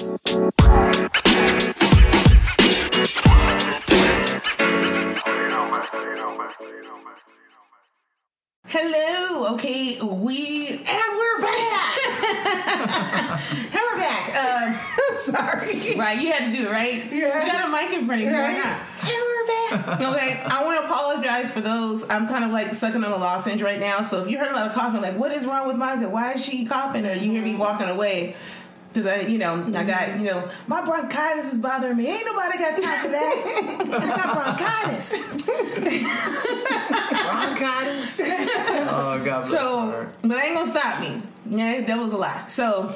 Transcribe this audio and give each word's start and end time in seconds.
Hello. 0.00 0.14
Okay, 9.52 10.00
we 10.00 10.68
and 10.68 10.88
we're 10.88 11.40
back. 11.42 11.98
and 13.52 13.74
we're 13.74 13.98
back. 13.98 14.34
Um, 14.34 14.74
sorry. 15.20 15.94
Right, 15.98 16.18
you 16.18 16.32
had 16.32 16.50
to 16.50 16.56
do 16.56 16.68
it, 16.68 16.70
right? 16.70 17.04
Yeah. 17.12 17.44
You 17.44 17.52
got 17.52 17.68
a 17.68 17.70
mic 17.70 17.92
in 17.92 18.06
front 18.06 18.22
of 18.22 18.28
you. 18.28 18.32
Why 18.32 18.52
not? 18.54 18.80
And 19.02 19.20
we're 19.20 19.46
back. 19.46 20.00
okay, 20.00 20.40
I 20.46 20.64
want 20.64 20.80
to 20.80 20.86
apologize 20.86 21.52
for 21.52 21.60
those. 21.60 22.08
I'm 22.08 22.26
kind 22.26 22.44
of 22.44 22.52
like 22.52 22.74
sucking 22.74 23.04
on 23.04 23.12
a 23.12 23.18
lozenge 23.18 23.60
right 23.60 23.78
now. 23.78 24.00
So 24.00 24.22
if 24.22 24.30
you 24.30 24.38
heard 24.38 24.50
a 24.50 24.54
lot 24.54 24.66
of 24.66 24.72
coughing, 24.72 25.02
like, 25.02 25.18
what 25.18 25.30
is 25.30 25.44
wrong 25.44 25.68
with 25.68 25.76
Monica? 25.76 26.08
Why 26.08 26.32
is 26.32 26.42
she 26.42 26.64
coughing? 26.64 27.04
Or 27.04 27.12
you 27.12 27.30
hear 27.32 27.42
me 27.42 27.54
walking 27.54 27.90
away. 27.90 28.34
Cause 28.92 29.06
I, 29.06 29.20
you 29.20 29.38
know, 29.38 29.54
I 29.54 29.84
got, 29.84 30.08
mm-hmm. 30.08 30.18
you 30.18 30.30
know, 30.32 30.50
my 30.66 30.84
bronchitis 30.84 31.52
is 31.52 31.60
bothering 31.60 31.96
me. 31.96 32.08
Ain't 32.08 32.26
nobody 32.26 32.58
got 32.58 32.82
time 32.82 33.04
for 33.04 33.10
that. 33.10 33.80
I 33.88 34.06
got 34.16 34.34
bronchitis. 34.34 35.10
Bronchitis. 37.30 38.20
oh 38.90 39.22
God. 39.24 39.46
bless 39.46 39.50
So, 39.50 39.78
heart. 39.78 40.14
but 40.22 40.44
ain't 40.44 40.56
gonna 40.56 40.66
stop 40.66 41.00
me. 41.00 41.22
Yeah, 41.48 41.82
that 41.82 41.98
was 41.98 42.12
a 42.12 42.16
lie. 42.16 42.46
So 42.48 42.92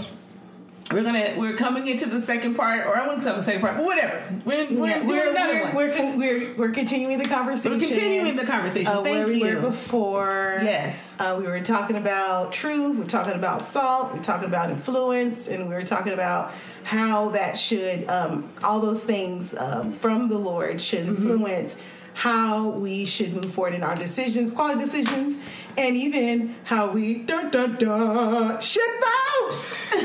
we're 0.92 1.02
gonna 1.02 1.34
we're 1.38 1.56
coming 1.56 1.86
into 1.86 2.06
the 2.06 2.20
second 2.20 2.54
part, 2.56 2.84
or 2.86 2.94
I 2.96 3.06
wouldn't 3.06 3.22
say 3.22 3.32
the 3.34 3.40
second 3.40 3.62
part, 3.62 3.76
but 3.76 3.86
whatever. 3.86 4.22
We're, 4.44 4.66
we're 4.70 4.86
Yeah, 4.88 5.06
we're, 5.06 5.30
another 5.30 5.52
we're, 5.54 5.64
one. 5.64 5.74
we're, 5.76 5.96
con- 5.96 6.18
we're, 6.18 6.54
we're 6.56 6.70
continuing 6.72 7.18
the 7.18 7.24
conversation. 7.24 7.78
We're 7.78 7.86
continuing 7.86 8.36
the 8.36 8.44
conversation. 8.44 8.88
uh, 8.88 9.02
Thank 9.02 9.16
where 9.16 9.26
we 9.26 9.42
you. 9.42 9.54
were 9.56 9.60
before. 9.62 10.58
Yes. 10.62 11.16
Uh, 11.18 11.36
we 11.40 11.46
were 11.46 11.60
talking 11.60 11.96
about 11.96 12.52
truth, 12.52 12.98
we're 12.98 13.06
talking 13.06 13.32
about 13.32 13.62
salt, 13.62 14.12
we're 14.14 14.22
talking 14.22 14.46
about 14.48 14.68
influence, 14.70 15.48
and 15.48 15.68
we 15.68 15.74
were 15.74 15.84
talking 15.84 16.12
about 16.12 16.52
how 16.82 17.30
that 17.30 17.56
should, 17.56 18.06
um, 18.10 18.50
all 18.62 18.78
those 18.78 19.02
things 19.04 19.54
um, 19.56 19.90
from 19.94 20.28
the 20.28 20.36
Lord 20.38 20.80
should 20.82 21.06
Mm-hmm. 21.06 21.30
influence 21.30 21.76
how 22.14 22.68
we 22.68 23.04
should 23.04 23.34
move 23.34 23.52
forward 23.52 23.74
in 23.74 23.82
our 23.82 23.94
decisions, 23.94 24.50
quality 24.50 24.78
decisions, 24.80 25.36
and 25.76 25.96
even 25.96 26.54
how 26.64 26.90
we 26.90 27.16
dun 27.18 27.50
dun 27.50 27.76
dun 27.76 28.60
should 28.60 28.82
vote. 28.82 29.58
so, 29.58 29.98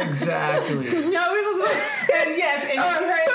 exactly. 0.00 0.86
No, 1.16 1.34
it 1.34 1.44
was 1.44 1.70
and 2.14 2.36
yes, 2.36 2.68
and 2.70 2.80
oh, 2.80 3.00
you 3.00 3.06
heard 3.06 3.25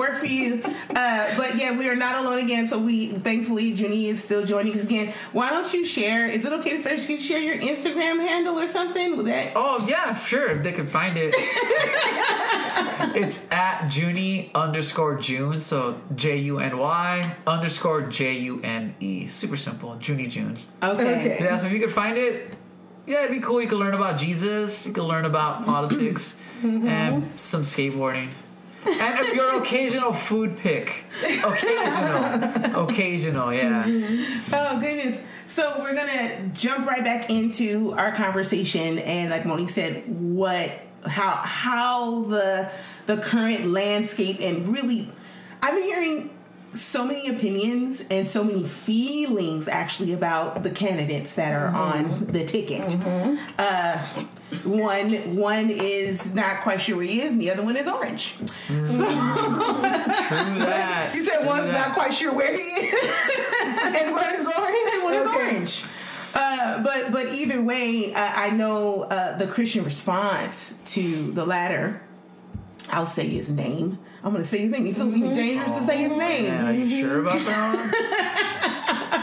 work 0.00 0.16
for 0.16 0.26
you. 0.26 0.62
Uh, 0.64 1.36
but 1.36 1.56
yeah, 1.56 1.76
we 1.78 1.88
are 1.88 1.94
not 1.94 2.16
alone 2.16 2.38
again. 2.38 2.66
So 2.66 2.78
we 2.78 3.08
thankfully 3.08 3.72
Juny 3.74 4.04
is 4.06 4.22
still 4.24 4.44
joining 4.44 4.74
us 4.76 4.84
again. 4.84 5.12
Why 5.32 5.50
don't 5.50 5.72
you 5.72 5.84
share? 5.84 6.26
Is 6.26 6.44
it 6.44 6.52
okay 6.54 6.76
to 6.76 6.82
finish? 6.82 7.06
Can 7.06 7.16
you 7.16 7.22
share 7.22 7.40
your 7.40 7.58
Instagram 7.58 8.18
handle 8.26 8.58
or 8.58 8.66
something? 8.66 9.16
With 9.16 9.26
that 9.26 9.52
Oh 9.54 9.86
yeah, 9.86 10.14
sure. 10.16 10.48
If 10.56 10.62
they 10.62 10.72
can 10.72 10.86
find 10.86 11.16
it, 11.18 11.34
it's 13.14 13.46
at 13.50 13.82
Juny 13.88 14.52
underscore 14.54 15.18
June. 15.18 15.60
So 15.60 16.00
J 16.14 16.36
U 16.38 16.58
N 16.58 16.78
Y 16.78 17.36
underscore 17.46 18.02
J 18.02 18.38
U 18.38 18.60
N 18.62 18.94
E. 19.00 19.26
Super 19.26 19.56
simple. 19.56 19.90
Juny 19.96 20.28
June. 20.28 20.56
okay. 20.82 21.02
Okay. 21.02 21.36
Yeah. 21.44 21.56
So 21.56 21.66
if 21.66 21.72
you 21.72 21.80
could 21.80 21.92
find 21.92 22.16
it, 22.16 22.54
yeah, 23.06 23.24
it'd 23.24 23.36
be 23.36 23.40
cool. 23.40 23.60
You 23.60 23.68
could 23.68 23.78
learn 23.78 23.94
about 23.94 24.18
Jesus. 24.18 24.86
You 24.86 24.92
could 24.92 25.04
learn 25.04 25.24
about 25.24 25.64
politics 25.64 26.38
and 26.62 27.28
some 27.38 27.62
skateboarding. 27.62 28.30
And 28.86 29.26
if 29.26 29.34
your 29.34 29.62
occasional 29.62 30.12
food 30.12 30.56
pick, 30.56 31.04
occasional, 31.44 32.88
occasional, 32.88 33.52
yeah. 33.52 33.84
Mm-hmm. 33.84 34.54
Oh 34.54 34.80
goodness. 34.80 35.20
So 35.46 35.76
we're 35.80 35.94
gonna 35.94 36.48
jump 36.54 36.86
right 36.86 37.04
back 37.04 37.30
into 37.30 37.92
our 37.92 38.12
conversation 38.12 38.98
and 39.00 39.30
like 39.30 39.44
Monique 39.44 39.70
said, 39.70 40.04
what 40.06 40.70
how 41.06 41.32
how 41.36 42.22
the 42.24 42.70
the 43.06 43.16
current 43.18 43.66
landscape 43.66 44.40
and 44.40 44.68
really 44.68 45.10
I've 45.62 45.74
been 45.74 45.84
hearing 45.84 46.30
so 46.74 47.04
many 47.04 47.28
opinions 47.28 48.04
and 48.10 48.26
so 48.26 48.44
many 48.44 48.62
feelings 48.62 49.66
actually 49.66 50.12
about 50.12 50.62
the 50.62 50.70
candidates 50.70 51.34
that 51.34 51.52
are 51.52 51.68
mm-hmm. 51.68 52.10
on 52.12 52.26
the 52.26 52.44
ticket. 52.44 52.88
Mm-hmm. 52.88 53.36
Uh, 53.58 54.24
one 54.64 55.36
one 55.36 55.70
is 55.70 56.34
not 56.34 56.62
quite 56.62 56.80
sure 56.80 56.96
where 56.96 57.04
he 57.06 57.20
is, 57.22 57.32
and 57.32 57.40
the 57.40 57.50
other 57.50 57.62
one 57.62 57.76
is 57.76 57.86
orange. 57.88 58.34
True 58.66 58.84
that. 58.86 61.12
You 61.14 61.24
said 61.24 61.38
True 61.38 61.46
one's 61.46 61.66
that. 61.66 61.88
not 61.88 61.94
quite 61.94 62.12
sure 62.14 62.34
where 62.34 62.54
he 62.56 62.62
is, 62.62 62.94
and 63.72 64.12
one 64.12 64.34
is 64.34 64.46
orange. 64.46 64.90
and 64.94 65.02
one 65.04 65.14
is 65.14 65.26
Okay. 65.26 65.36
orange. 65.54 65.84
Uh, 66.34 66.82
but 66.82 67.12
but 67.12 67.26
either 67.32 67.60
way, 67.62 68.12
uh, 68.14 68.32
I 68.36 68.50
know 68.50 69.02
uh, 69.02 69.36
the 69.36 69.46
Christian 69.46 69.84
response 69.84 70.78
to 70.94 71.32
the 71.32 71.44
latter. 71.44 72.00
I'll 72.90 73.06
say 73.06 73.28
his 73.28 73.50
name. 73.50 73.98
I'm 74.22 74.32
going 74.32 74.42
to 74.42 74.48
say 74.48 74.58
his 74.58 74.70
name. 74.72 74.84
He 74.84 74.92
feels 74.92 75.14
even 75.14 75.34
dangerous 75.34 75.72
to 75.72 75.82
say 75.82 75.98
his 75.98 76.14
name. 76.16 76.44
Yeah, 76.44 76.68
are 76.68 76.72
you 76.72 76.88
sure 76.88 77.20
about 77.20 77.38
that? 77.46 77.90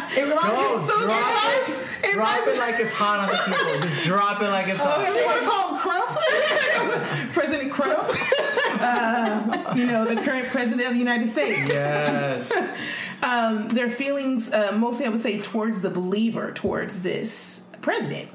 It 0.18 0.24
reminds 0.24 0.48
me 0.48 0.64
Go, 0.64 0.76
of 0.78 0.82
Susan 0.82 1.08
drop 2.14 2.38
it. 2.38 2.42
It 2.42 2.46
Drop 2.46 2.46
reminds 2.46 2.48
it 2.48 2.58
like 2.60 2.80
it's 2.80 2.94
hot 2.94 3.20
on 3.20 3.30
the 3.30 3.38
people. 3.58 3.82
Just 3.90 4.06
drop 4.06 4.42
it 4.42 4.50
like 4.50 4.68
it's 4.68 4.82
hot. 4.82 5.00
Oh, 5.00 5.02
You 5.02 5.26
hot. 5.26 5.26
want 5.26 5.40
to 5.42 5.48
call 5.50 5.70
him 5.70 5.78
Crump? 5.80 7.32
President 7.34 7.74
Trump, 7.74 8.10
uh, 8.82 9.74
you 9.76 9.86
know, 9.86 10.06
the 10.06 10.16
current 10.22 10.48
president 10.48 10.88
of 10.88 10.94
the 10.94 11.00
United 11.00 11.30
States. 11.30 11.70
Yes. 11.70 12.52
um, 13.24 13.70
their 13.70 13.90
feelings, 13.90 14.52
uh, 14.52 14.72
mostly 14.76 15.06
I 15.06 15.10
would 15.10 15.22
say, 15.22 15.40
towards 15.42 15.82
the 15.82 15.90
believer, 15.90 16.52
towards 16.52 17.02
this 17.04 17.62
president. 17.82 18.30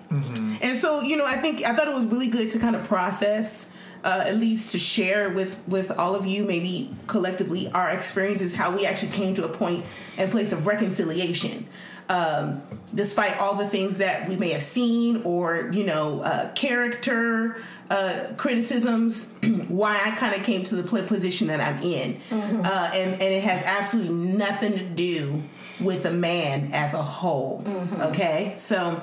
And 0.63 0.77
so, 0.77 1.01
you 1.03 1.17
know, 1.17 1.27
I 1.27 1.37
think 1.39 1.65
I 1.65 1.75
thought 1.75 1.89
it 1.89 1.95
was 1.95 2.07
really 2.07 2.29
good 2.29 2.51
to 2.53 2.59
kind 2.59 2.77
of 2.77 2.85
process, 2.85 3.69
uh, 4.05 4.25
at 4.27 4.37
least 4.37 4.73
to 4.73 4.79
share 4.79 5.31
with 5.31 5.61
with 5.67 5.91
all 5.91 6.15
of 6.15 6.25
you, 6.27 6.45
maybe 6.45 6.95
collectively, 7.07 7.71
our 7.73 7.91
experiences, 7.91 8.55
how 8.55 8.75
we 8.75 8.87
actually 8.87 9.13
came 9.13 9.35
to 9.35 9.45
a 9.45 9.49
point 9.49 9.85
and 10.17 10.31
place 10.31 10.53
of 10.53 10.67
reconciliation. 10.67 11.67
Um, 12.09 12.63
despite 12.95 13.39
all 13.39 13.55
the 13.55 13.69
things 13.69 13.99
that 13.99 14.29
we 14.29 14.37
may 14.37 14.51
have 14.51 14.63
seen 14.63 15.23
or 15.23 15.71
you 15.73 15.85
know 15.85 16.21
uh, 16.21 16.53
character 16.53 17.63
uh, 17.91 18.25
criticisms 18.37 19.33
why 19.69 19.99
i 20.05 20.11
kind 20.13 20.35
of 20.35 20.43
came 20.43 20.63
to 20.65 20.75
the 20.77 21.03
position 21.05 21.47
that 21.47 21.61
i'm 21.61 21.83
in. 21.83 22.21
Uh, 22.31 22.91
and, 22.93 23.13
and 23.15 23.23
it 23.23 23.43
has 23.43 23.63
absolutely 23.65 24.15
nothing 24.15 24.73
to 24.73 24.85
do 24.85 25.43
with 25.81 26.05
a 26.05 26.13
man 26.13 26.71
as 26.73 26.95
a 26.95 27.03
whole. 27.03 27.65
Okay? 28.01 28.55
So 28.57 29.03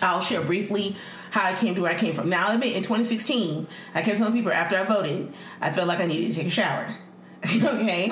I'll 0.00 0.20
share 0.20 0.42
briefly 0.42 0.96
how 1.30 1.46
I 1.46 1.54
came 1.54 1.74
to 1.74 1.82
where 1.82 1.92
I 1.92 1.98
came 1.98 2.14
from. 2.14 2.28
Now, 2.28 2.48
I 2.48 2.54
admit, 2.54 2.76
in 2.76 2.82
2016, 2.82 3.66
I 3.94 4.02
kept 4.02 4.18
telling 4.18 4.34
people 4.34 4.52
after 4.52 4.76
I 4.78 4.84
voted, 4.84 5.32
I 5.60 5.72
felt 5.72 5.88
like 5.88 6.00
I 6.00 6.06
needed 6.06 6.32
to 6.32 6.38
take 6.38 6.46
a 6.46 6.50
shower. 6.50 6.94
okay? 7.64 8.08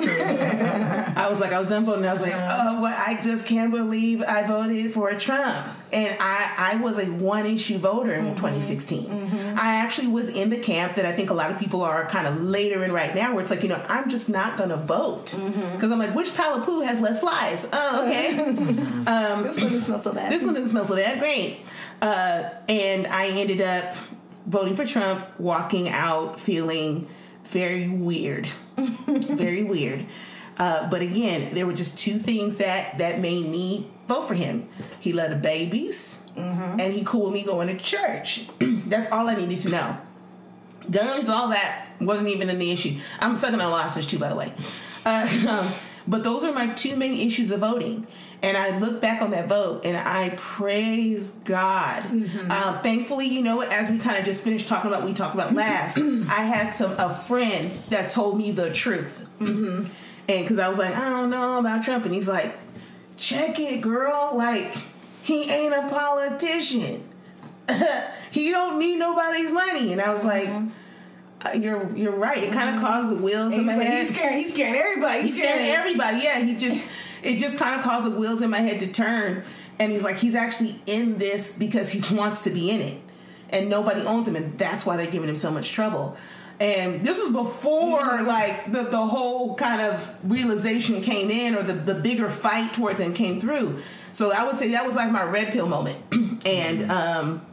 I 1.15 1.27
was 1.29 1.39
like, 1.39 1.53
I 1.53 1.59
was 1.59 1.69
done 1.69 1.85
voting. 1.85 2.05
I 2.05 2.11
was 2.11 2.21
like, 2.21 2.33
uh-huh. 2.33 2.75
oh, 2.75 2.81
well, 2.81 2.95
I 2.97 3.19
just 3.19 3.45
can't 3.45 3.71
believe 3.71 4.21
I 4.21 4.45
voted 4.45 4.93
for 4.93 5.13
Trump. 5.13 5.67
And 5.93 6.17
I, 6.19 6.53
I 6.57 6.75
was 6.75 6.97
a 6.97 7.05
one 7.05 7.45
issue 7.45 7.77
voter 7.77 8.13
in 8.13 8.25
mm-hmm. 8.25 8.35
2016. 8.35 9.05
Mm-hmm. 9.05 9.59
I 9.59 9.75
actually 9.75 10.09
was 10.09 10.27
in 10.27 10.49
the 10.49 10.57
camp 10.57 10.95
that 10.95 11.05
I 11.05 11.13
think 11.13 11.29
a 11.29 11.33
lot 11.33 11.49
of 11.49 11.59
people 11.59 11.81
are 11.81 12.05
kind 12.07 12.27
of 12.27 12.41
later 12.41 12.83
in 12.83 12.91
right 12.91 13.15
now, 13.15 13.33
where 13.33 13.41
it's 13.41 13.51
like, 13.51 13.63
you 13.63 13.69
know, 13.69 13.81
I'm 13.87 14.09
just 14.09 14.27
not 14.27 14.57
going 14.57 14.69
to 14.69 14.77
vote. 14.77 15.27
Mm-hmm. 15.27 15.75
Because 15.75 15.91
I'm 15.91 15.99
like, 15.99 16.13
which 16.13 16.29
Palapoo 16.31 16.85
has 16.85 16.99
less 16.99 17.21
flies? 17.21 17.65
Oh, 17.71 18.05
okay. 18.05 18.81
Um, 19.01 19.43
this 19.43 19.59
one 19.59 19.71
doesn't 19.71 19.85
smell 19.85 19.99
so 19.99 20.13
bad. 20.13 20.31
This 20.31 20.45
one 20.45 20.53
doesn't 20.53 20.69
smell 20.69 20.85
so 20.85 20.95
bad. 20.95 21.19
Great. 21.19 21.59
Uh, 22.01 22.49
and 22.69 23.07
I 23.07 23.27
ended 23.27 23.61
up 23.61 23.95
voting 24.45 24.75
for 24.75 24.85
Trump, 24.85 25.25
walking 25.39 25.89
out 25.89 26.39
feeling 26.39 27.07
very 27.45 27.87
weird. 27.87 28.47
very 29.07 29.63
weird. 29.63 30.05
Uh, 30.57 30.89
but 30.89 31.01
again, 31.01 31.53
there 31.53 31.65
were 31.65 31.73
just 31.73 31.97
two 31.97 32.19
things 32.19 32.57
that 32.57 32.97
that 32.97 33.19
made 33.19 33.47
me 33.47 33.87
vote 34.07 34.27
for 34.27 34.33
him. 34.33 34.67
He 34.99 35.13
loved 35.13 35.31
the 35.31 35.37
babies, 35.37 36.21
and 36.79 36.93
he 36.93 37.03
cool 37.03 37.25
with 37.25 37.33
me 37.33 37.43
going 37.43 37.67
to 37.67 37.77
church. 37.77 38.47
That's 38.59 39.09
all 39.11 39.27
I 39.27 39.35
needed 39.35 39.57
to 39.57 39.69
know. 39.69 39.97
Guns, 40.89 41.29
all 41.29 41.49
that 41.49 41.87
wasn't 41.99 42.29
even 42.29 42.49
in 42.49 42.59
the 42.59 42.71
issue. 42.71 42.99
I'm 43.19 43.35
sucking 43.35 43.61
on 43.61 43.71
losses 43.71 44.07
too, 44.07 44.19
by 44.19 44.29
the 44.29 44.35
way. 44.35 44.53
Uh, 45.05 45.71
but 46.07 46.23
those 46.23 46.43
are 46.43 46.51
my 46.51 46.67
two 46.73 46.95
main 46.95 47.25
issues 47.25 47.51
of 47.51 47.61
voting. 47.61 48.07
And 48.43 48.57
I 48.57 48.75
look 48.79 49.01
back 49.01 49.21
on 49.21 49.31
that 49.31 49.47
vote 49.47 49.81
and 49.85 49.95
I 49.95 50.29
praise 50.35 51.29
God. 51.45 52.03
Uh, 52.49 52.79
thankfully, 52.81 53.27
you 53.27 53.41
know, 53.41 53.61
as 53.61 53.89
we 53.91 53.99
kind 53.99 54.17
of 54.17 54.25
just 54.25 54.43
finished 54.43 54.67
talking 54.67 54.89
about, 54.91 55.03
we 55.05 55.13
talked 55.13 55.35
about 55.35 55.53
last, 55.53 55.97
I 56.29 56.43
had 56.43 56.71
some 56.73 56.93
a 56.93 57.13
friend 57.13 57.71
that 57.89 58.09
told 58.09 58.37
me 58.39 58.51
the 58.51 58.71
truth. 58.73 59.27
And 59.39 59.89
because 60.27 60.59
I 60.59 60.69
was 60.69 60.77
like, 60.79 60.95
I 60.95 61.09
don't 61.09 61.29
know 61.29 61.59
about 61.59 61.83
Trump, 61.83 62.05
and 62.05 62.13
he's 62.13 62.27
like, 62.27 62.55
check 63.17 63.59
it, 63.59 63.81
girl. 63.81 64.31
Like 64.33 64.73
he 65.23 65.43
ain't 65.49 65.73
a 65.73 65.87
politician. 65.89 67.07
he 68.31 68.49
don't 68.51 68.79
need 68.79 68.97
nobody's 68.97 69.51
money. 69.51 69.91
And 69.91 70.01
I 70.01 70.09
was 70.11 70.23
like, 70.23 70.47
uh, 71.45 71.51
you're 71.53 71.95
you're 71.95 72.15
right. 72.15 72.43
It 72.43 72.51
kind 72.53 72.75
of 72.75 72.81
caused 72.81 73.11
the 73.11 73.21
wheels 73.21 73.53
in 73.53 73.59
He's, 73.59 73.67
my 73.67 73.73
head. 73.73 74.07
he's 74.07 74.15
scaring. 74.15 74.37
He's 74.37 74.53
scaring 74.53 74.75
everybody. 74.79 75.21
He's 75.23 75.37
scaring 75.37 75.65
everybody. 75.67 76.17
Yeah, 76.23 76.39
he 76.39 76.55
just 76.55 76.87
it 77.23 77.37
just 77.39 77.57
kind 77.57 77.75
of 77.75 77.81
caused 77.81 78.05
the 78.05 78.11
wheels 78.11 78.41
in 78.41 78.49
my 78.49 78.59
head 78.59 78.79
to 78.81 78.87
turn. 78.87 79.43
And 79.79 79.91
he's 79.91 80.03
like, 80.03 80.17
he's 80.17 80.35
actually 80.35 80.79
in 80.85 81.17
this 81.17 81.51
because 81.51 81.91
he 81.91 82.15
wants 82.15 82.43
to 82.43 82.49
be 82.49 82.69
in 82.69 82.81
it, 82.81 83.01
and 83.49 83.69
nobody 83.69 84.01
owns 84.01 84.27
him, 84.27 84.35
and 84.35 84.57
that's 84.57 84.85
why 84.85 84.97
they're 84.97 85.11
giving 85.11 85.29
him 85.29 85.35
so 85.35 85.51
much 85.51 85.71
trouble. 85.71 86.17
And 86.61 87.01
this 87.01 87.19
was 87.19 87.31
before 87.31 88.21
like 88.21 88.71
the, 88.71 88.83
the 88.83 89.03
whole 89.03 89.55
kind 89.55 89.81
of 89.81 90.15
realization 90.23 91.01
came 91.01 91.31
in 91.31 91.55
or 91.55 91.63
the, 91.63 91.73
the 91.73 91.95
bigger 91.95 92.29
fight 92.29 92.71
towards 92.73 93.01
him 93.01 93.15
came 93.15 93.41
through. 93.41 93.81
So 94.13 94.31
I 94.31 94.43
would 94.43 94.55
say 94.57 94.69
that 94.69 94.85
was 94.85 94.95
like 94.95 95.09
my 95.09 95.23
red 95.23 95.51
pill 95.51 95.67
moment. 95.67 95.99
and 96.45 96.91
um, 96.91 97.45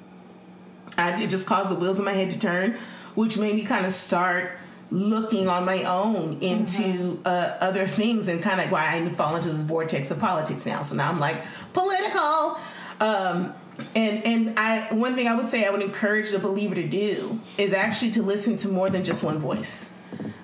I, 0.98 1.22
it 1.22 1.30
just 1.30 1.46
caused 1.46 1.70
the 1.70 1.74
wheels 1.74 1.98
in 1.98 2.04
my 2.04 2.12
head 2.12 2.32
to 2.32 2.38
turn, 2.38 2.76
which 3.14 3.38
made 3.38 3.54
me 3.54 3.64
kind 3.64 3.86
of 3.86 3.92
start 3.94 4.52
looking 4.90 5.48
on 5.48 5.64
my 5.64 5.84
own 5.84 6.38
into 6.40 6.82
mm-hmm. 6.82 7.22
uh, 7.24 7.56
other 7.60 7.86
things 7.86 8.28
and 8.28 8.42
kind 8.42 8.60
of 8.60 8.70
why 8.70 8.94
I 8.94 9.08
fall 9.10 9.36
into 9.36 9.50
this 9.50 9.62
vortex 9.62 10.10
of 10.10 10.18
politics 10.18 10.64
now. 10.64 10.82
So 10.82 10.94
now 10.96 11.10
I'm 11.10 11.20
like 11.20 11.42
political. 11.72 12.58
Um, 13.00 13.54
and 13.94 14.24
and 14.24 14.58
I 14.58 14.92
one 14.92 15.14
thing 15.14 15.28
I 15.28 15.34
would 15.34 15.46
say 15.46 15.64
I 15.64 15.70
would 15.70 15.82
encourage 15.82 16.32
the 16.32 16.38
believer 16.38 16.74
to 16.74 16.86
do 16.86 17.38
is 17.56 17.72
actually 17.72 18.10
to 18.12 18.22
listen 18.22 18.56
to 18.58 18.68
more 18.68 18.90
than 18.90 19.04
just 19.04 19.22
one 19.22 19.38
voice. 19.38 19.90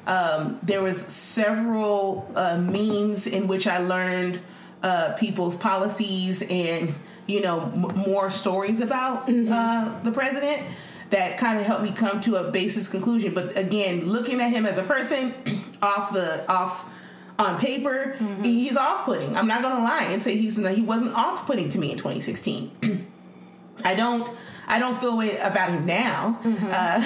Um, 0.06 0.58
there 0.62 0.82
was 0.82 1.00
several 1.00 2.30
uh, 2.36 2.58
means 2.58 3.26
in 3.26 3.48
which 3.48 3.66
I 3.66 3.78
learned 3.78 4.40
uh, 4.82 5.14
people's 5.14 5.56
policies 5.56 6.42
and 6.42 6.94
you 7.26 7.40
know 7.40 7.62
m- 7.62 8.04
more 8.06 8.30
stories 8.30 8.80
about 8.80 9.26
mm-hmm. 9.26 9.52
uh, 9.52 10.00
the 10.02 10.12
president 10.12 10.62
that 11.10 11.38
kind 11.38 11.58
of 11.58 11.66
helped 11.66 11.82
me 11.82 11.92
come 11.92 12.20
to 12.22 12.36
a 12.36 12.50
basis 12.50 12.88
conclusion. 12.88 13.34
But 13.34 13.56
again, 13.56 14.08
looking 14.08 14.40
at 14.40 14.50
him 14.50 14.66
as 14.66 14.78
a 14.78 14.82
person 14.82 15.34
off 15.82 16.12
the 16.12 16.50
off 16.50 16.90
on 17.38 17.58
paper, 17.58 18.16
mm-hmm. 18.18 18.42
he's 18.42 18.76
off 18.76 19.04
putting. 19.04 19.36
I'm 19.36 19.46
not 19.46 19.62
going 19.62 19.76
to 19.76 19.82
lie 19.82 20.04
and 20.10 20.22
say 20.22 20.36
he's 20.36 20.56
he 20.56 20.82
wasn't 20.82 21.14
off 21.14 21.46
putting 21.46 21.68
to 21.70 21.78
me 21.78 21.90
in 21.90 21.96
2016. 21.96 23.08
I 23.84 23.94
don't 23.94 24.28
I 24.66 24.78
don't 24.78 24.98
feel 24.98 25.16
way 25.16 25.38
about 25.38 25.70
him 25.70 25.86
now. 25.86 26.38
Mm-hmm. 26.42 26.66
Uh, 26.70 27.02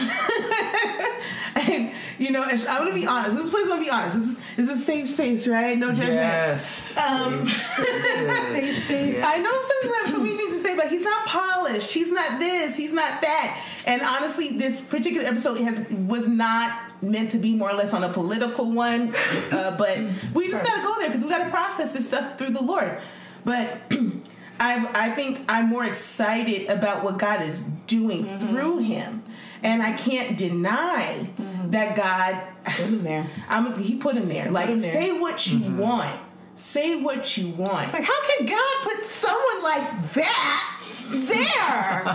and 1.73 1.93
you 2.19 2.31
know, 2.31 2.43
I'm 2.43 2.57
gonna 2.59 2.95
be 2.95 3.07
honest. 3.07 3.37
This 3.37 3.51
place 3.51 3.67
gonna 3.67 3.83
be 3.83 3.91
honest. 3.91 4.17
This 4.17 4.29
is 4.29 4.41
this 4.57 4.71
is 4.71 4.83
a 4.83 4.85
safe 4.85 5.09
space, 5.09 5.49
right? 5.49 5.77
No 5.77 5.89
judgment. 5.89 6.15
Yes. 6.15 6.97
Um, 6.97 7.47
safe 7.47 8.77
space. 8.85 9.23
I 9.25 9.39
know 9.39 9.51
some 9.51 9.81
people 9.83 9.97
have 9.97 10.09
so 10.09 10.19
many 10.19 10.37
things 10.37 10.53
to 10.53 10.59
say, 10.59 10.77
but 10.77 10.89
he's 10.89 11.05
not 11.05 11.27
polished. 11.27 11.93
He's 11.93 12.13
not 12.13 12.39
this. 12.39 12.77
He's 12.77 12.93
not 12.93 13.21
that. 13.23 13.65
And 13.89 14.03
honestly, 14.03 14.59
this 14.59 14.83
particular 14.83 15.27
episode 15.27 15.59
has 15.61 15.81
was 15.91 16.29
not 16.29 16.79
meant 17.01 17.31
to 17.31 17.39
be 17.39 17.55
more 17.55 17.71
or 17.71 17.75
less 17.75 17.95
on 17.95 18.05
a 18.05 18.13
political 18.13 18.71
one. 18.71 19.15
Uh, 19.51 19.75
but 19.79 19.99
we 20.35 20.49
just 20.49 20.63
gotta 20.63 20.83
go 20.83 20.95
there 20.99 21.09
because 21.09 21.25
we 21.25 21.31
gotta 21.31 21.49
process 21.49 21.95
this 21.95 22.07
stuff 22.07 22.37
through 22.37 22.51
the 22.51 22.63
Lord. 22.63 23.01
But 23.47 23.81
I, 24.61 24.89
I 24.95 25.11
think 25.13 25.41
I'm 25.49 25.71
more 25.71 25.87
excited 25.87 26.69
about 26.69 27.03
what 27.03 27.19
God 27.19 27.41
is 27.41 27.63
doing 27.63 28.27
mm-hmm. 28.27 28.47
through 28.47 28.79
him. 28.79 29.25
And 29.63 29.83
I 29.83 29.93
can't 29.93 30.37
deny 30.37 31.31
mm-hmm. 31.41 31.71
that 31.71 31.97
God 31.97 32.43
put 32.65 32.85
him 32.85 33.05
there. 33.05 33.27
I'm, 33.49 33.75
he 33.75 33.97
put 33.97 34.17
him 34.17 34.29
there. 34.29 34.51
like, 34.51 34.69
him 34.69 34.81
there. 34.81 34.93
say 34.93 35.19
what 35.19 35.47
you 35.51 35.61
mm-hmm. 35.61 35.79
want. 35.79 36.21
Say 36.57 37.01
what 37.01 37.39
you 37.39 37.49
want. 37.51 37.85
It's 37.85 37.93
like, 37.95 38.05
how 38.05 38.27
can 38.27 38.47
God 38.47 38.83
put 38.83 39.05
someone 39.05 39.63
like 39.63 40.13
that 40.15 40.78
there? 41.11 42.07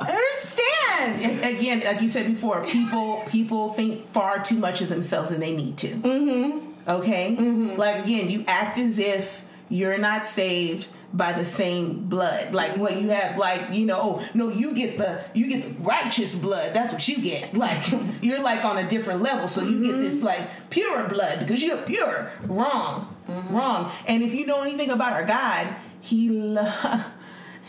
understand. 0.00 1.44
Again, 1.44 1.82
like 1.84 2.00
you 2.00 2.08
said 2.08 2.26
before, 2.26 2.64
people 2.64 3.22
people 3.28 3.72
think 3.72 4.08
far 4.12 4.42
too 4.42 4.56
much 4.56 4.80
of 4.80 4.88
themselves 4.88 5.30
than 5.30 5.40
they 5.40 5.54
need 5.54 5.76
to. 5.78 5.88
Mm-hmm. 5.88 6.90
Okay? 6.90 7.36
Mm-hmm. 7.38 7.76
Like, 7.76 8.04
again, 8.04 8.28
you 8.28 8.44
act 8.46 8.78
as 8.78 8.98
if 8.98 9.44
you're 9.68 9.98
not 9.98 10.24
saved 10.24 10.88
by 11.12 11.32
the 11.32 11.44
same 11.44 12.08
blood. 12.08 12.52
Like 12.52 12.76
what 12.76 13.00
you 13.00 13.08
have, 13.10 13.36
like 13.36 13.72
you 13.72 13.84
know, 13.84 14.00
oh, 14.00 14.28
no, 14.34 14.48
you 14.48 14.74
get 14.74 14.98
the 14.98 15.24
you 15.34 15.46
get 15.48 15.64
the 15.64 15.82
righteous 15.82 16.34
blood. 16.34 16.72
That's 16.72 16.92
what 16.92 17.06
you 17.08 17.18
get. 17.18 17.54
Like 17.54 17.82
you're 18.22 18.42
like 18.42 18.64
on 18.64 18.78
a 18.78 18.88
different 18.88 19.22
level, 19.22 19.48
so 19.48 19.62
you 19.62 19.76
mm-hmm. 19.76 19.84
get 19.84 19.96
this 19.98 20.22
like 20.22 20.70
pure 20.70 21.08
blood 21.08 21.40
because 21.40 21.62
you're 21.62 21.76
pure. 21.78 22.32
Wrong, 22.44 23.14
mm-hmm. 23.28 23.54
wrong. 23.54 23.92
And 24.06 24.22
if 24.22 24.34
you 24.34 24.46
know 24.46 24.62
anything 24.62 24.90
about 24.90 25.12
our 25.12 25.24
God, 25.24 25.68
He 26.00 26.28
lo- 26.28 27.04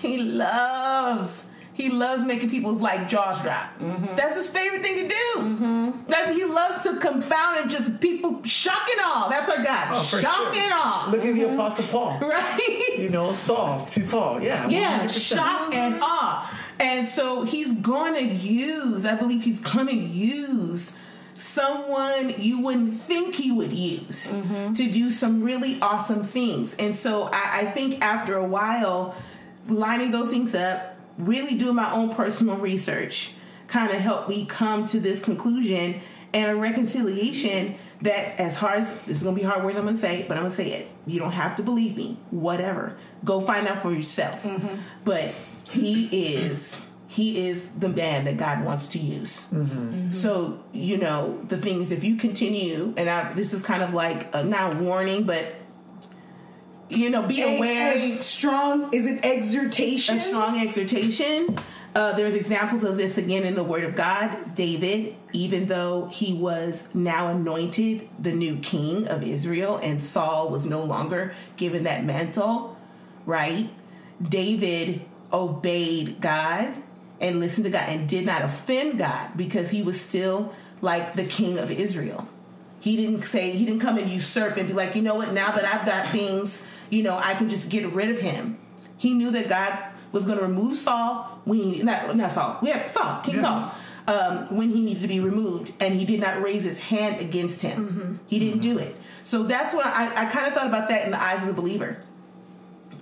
He 0.04 0.18
loves 0.22 1.48
he 1.74 1.90
loves 1.90 2.24
making 2.24 2.50
people's 2.52 2.82
like 2.82 3.10
jaws 3.10 3.42
drop. 3.42 3.78
Mm-hmm. 3.80 4.16
That's 4.16 4.36
his 4.36 4.50
favorite 4.50 4.84
thing 4.84 4.96
to 4.96 5.08
do. 5.08 5.42
Mm-hmm. 5.42 5.92
Like 6.08 6.36
he 6.36 6.46
loves 6.46 6.84
to 6.84 6.98
confound 6.98 7.62
and 7.62 7.72
just 7.72 8.00
people 8.00 8.44
shock 8.44 8.88
and 8.92 9.02
all. 9.04 9.30
That's 9.30 9.50
our 9.50 9.64
God. 9.64 9.88
Oh, 9.92 10.04
shock 10.04 10.54
sure. 10.54 10.64
and 10.64 10.74
all. 10.74 11.10
Look 11.10 11.26
at 11.26 11.34
the 11.34 11.42
mm-hmm. 11.42 11.56
Apostle 11.56 11.86
Paul. 11.86 12.20
Right. 12.34 12.96
You 12.98 13.10
know, 13.10 13.32
Saul 13.32 13.86
to 13.86 14.02
Paul. 14.06 14.42
Yeah. 14.42 14.68
Yeah. 14.68 15.06
100%. 15.06 15.36
Shock 15.36 15.74
and 15.74 16.00
awe. 16.02 16.60
And 16.80 17.08
so 17.08 17.44
he's 17.44 17.74
going 17.74 18.14
to 18.16 18.24
use. 18.24 19.06
I 19.06 19.16
believe 19.16 19.44
he's 19.44 19.60
going 19.60 19.88
to 19.88 19.96
use 19.96 20.98
someone 21.36 22.36
you 22.38 22.62
wouldn't 22.62 23.02
think 23.02 23.36
he 23.36 23.52
would 23.52 23.72
use 23.72 24.32
mm-hmm. 24.32 24.74
to 24.74 24.92
do 24.92 25.10
some 25.10 25.44
really 25.44 25.80
awesome 25.82 26.24
things. 26.24 26.76
And 26.76 26.96
so 26.96 27.30
I, 27.34 27.62
I 27.62 27.66
think 27.66 28.02
after 28.02 28.36
a 28.36 28.46
while, 28.46 29.16
lining 29.68 30.12
those 30.12 30.30
things 30.30 30.54
up 30.56 30.98
really 31.18 31.57
doing 31.57 31.75
my 31.75 31.92
own 31.92 32.13
personal 32.13 32.56
research 32.57 33.33
kind 33.68 33.92
of 33.92 34.00
helped 34.00 34.30
me 34.30 34.45
come 34.45 34.86
to 34.88 35.00
this 35.00 35.24
conclusion 35.24 36.01
and 36.33 36.51
a 36.51 36.56
reconciliation 36.56 37.75
that 38.01 38.39
as 38.39 38.56
hard 38.56 38.81
as 38.81 38.94
this 39.06 39.18
is 39.18 39.24
gonna 39.24 39.36
be 39.36 39.44
hard 39.44 39.63
words 39.63 39.77
I'm 39.77 39.86
gonna 39.86 39.95
say, 39.95 40.25
but 40.27 40.36
I'm 40.36 40.44
gonna 40.44 40.54
say 40.54 40.71
it. 40.74 40.88
You 41.06 41.19
don't 41.19 41.31
have 41.31 41.56
to 41.57 41.63
believe 41.63 41.95
me. 41.95 42.18
Whatever. 42.31 42.98
Go 43.24 43.39
find 43.39 43.68
out 43.68 43.81
for 43.81 43.92
yourself. 43.92 44.44
Mm-hmm. 44.44 44.75
But 45.06 45.33
he 45.69 46.36
is 46.36 46.83
he 47.07 47.48
is 47.48 47.69
the 47.69 47.89
man 47.89 48.25
that 48.25 48.38
God 48.38 48.66
wants 48.66 48.88
to 48.89 49.00
use. 49.00 49.48
Mm-hmm. 49.51 49.63
Mm-hmm. 49.63 50.12
So 50.12 50.63
you 50.74 50.98
know 50.98 51.42
the 51.48 51.57
thing 51.57 51.81
is, 51.81 51.92
if 51.92 52.04
you 52.04 52.18
continue, 52.18 52.94
and 52.98 53.09
I, 53.09 53.31
this 53.33 53.54
is 53.54 53.62
kind 53.62 53.83
of 53.83 53.94
like 53.94 54.33
a, 54.36 54.44
not 54.44 54.75
warning, 54.77 55.24
but 55.24 55.56
you 56.89 57.09
know, 57.09 57.24
be 57.24 57.41
a, 57.41 57.57
aware. 57.57 57.94
A 57.95 58.21
strong, 58.21 58.94
is 58.94 59.06
it 59.06 59.25
exhortation? 59.25 60.18
A 60.18 60.19
strong 60.19 60.59
exhortation. 60.59 61.57
Uh, 61.95 62.12
there's 62.13 62.33
examples 62.33 62.83
of 62.83 62.97
this 62.97 63.18
again 63.18 63.44
in 63.44 63.53
the 63.53 63.63
Word 63.63 63.83
of 63.83 63.95
God. 63.95 64.56
David, 64.56 65.15
even 65.31 65.68
though 65.68 66.07
he 66.07 66.33
was 66.33 66.94
now 66.95 67.27
anointed 67.27 68.09
the 68.18 68.31
new 68.31 68.57
king 68.57 69.07
of 69.07 69.24
Israel, 69.24 69.77
and 69.77 70.01
Saul 70.01 70.50
was 70.50 70.65
no 70.65 70.83
longer 70.83 71.33
given 71.56 71.83
that 71.83 72.03
mantle, 72.03 72.77
right? 73.25 73.69
David 74.21 75.02
obeyed 75.31 76.19
God 76.19 76.73
and 77.19 77.40
listened 77.40 77.66
to 77.66 77.71
God 77.71 77.87
and 77.87 78.09
did 78.09 78.25
not 78.25 78.42
offend 78.42 78.97
God 78.97 79.31
because 79.35 79.69
he 79.69 79.83
was 79.83 79.99
still 79.99 80.54
like 80.81 81.13
the 81.13 81.25
king 81.25 81.59
of 81.59 81.71
Israel. 81.71 82.28
He 82.80 82.97
didn't 82.97 83.23
say, 83.23 83.52
he 83.52 83.66
didn't 83.66 83.80
come 83.80 83.97
and 83.97 84.09
usurp 84.09 84.57
and 84.57 84.68
be 84.68 84.73
like, 84.73 84.95
you 84.95 85.02
know 85.02 85.16
what, 85.16 85.31
now 85.31 85.52
that 85.52 85.63
I've 85.63 85.85
got 85.85 86.07
things 86.07 86.68
you 86.94 87.04
know, 87.04 87.18
I 87.18 87.33
can 87.33 87.50
just 87.50 87.69
get 87.69 87.92
rid 87.92 88.09
of 88.09 88.19
him. 88.19 88.57
He 88.97 89.14
knew 89.14 89.31
that 89.31 89.50
God 89.50 89.78
was 90.12 90.26
going 90.26 90.38
to 90.38 90.45
remove 90.45 90.78
Saul 90.78 91.42
when 91.44 91.59
he 91.59 91.81
not 91.81 92.16
not 92.16 92.31
Saul, 92.31 92.59
yeah, 92.62 92.85
Saul, 92.85 93.21
King 93.21 93.35
yeah. 93.35 93.42
Saul, 93.42 93.71
um, 94.07 94.57
when 94.57 94.69
he 94.69 94.80
needed 94.80 95.02
to 95.02 95.07
be 95.07 95.19
removed, 95.19 95.73
and 95.80 95.95
he 95.95 96.06
did 96.06 96.19
not 96.19 96.42
raise 96.42 96.64
his 96.64 96.78
hand 96.78 97.19
against 97.19 97.62
him. 97.62 97.88
Mm-hmm. 97.88 98.16
He 98.28 98.40
didn't 98.40 98.62
mm-hmm. 98.62 98.76
do 98.76 98.80
it. 98.80 98.95
So 99.23 99.44
that's 99.44 99.73
what 99.73 99.85
I, 99.85 100.07
I 100.09 100.26
kind 100.30 100.47
of 100.47 100.54
thought 100.54 100.68
about 100.68 100.90
that 100.90 101.06
in 101.06 101.12
the 101.12 101.21
eyes 101.21 101.42
of 101.42 101.47
the 101.47 101.54
believer. 101.54 101.97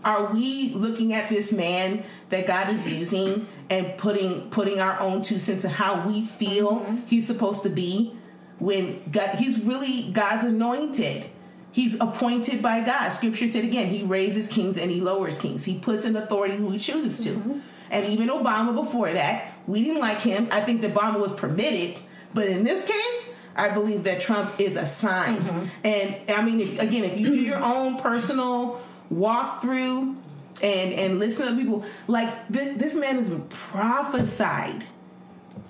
Are 0.04 0.34
we 0.34 0.70
looking 0.74 1.14
at 1.14 1.30
this 1.30 1.52
man 1.52 2.04
that 2.30 2.48
God 2.48 2.70
is 2.70 2.88
using 2.88 3.48
and 3.70 3.96
putting 3.98 4.50
putting 4.50 4.80
our 4.80 5.00
own 5.00 5.22
two 5.22 5.38
cents 5.38 5.64
in 5.64 5.70
how 5.70 6.08
we 6.08 6.26
feel 6.26 6.80
mm-hmm. 6.80 6.98
he's 7.08 7.28
supposed 7.28 7.64
to 7.64 7.70
be 7.70 8.16
when 8.58 9.02
God, 9.12 9.36
he's 9.36 9.60
really 9.62 10.12
God's 10.12 10.46
anointed? 10.46 11.30
He's 11.72 12.00
appointed 12.00 12.62
by 12.62 12.82
God. 12.82 13.10
Scripture 13.12 13.48
said 13.48 13.64
again, 13.64 13.88
he 13.88 14.04
raises 14.04 14.48
kings 14.48 14.78
and 14.78 14.92
he 14.92 15.00
lowers 15.00 15.38
kings. 15.38 15.64
He 15.64 15.80
puts 15.80 16.06
in 16.06 16.16
authority 16.16 16.56
who 16.56 16.70
he 16.72 16.80
chooses 16.80 17.24
to. 17.24 17.32
Mm-hmm. 17.32 17.60
And 17.92 18.06
even 18.08 18.30
Obama 18.30 18.74
before 18.74 19.12
that, 19.12 19.54
we 19.68 19.84
didn't 19.84 20.02
like 20.02 20.20
him. 20.20 20.48
I 20.52 20.62
think 20.62 20.82
that 20.82 20.94
Obama 20.94 21.20
was 21.20 21.34
permitted. 21.34 22.00
But 22.34 22.48
in 22.48 22.64
this 22.64 22.86
case, 22.86 23.36
I 23.56 23.70
believe 23.70 24.04
that 24.06 24.22
Trump 24.22 24.60
is 24.60 24.76
a 24.76 24.86
sign. 24.86 25.38
Mm-hmm. 25.38 25.66
And 25.86 26.32
I 26.32 26.44
mean, 26.44 26.60
if, 26.60 26.82
again, 26.82 27.04
if 27.04 27.20
you 27.20 27.28
do 27.28 27.36
your 27.36 27.62
own 27.62 27.98
personal 27.98 28.82
walkthrough 29.14 30.16
and 30.64 30.94
and 30.94 31.20
listen 31.20 31.48
to 31.48 31.56
people, 31.56 31.86
like 32.08 32.48
th- 32.52 32.78
this 32.78 32.96
man 32.96 33.16
has 33.16 33.30
been 33.30 33.48
prophesied 33.48 34.86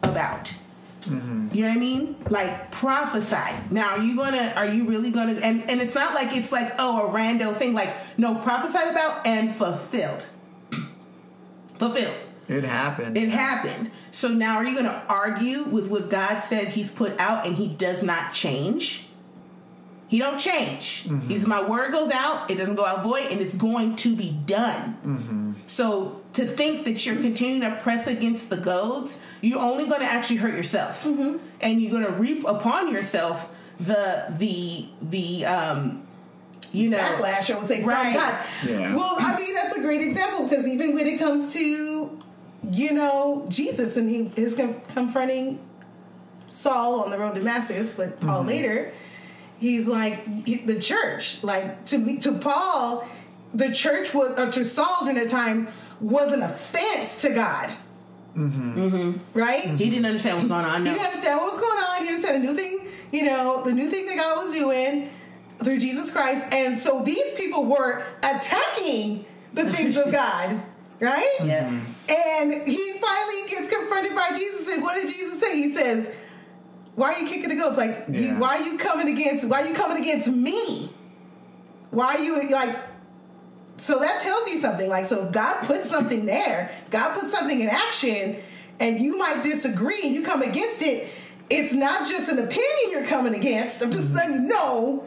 about. 0.03 0.53
Mm-hmm. 1.01 1.49
You 1.53 1.63
know 1.63 1.67
what 1.69 1.77
I 1.77 1.79
mean? 1.79 2.15
Like 2.29 2.71
prophesy. 2.71 3.55
Now, 3.69 3.97
are 3.97 3.99
you 3.99 4.15
gonna? 4.15 4.53
Are 4.55 4.67
you 4.67 4.85
really 4.85 5.11
gonna? 5.11 5.33
And 5.33 5.69
and 5.69 5.81
it's 5.81 5.95
not 5.95 6.13
like 6.13 6.35
it's 6.35 6.51
like 6.51 6.73
oh 6.79 7.07
a 7.07 7.09
rando 7.11 7.55
thing. 7.55 7.73
Like 7.73 7.93
no, 8.17 8.35
prophesied 8.35 8.87
about 8.87 9.25
and 9.25 9.53
fulfilled. 9.53 10.27
fulfilled. 11.75 12.15
It 12.47 12.63
happened. 12.63 13.17
It 13.17 13.29
happened. 13.29 13.91
So 14.11 14.27
now, 14.27 14.57
are 14.57 14.65
you 14.65 14.75
gonna 14.75 15.03
argue 15.07 15.63
with 15.63 15.89
what 15.89 16.09
God 16.09 16.39
said 16.39 16.69
He's 16.69 16.91
put 16.91 17.17
out 17.19 17.45
and 17.45 17.55
He 17.55 17.67
does 17.67 18.03
not 18.03 18.33
change? 18.33 19.07
He 20.07 20.19
don't 20.19 20.37
change. 20.37 21.07
He 21.27 21.37
says, 21.37 21.47
"My 21.47 21.61
word 21.63 21.93
goes 21.93 22.11
out; 22.11 22.51
it 22.51 22.57
doesn't 22.57 22.75
go 22.75 22.85
out 22.85 23.01
void, 23.01 23.27
and 23.31 23.39
it's 23.39 23.53
going 23.53 23.95
to 23.97 24.13
be 24.13 24.31
done." 24.45 25.50
So 25.65 26.21
to 26.33 26.45
think 26.45 26.83
that 26.85 27.05
you're 27.05 27.15
continuing 27.15 27.61
to 27.61 27.77
press 27.81 28.07
against 28.07 28.49
the 28.49 28.57
goads, 28.57 29.19
you're 29.41 29.59
only 29.59 29.87
going 29.87 30.01
to 30.01 30.05
actually 30.05 30.37
hurt 30.37 30.53
yourself, 30.53 31.05
and 31.05 31.81
you're 31.81 31.91
going 31.91 32.05
to 32.05 32.11
reap 32.11 32.45
upon 32.45 32.91
yourself 32.91 33.51
the 33.79 34.25
the 34.37 34.87
the 35.01 35.45
um, 35.45 36.03
you 36.71 36.89
know 36.89 36.97
backlash, 36.97 37.53
I 37.53 37.57
would 37.57 37.67
say, 37.67 37.83
Right. 37.83 38.13
God. 38.15 38.45
Yeah. 38.67 38.95
Well, 38.95 39.15
I 39.17 39.39
mean, 39.39 39.53
that's 39.53 39.75
a 39.77 39.81
great 39.81 40.01
example 40.01 40.43
because 40.47 40.67
even 40.67 40.93
when 40.93 41.07
it 41.07 41.17
comes 41.17 41.53
to, 41.53 42.19
you 42.71 42.91
know, 42.93 43.45
Jesus 43.49 43.97
and 43.97 44.09
he 44.09 44.31
is 44.41 44.53
confronting 44.89 45.59
Saul 46.49 47.01
on 47.01 47.11
the 47.11 47.17
road 47.17 47.33
to 47.33 47.39
Damascus, 47.39 47.93
but 47.93 48.19
Paul 48.19 48.39
Mm-hmm. 48.39 48.47
later, 48.47 48.91
he's 49.59 49.87
like 49.87 50.25
the 50.45 50.79
church. 50.79 51.43
Like 51.43 51.85
to 51.85 51.97
me, 51.97 52.19
to 52.19 52.33
Paul, 52.33 53.07
the 53.53 53.73
church 53.73 54.13
was, 54.13 54.39
or 54.39 54.51
to 54.51 54.63
Saul 54.63 54.99
during 55.01 55.15
that 55.15 55.29
time, 55.29 55.67
was 55.99 56.31
an 56.31 56.41
offense 56.41 57.21
to 57.21 57.29
God. 57.29 57.71
Mm-hmm. 58.35 59.17
Right? 59.33 59.65
He 59.71 59.89
didn't 59.89 60.05
understand 60.05 60.37
what 60.37 60.43
was 60.43 60.49
going 60.49 60.65
on. 60.65 60.85
He 60.85 60.91
didn't 60.91 61.05
understand 61.05 61.37
what 61.37 61.45
was 61.47 61.59
going 61.59 61.77
on. 61.77 62.03
He 62.03 62.07
understood 62.09 62.35
a 62.35 62.39
new 62.39 62.53
thing, 62.53 62.87
you 63.11 63.25
know, 63.25 63.61
the 63.63 63.73
new 63.73 63.87
thing 63.87 64.05
that 64.07 64.17
God 64.17 64.37
was 64.37 64.51
doing 64.51 65.09
through 65.63 65.79
Jesus 65.79 66.11
Christ. 66.11 66.45
And 66.53 66.77
so 66.77 67.01
these 67.01 67.33
people 67.33 67.65
were 67.65 68.05
attacking 68.23 69.25
the 69.53 69.71
things 69.71 69.97
of 69.97 70.11
God, 70.11 70.61
right? 70.99 71.37
Yeah. 71.43 71.67
And 72.09 72.67
he 72.67 72.93
finally 72.93 73.49
gets 73.49 73.69
confronted 73.69 74.15
by 74.15 74.29
Jesus. 74.33 74.69
And 74.69 74.81
what 74.81 74.95
did 74.95 75.07
Jesus 75.13 75.39
say? 75.41 75.55
He 75.57 75.73
says, 75.73 76.13
Why 76.95 77.13
are 77.13 77.19
you 77.19 77.27
kicking 77.27 77.49
the 77.49 77.55
goads? 77.55 77.77
Like, 77.77 78.05
Yeah. 78.09 78.39
why 78.39 78.57
are 78.57 78.63
you 78.63 78.77
coming 78.77 79.09
against 79.09 79.47
why 79.49 79.63
are 79.63 79.67
you 79.67 79.73
coming 79.73 79.97
against 79.97 80.29
me? 80.29 80.89
Why 81.89 82.15
are 82.15 82.19
you 82.21 82.49
like 82.49 82.75
so 83.81 83.97
that 83.97 84.21
tells 84.21 84.47
you 84.47 84.59
something. 84.59 84.87
Like, 84.87 85.07
so 85.07 85.25
if 85.25 85.31
God 85.31 85.63
put 85.63 85.85
something 85.85 86.27
there, 86.27 86.71
God 86.91 87.19
put 87.19 87.27
something 87.29 87.59
in 87.59 87.67
action, 87.67 88.37
and 88.79 88.99
you 88.99 89.17
might 89.17 89.43
disagree 89.43 90.01
and 90.03 90.13
you 90.13 90.23
come 90.23 90.43
against 90.43 90.83
it, 90.83 91.09
it's 91.49 91.73
not 91.73 92.07
just 92.07 92.29
an 92.29 92.37
opinion 92.37 92.91
you're 92.91 93.07
coming 93.07 93.33
against. 93.33 93.81
I'm 93.81 93.89
just 93.91 94.09
mm-hmm. 94.09 94.17
letting 94.17 94.33
you 94.35 94.41
know, 94.41 95.03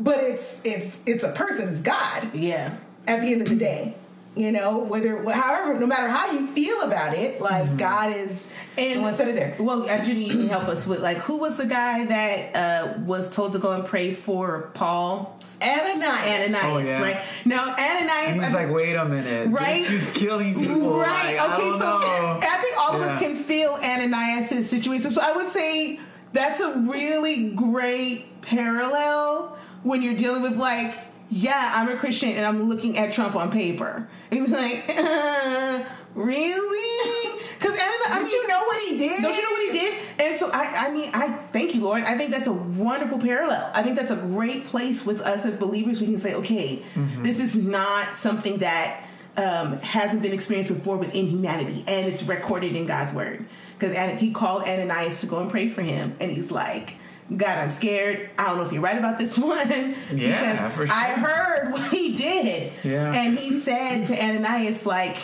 but 0.00 0.18
it's 0.18 0.60
it's 0.64 0.98
it's 1.06 1.22
a 1.22 1.30
person, 1.30 1.68
it's 1.68 1.80
God 1.80 2.34
Yeah. 2.34 2.74
at 3.06 3.20
the 3.20 3.32
end 3.32 3.42
of 3.42 3.48
the 3.48 3.56
day. 3.56 3.94
You 4.34 4.50
know, 4.50 4.78
whether 4.78 5.22
however, 5.30 5.78
no 5.78 5.86
matter 5.86 6.08
how 6.08 6.32
you 6.32 6.48
feel 6.48 6.82
about 6.82 7.14
it, 7.14 7.40
like 7.40 7.64
mm-hmm. 7.66 7.76
God 7.76 8.12
is 8.14 8.48
and 8.78 9.02
one 9.02 9.12
set 9.14 9.28
it 9.28 9.34
there. 9.34 9.54
Well, 9.58 9.88
actually, 9.88 10.24
you 10.24 10.30
can 10.30 10.48
help 10.48 10.64
us 10.68 10.86
with 10.86 11.00
like 11.00 11.18
who 11.18 11.36
was 11.36 11.56
the 11.56 11.66
guy 11.66 12.04
that 12.04 12.54
uh, 12.56 12.98
was 13.00 13.30
told 13.30 13.52
to 13.54 13.58
go 13.58 13.72
and 13.72 13.84
pray 13.84 14.12
for 14.12 14.70
Paul? 14.74 15.38
Ananias. 15.62 16.04
Ananias, 16.04 16.64
Oh, 16.64 16.78
yeah. 16.78 17.02
right? 17.02 17.16
Now, 17.44 17.74
Ananias. 17.74 18.34
He's 18.34 18.54
I- 18.54 18.64
like, 18.64 18.74
wait 18.74 18.94
a 18.94 19.04
minute, 19.04 19.48
Right? 19.50 19.86
This 19.86 19.90
dude's 19.90 20.10
killing 20.10 20.58
people. 20.58 20.98
Right. 20.98 21.36
Like, 21.38 21.50
okay. 21.58 21.70
So 21.78 21.98
know. 21.98 22.40
I 22.42 22.58
think 22.62 22.78
all 22.78 22.94
of 22.96 23.02
us 23.02 23.20
can 23.20 23.36
feel 23.36 23.70
Ananias' 23.82 24.68
situation. 24.68 25.10
So 25.10 25.20
I 25.22 25.32
would 25.32 25.48
say 25.50 26.00
that's 26.32 26.60
a 26.60 26.78
really 26.80 27.50
great 27.52 28.42
parallel 28.42 29.56
when 29.82 30.02
you're 30.02 30.14
dealing 30.16 30.42
with 30.42 30.56
like, 30.56 30.94
yeah, 31.30 31.72
I'm 31.74 31.88
a 31.88 31.96
Christian 31.96 32.30
and 32.30 32.44
I'm 32.44 32.64
looking 32.68 32.98
at 32.98 33.12
Trump 33.12 33.34
on 33.36 33.50
paper. 33.50 34.08
And 34.30 34.40
you're 34.48 34.58
like, 34.58 34.84
uh, 34.98 35.82
really? 36.14 37.40
Because 37.58 37.78
Ananias, 37.78 38.10
I 38.10 38.22
But 38.22 38.32
you 38.32 38.48
know 38.48 38.64
what 38.66 38.82
he 38.82 38.98
did? 38.98 39.22
Don't 39.22 39.36
you 39.36 39.42
know 39.42 39.50
what 39.50 39.72
he 39.72 39.78
did? 39.78 39.94
And 40.18 40.36
so 40.36 40.50
I, 40.52 40.88
I 40.88 40.90
mean, 40.90 41.10
I 41.12 41.28
thank 41.28 41.74
you, 41.74 41.82
Lord. 41.82 42.04
I 42.04 42.16
think 42.16 42.30
that's 42.30 42.48
a 42.48 42.52
wonderful 42.52 43.18
parallel. 43.18 43.70
I 43.74 43.82
think 43.82 43.96
that's 43.96 44.10
a 44.10 44.16
great 44.16 44.66
place 44.66 45.04
with 45.04 45.20
us 45.20 45.44
as 45.44 45.56
believers. 45.56 46.00
We 46.00 46.06
can 46.06 46.18
say, 46.18 46.34
okay, 46.34 46.82
this 47.22 47.40
is 47.40 47.56
not 47.56 48.14
something 48.14 48.58
that 48.58 49.04
um, 49.36 49.78
hasn't 49.80 50.22
been 50.22 50.32
experienced 50.32 50.72
before 50.72 50.96
within 50.96 51.26
humanity, 51.26 51.84
and 51.86 52.06
it's 52.06 52.22
recorded 52.22 52.74
in 52.74 52.86
God's 52.86 53.12
word. 53.12 53.44
Because 53.78 54.20
he 54.20 54.32
called 54.32 54.62
Ananias 54.62 55.20
to 55.20 55.26
go 55.26 55.40
and 55.40 55.50
pray 55.50 55.68
for 55.68 55.82
him, 55.82 56.16
and 56.20 56.30
he's 56.30 56.50
like. 56.50 56.96
God, 57.28 57.58
I'm 57.58 57.70
scared. 57.70 58.30
I 58.38 58.46
don't 58.46 58.58
know 58.58 58.66
if 58.66 58.72
you're 58.72 58.80
right 58.82 58.96
about 58.96 59.18
this 59.18 59.36
one. 59.52 59.96
Yeah, 60.14 60.54
because 60.54 60.74
for 60.76 60.86
sure. 60.86 60.94
I 60.94 61.10
heard 61.10 61.72
what 61.72 61.90
he 61.90 62.14
did. 62.14 62.72
Yeah. 62.84 63.12
And 63.12 63.36
he 63.36 63.58
said 63.58 64.06
to 64.06 64.24
Ananias, 64.24 64.86
like, 64.86 65.16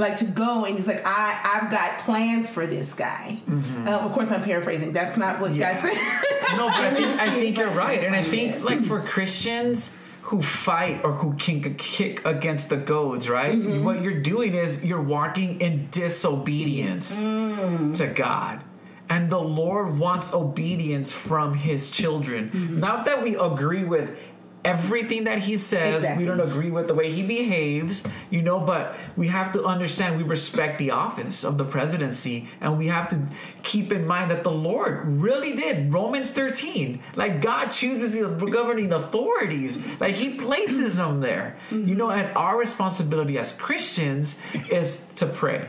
like 0.00 0.16
to 0.16 0.24
go, 0.24 0.64
and 0.64 0.76
he's 0.76 0.88
like, 0.88 1.02
I, 1.06 1.60
I've 1.62 1.70
got 1.70 2.00
plans 2.00 2.50
for 2.50 2.66
this 2.66 2.94
guy. 2.94 3.38
Uh, 3.86 3.90
of 3.90 4.12
course, 4.12 4.32
I'm 4.32 4.42
paraphrasing. 4.42 4.92
That's 4.92 5.16
not 5.16 5.40
what 5.40 5.52
Mm-hmm. 5.52 5.60
Yeah. 5.60 5.80
God 5.80 5.92
said. 6.50 6.56
No, 6.56 6.66
but 6.68 6.80
I 6.80 6.90
think, 6.94 7.20
I 7.20 7.30
think 7.30 7.58
you're 7.58 7.70
right, 7.70 8.02
and 8.02 8.16
I 8.16 8.22
think 8.22 8.64
like 8.64 8.80
for 8.84 9.00
Christians 9.00 9.96
who 10.22 10.42
fight 10.42 11.00
or 11.04 11.12
who 11.12 11.34
can 11.34 11.60
kick 11.74 12.24
against 12.24 12.68
the 12.68 12.76
goads, 12.76 13.28
right? 13.28 13.56
Mm-hmm. 13.56 13.84
What 13.84 14.02
you're 14.02 14.20
doing 14.20 14.54
is 14.54 14.84
you're 14.84 15.00
walking 15.02 15.60
in 15.60 15.88
disobedience 15.90 17.20
Mm. 17.20 17.96
to 17.96 18.06
God. 18.08 18.62
And 19.08 19.28
the 19.28 19.40
Lord 19.40 19.98
wants 19.98 20.32
obedience 20.32 21.10
from 21.10 21.54
his 21.54 21.90
children. 21.90 22.50
Mm-hmm. 22.50 22.78
Not 22.80 23.06
that 23.06 23.22
we 23.24 23.34
agree 23.36 23.82
with 23.82 24.16
everything 24.64 25.24
that 25.24 25.38
he 25.38 25.56
says, 25.56 25.96
Exactly. 25.96 26.24
we 26.24 26.28
don't 26.28 26.40
agree 26.40 26.70
with 26.70 26.88
the 26.88 26.94
way 26.94 27.10
he 27.10 27.22
behaves, 27.22 28.02
you 28.30 28.42
know, 28.42 28.60
but 28.60 28.96
we 29.16 29.28
have 29.28 29.52
to 29.52 29.64
understand 29.64 30.16
we 30.16 30.22
respect 30.22 30.78
the 30.78 30.90
office 30.90 31.44
of 31.44 31.58
the 31.58 31.64
presidency 31.64 32.48
and 32.60 32.78
we 32.78 32.88
have 32.88 33.08
to 33.08 33.20
keep 33.62 33.92
in 33.92 34.06
mind 34.06 34.30
that 34.30 34.44
the 34.44 34.50
Lord 34.50 35.06
really 35.06 35.56
did. 35.56 35.92
Romans 35.92 36.30
13, 36.30 37.00
like 37.16 37.40
God 37.40 37.68
chooses 37.68 38.12
the 38.12 38.46
governing 38.46 38.92
authorities, 38.92 39.78
like 40.00 40.14
he 40.14 40.34
places 40.34 40.96
them 40.96 41.20
there, 41.20 41.56
you 41.70 41.94
know, 41.94 42.10
and 42.10 42.36
our 42.36 42.58
responsibility 42.58 43.38
as 43.38 43.52
Christians 43.52 44.40
is 44.70 45.06
to 45.16 45.26
pray 45.26 45.68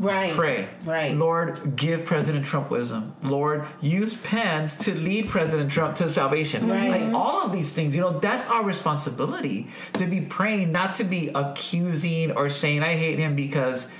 right. 0.00 0.32
pray. 0.32 0.68
Right. 0.84 1.14
Lord, 1.14 1.76
give 1.76 2.04
President 2.04 2.44
Trump 2.44 2.70
wisdom. 2.70 3.14
Lord, 3.22 3.66
use 3.80 4.20
Pence 4.20 4.74
to 4.86 4.94
lead 4.94 5.28
President 5.28 5.70
Trump 5.70 5.96
to 5.96 6.08
salvation. 6.08 6.68
Right. 6.68 6.90
Like 6.90 7.14
all 7.14 7.46
of 7.46 7.52
these 7.52 7.72
things, 7.72 7.94
you 7.94 8.00
know, 8.00 8.10
that's 8.10 8.48
our 8.48 8.64
responsibility 8.64 9.68
to 9.94 10.06
be 10.06 10.20
praying, 10.20 10.72
not 10.72 10.94
to 10.94 11.04
be 11.04 11.28
accusing 11.28 12.32
or 12.32 12.48
saying, 12.48 12.82
I 12.82 12.96
hate 12.96 13.18
him 13.18 13.36
because 13.36 13.90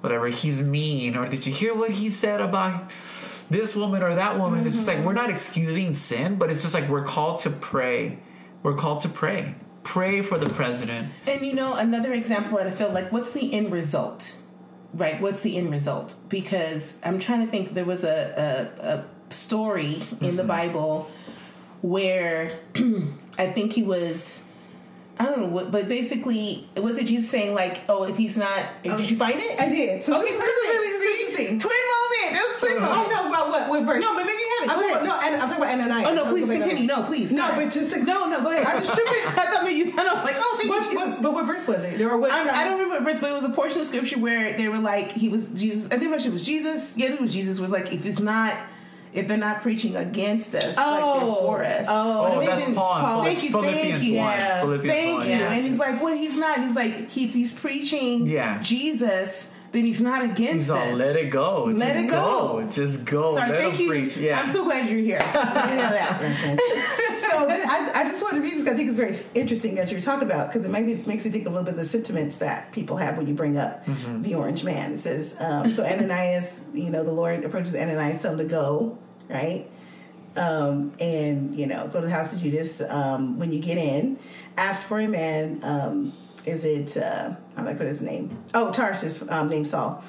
whatever, 0.00 0.28
he's 0.28 0.62
mean. 0.62 1.16
Or 1.16 1.26
did 1.26 1.46
you 1.46 1.52
hear 1.52 1.74
what 1.74 1.90
he 1.90 2.10
said 2.10 2.40
about 2.40 2.90
this 3.50 3.74
woman 3.74 4.02
or 4.02 4.14
that 4.14 4.38
woman? 4.38 4.66
It's 4.66 4.76
just 4.76 4.88
like 4.88 4.98
we're 4.98 5.12
mm-hmm. 5.12 5.16
not 5.16 5.30
excusing 5.30 5.92
sin, 5.92 6.36
but 6.36 6.50
it's 6.50 6.62
just 6.62 6.74
like 6.74 6.88
we're 6.88 7.04
called 7.04 7.40
to 7.40 7.50
pray. 7.50 8.18
We're 8.62 8.76
called 8.76 9.00
to 9.00 9.08
pray. 9.08 9.54
Pray 9.82 10.22
for 10.22 10.38
the 10.38 10.48
president. 10.48 11.10
And 11.26 11.40
you 11.40 11.54
know, 11.54 11.74
another 11.74 12.12
example 12.12 12.58
that 12.58 12.66
I 12.66 12.70
feel 12.70 12.90
like, 12.90 13.10
what's 13.10 13.32
the 13.32 13.52
end 13.52 13.72
result? 13.72 14.36
Right? 14.92 15.20
What's 15.20 15.42
the 15.42 15.56
end 15.56 15.70
result? 15.70 16.16
Because 16.28 16.98
I'm 17.04 17.18
trying 17.18 17.44
to 17.44 17.50
think. 17.50 17.74
There 17.74 17.84
was 17.84 18.04
a 18.04 18.70
a, 18.82 18.86
a 18.86 19.32
story 19.32 20.02
in 20.20 20.36
the 20.36 20.42
mm-hmm. 20.42 20.46
Bible 20.46 21.10
where 21.82 22.58
I 23.38 23.46
think 23.46 23.72
he 23.72 23.82
was. 23.82 24.46
Oh, 25.20 25.22
I 25.22 25.26
don't 25.26 25.40
know 25.40 25.46
what, 25.46 25.70
but 25.70 25.86
basically, 25.86 26.66
was 26.76 26.96
it 26.96 27.04
Jesus 27.04 27.28
saying 27.28 27.54
like, 27.54 27.82
"Oh, 27.88 28.04
if 28.04 28.16
he's 28.16 28.38
not, 28.38 28.64
did 28.82 28.92
oh. 28.92 28.98
you 28.98 29.16
find 29.16 29.38
it?" 29.38 29.60
I 29.60 29.68
did. 29.68 30.04
So 30.04 30.18
Okay, 30.18 30.30
this, 30.30 30.40
is 30.40 30.40
really 30.40 31.20
interesting. 31.20 31.60
Twin 31.60 31.76
moment. 31.76 32.32
That 32.32 32.48
was 32.50 32.60
twin 32.60 32.72
oh, 32.72 32.76
I 32.76 32.96
moment. 32.96 33.10
know 33.10 33.28
about 33.28 33.48
what, 33.50 33.68
what 33.68 33.84
verse. 33.84 34.00
No, 34.00 34.14
but 34.14 34.24
maybe 34.24 34.38
you 34.38 34.48
have 34.60 34.64
it. 34.64 34.70
I'm 34.72 34.80
talking, 34.80 35.08
no, 35.08 35.20
and 35.20 35.42
I'm 35.42 35.48
talking 35.48 35.62
about 35.62 35.74
Ananias. 35.74 36.08
Oh 36.08 36.14
no! 36.14 36.24
Please 36.30 36.48
continue. 36.48 36.86
No, 36.86 37.02
please. 37.02 37.32
No, 37.32 37.52
but 37.54 37.70
just 37.70 37.92
to 37.92 38.02
no, 38.02 38.30
no. 38.30 38.40
Go 38.40 38.50
ahead. 38.50 38.64
I'm 38.64 38.82
just 38.82 38.94
tripping. 38.94 39.22
I 39.26 39.46
thought 39.52 39.64
maybe 39.64 39.78
you. 39.78 39.92
I 39.92 40.14
was 40.14 40.24
like, 40.24 40.36
oh, 40.38 40.56
thank 40.56 40.70
What, 40.70 40.90
you. 40.90 40.96
What, 40.96 41.22
but 41.22 41.32
what 41.34 41.46
verse 41.46 41.68
was 41.68 41.84
it? 41.84 41.98
There 41.98 42.08
were 42.08 42.16
what? 42.16 42.32
I, 42.32 42.48
I 42.48 42.64
don't 42.64 42.80
remember 42.80 43.04
verse, 43.04 43.20
but 43.20 43.30
it 43.30 43.34
was 43.34 43.44
a 43.44 43.50
portion 43.50 43.80
of 43.82 43.86
scripture 43.86 44.18
where 44.18 44.56
they 44.56 44.68
were 44.68 44.78
like, 44.78 45.12
he 45.12 45.28
was 45.28 45.48
Jesus. 45.48 45.92
I 45.92 45.98
think 45.98 46.10
it 46.14 46.32
was 46.32 46.44
Jesus. 46.44 46.96
Yeah, 46.96 47.12
it 47.12 47.20
was 47.20 47.32
Jesus. 47.32 47.60
Was 47.60 47.70
like, 47.70 47.92
if 47.92 48.06
it's 48.06 48.20
not, 48.20 48.56
if 49.12 49.26
they're 49.28 49.36
not 49.36 49.60
preaching 49.62 49.96
against 49.96 50.54
us, 50.54 50.64
like 50.64 50.76
they're 50.76 51.00
Oh. 51.02 51.36
for 51.40 51.64
us. 51.64 51.86
Oh, 51.88 52.26
Oh, 52.26 52.34
Maybe 52.34 52.46
that's 52.46 52.64
then- 52.64 52.74
Paul. 52.74 53.00
Paul. 53.00 53.24
Thank 53.24 53.42
you, 53.42 53.50
Philippians 53.50 53.90
thank 53.90 54.04
you. 54.04 54.16
1. 54.18 54.38
Yeah. 54.38 54.60
Philippians 54.60 54.94
Thank 54.96 55.16
1, 55.18 55.26
you. 55.26 55.32
yeah. 55.32 55.52
And 55.52 55.64
he's 55.64 55.78
like, 55.78 56.02
well, 56.02 56.16
he's 56.16 56.36
not. 56.36 56.60
He's 56.62 56.74
like, 56.76 57.10
he, 57.10 57.24
if 57.24 57.34
he's 57.34 57.52
preaching 57.52 58.26
Yeah. 58.26 58.60
Jesus, 58.62 59.50
then 59.72 59.86
he's 59.86 60.00
not 60.00 60.24
against 60.24 60.52
He's 60.54 60.70
all 60.70 60.78
us. 60.78 60.98
let 60.98 61.16
it 61.16 61.30
go. 61.30 61.64
Let 61.64 61.88
Just 61.88 62.00
it 62.00 62.08
go. 62.10 62.68
Just 62.72 63.04
go. 63.06 63.34
Sorry, 63.34 63.50
let 63.50 63.60
thank 63.62 63.74
him 63.74 63.80
you. 63.82 63.88
preach. 63.88 64.16
Yeah. 64.16 64.40
I'm 64.40 64.50
so 64.50 64.64
glad 64.64 64.88
you're 64.88 64.98
here. 65.00 65.20
I 67.48 67.56
didn't 67.56 67.66
know 67.66 67.72
that. 67.72 67.92
so 67.92 67.98
I, 67.98 68.00
I 68.00 68.04
just 68.08 68.22
wanted 68.22 68.36
to 68.36 68.42
read 68.42 68.52
this. 68.54 68.64
'cause 68.64 68.72
I 68.74 68.76
think 68.76 68.88
it's 68.88 68.96
very 68.96 69.16
interesting 69.34 69.74
that 69.76 69.90
you're 69.90 70.00
talking 70.00 70.28
about 70.28 70.48
because 70.48 70.64
it 70.64 70.70
maybe 70.70 70.94
makes 71.06 71.24
me 71.24 71.30
think 71.30 71.46
a 71.46 71.48
little 71.50 71.64
bit 71.64 71.72
of 71.74 71.78
the 71.78 71.84
sentiments 71.84 72.38
that 72.38 72.72
people 72.72 72.96
have 72.96 73.16
when 73.16 73.26
you 73.26 73.34
bring 73.34 73.56
up 73.56 73.84
Mm-hmm. 73.86 74.22
the 74.22 74.34
orange 74.34 74.64
man. 74.64 74.92
It 74.94 74.98
says, 75.00 75.36
um, 75.40 75.70
so 75.70 75.84
Ananias, 75.84 76.64
you 76.74 76.90
know, 76.90 77.02
the 77.04 77.12
Lord 77.12 77.44
approaches 77.44 77.74
Ananias, 77.74 78.22
tell 78.22 78.32
him 78.32 78.38
to 78.38 78.44
go, 78.44 78.98
right? 79.28 79.66
Um, 80.36 80.92
and 81.00 81.54
you 81.56 81.66
know, 81.66 81.88
go 81.88 82.00
to 82.00 82.06
the 82.06 82.12
house 82.12 82.32
of 82.32 82.40
Judas. 82.40 82.80
Um, 82.80 83.38
when 83.38 83.52
you 83.52 83.58
get 83.60 83.78
in, 83.78 84.18
ask 84.56 84.86
for 84.86 85.00
a 85.00 85.08
man. 85.08 85.60
Um, 85.62 86.12
is 86.46 86.64
it? 86.64 86.96
Uh, 86.96 87.34
I'm 87.56 87.64
gonna 87.64 87.76
put 87.76 87.86
his 87.86 88.00
name. 88.00 88.36
Oh, 88.54 88.70
Tarsus, 88.70 89.28
um, 89.30 89.48
named 89.48 89.66
Saul. 89.68 90.02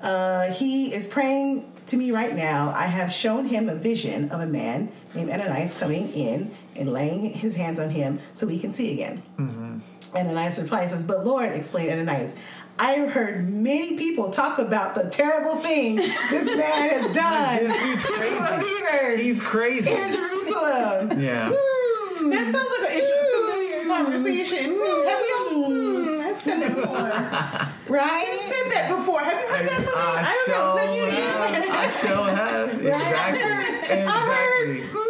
Uh, 0.00 0.52
he 0.52 0.94
is 0.94 1.06
praying 1.06 1.70
to 1.86 1.96
me 1.96 2.10
right 2.12 2.34
now. 2.34 2.72
I 2.76 2.84
have 2.86 3.10
shown 3.12 3.46
him 3.46 3.68
a 3.68 3.74
vision 3.74 4.30
of 4.30 4.40
a 4.40 4.46
man 4.46 4.90
named 5.14 5.30
Ananias 5.30 5.74
coming 5.74 6.12
in 6.12 6.52
and 6.78 6.92
laying 6.92 7.30
his 7.30 7.56
hands 7.56 7.78
on 7.80 7.90
him 7.90 8.20
so 8.34 8.46
he 8.46 8.58
can 8.58 8.72
see 8.72 8.92
again. 8.92 9.22
And 9.38 9.82
Ananias 10.14 10.58
replies, 10.58 10.90
says, 10.90 11.02
But 11.04 11.24
Lord, 11.26 11.52
explained 11.52 11.90
Ananias, 11.90 12.34
I 12.78 12.92
have 12.92 13.10
heard 13.12 13.48
many 13.48 13.96
people 13.96 14.30
talk 14.30 14.58
about 14.58 14.94
the 14.94 15.08
terrible 15.08 15.56
thing 15.56 15.96
this 15.96 16.46
man 16.46 16.90
has 16.90 17.14
done 17.14 17.56
This 17.64 17.82
dude's 17.82 18.04
to 18.04 18.12
crazy. 18.12 18.60
believers 18.60 19.20
He's 19.20 19.40
crazy. 19.40 19.90
in 19.90 20.12
Jerusalem. 20.12 21.20
Yeah. 21.20 21.50
Hmm. 21.54 22.30
That 22.30 22.52
sounds 22.52 22.68
like 22.80 22.90
an 22.90 22.98
issue, 22.98 23.18
familiar 23.46 23.86
conversation. 23.88 24.76
Hmm, 24.78 25.08
have 25.08 25.20
we 25.22 25.28
all? 25.32 25.70
Hmm, 25.70 26.20
I've 26.26 26.40
said 26.40 26.60
that 26.60 26.74
before. 26.74 26.96
I've 26.98 27.90
Right? 27.90 28.38
said 28.50 28.72
that 28.72 28.94
before. 28.96 29.20
Have 29.20 29.40
you 29.40 29.46
heard 29.48 29.68
that 29.68 29.76
from 29.76 29.84
me? 29.84 29.92
I 29.96 30.44
don't 30.46 30.48
know. 30.48 30.76
Is 30.76 31.12
that 31.14 31.66
you? 31.66 31.72
I 31.72 31.88
sure 31.88 32.30
have. 32.30 32.68
Exactly. 32.74 33.42
I 33.42 34.10
heard, 34.10 34.66
Exactly. 34.76 35.00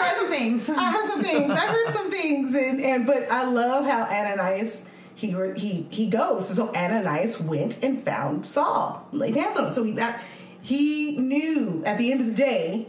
I 0.00 0.08
heard 0.08 0.16
some 0.18 0.28
things. 0.30 0.70
I 0.70 0.90
heard 0.90 1.06
some 1.10 1.22
things. 1.22 1.50
I 1.50 1.66
heard 1.66 1.90
some 1.90 2.10
things, 2.10 2.54
and, 2.54 2.80
and 2.80 3.06
but 3.06 3.30
I 3.30 3.44
love 3.44 3.84
how 3.86 4.02
Ananias 4.04 4.84
he 5.14 5.36
he 5.56 5.86
he 5.90 6.08
goes. 6.08 6.48
So 6.48 6.74
Ananias 6.74 7.40
went 7.40 7.82
and 7.84 8.02
found 8.02 8.46
Saul, 8.46 9.06
laid 9.12 9.36
hands 9.36 9.56
on 9.56 9.64
him. 9.66 9.70
So 9.70 9.84
he 9.84 9.92
that 9.92 10.22
he 10.62 11.16
knew 11.18 11.82
at 11.84 11.98
the 11.98 12.10
end 12.10 12.20
of 12.22 12.26
the 12.28 12.34
day, 12.34 12.86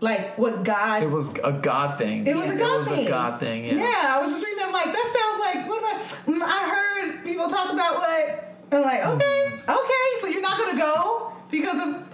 like 0.00 0.36
what 0.38 0.62
God. 0.64 1.02
It 1.02 1.10
was 1.10 1.34
a 1.42 1.52
God 1.52 1.98
thing. 1.98 2.26
It 2.26 2.36
was 2.36 2.50
a 2.50 2.56
God 2.56 2.74
It 2.74 2.78
was 2.80 2.88
thing. 2.88 3.06
a 3.06 3.10
God 3.10 3.40
thing. 3.40 3.64
Yeah. 3.64 3.74
Yeah, 3.74 4.16
I 4.16 4.20
was 4.20 4.30
just 4.30 4.44
reading 4.44 4.58
that 4.58 4.72
like 4.72 4.86
that 4.86 5.08
sounds 5.16 5.56
like 5.56 5.68
what 5.68 5.78
about? 5.80 6.08
Mm, 6.26 6.42
I 6.42 6.68
heard 6.70 7.24
people 7.24 7.48
talk 7.48 7.72
about 7.72 7.96
what. 7.96 8.46
I'm 8.72 8.82
like, 8.82 9.04
okay, 9.04 9.46
okay, 9.68 10.20
so 10.20 10.28
you're 10.28 10.40
not 10.42 10.56
gonna 10.56 10.78
go 10.78 11.32
because 11.50 11.82
of 11.82 12.09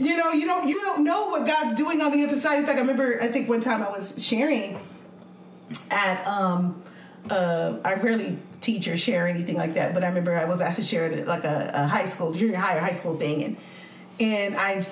you 0.00 0.16
know 0.16 0.32
you 0.32 0.46
don't 0.46 0.68
you 0.68 0.80
don't 0.80 1.04
know 1.04 1.28
what 1.28 1.46
God's 1.46 1.74
doing 1.74 2.00
on 2.00 2.12
the 2.12 2.24
other 2.24 2.36
side. 2.36 2.58
In 2.58 2.66
fact, 2.66 2.78
I 2.78 2.80
remember 2.80 3.20
I 3.20 3.28
think 3.28 3.48
one 3.48 3.60
time 3.60 3.82
I 3.82 3.90
was 3.90 4.24
sharing 4.24 4.80
at 5.90 6.26
um 6.26 6.82
uh 7.28 7.76
I 7.84 7.94
rarely 7.94 8.38
teach 8.60 8.88
or 8.88 8.96
share 8.96 9.26
anything 9.26 9.56
like 9.56 9.74
that, 9.74 9.94
but 9.94 10.04
I 10.04 10.08
remember 10.08 10.36
I 10.36 10.44
was 10.44 10.60
asked 10.60 10.78
to 10.78 10.84
share 10.84 11.06
it 11.06 11.18
at 11.18 11.26
like 11.26 11.44
a, 11.44 11.70
a 11.74 11.86
high 11.86 12.06
school 12.06 12.32
junior 12.32 12.56
high 12.56 12.76
or 12.76 12.80
high 12.80 12.90
school 12.90 13.16
thing, 13.16 13.44
and 13.44 13.56
and 14.18 14.56
I 14.56 14.82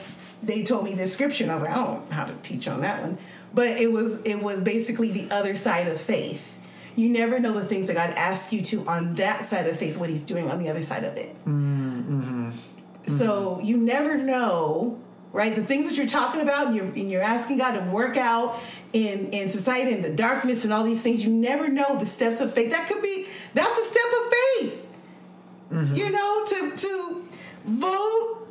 they 0.43 0.63
told 0.63 0.85
me 0.85 0.95
this 0.95 1.13
scripture, 1.13 1.45
and 1.45 1.51
I 1.51 1.55
was 1.55 1.63
like, 1.63 1.73
I 1.73 1.77
don't 1.77 2.09
know 2.09 2.15
how 2.15 2.25
to 2.25 2.35
teach 2.43 2.69
on 2.69 2.81
that 2.83 3.03
one, 3.03 3.19
but 3.55 3.67
it 3.69 3.91
was 3.91 4.23
it 4.23 4.37
was 4.37 4.61
basically 4.61 5.11
the 5.11 5.31
other 5.35 5.55
side 5.55 5.89
of 5.89 6.01
faith. 6.01 6.57
You 6.97 7.09
never 7.09 7.39
know 7.39 7.53
the 7.53 7.65
things 7.65 7.87
that 7.87 7.95
God 7.95 8.11
asks 8.11 8.53
you 8.53 8.61
to 8.63 8.87
on 8.89 9.15
that 9.17 9.45
side 9.45 9.67
of 9.67 9.77
faith, 9.79 9.97
what 9.97 10.11
He's 10.11 10.23
doing 10.23 10.51
on 10.51 10.59
the 10.59 10.69
other 10.69 10.83
side 10.83 11.05
of 11.05 11.17
it. 11.17 11.35
So 13.09 13.57
mm-hmm. 13.57 13.65
you 13.65 13.77
never 13.77 14.17
know, 14.17 14.99
right? 15.33 15.55
The 15.55 15.65
things 15.65 15.89
that 15.89 15.97
you're 15.97 16.07
talking 16.07 16.41
about 16.41 16.69
and 16.69 16.77
you're, 16.77 16.85
and 16.85 17.11
you're 17.11 17.23
asking 17.23 17.59
God 17.59 17.73
to 17.73 17.81
work 17.91 18.17
out 18.17 18.61
in, 18.93 19.31
in 19.31 19.49
society 19.49 19.93
and 19.93 20.05
the 20.05 20.15
darkness 20.15 20.65
and 20.65 20.73
all 20.73 20.85
these 20.85 21.03
things, 21.03 21.25
you 21.25 21.31
never 21.31 21.69
know 21.69 21.99
the 21.99 22.07
steps 22.07 22.41
of 22.41 22.55
faith. 22.55 22.73
That 22.73 22.89
could 22.89 23.03
be, 23.03 23.27
that's 23.55 23.79
a 23.79 23.85
step 23.85 24.05
of 24.05 24.33
faith. 24.33 24.87
Mm-hmm. 25.73 25.95
You 25.95 26.11
know, 26.11 26.45
to, 26.47 26.77
to 26.77 27.29
vote 27.65 28.49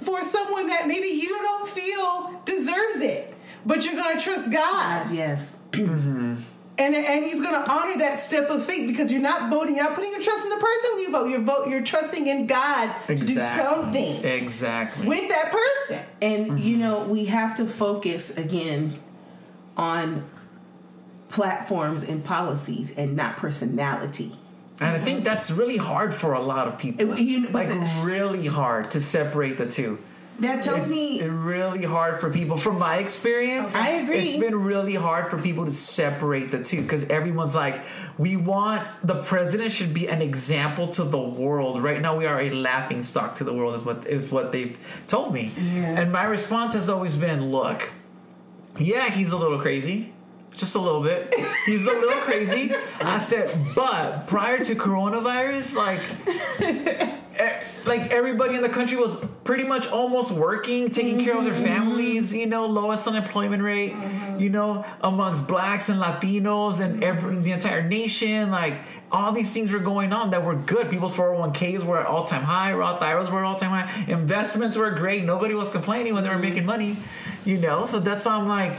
for 0.00 0.22
someone 0.22 0.68
that 0.68 0.86
maybe 0.86 1.08
you 1.08 1.28
don't 1.28 1.68
feel 1.68 2.42
deserves 2.44 3.00
it, 3.00 3.34
but 3.64 3.84
you're 3.84 3.94
going 3.94 4.16
to 4.16 4.22
trust 4.22 4.52
God 4.52 5.10
Yes. 5.12 5.58
Mm-hmm. 5.74 6.34
And 6.76 6.94
and 6.94 7.24
he's 7.24 7.40
going 7.40 7.54
to 7.54 7.70
honor 7.70 7.98
that 7.98 8.18
step 8.18 8.50
of 8.50 8.64
faith 8.64 8.88
because 8.88 9.12
you're 9.12 9.20
not 9.20 9.50
voting, 9.50 9.76
you're 9.76 9.84
not 9.84 9.94
putting 9.94 10.10
your 10.10 10.22
trust 10.22 10.44
in 10.44 10.50
the 10.50 10.56
person 10.56 10.90
when 10.92 11.00
you 11.00 11.10
vote. 11.12 11.28
You're 11.28 11.40
vote, 11.42 11.68
you're 11.68 11.82
trusting 11.82 12.26
in 12.26 12.46
God 12.46 12.94
to 13.06 13.14
do 13.14 13.36
something 13.36 14.24
Exactly. 14.24 15.06
with 15.06 15.28
that 15.28 15.52
person. 15.52 16.04
And 16.20 16.60
you 16.60 16.72
mm-hmm. 16.72 16.80
know, 16.80 17.04
we 17.04 17.26
have 17.26 17.56
to 17.56 17.66
focus 17.66 18.36
again 18.36 18.98
on 19.76 20.24
platforms 21.28 22.02
and 22.02 22.24
policies 22.24 22.92
and 22.96 23.16
not 23.16 23.36
personality. 23.36 24.32
And 24.80 24.96
I 24.96 24.98
think 24.98 25.22
that's 25.22 25.52
really 25.52 25.76
hard 25.76 26.12
for 26.12 26.32
a 26.32 26.42
lot 26.42 26.66
of 26.66 26.78
people. 26.78 27.12
It- 27.12 27.18
you- 27.20 27.48
but 27.48 27.68
like 27.68 28.04
really 28.04 28.46
hard 28.46 28.90
to 28.92 29.00
separate 29.00 29.58
the 29.58 29.66
two. 29.66 29.98
That 30.40 30.64
tells 30.64 30.80
It's 30.80 30.90
me 30.90 31.22
really 31.22 31.84
hard 31.84 32.20
for 32.20 32.28
people. 32.28 32.56
From 32.56 32.78
my 32.78 32.96
experience, 32.96 33.76
I 33.76 33.90
agree. 33.90 34.18
It's 34.18 34.36
been 34.38 34.62
really 34.62 34.94
hard 34.94 35.28
for 35.28 35.38
people 35.38 35.64
to 35.66 35.72
separate 35.72 36.50
the 36.50 36.62
two 36.62 36.82
because 36.82 37.04
everyone's 37.04 37.54
like, 37.54 37.84
we 38.18 38.36
want 38.36 38.82
the 39.04 39.22
president 39.22 39.70
should 39.70 39.94
be 39.94 40.08
an 40.08 40.20
example 40.20 40.88
to 40.88 41.04
the 41.04 41.18
world. 41.18 41.82
Right 41.82 42.00
now, 42.00 42.16
we 42.16 42.26
are 42.26 42.40
a 42.40 42.50
laughing 42.50 43.02
stock 43.04 43.36
to 43.36 43.44
the 43.44 43.52
world. 43.52 43.76
Is 43.76 43.84
what 43.84 44.06
is 44.06 44.32
what 44.32 44.50
they've 44.50 44.76
told 45.06 45.32
me. 45.32 45.52
Yeah. 45.56 46.00
And 46.00 46.10
my 46.10 46.24
response 46.24 46.74
has 46.74 46.90
always 46.90 47.16
been, 47.16 47.52
look, 47.52 47.92
yeah, 48.78 49.10
he's 49.10 49.30
a 49.30 49.36
little 49.36 49.58
crazy. 49.58 50.12
Just 50.56 50.76
a 50.76 50.80
little 50.80 51.02
bit. 51.02 51.34
He's 51.66 51.82
a 51.82 51.90
little 51.90 52.20
crazy. 52.22 52.72
I 53.00 53.18
said, 53.18 53.56
but 53.74 54.26
prior 54.28 54.58
to 54.58 54.74
coronavirus, 54.76 55.74
like 55.76 56.00
like 57.84 58.12
everybody 58.12 58.54
in 58.54 58.62
the 58.62 58.68
country 58.68 58.96
was 58.96 59.24
pretty 59.44 59.64
much 59.64 59.86
almost 59.86 60.32
working, 60.32 60.90
taking 60.90 61.24
care 61.24 61.36
of 61.36 61.44
their 61.44 61.54
mm-hmm. 61.54 61.64
families, 61.64 62.34
you 62.34 62.46
know, 62.46 62.66
lowest 62.66 63.06
unemployment 63.06 63.62
rate, 63.62 63.92
mm-hmm. 63.92 64.40
you 64.40 64.50
know, 64.50 64.84
amongst 65.02 65.46
blacks 65.46 65.88
and 65.88 66.00
Latinos 66.00 66.80
and 66.80 67.02
every, 67.04 67.32
mm-hmm. 67.32 67.42
the 67.42 67.52
entire 67.52 67.82
nation. 67.82 68.50
Like 68.50 68.82
all 69.10 69.32
these 69.32 69.52
things 69.52 69.72
were 69.72 69.80
going 69.80 70.12
on 70.12 70.30
that 70.30 70.44
were 70.44 70.56
good. 70.56 70.90
People's 70.90 71.14
401ks 71.14 71.84
were 71.84 72.00
at 72.00 72.06
all 72.06 72.24
time 72.24 72.42
high, 72.42 72.72
Roth 72.72 73.02
IRAs 73.02 73.30
were 73.30 73.44
at 73.44 73.44
all 73.44 73.54
time 73.54 73.70
high, 73.70 74.04
investments 74.10 74.76
were 74.76 74.90
great. 74.90 75.24
Nobody 75.24 75.54
was 75.54 75.70
complaining 75.70 76.14
when 76.14 76.24
they 76.24 76.30
were 76.30 76.38
making 76.38 76.66
money, 76.66 76.96
you 77.44 77.58
know. 77.58 77.84
So 77.84 78.00
that's 78.00 78.26
why 78.26 78.36
I'm 78.36 78.48
like, 78.48 78.78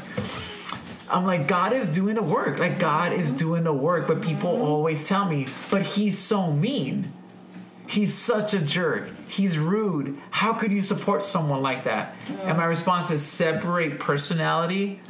I'm 1.10 1.26
like, 1.26 1.48
God 1.48 1.74
is 1.74 1.88
doing 1.88 2.16
the 2.16 2.24
work. 2.24 2.60
Like, 2.60 2.80
God 2.80 3.14
is 3.14 3.32
doing 3.32 3.64
the 3.64 3.74
work. 3.74 4.08
But 4.08 4.22
people 4.22 4.50
always 4.50 5.08
tell 5.08 5.26
me, 5.26 5.48
but 5.70 5.84
he's 5.84 6.18
so 6.18 6.52
mean. 6.52 7.14
He's 7.88 8.14
such 8.14 8.54
a 8.54 8.62
jerk. 8.62 9.12
He's 9.28 9.58
rude. 9.58 10.18
How 10.32 10.54
could 10.54 10.72
you 10.72 10.82
support 10.82 11.24
someone 11.24 11.62
like 11.62 11.84
that? 11.84 12.16
And 12.44 12.58
my 12.58 12.66
response 12.66 13.12
is 13.12 13.24
separate 13.24 14.00
personality 14.00 15.02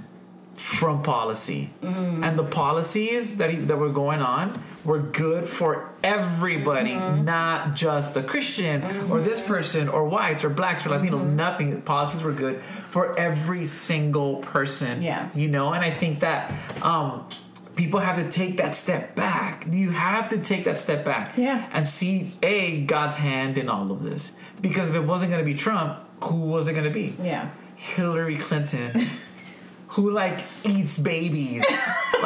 from 0.56 1.04
policy. 1.04 1.70
Mm-hmm. 1.82 2.24
And 2.24 2.40
the 2.40 2.44
policies 2.44 3.38
that, 3.38 3.50
he, 3.50 3.58
that 3.58 3.78
were 3.78 3.90
going 3.90 4.22
on 4.22 4.62
were 4.86 5.00
good 5.00 5.48
for 5.48 5.92
everybody, 6.04 6.92
mm-hmm. 6.92 7.26
not 7.26 7.76
just 7.76 8.14
the 8.14 8.24
Christian 8.24 8.82
or 9.12 9.20
this 9.20 9.40
mm-hmm. 9.40 9.48
person 9.48 9.90
or 9.90 10.06
whites 10.06 10.44
or 10.44 10.50
blacks 10.50 10.86
or 10.86 10.90
Latinos. 10.90 11.26
Nothing. 11.26 11.82
Policies 11.82 12.24
were 12.24 12.32
good 12.32 12.62
for 12.62 13.18
every 13.20 13.66
single 13.66 14.38
person. 14.38 15.02
Yeah. 15.02 15.30
You 15.36 15.50
know, 15.50 15.74
and 15.74 15.84
I 15.84 15.92
think 15.92 16.22
that 16.22 16.54
um, 16.82 17.28
people 17.76 18.00
have 18.00 18.16
to 18.18 18.32
take 18.32 18.58
that 18.58 18.76
step 18.76 19.16
back. 19.16 19.66
You 19.72 19.92
have 19.92 20.30
to 20.30 20.38
take 20.40 20.66
that 20.66 20.80
step 20.80 21.04
back 21.06 21.38
Yeah. 21.38 21.68
and 21.74 21.88
see 21.88 22.32
a 22.42 22.82
God's 22.82 23.18
hand 23.18 23.58
in 23.58 23.70
all 23.70 23.92
of 23.92 24.04
this. 24.04 24.36
Because 24.62 24.90
if 24.90 24.96
it 24.96 25.04
wasn't 25.04 25.32
going 25.32 25.44
to 25.44 25.46
be 25.46 25.54
Trump, 25.58 26.00
who 26.24 26.42
was 26.42 26.68
it 26.68 26.74
going 26.74 26.86
to 26.86 26.90
be? 26.92 27.16
Yeah. 27.22 27.50
Hillary 27.76 28.38
Clinton, 28.38 29.08
who 29.90 30.12
like 30.12 30.42
eats 30.64 30.98
babies. 30.98 31.66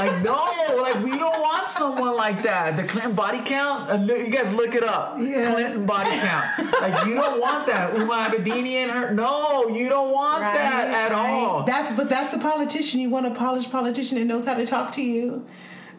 like 0.06 0.22
no, 0.24 0.82
like 0.82 1.04
we 1.04 1.12
don't 1.18 1.40
want 1.42 1.70
someone 1.70 2.16
like 2.16 2.44
that. 2.44 2.78
The 2.78 2.84
Clinton 2.84 3.14
body 3.16 3.42
count. 3.44 3.90
uh, 3.90 3.96
You 4.14 4.30
guys 4.30 4.54
look 4.54 4.74
it 4.76 4.84
up. 4.84 5.18
Yeah. 5.20 5.54
Clinton 5.54 5.86
body 5.86 6.10
count. 6.12 6.74
Like 6.82 7.06
you 7.06 7.16
don't 7.16 7.40
want 7.40 7.68
that. 7.68 7.94
Huma 7.94 8.26
Abedin 8.28 8.66
and 8.66 8.92
her. 8.92 9.14
No, 9.14 9.68
you 9.70 9.90
don't 9.90 10.12
want 10.12 10.42
Right, 10.42 10.54
that 10.58 10.88
at 10.90 11.12
right. 11.12 11.30
all. 11.32 11.64
That's 11.64 11.92
but 11.94 12.10
that's 12.10 12.34
a 12.34 12.40
politician. 12.40 13.00
You 13.00 13.10
want 13.10 13.26
a 13.28 13.32
polished 13.36 13.72
politician 13.72 14.18
that 14.20 14.26
knows 14.26 14.46
how 14.46 14.54
to 14.56 14.66
talk 14.66 14.92
to 14.94 15.04
you. 15.04 15.46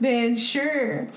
Then 0.01 0.37
sure, 0.37 1.01
and 1.01 1.11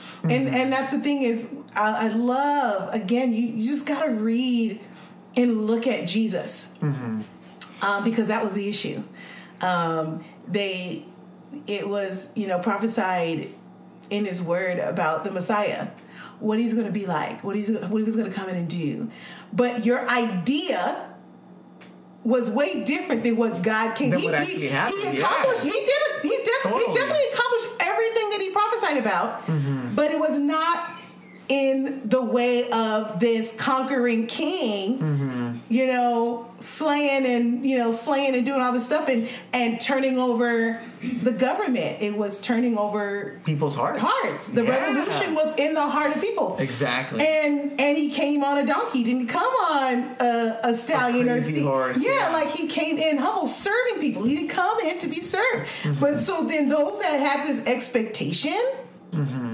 Mm-hmm. 0.48 0.56
and 0.56 0.74
that's 0.74 0.92
the 0.92 1.00
thing 1.00 1.22
is 1.24 1.50
I, 1.76 2.06
I 2.06 2.08
love 2.10 2.94
again. 2.94 3.32
You, 3.32 3.48
you 3.48 3.64
just 3.64 3.86
got 3.88 4.04
to 4.04 4.12
read 4.12 4.82
and 5.38 5.66
look 5.68 5.88
at 5.88 6.08
Jesus 6.08 6.74
Mm-hmm. 6.82 7.22
um, 7.86 8.04
because 8.04 8.28
that 8.28 8.44
was 8.44 8.54
the 8.56 8.68
issue. 8.68 9.02
Um, 9.62 10.26
they 10.48 11.06
it 11.68 11.88
was 11.88 12.30
you 12.36 12.48
know 12.48 12.60
prophesied 12.60 13.50
in 14.10 14.26
His 14.26 14.42
Word 14.42 14.80
about 14.80 15.24
the 15.24 15.32
Messiah, 15.32 15.88
what 16.40 16.60
He's 16.60 16.74
going 16.74 16.86
to 16.88 16.92
be 16.92 17.06
like, 17.06 17.44
what 17.44 17.56
He's 17.56 17.70
what 17.72 17.98
He 17.98 18.04
was 18.04 18.16
going 18.16 18.30
to 18.30 18.36
come 18.36 18.50
in 18.50 18.56
and 18.56 18.70
do, 18.70 19.10
but 19.54 19.86
your 19.86 20.08
idea 20.10 21.10
was 22.24 22.50
way 22.50 22.84
different 22.86 23.24
than 23.24 23.36
what 23.36 23.62
God 23.62 23.96
can. 23.96 24.12
He, 24.14 24.28
he- 24.28 24.46
He 24.58 24.66
yeah. 24.68 24.88
accomplished. 24.88 25.64
He 25.64 25.72
did 25.72 25.90
it. 25.90 26.22
He, 26.24 26.30
def- 26.30 26.72
he 26.74 26.94
definitely 26.94 27.26
accomplished 27.34 27.68
everything 27.82 28.30
that 28.30 28.40
he 28.40 28.50
prophesied 28.52 28.98
about, 28.98 29.46
Mm-hmm. 29.48 29.94
but 29.96 30.10
it 30.12 30.18
was 30.20 30.40
not 30.40 30.92
in 31.50 32.08
the 32.08 32.22
way 32.22 32.70
of 32.72 33.20
this 33.20 33.56
conquering 33.60 34.28
king. 34.28 35.00
Mm-hmm. 35.00 35.43
You 35.74 35.88
know, 35.88 36.46
slaying 36.60 37.26
and 37.26 37.66
you 37.70 37.78
know 37.80 37.90
slaying 37.90 38.36
and 38.36 38.46
doing 38.46 38.62
all 38.62 38.72
this 38.74 38.86
stuff 38.86 39.08
and 39.10 39.28
and 39.54 39.82
turning 39.82 40.20
over 40.20 40.80
the 41.24 41.32
government. 41.32 42.02
It 42.08 42.14
was 42.16 42.40
turning 42.42 42.78
over 42.78 43.40
People's 43.44 43.76
hearts. 43.76 44.00
hearts. 44.00 44.48
The 44.50 44.64
Yeah. 44.64 44.78
revolution 44.94 45.34
was 45.34 45.50
in 45.58 45.74
the 45.74 45.88
heart 45.96 46.16
of 46.16 46.22
people. 46.22 46.58
Exactly. 46.60 47.26
And 47.26 47.82
and 47.82 47.98
he 47.98 48.12
came 48.12 48.44
on 48.44 48.60
a 48.60 48.66
donkey. 48.68 49.04
Didn't 49.04 49.28
come 49.40 49.54
on 49.80 49.94
a, 50.20 50.60
a 50.64 50.74
stallion 50.76 51.28
or 51.28 51.36
a 51.36 51.44
steed. 51.44 51.64
horse, 51.64 52.00
Yeah, 52.00 52.12
yeah. 52.30 52.30
like 52.38 52.50
he 52.52 52.68
came 52.68 52.98
in 53.00 53.18
humble, 53.18 53.48
serving 53.48 53.98
people. 54.00 54.24
He 54.24 54.36
didn't 54.36 54.50
come 54.50 54.80
in 54.82 55.00
to 55.00 55.08
be 55.08 55.22
served. 55.22 55.66
Mm-hmm. 55.82 56.00
But 56.00 56.20
so 56.20 56.46
then 56.48 56.70
those 56.70 57.00
that 57.00 57.20
had 57.20 57.48
this 57.48 57.66
expectation 57.66 58.62
Mm-hmm. 59.14 59.53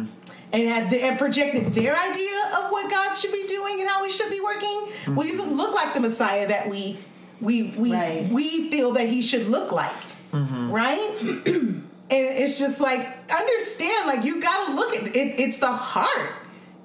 And 0.52 0.64
had 0.68 0.90
the, 0.90 1.02
and 1.04 1.18
projected 1.20 1.74
their 1.74 1.96
idea 1.96 2.52
of 2.58 2.72
what 2.72 2.90
God 2.90 3.14
should 3.16 3.32
be 3.32 3.46
doing 3.48 3.80
and 3.82 3.90
how 3.90 4.02
we 4.04 4.10
should 4.10 4.30
be 4.30 4.42
working, 4.42 4.70
Mm-hmm. 4.70 5.16
well, 5.16 5.26
he 5.28 5.36
doesn't 5.38 5.56
look 5.56 5.74
like 5.74 5.94
the 5.94 6.00
Messiah 6.00 6.48
that 6.48 6.70
we 6.70 6.98
we 7.42 7.64
we 7.78 7.94
Right. 7.94 8.28
we 8.30 8.70
feel 8.70 8.94
that 8.94 9.08
he 9.08 9.22
should 9.22 9.48
look 9.48 9.72
like, 9.72 9.96
Mm-hmm. 10.34 10.72
right? 10.72 11.18
and 11.22 11.84
it's 12.10 12.58
just 12.60 12.82
like 12.82 13.02
understand, 13.32 14.08
like 14.08 14.24
you 14.26 14.42
got 14.42 14.68
to 14.68 14.74
look 14.74 14.96
at 14.96 15.04
it. 15.08 15.40
It's 15.40 15.60
the 15.60 15.72
heart. 15.72 16.34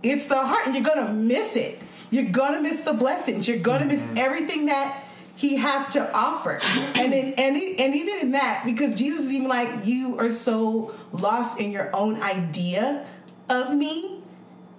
It's 0.03 0.27
the 0.27 0.37
heart, 0.37 0.66
and 0.66 0.74
you're 0.74 0.85
gonna 0.85 1.12
miss 1.12 1.57
it. 1.57 1.81
You're 2.11 2.31
gonna 2.31 2.61
miss 2.61 2.81
the 2.83 2.92
blessings. 2.92 3.48
You're 3.48 3.59
gonna 3.59 3.87
miss 3.87 4.05
everything 4.16 4.66
that 4.66 5.03
he 5.37 5.57
has 5.57 5.90
to 5.94 6.12
offer. 6.12 6.61
And 6.94 7.12
in, 7.12 7.33
and 7.35 7.57
and 7.81 7.94
even 7.96 8.20
in 8.20 8.31
that, 8.33 8.62
because 8.66 8.94
Jesus 8.94 9.27
is 9.27 9.33
even 9.33 9.48
like, 9.48 9.85
you 9.87 10.18
are 10.18 10.29
so 10.29 10.94
lost 11.12 11.59
in 11.59 11.72
your 11.72 11.90
own 11.96 12.20
idea 12.22 13.07
of 13.48 13.74
me 13.74 14.22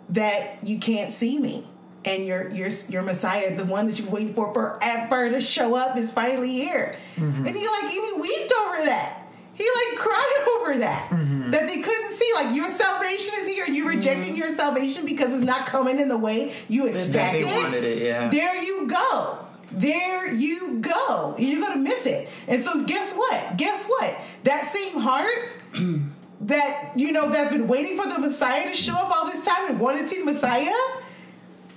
that 0.09 0.63
you 0.63 0.79
can't 0.79 1.11
see 1.11 1.37
me. 1.37 1.65
And 2.03 2.23
your 2.25 2.51
your 2.51 2.69
your 2.89 3.01
Messiah, 3.01 3.55
the 3.55 3.65
one 3.65 3.87
that 3.87 3.97
you've 3.97 4.11
waited 4.11 4.35
for 4.35 4.53
forever 4.53 5.31
to 5.31 5.41
show 5.41 5.73
up, 5.73 5.97
is 5.97 6.11
finally 6.11 6.51
here. 6.51 6.97
Mm-hmm. 7.15 7.47
And 7.47 7.55
he 7.55 7.67
like, 7.67 7.89
he 7.89 7.99
wept 8.15 8.53
over 8.61 8.85
that. 8.85 9.23
He 9.55 9.63
like 9.63 9.97
cried 9.97 10.45
over 10.59 10.77
that. 10.79 11.09
Mm-hmm. 11.09 11.49
That 11.49 11.67
they 11.67 11.81
couldn't 11.81 12.11
see. 12.11 12.31
Like 12.35 12.55
your 12.55 12.69
salvation 12.69 13.33
is 13.39 13.47
here, 13.47 13.65
and 13.65 13.75
you're 13.75 13.87
mm-hmm. 13.87 13.97
rejecting 13.97 14.35
your 14.35 14.49
salvation 14.49 15.03
because 15.05 15.33
it's 15.33 15.43
not 15.43 15.65
coming 15.65 15.99
in 15.99 16.07
the 16.07 16.17
way 16.17 16.53
you 16.67 16.83
they 16.83 16.91
expected. 16.91 17.45
wanted 17.47 17.83
it, 17.83 18.03
yeah. 18.03 18.29
There 18.29 18.61
you 18.61 18.87
go. 18.87 19.39
There 19.71 20.31
you 20.31 20.79
go. 20.79 21.35
You're 21.39 21.61
gonna 21.61 21.81
miss 21.81 22.05
it. 22.05 22.29
And 22.47 22.61
so 22.61 22.85
guess 22.85 23.15
what? 23.15 23.57
Guess 23.57 23.87
what? 23.87 24.15
That 24.43 24.67
same 24.67 24.99
heart 24.99 25.49
that 26.47 26.91
you 26.95 27.11
know 27.11 27.29
that's 27.29 27.51
been 27.51 27.67
waiting 27.67 27.97
for 28.01 28.07
the 28.07 28.19
Messiah 28.19 28.65
to 28.69 28.73
show 28.75 28.93
up 28.95 29.09
all 29.11 29.25
this 29.25 29.43
time 29.45 29.69
and 29.69 29.79
wanted 29.79 29.99
to 29.99 30.07
see 30.07 30.19
the 30.19 30.25
Messiah, 30.25 30.71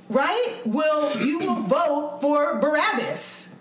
right? 0.09 0.57
Will 0.65 1.17
you 1.25 1.39
will 1.41 1.55
vote 1.63 2.19
for 2.21 2.59
Barabbas? 2.61 3.55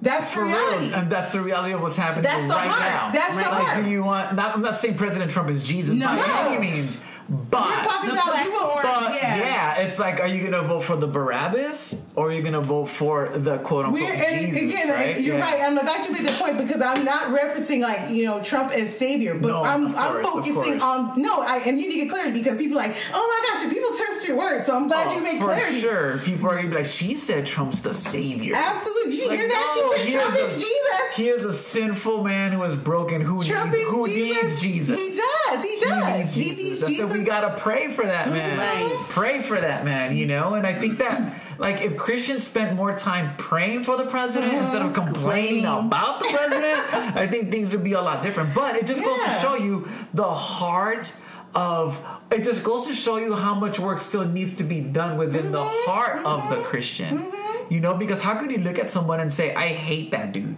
That's 0.00 0.26
the 0.30 0.32
For 0.32 0.44
real, 0.44 0.56
reality. 0.56 0.92
and 0.94 1.10
that's 1.12 1.30
the 1.30 1.40
reality 1.40 1.74
of 1.74 1.80
what's 1.80 1.96
happening 1.96 2.24
That's 2.24 2.42
the 2.42 2.48
right 2.48 2.66
heart. 2.68 2.80
now. 2.92 3.12
That's 3.20 3.36
the 3.36 3.42
like, 3.42 3.52
heart. 3.66 3.84
do 3.84 3.88
you 3.88 4.02
want? 4.02 4.34
Not, 4.34 4.54
I'm 4.56 4.60
not 4.60 4.76
saying 4.76 4.96
President 4.96 5.30
Trump 5.30 5.48
is 5.48 5.62
Jesus 5.62 5.94
No. 5.96 6.06
by 6.08 6.16
No. 6.16 6.24
any 6.48 6.58
means, 6.58 7.04
but 7.28 7.60
We're 7.64 7.84
talking 7.84 8.10
about 8.10 8.44
you 8.44 8.52
will 8.52 8.72
But 8.82 9.14
Yeah. 9.14 9.36
yeah. 9.36 9.80
it's 9.80 9.98
like, 9.98 10.20
are 10.20 10.26
you 10.26 10.42
gonna 10.48 10.66
vote 10.66 10.80
for 10.84 10.96
the 10.96 11.06
Barabbas 11.06 12.06
or 12.14 12.28
are 12.28 12.32
you 12.32 12.42
gonna 12.42 12.60
vote 12.60 12.86
for 12.86 13.28
the 13.28 13.58
quote 13.58 13.86
unquote 13.86 14.02
We're, 14.02 14.12
and 14.12 14.46
Jesus? 14.46 14.62
again, 14.62 14.90
right? 14.90 15.20
you're 15.20 15.38
Yeah. 15.38 15.44
right. 15.44 15.62
I'm 15.62 15.74
glad 15.76 16.04
you 16.06 16.12
made 16.12 16.26
the 16.26 16.32
point 16.32 16.58
because 16.58 16.80
I'm 16.82 17.04
not 17.04 17.28
referencing 17.28 17.80
like 17.80 18.10
you 18.10 18.24
know 18.26 18.42
Trump 18.42 18.72
as 18.72 18.96
savior, 18.96 19.34
but 19.34 19.48
No, 19.48 19.62
I'm 19.62 19.86
of 19.86 19.98
I'm 19.98 20.22
focusing 20.24 20.80
on 20.82 21.20
no. 21.20 21.40
I 21.42 21.58
and 21.58 21.78
you 21.80 21.88
need 21.88 21.94
to 22.00 22.00
get 22.04 22.10
clarity 22.10 22.32
because 22.38 22.58
people 22.58 22.78
are 22.78 22.82
like, 22.82 22.96
oh 23.14 23.24
my 23.52 23.60
gosh, 23.60 23.72
people 23.72 23.90
turn 23.94 24.20
to 24.20 24.26
your 24.28 24.36
words. 24.36 24.66
So 24.66 24.76
I'm 24.76 24.88
glad 24.88 25.08
Oh, 25.08 25.14
you 25.14 25.22
made 25.22 25.38
for 25.38 25.44
clarity. 25.46 25.80
sure. 25.80 26.18
People 26.18 26.50
are 26.50 26.56
gonna 26.56 26.68
be 26.68 26.76
like, 26.76 26.86
she 26.86 27.14
said 27.14 27.46
Trump's 27.46 27.80
the 27.80 27.94
savior. 27.94 28.54
Absolutely, 28.56 29.16
you 29.20 29.28
Like, 29.28 29.38
hear 29.38 29.48
that? 29.48 29.74
no, 29.76 29.96
she 30.04 30.12
said 30.12 30.20
Trump 30.20 30.36
is 30.38 30.52
a- 30.56 30.58
Jesus. 30.58 30.68
He 31.16 31.28
is 31.28 31.44
a 31.44 31.52
sinful 31.52 32.24
man 32.24 32.52
who 32.52 32.62
is 32.64 32.74
broken. 32.76 33.20
Who 33.20 33.42
Trump 33.44 33.72
needs 33.72 33.82
is 33.86 33.90
who 33.90 34.06
Jesus. 34.08 34.42
needs 34.52 34.62
Jesus? 34.62 34.98
He 34.98 35.08
does. 35.10 35.28
He 35.62 35.68
He 35.76 35.80
does. 35.80 36.16
needs 36.18 36.34
He 36.34 36.44
Jesus. 36.50 36.88
needs 36.88 37.00
I 37.00 37.04
said 37.06 37.12
we 37.18 37.24
gotta 37.24 37.54
pray 37.60 37.90
for 37.90 38.04
that 38.04 38.30
man. 38.30 38.58
Right. 38.58 39.06
Pray 39.08 39.42
for 39.42 39.60
that 39.60 39.84
man, 39.84 40.16
you 40.16 40.26
know. 40.26 40.54
And 40.54 40.66
I 40.66 40.72
think 40.72 40.98
that, 40.98 41.34
like, 41.58 41.82
if 41.82 41.96
Christians 41.96 42.44
spent 42.46 42.74
more 42.76 42.92
time 42.92 43.36
praying 43.36 43.84
for 43.84 43.96
the 43.96 44.04
president 44.06 44.52
Uh-huh. 44.52 44.62
instead 44.62 44.82
of 44.82 44.92
complaining 44.94 45.64
about 45.66 46.20
the 46.20 46.28
president, 46.32 46.80
I 47.16 47.26
think 47.26 47.50
things 47.50 47.72
would 47.72 47.84
be 47.84 47.92
a 47.92 48.00
lot 48.00 48.22
different. 48.22 48.54
But 48.54 48.76
it 48.76 48.86
just 48.86 49.02
goes 49.02 49.22
to 49.24 49.30
show 49.30 49.54
you 49.56 49.86
the 50.14 50.30
heart 50.30 51.12
of. 51.54 52.00
It 52.30 52.44
just 52.44 52.64
goes 52.64 52.86
to 52.86 52.94
show 52.94 53.16
you 53.18 53.34
how 53.34 53.54
much 53.54 53.78
work 53.78 53.98
still 53.98 54.24
needs 54.24 54.54
to 54.54 54.64
be 54.64 54.80
done 54.80 55.16
within 55.18 55.52
the 55.52 55.58
Mm-hmm. 55.62 55.90
heart 55.90 56.24
of 56.24 56.48
the 56.50 56.62
Christian. 56.64 57.30
You 57.68 57.80
know, 57.80 57.94
because 57.94 58.20
how 58.22 58.34
could 58.36 58.50
you 58.50 58.58
look 58.58 58.78
at 58.78 58.90
someone 58.90 59.20
and 59.20 59.32
say, 59.32 59.54
"I 59.54 59.68
hate 59.68 60.10
that 60.12 60.32
dude"? 60.32 60.56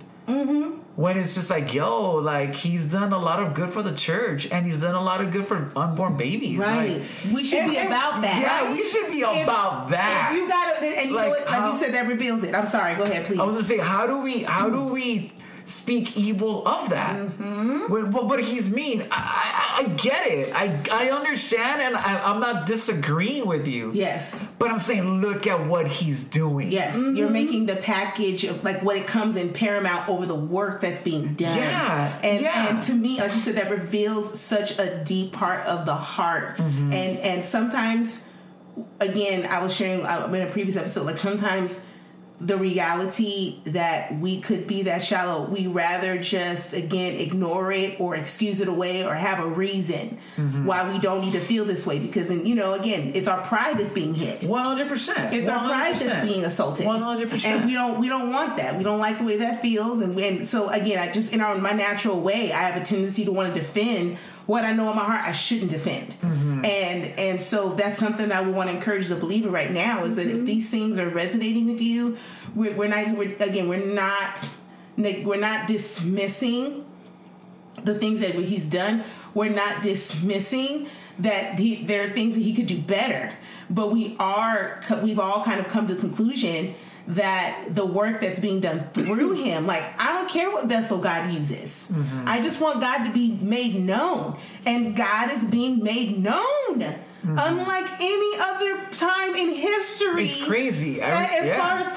When 0.96 1.16
it's 1.16 1.34
just 1.34 1.50
like, 1.50 1.74
yo, 1.74 2.12
like 2.16 2.54
he's 2.54 2.86
done 2.86 3.12
a 3.12 3.18
lot 3.18 3.40
of 3.42 3.52
good 3.54 3.70
for 3.70 3.82
the 3.82 3.92
church 3.92 4.46
and 4.50 4.64
he's 4.64 4.82
done 4.82 4.94
a 4.94 5.02
lot 5.02 5.20
of 5.20 5.32
good 5.32 5.46
for 5.46 5.70
unborn 5.76 6.16
babies. 6.16 6.58
Right. 6.58 7.00
Like, 7.00 7.34
we 7.34 7.44
should 7.44 7.58
And- 7.60 7.70
be 7.72 7.78
and- 7.78 7.88
about 7.88 8.22
that. 8.22 8.40
yeah, 8.40 8.72
we 8.72 8.84
should 8.84 9.08
be 9.10 9.20
If- 9.22 9.42
about 9.44 9.88
that. 9.88 10.32
You 10.34 10.48
got 10.48 10.82
it, 10.82 10.98
and 10.98 11.10
you 11.10 11.16
Like, 11.16 11.24
know 11.26 11.30
what? 11.30 11.46
Like 11.46 11.48
how- 11.60 11.72
you 11.72 11.78
said, 11.78 11.94
that 11.94 12.06
reveals 12.06 12.44
it. 12.44 12.54
I'm 12.54 12.66
sorry. 12.66 12.94
Go 12.94 13.02
ahead, 13.02 13.26
please. 13.26 13.40
I 13.40 13.44
was 13.44 13.54
gonna 13.54 13.64
say, 13.64 13.78
how 13.78 14.06
do 14.06 14.18
we, 14.20 14.44
how 14.44 14.70
do 14.70 14.84
we 14.84 15.32
speak 15.64 16.16
evil 16.16 16.66
of 16.66 16.90
that? 16.90 17.16
Mm-hmm. 17.16 17.92
When- 17.92 18.10
but, 18.10 18.28
but 18.28 18.42
he's 18.42 18.70
mean. 18.70 19.02
I, 19.10 19.80
I, 19.80 19.82
I 19.82 19.88
get 19.96 20.26
it. 20.26 20.54
I, 20.54 20.80
I 20.92 21.10
understand, 21.10 21.82
and 21.82 21.96
I, 21.96 22.20
I'm 22.30 22.40
not 22.40 22.66
disagreeing 22.66 23.46
with 23.46 23.66
you. 23.66 23.92
yes. 23.92 24.42
But 24.58 24.70
I'm 24.70 24.78
saying, 24.78 25.20
look 25.20 25.46
at 25.46 25.66
what 25.66 25.86
he's 25.88 26.24
doing. 26.24 26.70
Yes, 26.70 26.96
you're 26.96 27.28
making 27.30 27.66
the 27.66 27.76
package 27.76 28.44
of 28.44 28.64
like 28.64 28.82
what 28.82 28.96
it 28.96 29.06
comes 29.06 29.36
in 29.36 29.52
paramount 29.52 30.08
over 30.08 30.26
the 30.26 30.34
work 30.34 30.80
that's 30.80 31.02
being 31.02 31.34
done. 31.34 31.56
Yeah, 31.56 32.18
and 32.22 32.40
yeah. 32.40 32.68
and 32.68 32.84
to 32.84 32.94
me, 32.94 33.18
like 33.18 33.34
you 33.34 33.40
said, 33.40 33.56
that 33.56 33.70
reveals 33.70 34.40
such 34.40 34.78
a 34.78 35.02
deep 35.04 35.32
part 35.32 35.66
of 35.66 35.86
the 35.86 35.94
heart. 35.94 36.58
Mm-hmm. 36.58 36.92
And 36.92 37.18
and 37.18 37.44
sometimes, 37.44 38.24
again, 39.00 39.46
I 39.46 39.62
was 39.62 39.74
sharing 39.74 40.04
uh, 40.04 40.26
in 40.32 40.42
a 40.42 40.50
previous 40.50 40.76
episode, 40.76 41.04
like 41.06 41.18
sometimes 41.18 41.80
the 42.44 42.56
reality 42.58 43.58
that 43.64 44.18
we 44.18 44.38
could 44.40 44.66
be 44.66 44.82
that 44.82 45.02
shallow, 45.02 45.46
we 45.48 45.66
rather 45.66 46.18
just 46.18 46.74
again 46.74 47.18
ignore 47.18 47.72
it 47.72 47.98
or 47.98 48.14
excuse 48.14 48.60
it 48.60 48.68
away 48.68 49.04
or 49.04 49.14
have 49.14 49.40
a 49.40 49.48
reason 49.48 50.18
Mm-hmm. 50.36 50.66
why 50.66 50.92
we 50.92 50.98
don't 50.98 51.20
need 51.20 51.34
to 51.34 51.40
feel 51.40 51.64
this 51.64 51.86
way 51.86 52.00
because, 52.00 52.28
and 52.28 52.46
you 52.46 52.56
know, 52.56 52.74
again, 52.74 53.12
it's 53.14 53.28
our 53.28 53.40
pride 53.42 53.78
that's 53.78 53.92
being 53.92 54.14
hit. 54.14 54.42
One 54.44 54.62
hundred 54.62 54.88
percent. 54.88 55.32
It's 55.32 55.48
our 55.48 55.60
pride 55.64 55.94
that's 55.94 56.26
being 56.26 56.44
assaulted. 56.44 56.84
One 56.86 57.00
hundred 57.00 57.22
And 57.22 57.30
percent. 57.30 57.64
we 57.66 57.72
don't 57.74 58.00
we 58.00 58.08
don't 58.08 58.30
want 58.32 58.56
that. 58.56 58.76
We 58.76 58.82
don't 58.82 58.98
like 58.98 59.18
the 59.18 59.24
way 59.24 59.36
that 59.38 59.62
feels. 59.62 60.00
And, 60.00 60.18
and 60.18 60.46
so 60.46 60.68
again, 60.70 60.98
I 60.98 61.12
just 61.12 61.32
in 61.32 61.40
our 61.40 61.56
my 61.58 61.70
natural 61.70 62.20
way, 62.20 62.52
I 62.52 62.62
have 62.68 62.82
a 62.82 62.84
tendency 62.84 63.24
to 63.26 63.32
want 63.32 63.54
to 63.54 63.60
defend 63.60 64.18
what 64.46 64.64
I 64.64 64.72
know 64.72 64.90
in 64.90 64.96
my 64.96 65.04
heart 65.04 65.22
I 65.22 65.32
shouldn't 65.32 65.70
defend. 65.70 66.10
Mm-hmm. 66.20 66.64
And 66.64 67.04
and 67.18 67.40
so 67.40 67.74
that's 67.74 67.98
something 67.98 68.28
that 68.28 68.42
I 68.42 68.44
would 68.44 68.56
want 68.56 68.70
to 68.70 68.76
encourage 68.76 69.06
the 69.06 69.16
believer 69.16 69.50
right 69.50 69.70
now 69.70 70.04
is 70.04 70.16
that 70.16 70.26
if 70.26 70.44
these 70.44 70.68
things 70.68 70.98
are 70.98 71.08
resonating 71.08 71.66
with 71.66 71.80
you, 71.80 72.18
we're, 72.54 72.76
we're 72.76 72.88
not 72.88 73.16
we're, 73.16 73.34
again 73.40 73.68
we're 73.68 73.84
not 73.84 74.48
we're 74.96 75.36
not 75.36 75.66
dismissing 75.66 76.84
the 77.82 77.98
things 77.98 78.20
that 78.20 78.34
he's 78.34 78.66
done. 78.66 79.04
We're 79.34 79.50
not 79.50 79.82
dismissing 79.82 80.88
that 81.18 81.58
he, 81.58 81.84
there 81.84 82.04
are 82.06 82.10
things 82.10 82.34
that 82.36 82.42
he 82.42 82.54
could 82.54 82.66
do 82.66 82.78
better, 82.78 83.32
but 83.68 83.90
we 83.92 84.16
are 84.18 84.80
we've 85.02 85.18
all 85.18 85.44
kind 85.44 85.60
of 85.60 85.68
come 85.68 85.86
to 85.88 85.94
the 85.94 86.00
conclusion 86.00 86.74
that 87.06 87.66
the 87.68 87.84
work 87.84 88.20
that's 88.20 88.40
being 88.40 88.60
done 88.60 88.88
through 88.92 89.32
him, 89.42 89.66
like 89.66 89.82
I 89.98 90.12
don't 90.14 90.28
care 90.28 90.50
what 90.50 90.66
vessel 90.66 90.98
God 90.98 91.32
uses, 91.32 91.90
mm-hmm. 91.92 92.24
I 92.26 92.40
just 92.40 92.60
want 92.60 92.80
God 92.80 93.04
to 93.04 93.12
be 93.12 93.32
made 93.32 93.74
known, 93.74 94.38
and 94.64 94.96
God 94.96 95.30
is 95.32 95.44
being 95.44 95.82
made 95.82 96.22
known. 96.22 96.44
Mm-hmm. 97.24 97.38
Unlike 97.38 97.90
any 98.00 98.36
other 98.38 98.84
time 98.92 99.34
in 99.34 99.54
history, 99.54 100.26
It's 100.26 100.44
crazy. 100.44 101.02
I- 101.02 101.24
as 101.24 101.46
yeah. 101.46 101.56
far 101.56 101.78
as 101.78 101.90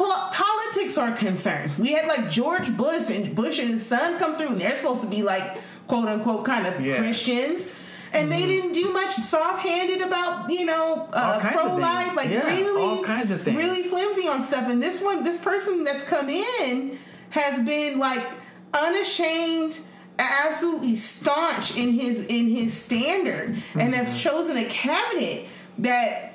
politics 0.77 0.97
are 0.97 1.11
concerned. 1.15 1.71
We 1.77 1.93
had 1.93 2.07
like 2.07 2.29
George 2.29 2.75
Bush 2.77 3.09
and 3.09 3.35
Bush 3.35 3.59
and 3.59 3.69
his 3.71 3.85
son 3.85 4.17
come 4.19 4.37
through, 4.37 4.49
and 4.49 4.61
they're 4.61 4.75
supposed 4.75 5.01
to 5.01 5.07
be 5.07 5.23
like 5.23 5.57
quote 5.87 6.07
unquote 6.07 6.45
kind 6.45 6.67
of 6.67 6.79
Yeah. 6.83 6.97
Christians. 6.97 7.73
And 8.13 8.31
they 8.31 8.45
didn't 8.45 8.71
do 8.71 8.93
much 8.93 9.11
soft-handed 9.13 9.99
about, 10.01 10.49
you 10.49 10.65
know, 10.65 11.09
uh, 11.13 11.33
All 11.35 11.41
kinds 11.41 11.55
of 11.57 11.61
pro-life, 11.63 12.15
like 12.15 12.29
Yeah, 12.29 12.47
really, 12.47 12.81
all 12.81 13.03
kinds 13.03 13.31
of 13.31 13.41
things. 13.41 13.57
really 13.57 13.83
flimsy 13.83 14.27
on 14.29 14.41
stuff. 14.41 14.69
And 14.69 14.81
this 14.81 15.01
one, 15.01 15.25
this 15.25 15.41
person 15.41 15.83
that's 15.83 16.05
come 16.05 16.29
in 16.29 16.97
has 17.31 17.59
been 17.65 17.99
like 17.99 18.25
unashamed, 18.73 19.79
absolutely 20.17 20.95
staunch 20.95 21.75
in 21.75 21.91
his 21.91 22.25
in 22.27 22.47
his 22.49 22.73
standard, 22.73 23.61
and 23.75 23.93
has 23.93 24.07
Mm-hmm. 24.09 24.17
chosen 24.17 24.57
a 24.57 24.65
cabinet 24.65 25.45
that 25.79 26.26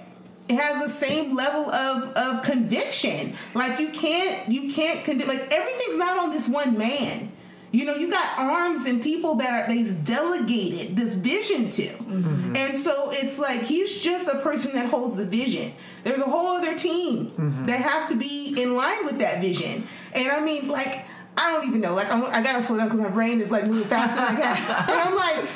has 0.57 0.85
the 0.85 0.91
same 0.91 1.35
level 1.35 1.71
of 1.71 2.13
of 2.15 2.43
conviction. 2.43 3.35
Like 3.55 3.81
you 3.81 3.91
can't 3.91 4.49
you 4.49 4.73
can't 4.73 5.05
condemn 5.05 5.29
like 5.29 5.53
everything's 5.53 5.97
not 5.97 6.19
on 6.19 6.31
this 6.31 6.49
one 6.49 6.77
man. 6.79 7.33
You 7.73 7.87
know, 7.87 7.95
you 7.95 8.11
got 8.11 8.39
arms 8.39 8.85
and 8.85 9.03
people 9.03 9.37
that 9.37 9.69
are 9.69 9.73
he's 9.73 9.95
delegated 9.95 10.95
this 10.95 11.15
vision 11.15 11.71
to. 11.71 11.83
Mm-hmm. 11.83 12.55
And 12.55 12.77
so 12.77 13.11
it's 13.11 13.39
like 13.39 13.63
he's 13.63 13.99
just 13.99 14.29
a 14.29 14.41
person 14.41 14.75
that 14.75 14.91
holds 14.91 15.17
the 15.17 15.25
vision. 15.25 15.73
There's 16.05 16.21
a 16.21 16.25
whole 16.25 16.49
other 16.49 16.77
team 16.77 17.31
mm-hmm. 17.31 17.67
that 17.67 17.81
have 17.81 18.09
to 18.11 18.17
be 18.17 18.55
in 18.61 18.77
line 18.77 19.07
with 19.07 19.19
that 19.19 19.41
vision. 19.41 19.87
And 20.13 20.29
I 20.31 20.41
mean, 20.41 20.69
like, 20.69 21.07
I 21.37 21.53
don't 21.53 21.67
even 21.67 21.81
know. 21.81 21.95
Like, 21.95 22.11
I'm, 22.13 22.27
I 22.27 22.43
gotta 22.43 22.63
slow 22.63 22.77
down 22.77 22.89
because 22.89 23.01
my 23.01 23.09
brain 23.09 23.41
is 23.41 23.51
like 23.51 23.67
moving 23.67 23.89
faster 23.89 24.21
than 24.21 24.37
I 24.37 24.55
can. 24.55 24.89
And 24.91 25.01
I'm 25.01 25.17
like, 25.17 25.49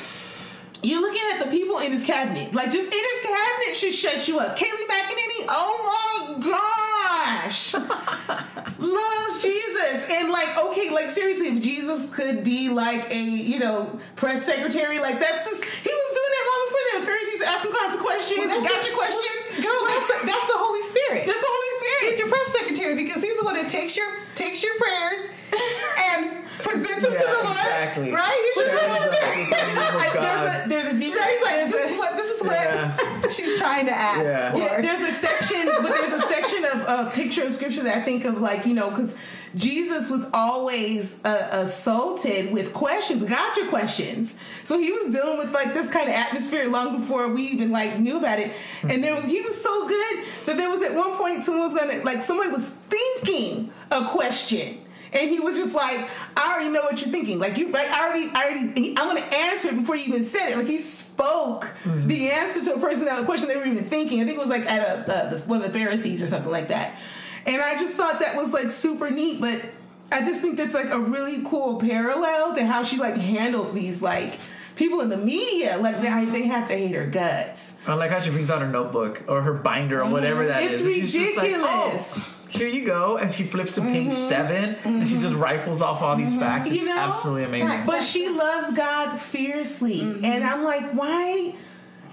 you're 0.83 1.01
looking 1.01 1.21
at 1.33 1.43
the 1.43 1.49
people 1.51 1.79
in 1.79 1.91
his 1.91 2.03
cabinet, 2.03 2.53
like 2.53 2.71
just 2.71 2.85
in 2.87 2.99
his 2.99 3.19
cabinet 3.23 3.75
should 3.75 3.93
shut 3.93 4.27
you 4.27 4.39
up. 4.39 4.57
Kayleigh 4.57 4.87
McEnany, 4.87 5.45
oh 5.49 5.73
my 5.83 6.39
gosh, 6.39 7.73
loves 8.79 9.43
Jesus, 9.43 10.09
and 10.09 10.29
like, 10.29 10.57
okay, 10.57 10.89
like 10.91 11.09
seriously, 11.09 11.47
if 11.57 11.63
Jesus 11.63 12.13
could 12.13 12.43
be 12.43 12.69
like 12.69 13.09
a 13.11 13.19
you 13.21 13.59
know 13.59 13.99
press 14.15 14.45
secretary, 14.45 14.99
like 14.99 15.19
that's 15.19 15.45
just 15.45 15.63
he 15.63 15.89
was 15.89 16.09
doing 16.13 16.31
that 16.35 16.45
long 16.51 16.61
before 16.67 16.83
that. 16.93 17.01
Pharisees 17.05 17.41
asking 17.41 17.71
kinds 17.71 17.95
of 17.95 18.01
questions, 18.01 18.39
Well, 18.39 18.61
gotcha 18.61 18.89
the- 18.89 18.95
questions. 18.95 19.63
Girl, 19.63 19.81
that's 19.87 20.07
the, 20.07 20.17
that's 20.27 20.47
the 20.53 20.59
Holy 20.61 20.83
Spirit. 20.83 21.25
That's 21.25 21.41
the 21.41 21.49
Holy 21.49 21.71
Spirit. 21.81 22.01
He's 22.11 22.19
your 22.19 22.29
press 22.29 22.47
secretary 22.53 22.95
because 22.95 23.23
he's 23.23 23.37
the 23.39 23.45
one 23.45 23.55
that 23.55 23.69
takes 23.69 23.97
your 23.97 24.07
takes 24.35 24.61
your 24.63 24.75
prayers 24.77 25.29
and 26.13 26.45
presents 26.59 27.01
them 27.03 27.11
to 27.13 27.17
Yeah, 27.19 27.25
the 27.25 27.43
Lord. 27.43 27.57
exactly. 27.57 28.11
Right? 28.11 28.51
He's 28.55 28.63
your 28.63 28.67
Yeah, 28.67 28.87
press 28.87 29.03
secretary. 29.13 29.41
exactly. 29.43 29.81
I- 29.81 30.13
God. 30.13 30.23
there's 30.23 30.65
a 30.65 30.69
there's 30.69 30.87
a 30.87 30.93
video. 30.97 31.17
Right? 31.17 31.33
He's 31.33 31.43
like, 31.43 31.71
this 31.71 31.91
is 31.91 31.97
what 31.97 32.17
this 32.17 32.27
is 32.37 32.43
what 32.43 32.51
Yeah. 32.53 33.21
she's 33.29 33.57
trying 33.59 33.85
to 33.85 33.91
ask. 33.93 34.23
Yeah. 34.23 34.55
Yeah, 34.55 34.81
there's 34.81 35.01
a 35.01 35.13
section, 35.19 35.65
but 35.81 35.95
there's 35.95 36.23
a 36.23 36.27
section 36.27 36.65
of 36.65 36.79
a 37.07 37.11
picture 37.11 37.43
of 37.45 37.53
scripture 37.53 37.83
that 37.83 37.97
I 37.97 38.01
think 38.01 38.25
of, 38.25 38.39
like 38.41 38.65
you 38.65 38.73
know, 38.73 38.89
because 38.89 39.15
Jesus 39.55 40.09
was 40.11 40.25
always 40.33 41.17
uh, 41.25 41.47
assaulted 41.51 42.51
with 42.51 42.73
questions, 42.73 43.23
gotcha 43.23 43.65
questions. 43.67 44.35
So 44.63 44.77
he 44.77 44.91
was 44.91 45.09
dealing 45.13 45.37
with 45.37 45.51
like 45.51 45.73
this 45.73 45.89
kind 45.89 46.07
of 46.09 46.15
atmosphere 46.15 46.69
long 46.69 46.99
before 46.99 47.29
we 47.29 47.43
even 47.43 47.71
like 47.71 47.97
knew 47.99 48.17
about 48.17 48.39
it. 48.39 48.51
And 48.83 49.03
there, 49.03 49.15
was, 49.15 49.23
he 49.25 49.41
was 49.41 49.59
so 49.61 49.87
good 49.87 50.25
that 50.45 50.57
there 50.57 50.69
was 50.69 50.81
at 50.83 50.93
one 50.93 51.15
point 51.15 51.43
someone 51.45 51.63
was 51.63 51.73
gonna 51.73 52.03
like 52.03 52.21
somebody 52.21 52.49
was 52.49 52.67
thinking 52.67 53.71
a 53.91 54.05
question. 54.05 54.79
And 55.17 55.29
he 55.31 55.39
was 55.39 55.57
just 55.57 55.73
like, 55.73 56.07
I 56.35 56.53
already 56.53 56.69
know 56.69 56.81
what 56.83 57.01
you're 57.01 57.09
thinking. 57.11 57.39
Like 57.39 57.57
you, 57.57 57.71
right? 57.71 57.89
I 57.89 58.07
already, 58.07 58.29
I 58.33 58.43
already, 58.45 58.89
I'm 58.97 59.07
gonna 59.07 59.21
answer 59.21 59.69
it 59.69 59.75
before 59.77 59.95
you 59.95 60.03
even 60.05 60.23
said 60.25 60.51
it. 60.51 60.57
Like 60.57 60.67
he 60.67 60.77
spoke 60.79 61.73
the 61.85 62.29
answer 62.29 62.63
to 62.65 62.75
a 62.75 62.79
person 62.79 63.05
that 63.05 63.19
a 63.21 63.25
question 63.25 63.47
they 63.47 63.55
were 63.57 63.65
even 63.65 63.83
thinking. 63.83 64.21
I 64.21 64.25
think 64.25 64.37
it 64.37 64.39
was 64.39 64.49
like 64.49 64.65
at 64.67 64.81
a 65.07 65.13
uh, 65.13 65.29
the, 65.31 65.39
one 65.39 65.61
of 65.61 65.67
the 65.67 65.73
Pharisees 65.77 66.21
or 66.21 66.27
something 66.27 66.51
like 66.51 66.67
that. 66.67 66.99
And 67.47 67.61
I 67.61 67.79
just 67.79 67.95
thought 67.95 68.19
that 68.19 68.35
was 68.35 68.53
like 68.53 68.69
super 68.71 69.09
neat. 69.09 69.41
But 69.41 69.65
I 70.11 70.21
just 70.21 70.39
think 70.41 70.57
that's 70.57 70.75
like 70.75 70.89
a 70.89 70.99
really 70.99 71.43
cool 71.49 71.79
parallel 71.79 72.53
to 72.55 72.65
how 72.65 72.83
she 72.83 72.97
like 72.97 73.15
handles 73.17 73.73
these 73.73 74.01
like 74.01 74.39
people 74.75 75.01
in 75.01 75.09
the 75.09 75.17
media. 75.17 75.77
Like 75.79 75.99
they, 76.01 76.25
they 76.25 76.43
have 76.47 76.67
to 76.67 76.73
hate 76.75 76.93
her 76.93 77.07
guts. 77.07 77.77
I 77.87 77.95
like 77.95 78.11
how 78.11 78.19
she 78.19 78.29
brings 78.29 78.49
out 78.51 78.61
her 78.61 78.67
notebook 78.67 79.23
or 79.27 79.41
her 79.41 79.53
binder 79.53 80.03
or 80.03 80.11
whatever 80.11 80.45
that 80.45 80.61
It's 80.63 80.75
is. 80.75 80.81
and 80.81 80.93
she's 80.93 81.13
just 81.13 81.37
like, 81.37 81.47
ridiculous. 81.47 82.21
Here 82.49 82.67
you 82.67 82.85
go. 82.85 83.17
And 83.17 83.31
she 83.31 83.43
flips 83.43 83.75
to 83.75 83.81
page 83.81 84.07
mm-hmm. 84.07 84.15
7 84.15 84.75
and 84.83 85.07
she 85.07 85.17
just 85.17 85.33
mm-hmm. 85.33 85.43
rifles 85.43 85.81
off 85.81 86.01
all 86.01 86.15
these 86.15 86.31
mm-hmm. 86.31 86.39
facts. 86.39 86.69
It's 86.69 86.79
You 86.79 86.85
know? 86.85 86.97
absolutely 86.97 87.43
amazing. 87.43 87.85
But 87.85 88.03
she 88.03 88.29
loves 88.29 88.73
God 88.73 89.17
fiercely. 89.17 90.01
And 90.01 90.43
I'm 90.43 90.63
like, 90.63 90.91
why? 90.91 91.55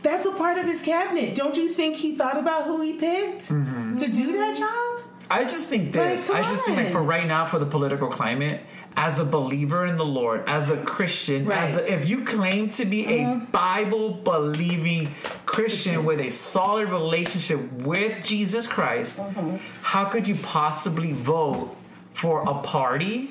That's 0.03 0.27
a 0.27 0.33
part 0.33 0.59
of 0.59 0.67
his 0.67 0.83
cabinet. 0.83 1.35
Don't 1.35 1.57
you 1.57 1.71
think 1.71 1.97
he 1.97 2.15
thought 2.15 2.39
about 2.39 2.65
who 2.65 2.83
he 2.83 2.95
picked 2.95 3.49
to 3.49 4.09
do 4.13 4.33
that 4.33 4.57
job? 4.57 5.11
I 5.31 5.45
just 5.45 5.71
think 5.71 5.93
this. 5.93 6.29
Like, 6.29 6.41
I 6.41 6.43
come 6.43 6.53
just 6.53 6.65
think 6.67 6.77
like 6.77 6.93
for 6.93 7.03
right 7.03 7.27
now, 7.27 7.47
for 7.47 7.59
the 7.59 7.67
political 7.67 8.09
climate, 8.09 8.63
as 8.97 9.19
a 9.19 9.25
believer 9.25 9.85
in 9.87 9.97
the 9.97 10.05
Lord, 10.05 10.45
as 10.47 10.71
a 10.71 10.77
Christian, 10.77 11.45
Right. 11.47 11.59
as 11.59 11.77
a, 11.77 11.93
if 11.93 12.09
you 12.09 12.25
claim 12.25 12.69
to 12.71 12.85
be 12.85 13.07
a 13.07 13.25
mm-hmm. 13.25 13.45
Bible 13.51 14.11
believing 14.13 15.09
Christian 15.47 16.05
with 16.05 16.21
a 16.21 16.29
solid 16.31 16.91
relationship 16.91 17.61
with 17.83 18.25
Jesus 18.25 18.67
Christ, 18.67 19.19
mm-hmm. 19.19 19.57
how 19.83 20.05
could 20.05 20.29
you 20.29 20.37
possibly 20.37 21.13
vote 21.13 21.77
for 22.13 22.43
a 22.49 22.55
party? 22.55 23.31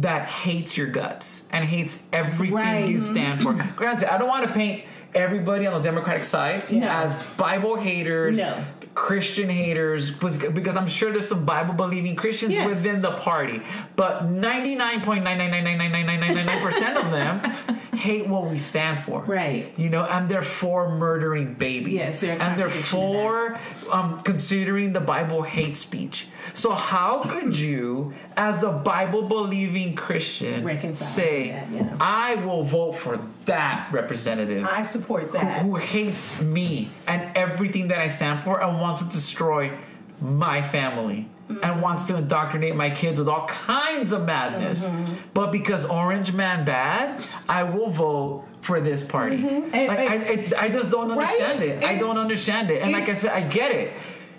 That 0.00 0.26
hates 0.28 0.76
your 0.76 0.88
guts 0.88 1.48
and 1.50 1.64
hates 1.64 2.06
everything 2.12 2.54
Right. 2.56 2.86
you 2.88 3.00
stand 3.00 3.42
for. 3.42 3.54
Mm-hmm. 3.54 3.76
Granted, 3.76 4.12
I 4.12 4.18
don't 4.18 4.28
want 4.28 4.46
to 4.46 4.52
paint 4.52 4.84
everybody 5.14 5.66
on 5.66 5.80
the 5.80 5.88
Democratic 5.88 6.24
side 6.24 6.70
No. 6.70 6.86
as 6.86 7.14
Bible 7.38 7.76
haters, 7.76 8.36
No. 8.36 8.62
Christian 8.96 9.48
haters, 9.50 10.10
because 10.10 10.74
I'm 10.74 10.86
sure 10.88 11.12
there's 11.12 11.28
some 11.28 11.44
Bible 11.44 11.74
believing 11.74 12.16
Christians 12.16 12.54
Yes. 12.54 12.66
within 12.66 13.02
the 13.02 13.12
party, 13.12 13.60
but 13.94 14.24
99.9999999% 14.24 16.96
of 16.96 17.10
them 17.10 17.40
hate 17.96 18.26
what 18.26 18.46
we 18.46 18.56
stand 18.58 18.98
for. 19.00 19.22
Right. 19.24 19.72
You 19.76 19.90
know, 19.90 20.04
and 20.04 20.28
they're 20.28 20.42
for 20.42 20.88
murdering 20.88 21.54
babies. 21.54 21.94
Yes, 21.94 22.18
they're 22.20 22.40
and 22.40 22.58
they're 22.58 22.70
for 22.70 23.58
um, 23.92 24.18
considering 24.20 24.92
the 24.94 25.00
Bible 25.00 25.42
hate 25.42 25.76
speech. 25.76 26.26
So 26.54 26.72
how 26.72 27.22
could 27.22 27.56
you, 27.58 28.14
as 28.36 28.62
a 28.62 28.72
Bible 28.72 29.22
believing 29.28 29.94
Christian, 29.94 30.64
Reconcile 30.64 31.06
say, 31.06 31.50
that, 31.50 31.70
yeah. 31.70 31.96
"I 32.00 32.36
will 32.36 32.62
vote 32.62 32.92
for 32.92 33.18
that 33.46 33.88
representative"? 33.92 34.64
I 34.64 34.82
support 34.82 35.32
that. 35.32 35.62
who 35.62 35.76
hates 35.76 36.40
me 36.40 36.90
and 37.06 37.36
everything 37.36 37.88
that 37.88 38.00
I 38.00 38.08
stand 38.08 38.42
for 38.42 38.62
and 38.62 38.80
wants 38.80 39.02
to 39.02 39.08
destroy 39.08 39.72
my 40.20 40.62
family 40.62 41.28
and 41.48 41.58
mm-hmm. 41.60 41.80
wants 41.80 42.04
to 42.04 42.16
indoctrinate 42.16 42.74
my 42.74 42.90
kids 42.90 43.18
with 43.18 43.28
all 43.28 43.46
kinds 43.46 44.12
of 44.12 44.24
madness. 44.24 44.84
Mm-hmm. 44.84 45.14
But 45.34 45.52
because 45.52 45.84
Orange 45.86 46.32
Man 46.32 46.64
bad, 46.64 47.22
I 47.48 47.62
will 47.64 47.90
vote 47.90 48.44
for 48.62 48.80
this 48.80 49.04
party. 49.04 49.36
Mm-hmm. 49.36 49.74
And- 49.74 49.88
like 49.88 49.98
I, 49.98 50.14
I, 50.14 50.64
I 50.64 50.68
just 50.68 50.90
don't 50.90 51.08
Right? 51.16 51.28
understand 51.28 51.62
it. 51.62 51.84
I 51.84 51.98
don't 51.98 52.18
understand 52.18 52.70
it. 52.70 52.82
And 52.82 52.90
like 52.92 53.08
I 53.08 53.14
said, 53.14 53.30
I 53.32 53.42
get 53.42 53.70
it. 53.72 53.92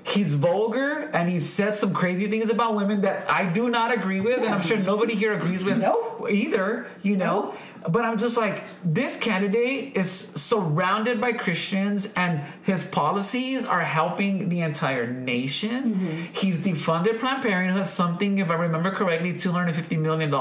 He's 0.08 0.36
vulgar 0.36 1.10
and 1.14 1.28
he 1.28 1.42
says 1.42 1.78
some 1.80 1.94
crazy 1.94 2.28
things 2.28 2.50
about 2.50 2.76
women 2.76 3.02
that 3.02 3.30
I 3.30 3.52
do 3.52 3.70
not 3.70 3.94
agree 3.94 4.22
with, 4.22 4.38
and 4.40 4.48
I'm 4.48 4.62
sure 4.62 4.78
nobody 4.78 5.16
here 5.16 5.34
agrees 5.34 5.66
with 5.66 5.80
Nope. 5.80 6.28
either, 6.30 6.88
you 7.04 7.18
know? 7.18 7.54
But 7.90 8.06
I'm 8.06 8.18
just 8.18 8.38
like, 8.38 8.64
this 8.84 9.18
candidate 9.18 9.96
is 9.96 10.10
surrounded 10.10 11.22
by 11.22 11.34
Christians 11.34 12.12
and 12.16 12.42
his 12.64 12.84
policies 12.84 13.66
are 13.66 13.82
helping 13.82 14.50
the 14.50 14.62
entire 14.62 15.08
nation. 15.08 15.96
Mm-hmm. 15.96 16.34
He's 16.34 16.66
defunded 16.66 17.20
Planned 17.20 17.44
Parenthood, 17.44 17.88
something, 17.88 18.40
if 18.40 18.50
I 18.50 18.56
remember 18.56 18.92
correctly, 18.92 19.34
$250 19.34 20.00
million. 20.00 20.32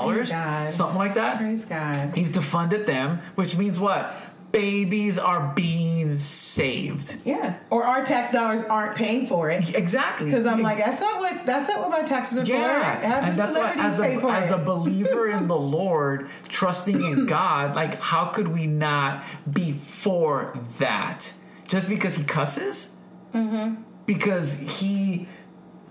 Something 0.68 0.98
like 0.98 1.14
that. 1.14 1.38
Praise 1.38 1.64
God. 1.64 2.12
He's 2.16 2.32
defunded 2.32 2.86
them, 2.86 3.20
which 3.34 3.56
means 3.56 3.78
what? 3.78 4.14
Babies 4.56 5.18
are 5.18 5.52
being 5.54 6.18
saved. 6.18 7.16
Yeah. 7.26 7.58
Or 7.68 7.84
our 7.84 8.04
tax 8.06 8.32
dollars 8.32 8.62
aren't 8.64 8.96
paying 8.96 9.26
for 9.26 9.50
it. 9.50 9.74
Exactly. 9.76 10.26
Because 10.26 10.46
I'm 10.46 10.62
like, 10.62 10.78
that's 10.78 11.00
not 11.00 11.20
what 11.20 11.44
that's 11.44 11.68
not 11.68 11.80
what 11.80 11.90
my 11.90 12.02
taxes 12.02 12.38
are 12.38 12.46
yeah, 12.46 13.00
for. 13.00 13.06
Have 13.06 13.24
and 13.24 13.38
that's 13.38 13.54
why, 13.54 13.72
as 13.76 14.00
a 14.00 14.04
as 14.32 14.50
it. 14.50 14.54
a 14.54 14.58
believer 14.58 15.28
in 15.28 15.46
the 15.46 15.56
Lord, 15.78 16.28
trusting 16.48 16.98
in 17.04 17.26
God, 17.36 17.74
like 17.76 18.00
how 18.00 18.26
could 18.26 18.48
we 18.48 18.66
not 18.66 19.24
be 19.50 19.72
for 19.72 20.58
that? 20.78 21.32
Just 21.68 21.88
because 21.88 22.16
he 22.16 22.24
cusses, 22.24 22.94
Mm-hmm. 23.34 23.82
because 24.06 24.58
he 24.80 25.28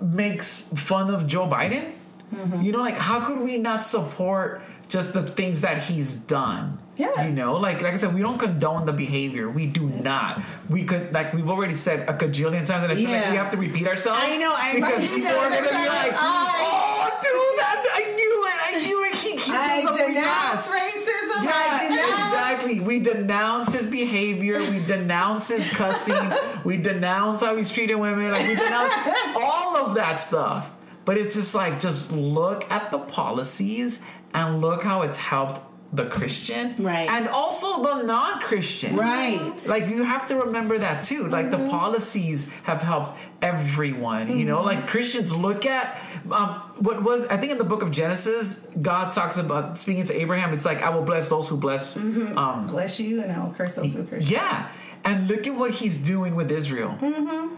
makes 0.02 0.70
fun 0.76 1.14
of 1.14 1.28
Joe 1.28 1.48
Biden, 1.48 1.92
Mm-hmm. 2.34 2.64
you 2.64 2.72
know, 2.72 2.80
like 2.82 2.98
how 2.98 3.20
could 3.24 3.44
we 3.44 3.60
not 3.60 3.84
support 3.84 4.64
just 4.90 5.14
the 5.14 5.22
things 5.28 5.62
that 5.62 5.84
he's 5.84 6.16
done? 6.16 6.80
Yeah. 6.98 7.26
you 7.28 7.34
know, 7.34 7.58
like 7.58 7.82
like 7.82 7.94
I 7.94 7.98
said, 7.98 8.14
we 8.16 8.22
don't 8.22 8.38
condone 8.38 8.86
the 8.86 8.94
behavior. 8.94 9.50
We 9.50 9.66
do 9.66 9.88
not. 9.90 10.42
We 10.70 10.84
could 10.86 11.12
like 11.14 11.34
we've 11.34 11.50
already 11.50 11.76
said 11.76 12.08
a 12.08 12.14
gajillion 12.14 12.66
times, 12.66 12.84
and 12.84 12.92
I 12.92 12.96
feel 12.96 13.10
like 13.10 13.30
we 13.32 13.36
have 13.38 13.50
to 13.52 13.58
repeat 13.58 13.86
ourselves. 13.88 14.22
I 14.24 14.38
know, 14.38 14.54
I- 14.56 14.76
because 14.76 15.02
people 15.02 15.20
know, 15.30 15.38
are 15.40 15.50
gonna 15.50 15.62
be 15.62 15.74
like, 15.74 16.12
right. 16.12 16.12
"Oh, 16.16 17.10
dude, 17.22 17.60
that, 17.60 17.86
I 17.96 18.16
knew 18.16 18.46
it! 18.48 18.60
I 18.64 18.86
knew 18.86 19.04
it! 19.04 19.16
He, 19.16 19.32
he 19.38 19.52
I 19.52 19.82
denounce 19.82 20.70
racism. 20.70 21.44
Yeah, 21.44 21.52
I 21.54 21.88
denounce 21.90 22.32
exactly. 22.32 22.80
We 22.80 23.00
denounce 23.00 23.74
his 23.74 23.88
behavior. 23.88 24.60
We 24.60 24.80
denounce 24.86 25.50
his 25.50 25.70
cussing. 25.70 26.32
we 26.64 26.78
denounce 26.78 27.42
how 27.42 27.56
he's 27.58 27.72
treating 27.72 28.00
women. 28.00 28.32
Like 28.32 28.48
we 28.48 28.56
denounce 28.56 28.94
all 29.36 29.76
of 29.78 29.96
that 29.96 30.16
stuff. 30.16 30.72
But 31.04 31.18
it's 31.18 31.36
just 31.36 31.54
like, 31.54 31.80
just 31.80 32.12
look 32.12 32.70
at 32.72 32.90
the 32.90 32.98
policies 33.00 34.02
and 34.34 34.60
look 34.62 34.82
how 34.82 35.04
it's 35.04 35.18
helped 35.18 35.62
the 35.96 36.06
Christian, 36.06 36.76
Right. 36.80 37.10
and 37.10 37.28
also 37.28 37.82
the 37.84 38.04
non-Christian, 38.04 38.96
Right. 38.96 39.66
Like 39.68 39.88
you 39.88 40.04
have 40.04 40.28
to 40.28 40.36
remember 40.46 40.78
that 40.80 41.02
too. 41.02 41.28
Like 41.28 41.52
the 41.52 41.58
policies 41.70 42.50
have 42.64 42.82
helped 42.82 43.18
everyone. 43.42 44.38
You 44.40 44.46
know, 44.46 44.62
like 44.64 44.88
Christians 44.88 45.34
look 45.34 45.66
at 45.66 46.00
um, 46.32 46.50
what 46.80 47.04
was 47.04 47.26
I 47.28 47.38
think 47.38 47.52
in 47.52 47.58
the 47.58 47.64
book 47.74 47.82
of 47.82 47.92
Genesis, 47.92 48.68
God 48.82 49.10
talks 49.12 49.38
about 49.38 49.78
speaking 49.78 50.04
to 50.06 50.14
Abraham. 50.20 50.54
It's 50.54 50.66
like 50.66 50.82
I 50.82 50.90
will 50.90 51.04
bless 51.04 51.30
those 51.30 51.48
who 51.50 51.58
bless. 51.58 51.96
Um, 51.98 52.68
bless 52.68 53.00
you 53.00 53.22
and 53.22 53.32
I'll 53.32 53.54
curse 53.58 53.76
those 53.76 53.94
who 53.96 54.04
curse 54.06 54.24
you. 54.30 54.36
yeah. 54.38 54.68
And 55.08 55.28
look 55.28 55.46
at 55.46 55.54
what 55.56 55.70
he's 55.72 55.98
doing 55.98 56.34
with 56.36 56.50
Israel. 56.52 56.98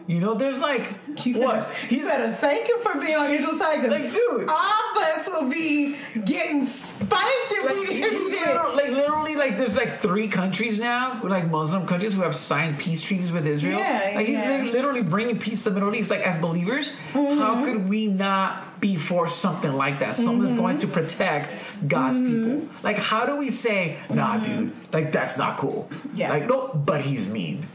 You 0.06 0.20
know, 0.20 0.34
there's 0.34 0.60
like 0.60 0.86
You 1.26 1.40
what? 1.40 1.68
better, 1.70 1.96
you 1.96 2.06
better 2.06 2.32
thank 2.32 2.68
him 2.70 2.80
for 2.82 3.00
being 3.00 3.16
on 3.16 3.30
Israel's 3.32 3.60
side 3.60 3.84
Like, 3.90 4.12
dude. 4.12 4.50
our 4.50 4.94
butts 4.96 5.30
will 5.30 5.50
be 5.50 5.96
getting 6.26 6.64
spiked 6.64 7.52
if 7.52 7.66
like, 7.66 7.76
we 7.90 7.96
he's 7.96 8.34
get 8.34 8.56
like 8.76 8.92
literally 8.92 9.36
like 9.36 9.58
there's 9.58 9.76
like 9.76 10.00
three 10.00 10.28
countries 10.28 10.80
now 10.80 11.20
like 11.24 11.48
muslim 11.50 11.86
countries 11.86 12.14
who 12.14 12.22
have 12.22 12.36
signed 12.36 12.78
peace 12.80 13.02
treaties 13.02 13.32
with 13.32 13.46
israel. 13.48 13.80
Yeah, 13.80 14.12
like 14.16 14.26
he's 14.28 14.38
yeah. 14.38 14.62
li- 14.64 14.72
literally 14.72 15.04
bringing 15.04 15.38
peace 15.40 15.64
to 15.64 15.70
the 15.70 15.74
middle 15.76 15.96
east 15.96 16.10
like 16.12 16.22
as 16.22 16.40
believers. 16.42 16.92
Mm-hmm. 17.14 17.40
how 17.40 17.64
could 17.64 17.88
we 17.90 18.08
not 18.08 18.80
be 18.80 18.96
for 18.96 19.28
something 19.28 19.74
like 19.74 20.00
that? 20.00 20.16
Something 20.16 20.44
that's 20.44 20.56
going 20.56 20.78
to 20.80 20.88
protect 20.88 21.56
god's 21.88 22.20
Mm-hmm. 22.20 22.60
people. 22.60 22.70
Like 22.84 22.98
how 22.98 23.26
do 23.26 23.38
we 23.38 23.50
say 23.52 23.98
nah 24.10 24.38
dude 24.38 24.72
like 24.94 25.12
that's 25.12 25.38
not 25.38 25.58
cool. 25.58 25.90
Yeah. 26.14 26.30
like 26.30 26.48
no 26.48 26.70
but 26.74 27.02
he's 27.02 27.28
mean. 27.30 27.68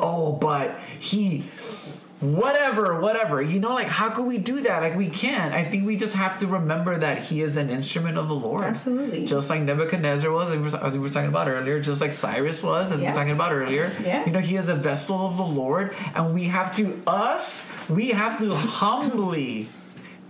Oh, 0.00 0.32
but 0.34 0.78
he 1.00 1.44
whatever, 2.20 2.98
whatever. 3.00 3.42
You 3.42 3.60
know, 3.60 3.74
like 3.74 3.88
how 3.88 4.08
could 4.10 4.26
we 4.26 4.38
do 4.38 4.62
that? 4.62 4.80
Like 4.82 4.96
we 4.96 5.08
can't. 5.08 5.52
I 5.54 5.64
think 5.64 5.86
we 5.86 5.96
just 5.96 6.14
have 6.16 6.38
to 6.38 6.46
remember 6.46 6.96
that 6.98 7.18
he 7.18 7.42
is 7.42 7.56
an 7.56 7.68
instrument 7.70 8.16
of 8.16 8.28
the 8.28 8.34
Lord. 8.34 8.62
Absolutely. 8.64 9.26
Just 9.26 9.50
like 9.50 9.60
Nebuchadnezzar 9.62 10.30
was, 10.30 10.48
as 10.48 10.56
we 10.56 10.98
were- 10.98 11.04
we 11.06 11.10
talking 11.10 11.28
about 11.28 11.48
earlier, 11.48 11.78
just 11.80 12.00
like 12.00 12.12
Cyrus 12.12 12.62
was, 12.62 12.90
as 12.90 12.98
we 12.98 13.04
Yeah. 13.04 13.10
were 13.10 13.16
talking 13.16 13.32
about 13.32 13.52
earlier. 13.52 13.92
Yeah. 14.02 14.24
You 14.24 14.32
know, 14.32 14.40
he 14.40 14.56
is 14.56 14.68
a 14.68 14.74
vessel 14.74 15.26
of 15.26 15.36
the 15.36 15.44
Lord, 15.44 15.94
and 16.14 16.32
we 16.32 16.44
have 16.44 16.74
to 16.76 17.00
us, 17.06 17.68
we 17.88 18.08
have 18.10 18.38
to 18.40 18.54
humbly 18.54 19.68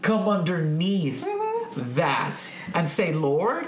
come 0.02 0.28
underneath 0.28 1.24
Mm-hmm. 1.24 1.94
that 1.94 2.48
and 2.74 2.88
say, 2.88 3.12
Lord, 3.12 3.66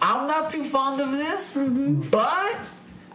I'm 0.00 0.26
not 0.26 0.50
too 0.50 0.64
fond 0.64 1.00
of 1.00 1.12
this, 1.12 1.54
Mm-hmm. 1.54 2.08
but 2.10 2.56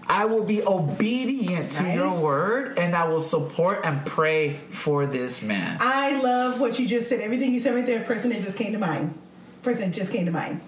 I 0.08 0.26
will 0.26 0.44
be 0.44 0.62
obedient 0.64 1.70
to 1.72 1.84
Right. 1.84 1.96
your 1.96 2.12
word 2.14 2.78
and 2.78 2.96
I 2.96 3.06
will 3.08 3.20
support 3.22 3.82
and 3.86 4.06
pray 4.06 4.58
for 4.70 5.06
this 5.06 5.42
man. 5.42 5.78
I 5.80 6.20
love 6.22 6.60
what 6.60 6.78
you 6.80 6.88
just 6.88 7.08
said. 7.08 7.22
Everything 7.22 7.54
you 7.54 7.60
said 7.60 7.76
right 7.76 7.86
there, 7.86 8.02
person 8.04 8.30
that 8.32 8.42
just 8.42 8.58
came 8.58 8.74
to 8.74 8.80
mind. 8.80 9.14
Person 9.62 9.84
that 9.90 9.94
just 9.96 10.12
came 10.12 10.26
to 10.26 10.32
mind. 10.32 10.60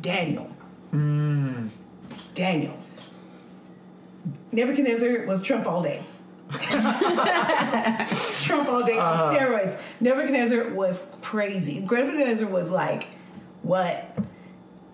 Daniel. 0.00 0.44
Hmm. 0.90 1.68
Daniel. 2.34 2.76
Nebuchadnezzar 4.52 5.26
was 5.26 5.42
Trump 5.42 5.66
all 5.66 5.82
day. 5.82 6.02
Trump 8.42 8.68
all 8.68 8.82
day 8.84 8.98
Uh-huh. 8.98 9.24
on 9.24 9.34
steroids. 9.34 9.80
Nebuchadnezzar 10.00 10.70
was 10.74 11.10
crazy. 11.22 11.80
Nebuchadnezzar 11.80 12.48
was 12.48 12.70
like, 12.70 13.06
what? 13.62 14.16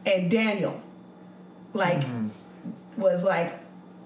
And 0.06 0.30
Daniel, 0.30 0.80
like, 1.74 1.98
Mm-hmm. 1.98 2.28
was 3.00 3.24
like 3.24 3.58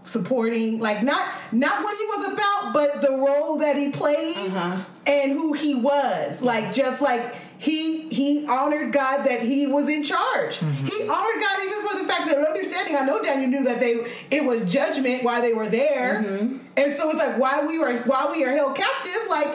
supporting, 0.04 0.80
like 0.80 1.02
not 1.02 1.26
not 1.52 1.84
what 1.84 1.96
he 1.96 2.04
was 2.06 2.32
about, 2.32 2.72
but 2.72 3.00
the 3.02 3.10
role 3.10 3.58
that 3.58 3.76
he 3.76 3.90
played 3.90 4.36
uh-huh. 4.36 4.84
and 5.06 5.32
who 5.32 5.52
he 5.52 5.74
was. 5.74 6.42
Like 6.42 6.72
just 6.72 7.00
like 7.02 7.34
he 7.58 8.08
he 8.08 8.46
honored 8.46 8.92
God 8.92 9.24
that 9.24 9.40
he 9.40 9.66
was 9.66 9.88
in 9.88 10.02
charge. 10.02 10.58
Mm-hmm. 10.58 10.86
He 10.86 11.08
honored 11.08 11.40
God 11.40 11.64
even 11.64 11.88
for 11.88 11.98
the 12.02 12.08
fact 12.08 12.26
that 12.26 12.46
understanding. 12.46 12.96
I 12.96 13.04
know 13.04 13.22
Daniel 13.22 13.50
knew 13.50 13.64
that 13.64 13.80
they 13.80 14.06
it 14.30 14.44
was 14.44 14.70
judgment 14.72 15.22
while 15.22 15.40
they 15.40 15.52
were 15.52 15.68
there, 15.68 16.22
mm-hmm. 16.22 16.58
and 16.76 16.92
so 16.92 17.10
it's 17.10 17.18
like 17.18 17.38
why 17.38 17.64
we 17.66 17.78
were 17.78 17.96
why 18.00 18.30
we 18.30 18.44
are 18.44 18.52
held 18.52 18.76
captive, 18.76 19.28
like 19.30 19.48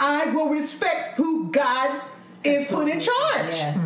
I 0.00 0.26
will 0.32 0.50
respect 0.50 1.16
who 1.16 1.50
God 1.50 2.02
is 2.42 2.68
put 2.68 2.88
in 2.88 3.00
charge 3.00 3.54
Yes. 3.54 3.78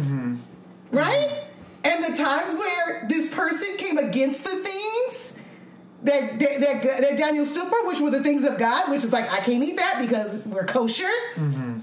right? 0.91 1.45
And 1.85 2.05
the 2.05 2.17
times 2.17 2.55
where 2.55 3.07
this 3.09 3.33
person 3.33 3.77
came 3.77 3.99
against 3.99 4.43
the 4.43 4.57
things 4.57 5.08
that, 6.03 6.39
that 6.39 6.61
that 6.61 6.83
that 6.83 7.19
Daniel 7.19 7.45
stood 7.45 7.69
for, 7.69 7.87
which 7.87 8.01
were 8.01 8.11
the 8.11 8.23
things 8.23 8.45
of 8.45 8.59
God, 8.59 8.91
which 8.91 9.05
is 9.05 9.13
like 9.13 9.31
I 9.31 9.39
can't 9.39 9.63
eat 9.63 9.77
that 9.77 9.99
because 10.01 10.45
we're 10.47 10.65
kosher. 10.65 11.11
Mm-hmm. 11.35 11.79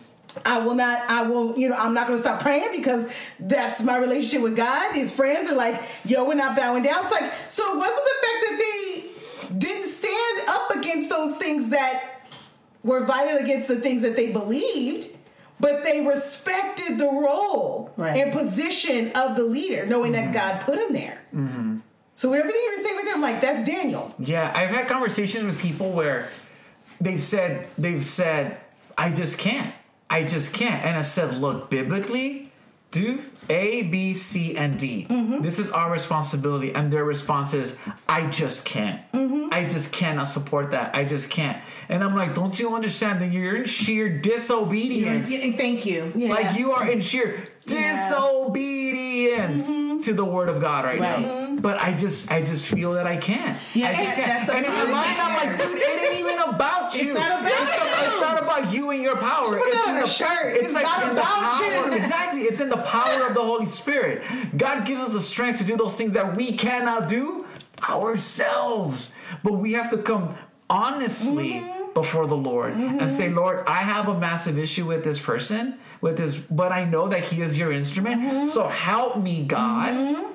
I 0.45 0.57
will 0.59 0.75
not. 0.75 1.09
I 1.09 1.23
will. 1.23 1.57
You 1.57 1.69
know, 1.69 1.75
I'm 1.75 1.93
not 1.93 2.07
going 2.07 2.17
to 2.17 2.21
stop 2.21 2.41
praying 2.41 2.69
because 2.71 3.09
that's 3.39 3.81
my 3.81 3.97
relationship 3.97 4.41
with 4.41 4.55
God. 4.55 4.93
His 4.93 5.15
friends 5.15 5.49
are 5.49 5.55
like, 5.55 5.81
"Yo, 6.05 6.23
we're 6.25 6.35
not 6.35 6.57
bowing 6.57 6.83
down." 6.83 7.01
It's 7.03 7.11
like, 7.11 7.31
so 7.49 7.73
it 7.73 7.77
wasn't 7.77 8.05
the 8.05 8.27
fact 8.27 8.39
that 8.49 8.57
they 9.49 9.57
didn't 9.57 9.89
stand 9.89 10.49
up 10.49 10.71
against 10.71 11.09
those 11.09 11.37
things 11.37 11.69
that 11.69 12.21
were 12.83 13.05
violent 13.05 13.41
against 13.41 13.67
the 13.67 13.77
things 13.79 14.01
that 14.01 14.15
they 14.15 14.31
believed, 14.31 15.07
but 15.59 15.83
they 15.83 16.05
respected 16.05 16.97
the 16.97 17.05
role 17.05 17.91
Right. 17.97 18.17
and 18.17 18.31
position 18.31 19.11
of 19.15 19.35
the 19.35 19.43
leader, 19.43 19.85
knowing 19.85 20.11
that 20.13 20.25
mm-hmm. 20.25 20.33
God 20.33 20.61
put 20.61 20.77
him 20.77 20.93
there. 20.93 21.21
Mm-hmm. 21.33 21.74
So 22.15 22.33
everything 22.33 22.61
you 22.63 22.77
were 22.77 22.83
saying 22.83 22.95
with 22.95 23.13
him, 23.13 23.21
like 23.21 23.41
that's 23.41 23.63
Daniel. 23.63 24.13
Yeah, 24.17 24.51
I've 24.55 24.69
had 24.69 24.87
conversations 24.87 25.45
with 25.45 25.59
people 25.59 25.91
where 25.91 26.29
they've 26.99 27.21
said 27.21 27.67
they've 27.77 28.05
said 28.07 28.57
I 28.97 29.13
just 29.13 29.37
can't. 29.37 29.73
I 30.09 30.23
just 30.23 30.53
can't. 30.53 30.83
And 30.85 30.97
I 30.97 31.01
said, 31.01 31.35
look, 31.35 31.69
biblically, 31.69 32.51
do 32.91 33.19
A, 33.49 33.83
B, 33.83 34.13
C, 34.13 34.55
and 34.55 34.79
D. 34.79 35.07
Mm-hmm. 35.09 35.41
This 35.41 35.59
is 35.59 35.71
our 35.71 35.91
responsibility. 35.91 36.73
And 36.73 36.93
their 36.93 37.03
response 37.03 37.53
is, 37.53 37.77
I 38.07 38.29
just 38.29 38.65
can't. 38.65 39.01
Mm-hmm. 39.11 39.49
I 39.51 39.67
just 39.67 39.91
cannot 39.91 40.25
support 40.25 40.71
that. 40.71 40.95
I 40.95 41.03
just 41.03 41.29
can't. 41.29 41.61
And 41.89 42.03
I'm 42.03 42.15
like, 42.15 42.33
don't 42.35 42.57
you 42.57 42.75
understand 42.75 43.21
that 43.21 43.31
you're 43.31 43.57
in 43.57 43.65
sheer 43.65 44.09
disobedience? 44.19 45.31
Yeah, 45.31 45.51
Thank 45.57 45.85
you. 45.85 46.11
Like 46.15 46.57
you 46.57 46.71
are 46.71 46.89
in 46.89 47.01
sheer 47.01 47.47
disobedience 47.65 49.67
to 50.05 50.13
the 50.13 50.25
word 50.25 50.49
of 50.49 50.61
God 50.61 50.85
right, 50.85 50.99
Right. 50.99 51.21
now. 51.21 51.55
But 51.61 51.77
I 51.81 51.95
just 51.97 52.31
I 52.31 52.43
just 52.43 52.67
feel 52.67 52.93
that 52.93 53.07
I 53.07 53.17
can't. 53.17 53.57
Yeah, 53.73 53.89
I 53.89 53.93
just 53.93 54.15
can't. 54.15 54.49
and 54.49 54.65
in 54.65 54.71
my 54.73 54.85
mind, 54.85 55.19
I'm 55.19 55.35
like, 55.47 55.57
dude, 55.57 55.77
it 55.79 56.11
ain't 56.11 56.19
even 56.19 56.37
about 56.53 56.93
you. 56.93 57.11
It's 57.11 57.19
not 57.19 57.39
about 57.41 57.51
it's, 57.51 57.61
you. 57.61 58.11
it's 58.11 58.21
not 58.21 58.43
about 58.43 58.73
you 58.73 58.89
and 58.91 59.01
your 59.01 59.15
power. 59.17 59.57
it's 59.57 59.87
in 59.87 59.95
the 59.99 60.05
shirt. 60.05 60.53
It's, 60.57 60.67
It's 60.67 60.73
like 60.73 60.83
not 60.83 61.11
about 61.11 61.25
power. 61.25 61.63
you. 61.65 61.93
Exactly. 61.93 62.41
It's 62.41 62.59
in 62.59 62.69
the 62.69 62.77
power 62.77 63.25
of 63.27 63.33
the 63.33 63.41
Holy 63.41 63.65
Spirit. 63.65 64.23
God 64.57 64.85
gives 64.85 65.01
us 65.01 65.13
the 65.13 65.21
strength 65.21 65.59
to 65.59 65.65
do 65.65 65.77
those 65.77 65.95
things 65.95 66.11
that 66.13 66.35
we 66.35 66.51
cannot 66.51 67.07
do 67.07 67.45
ourselves. 67.89 69.11
But 69.43 69.53
we 69.53 69.73
have 69.73 69.89
to 69.91 69.97
come 69.97 70.35
honestly 70.69 71.53
Mm-hmm. 71.53 71.84
Before 71.95 72.27
the 72.27 72.35
Lord 72.37 72.73
and 72.73 73.09
say, 73.09 73.29
Lord, 73.29 73.63
I 73.65 73.81
have 73.81 74.07
a 74.07 74.19
massive 74.19 74.59
issue 74.59 74.85
with 74.85 75.03
this 75.03 75.17
person, 75.17 75.79
with 76.01 76.17
this, 76.17 76.37
but 76.37 76.71
I 76.71 76.83
know 76.83 77.07
that 77.07 77.23
He 77.23 77.41
is 77.41 77.57
your 77.57 77.71
instrument. 77.71 78.21
Mm-hmm. 78.21 78.45
So 78.45 78.67
help 78.67 79.17
me, 79.17 79.43
God, 79.43 80.27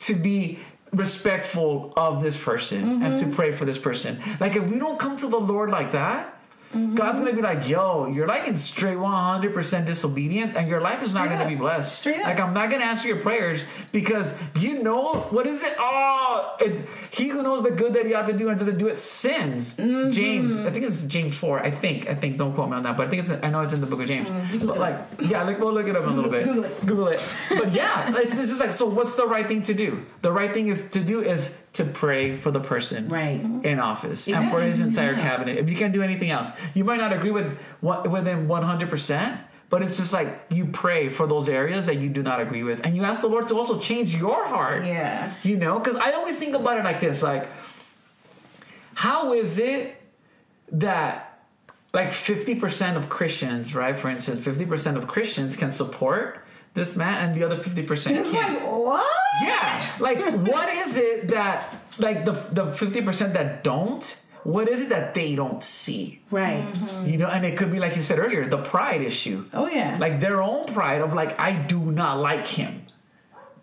to 0.00 0.14
be 0.14 0.58
respectful 0.92 1.92
of 1.96 2.22
this 2.22 2.36
person 2.36 3.02
and 3.02 3.14
Mm-hmm. 3.14 3.30
to 3.30 3.36
pray 3.36 3.52
for 3.52 3.64
this 3.64 3.78
person. 3.78 4.18
Like 4.40 4.56
if 4.56 4.64
we 4.68 4.78
don't 4.78 4.98
come 4.98 5.16
to 5.16 5.28
the 5.28 5.38
Lord 5.38 5.70
like 5.70 5.92
that, 5.92 6.35
Mm-hmm. 6.72 6.94
God's 6.94 7.20
gonna 7.20 7.32
be 7.32 7.42
like, 7.42 7.68
yo, 7.68 8.06
you're 8.06 8.26
like 8.26 8.46
in 8.46 8.56
straight 8.56 8.96
100% 8.98 9.86
disobedience 9.86 10.54
and 10.54 10.68
your 10.68 10.80
life 10.80 11.02
is 11.02 11.14
not 11.14 11.24
Straight 11.24 11.30
gonna 11.30 11.44
up. 11.44 11.48
be 11.48 11.54
blessed. 11.54 11.98
Straight 11.98 12.20
up. 12.20 12.26
Like, 12.26 12.40
I'm 12.40 12.52
not 12.54 12.70
gonna 12.70 12.84
answer 12.84 13.08
your 13.08 13.20
prayers 13.20 13.62
because 13.92 14.34
you 14.56 14.82
know, 14.82 15.14
what 15.30 15.46
is 15.46 15.62
it? 15.62 15.74
Oh, 15.78 16.56
it, 16.60 16.86
he 17.10 17.28
who 17.28 17.42
knows 17.42 17.62
the 17.62 17.70
good 17.70 17.94
that 17.94 18.06
he 18.06 18.14
ought 18.14 18.26
to 18.26 18.32
do 18.32 18.48
and 18.48 18.58
doesn't 18.58 18.78
do 18.78 18.88
it 18.88 18.96
sins. 18.98 19.74
Mm-hmm. 19.74 20.10
James, 20.10 20.58
I 20.58 20.70
think 20.70 20.86
it's 20.86 21.02
James 21.04 21.36
4. 21.36 21.60
I 21.60 21.70
think, 21.70 22.08
I 22.08 22.14
think, 22.14 22.36
don't 22.36 22.54
quote 22.54 22.68
me 22.68 22.76
on 22.76 22.82
that, 22.82 22.96
but 22.96 23.06
I 23.06 23.10
think 23.10 23.22
it's, 23.22 23.30
I 23.30 23.50
know 23.50 23.62
it's 23.62 23.72
in 23.72 23.80
the 23.80 23.86
book 23.86 24.00
of 24.00 24.08
James. 24.08 24.28
But 24.62 24.78
like, 24.78 24.98
yeah, 25.20 25.42
like, 25.44 25.58
we'll 25.58 25.72
look 25.72 25.88
it 25.88 25.96
up 25.96 26.04
in 26.04 26.10
a 26.10 26.14
little 26.14 26.30
bit. 26.30 26.46
Mm-hmm. 26.46 26.86
Google 26.86 27.08
it. 27.08 27.20
Google 27.48 27.58
it. 27.58 27.64
But 27.64 27.72
yeah, 27.72 28.12
it's, 28.16 28.38
it's 28.38 28.48
just 28.48 28.60
like, 28.60 28.72
so 28.72 28.86
what's 28.86 29.14
the 29.14 29.26
right 29.26 29.46
thing 29.46 29.62
to 29.62 29.74
do? 29.74 30.04
The 30.22 30.32
right 30.32 30.52
thing 30.52 30.68
is 30.68 30.88
to 30.90 31.02
do 31.02 31.20
is 31.20 31.54
to 31.76 31.84
pray 31.84 32.36
for 32.36 32.50
the 32.50 32.60
person 32.60 33.08
Right. 33.08 33.40
in 33.62 33.78
office 33.80 34.28
and 34.28 34.50
for 34.50 34.60
his 34.60 34.80
entire 34.80 35.12
Yes. 35.12 35.20
cabinet. 35.22 35.58
If 35.58 35.68
you 35.70 35.76
can't 35.76 35.92
do 35.92 36.02
anything 36.02 36.30
else, 36.30 36.50
you 36.74 36.84
might 36.84 36.98
not 36.98 37.12
agree 37.12 37.30
with 37.30 37.58
what 37.80 38.10
with 38.10 38.26
him 38.26 38.48
one 38.48 38.62
hundred 38.62 38.90
percent. 38.90 39.40
But 39.68 39.82
it's 39.82 39.96
just 39.96 40.12
like 40.12 40.28
you 40.48 40.66
pray 40.66 41.08
for 41.08 41.26
those 41.26 41.48
areas 41.48 41.86
that 41.86 41.96
you 41.96 42.08
do 42.08 42.22
not 42.22 42.40
agree 42.40 42.62
with, 42.62 42.86
and 42.86 42.96
you 42.96 43.02
ask 43.02 43.20
the 43.20 43.26
Lord 43.26 43.48
to 43.48 43.56
also 43.56 43.80
change 43.80 44.14
your 44.14 44.46
heart. 44.46 44.84
Yeah. 44.84 45.32
you 45.42 45.56
know, 45.56 45.80
because 45.80 45.96
I 45.96 46.12
always 46.12 46.36
think 46.38 46.54
about 46.54 46.78
it 46.78 46.84
like 46.84 47.00
this: 47.00 47.20
like, 47.22 47.48
how 48.94 49.32
is 49.32 49.58
it 49.58 50.00
that 50.72 51.40
like 51.92 52.12
fifty 52.12 52.54
percent 52.54 52.96
of 52.96 53.08
Christians, 53.08 53.74
right? 53.74 53.98
For 53.98 54.08
instance, 54.08 54.38
fifty 54.40 54.64
percent 54.66 54.96
of 54.96 55.06
Christians 55.08 55.56
can 55.56 55.70
support 55.72 56.45
this 56.76 56.94
man, 56.94 57.14
and 57.24 57.34
the 57.34 57.42
other 57.42 57.56
fifty 57.56 57.82
percent 57.82 58.16
It's 58.18 58.30
can't. 58.30 58.62
like 58.62 58.70
what? 58.70 59.10
Yeah, 59.42 59.90
like 59.98 60.18
what 60.46 60.68
is 60.68 60.96
it 60.96 61.28
that 61.28 61.74
like 61.98 62.24
the 62.24 62.32
the 62.52 62.70
fifty 62.70 63.02
percent 63.02 63.34
that 63.34 63.64
don't? 63.64 64.04
What 64.44 64.68
is 64.68 64.82
it 64.82 64.90
that 64.90 65.14
they 65.14 65.34
don't 65.34 65.64
see? 65.64 66.22
Right. 66.30 66.62
Mm-hmm. 66.62 67.06
You 67.10 67.18
know, 67.18 67.26
and 67.26 67.44
it 67.44 67.58
could 67.58 67.72
be 67.72 67.80
like 67.80 67.96
you 67.96 68.02
said 68.02 68.20
earlier, 68.20 68.46
the 68.46 68.62
pride 68.62 69.02
issue. 69.02 69.44
Oh 69.52 69.66
yeah. 69.66 69.98
Like 69.98 70.20
their 70.20 70.40
own 70.40 70.66
pride 70.66 71.00
of 71.02 71.14
like 71.14 71.34
I 71.40 71.56
do 71.56 71.80
not 71.80 72.20
like 72.20 72.46
him 72.46 72.86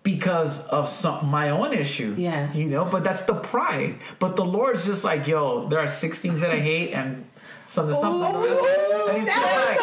because 0.03 0.67
of 0.67 0.89
some 0.89 1.27
my 1.31 1.51
own 1.51 1.71
issue. 1.71 2.15
Yeah. 2.17 2.51
you 2.51 2.67
know, 2.67 2.83
but 2.83 3.05
that's 3.05 3.21
the 3.23 3.35
pride. 3.35 3.95
But 4.19 4.35
the 4.35 4.43
Lord's 4.43 4.85
just 4.85 5.05
like, 5.05 5.25
yo, 5.25 5.69
there 5.69 5.79
are 5.79 5.87
six 5.87 6.19
things 6.19 6.41
that 6.41 6.51
I 6.51 6.59
hate 6.59 6.91
and 6.91 7.25
something 7.65 7.95
something. 7.95 8.35
Ooh, 8.35 9.07
and 9.07 9.17
he's 9.23 9.31
just 9.31 9.55
like, 9.65 9.79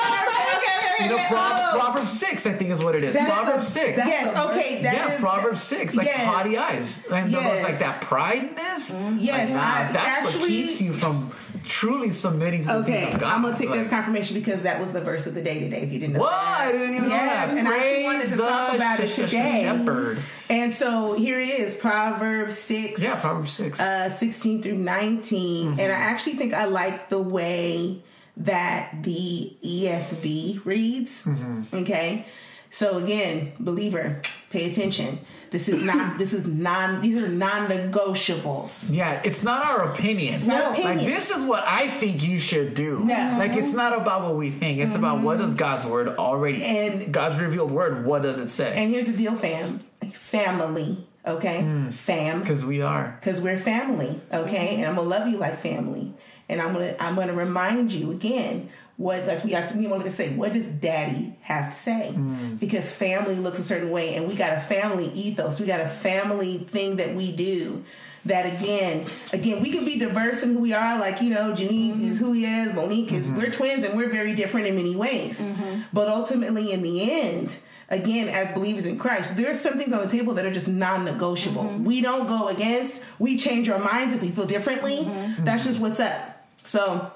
you 1.02 1.08
know, 1.08 1.14
okay. 1.14 1.26
Pro- 1.28 1.78
Proverbs 1.80 2.12
six, 2.12 2.46
I 2.46 2.52
think 2.52 2.70
is 2.70 2.82
what 2.82 2.94
it 2.94 3.04
is. 3.04 3.14
That's 3.14 3.30
Proverbs 3.30 3.66
the- 3.66 3.70
six. 3.80 3.98
Yes. 3.98 4.34
the- 4.34 4.50
Okay. 4.50 4.82
That 4.82 4.94
yeah, 4.94 5.12
is- 5.14 5.20
Proverbs 5.20 5.62
six, 5.62 5.96
like 5.96 6.06
yes. 6.06 6.20
haughty 6.24 6.56
eyes, 6.58 7.06
and 7.10 7.30
Yes. 7.30 7.42
yes. 7.42 7.64
like 7.64 7.78
that 7.80 8.00
prideness. 8.02 8.94
Yes, 9.18 9.50
like, 9.50 9.56
nah, 9.56 9.60
I- 9.62 9.92
that's 9.92 9.96
actually- 10.08 10.40
what 10.40 10.48
keeps 10.48 10.80
you 10.82 10.92
from 10.92 11.30
truly 11.66 12.10
submitting 12.10 12.62
to 12.62 12.68
the 12.68 12.74
Okay, 12.78 13.00
things 13.02 13.14
of 13.14 13.20
God. 13.20 13.32
I'm 13.34 13.42
gonna 13.42 13.56
take 13.56 13.68
Like, 13.70 13.80
this 13.80 13.88
confirmation 13.88 14.34
because 14.34 14.62
that 14.62 14.80
was 14.80 14.90
the 14.90 15.00
verse 15.00 15.26
of 15.26 15.34
the 15.34 15.42
day 15.42 15.60
today. 15.60 15.82
If 15.82 15.92
you 15.92 15.98
didn't 16.00 16.14
know, 16.14 16.20
What? 16.20 16.30
that. 16.30 16.68
I 16.68 16.72
didn't 16.72 16.94
even 16.94 17.10
yes, 17.10 17.48
know 17.48 17.54
that. 17.54 17.58
and 17.58 17.68
I 17.68 17.76
actually 17.76 18.04
wanted 18.04 18.28
to 18.30 18.36
the 18.36 18.46
talk 18.48 18.74
about 18.76 19.00
it 19.00 19.08
sh- 19.08 19.12
sh- 19.12 19.16
today. 19.16 19.62
shepherd. 19.64 20.18
And 20.48 20.74
so 20.74 21.12
here 21.12 21.38
it 21.38 21.50
is, 21.50 21.74
Proverbs 21.74 22.56
six. 22.58 23.00
Yeah, 23.00 23.14
Proverbs 23.20 23.52
six. 23.52 23.78
uh, 23.78 24.08
16 24.08 24.62
through 24.62 24.74
19. 24.74 25.72
Mm-hmm. 25.72 25.80
And 25.80 25.92
I 25.92 25.96
actually 25.96 26.34
think 26.36 26.54
I 26.54 26.64
like 26.64 27.08
the 27.10 27.20
way 27.20 28.02
that 28.40 29.02
the 29.02 29.56
ESV 29.64 30.64
reads. 30.64 31.24
Mm-hmm. 31.24 31.76
Okay. 31.78 32.26
So 32.72 32.98
again, 32.98 33.52
believer, 33.58 34.22
pay 34.50 34.70
attention. 34.70 35.18
This 35.50 35.68
is 35.68 35.82
not. 35.82 36.18
This 36.18 36.32
is 36.32 36.46
non. 36.46 37.00
These 37.02 37.16
are 37.16 37.26
non-negotiables. 37.28 38.90
Yeah, 38.94 39.20
it's 39.24 39.42
not 39.42 39.64
our 39.64 39.90
opinion. 39.92 40.34
not 40.46 40.70
Like 40.72 40.78
opinion. 40.78 41.06
this 41.06 41.30
is 41.30 41.42
what 41.42 41.64
I 41.66 41.88
think 41.88 42.22
you 42.22 42.38
should 42.38 42.74
do. 42.74 43.00
No. 43.00 43.36
Like 43.38 43.52
it's 43.52 43.72
not 43.74 44.00
about 44.00 44.22
what 44.22 44.36
we 44.36 44.50
think. 44.50 44.78
It's 44.78 44.94
about 44.94 45.22
what 45.22 45.38
does 45.38 45.54
God's 45.54 45.86
word 45.86 46.08
already 46.08 46.62
And- 46.62 47.12
God's 47.12 47.36
revealed 47.40 47.72
word, 47.72 48.04
what 48.04 48.22
does 48.22 48.38
it 48.38 48.48
say? 48.48 48.72
And 48.76 48.90
here's 48.92 49.06
the 49.06 49.16
deal, 49.16 49.34
fam. 49.34 49.80
Family. 50.12 51.06
Okay, 51.26 51.86
fam. 51.90 52.40
Because 52.40 52.64
we 52.64 52.80
are. 52.80 53.18
because 53.20 53.42
we're 53.42 53.58
family 53.58 54.18
okay 54.32 54.76
and 54.76 54.86
i'm 54.86 54.94
gonna 54.94 55.06
love 55.06 55.28
you 55.28 55.36
like 55.36 55.58
family 55.58 56.14
and 56.50 56.60
i'm 56.60 56.74
gonna 56.74 56.94
i'm 57.00 57.14
gonna 57.14 57.32
remind 57.32 57.92
you 57.92 58.10
again 58.10 58.68
what 59.00 59.26
like 59.26 59.42
we 59.44 59.52
have 59.52 59.72
to 59.72 59.78
we 59.78 59.86
want 59.86 60.04
to 60.04 60.10
say 60.10 60.34
what 60.34 60.52
does 60.52 60.68
daddy 60.68 61.34
have 61.40 61.72
to 61.72 61.78
say? 61.78 62.12
Mm. 62.14 62.60
Because 62.60 62.94
family 62.94 63.34
looks 63.34 63.58
a 63.58 63.62
certain 63.62 63.90
way 63.90 64.14
and 64.14 64.28
we 64.28 64.34
got 64.34 64.58
a 64.58 64.60
family 64.60 65.06
ethos. 65.06 65.58
We 65.58 65.66
got 65.66 65.80
a 65.80 65.88
family 65.88 66.58
thing 66.58 66.96
that 66.96 67.14
we 67.14 67.34
do 67.34 67.82
that 68.26 68.44
again 68.44 69.06
again 69.32 69.62
we 69.62 69.72
can 69.72 69.86
be 69.86 69.98
diverse 69.98 70.42
in 70.42 70.52
who 70.52 70.58
we 70.58 70.74
are 70.74 71.00
like 71.00 71.22
you 71.22 71.30
know 71.30 71.54
Janine 71.54 72.02
is 72.02 72.18
who 72.18 72.32
he 72.32 72.44
is 72.44 72.74
monique 72.74 73.10
is 73.12 73.26
mm-hmm. 73.26 73.38
we're 73.38 73.50
twins 73.50 73.82
and 73.82 73.96
we're 73.96 74.10
very 74.10 74.34
different 74.34 74.66
in 74.66 74.76
many 74.76 74.94
ways. 74.94 75.40
Mm-hmm. 75.40 75.80
But 75.94 76.08
ultimately 76.08 76.70
in 76.70 76.82
the 76.82 77.10
end 77.10 77.56
again 77.88 78.28
as 78.28 78.52
believers 78.52 78.84
in 78.84 78.98
christ 78.98 79.36
there 79.36 79.50
are 79.50 79.54
some 79.54 79.78
things 79.78 79.94
on 79.94 80.00
the 80.00 80.08
table 80.08 80.34
that 80.34 80.44
are 80.44 80.50
just 80.50 80.68
non-negotiable. 80.68 81.64
Mm-hmm. 81.64 81.84
We 81.84 82.02
don't 82.02 82.26
go 82.26 82.48
against 82.48 83.02
we 83.18 83.38
change 83.38 83.70
our 83.70 83.78
minds 83.78 84.14
if 84.14 84.20
we 84.20 84.30
feel 84.30 84.46
differently. 84.46 85.10
That's 85.38 85.64
just 85.64 85.80
what's 85.80 86.00
up 86.00 86.29
so 86.64 87.10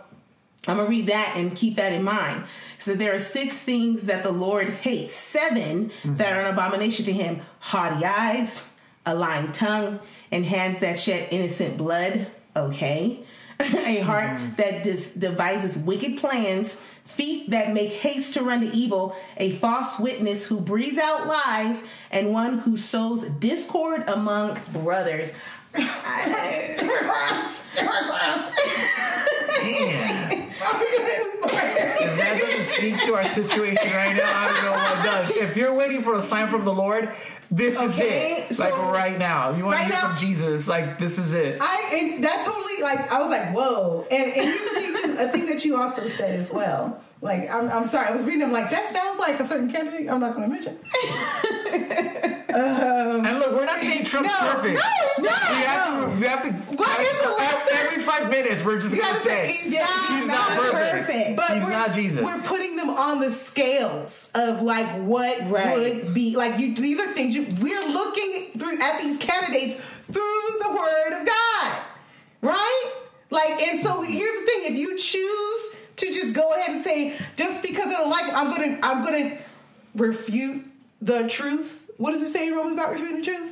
i'm 0.67 0.77
gonna 0.77 0.89
read 0.89 1.07
that 1.07 1.35
and 1.37 1.57
keep 1.57 1.77
that 1.77 1.93
in 1.93 2.03
mind. 2.03 2.45
So 2.79 2.95
there 2.95 3.15
are 3.15 3.19
six 3.19 3.57
things 3.57 4.05
that 4.05 4.23
the 4.23 4.33
lord 4.33 4.69
hates. 4.69 5.15
7 5.15 5.89
mm-hmm. 5.89 6.17
that 6.17 6.37
are 6.37 6.43
an 6.43 6.53
abomination 6.53 7.07
to 7.07 7.13
him. 7.13 7.41
Haughty 7.61 8.05
eyes 8.05 8.69
a 9.07 9.15
lying 9.15 9.53
tongue 9.53 10.01
and 10.31 10.45
hands 10.45 10.81
that 10.81 10.99
shed 10.99 11.29
innocent 11.31 11.79
blood. 11.79 12.27
Okay. 12.57 13.21
A 13.61 14.01
heart 14.01 14.31
mm-hmm. 14.31 14.55
that 14.57 14.83
dis- 14.83 15.15
devises 15.15 15.79
wicked 15.79 16.19
plans. 16.19 16.81
Feet 17.05 17.51
that 17.51 17.73
make 17.75 17.93
haste 17.93 18.35
to 18.35 18.43
run 18.43 18.61
to 18.63 18.67
evil, 18.69 19.15
a 19.37 19.53
false 19.57 19.99
witness 19.99 20.47
who 20.47 20.59
breathes 20.59 20.97
out 20.97 21.27
lies, 21.27 21.85
and 22.11 22.33
one 22.33 22.61
who 22.61 22.79
sows 22.79 23.29
discord 23.41 24.05
among 24.07 24.59
brothers. 24.73 25.35
If 30.47 32.17
that 32.19 32.39
doesn't 32.41 32.63
speak 32.63 33.01
to 33.07 33.15
our 33.15 33.25
situation 33.25 33.91
right 33.93 34.17
now, 34.17 34.31
I 34.33 34.47
don't 34.49 34.65
know 34.65 34.73
what 34.73 35.05
does. 35.05 35.31
If 35.37 35.57
you're 35.57 35.75
waiting 35.75 36.03
for 36.03 36.15
a 36.17 36.23
sign 36.23 36.49
from 36.49 36.65
the 36.65 36.73
Lord, 36.73 37.13
this 37.51 37.81
is 37.81 37.99
it. 38.01 38.55
so- 38.55 38.65
like 38.65 38.77
right 38.93 39.19
now. 39.19 39.51
If 39.51 39.59
you 39.59 39.65
want 39.65 39.79
Right 39.79 39.89
to 39.89 39.93
hear 39.95 40.03
now- 40.03 40.09
from 40.11 40.19
Jesus, 40.19 40.69
like 40.69 40.99
this 40.99 41.19
is 41.19 41.33
it. 41.35 41.59
I 41.61 41.91
and 42.15 42.25
that 42.25 42.43
totally 42.45 42.83
like 42.83 43.11
I 43.13 43.21
was 43.21 43.31
like 43.31 43.55
whoa, 43.55 44.07
and, 44.11 44.25
and 44.33 44.33
here's 44.47 44.61
the 44.61 44.71
thing, 44.81 44.95
too, 45.03 45.17
a 45.19 45.29
thing 45.29 45.47
that 45.47 45.65
you 45.65 45.77
also 45.81 46.07
said 46.07 46.35
as 46.39 46.53
well. 46.53 47.01
Like 47.21 47.51
I'm, 47.51 47.71
I'm 47.71 47.85
sorry, 47.87 48.09
I 48.09 48.13
was 48.13 48.27
reading. 48.27 48.43
I'm 48.43 48.53
like 48.53 48.71
that 48.71 48.87
sounds 48.93 49.19
like 49.19 49.41
a 49.41 49.45
certain 49.45 49.71
candidate. 49.71 50.09
I'm 50.11 50.21
not 50.21 50.35
going 50.37 50.49
to 50.49 50.55
mention. 50.55 50.79
Um, 52.55 53.27
and 53.27 53.39
look, 53.41 53.53
we're 53.53 53.65
not 53.65 53.81
saying 53.81 54.05
Trump's 54.05 54.31
No, 54.31 54.53
perfect. 54.53 54.75
no, 54.75 54.81
it's 55.09 55.19
we 55.21 55.27
have 55.29 55.99
no. 56.01 56.07
to. 56.11 56.17
We 56.21 56.27
have 56.27 56.43
to. 56.45 56.53
What 56.77 57.01
is 57.01 57.23
the 57.25 57.31
lesson? 57.31 57.77
Every 57.79 58.03
five 58.03 58.31
minutes, 58.31 58.65
we're 58.65 58.79
just 58.79 58.97
gonna 58.97 59.19
say 59.19 59.47
say 59.49 59.53
he's 59.65 59.73
not, 59.73 60.11
he's 60.19 60.27
not 60.29 60.51
perfect. 60.61 61.37
But 61.37 61.51
He's 61.51 61.65
we're, 61.65 61.71
not 61.71 61.93
Jesus. 61.93 62.23
We're 62.25 62.41
putting 62.43 62.77
them 62.77 62.91
on 62.91 63.21
the 63.21 63.31
scales 63.33 64.31
of 64.37 64.63
like 64.63 64.87
what 65.03 65.51
Right. 65.51 65.77
would 66.05 66.15
be 66.15 66.37
like. 66.37 66.59
You, 66.61 66.75
these 66.77 67.01
are 67.01 67.13
things 67.13 67.35
you. 67.35 67.45
We're 67.61 67.89
looking 67.89 68.51
through 68.59 68.81
at 68.81 69.01
these 69.03 69.17
candidates 69.19 69.75
through 70.05 70.59
the 70.63 70.69
Word 70.71 71.21
of 71.23 71.27
God, 71.27 71.83
right? 72.43 72.93
Like, 73.31 73.61
and 73.63 73.81
so 73.81 74.03
here's 74.03 74.41
the 74.41 74.47
thing: 74.47 74.73
if 74.75 74.79
you 74.79 74.97
choose 74.97 75.77
to 75.97 76.07
just 76.13 76.35
go 76.35 76.53
ahead 76.55 76.71
and 76.75 76.83
say, 76.85 77.17
just 77.37 77.63
because 77.63 77.87
I 77.89 77.93
don't 77.93 78.11
like, 78.11 78.27
it, 78.29 78.35
I'm 78.35 78.51
gonna, 78.51 78.79
I'm 78.83 79.05
gonna 79.05 79.39
refute 79.95 80.65
the 81.01 81.29
truth. 81.29 81.91
What 81.99 82.13
does 82.13 82.23
it 82.23 82.29
say 82.29 82.47
in 82.49 82.55
Romans 82.55 82.75
about 82.75 82.91
refuting 82.93 83.17
the 83.19 83.23
truth? 83.23 83.51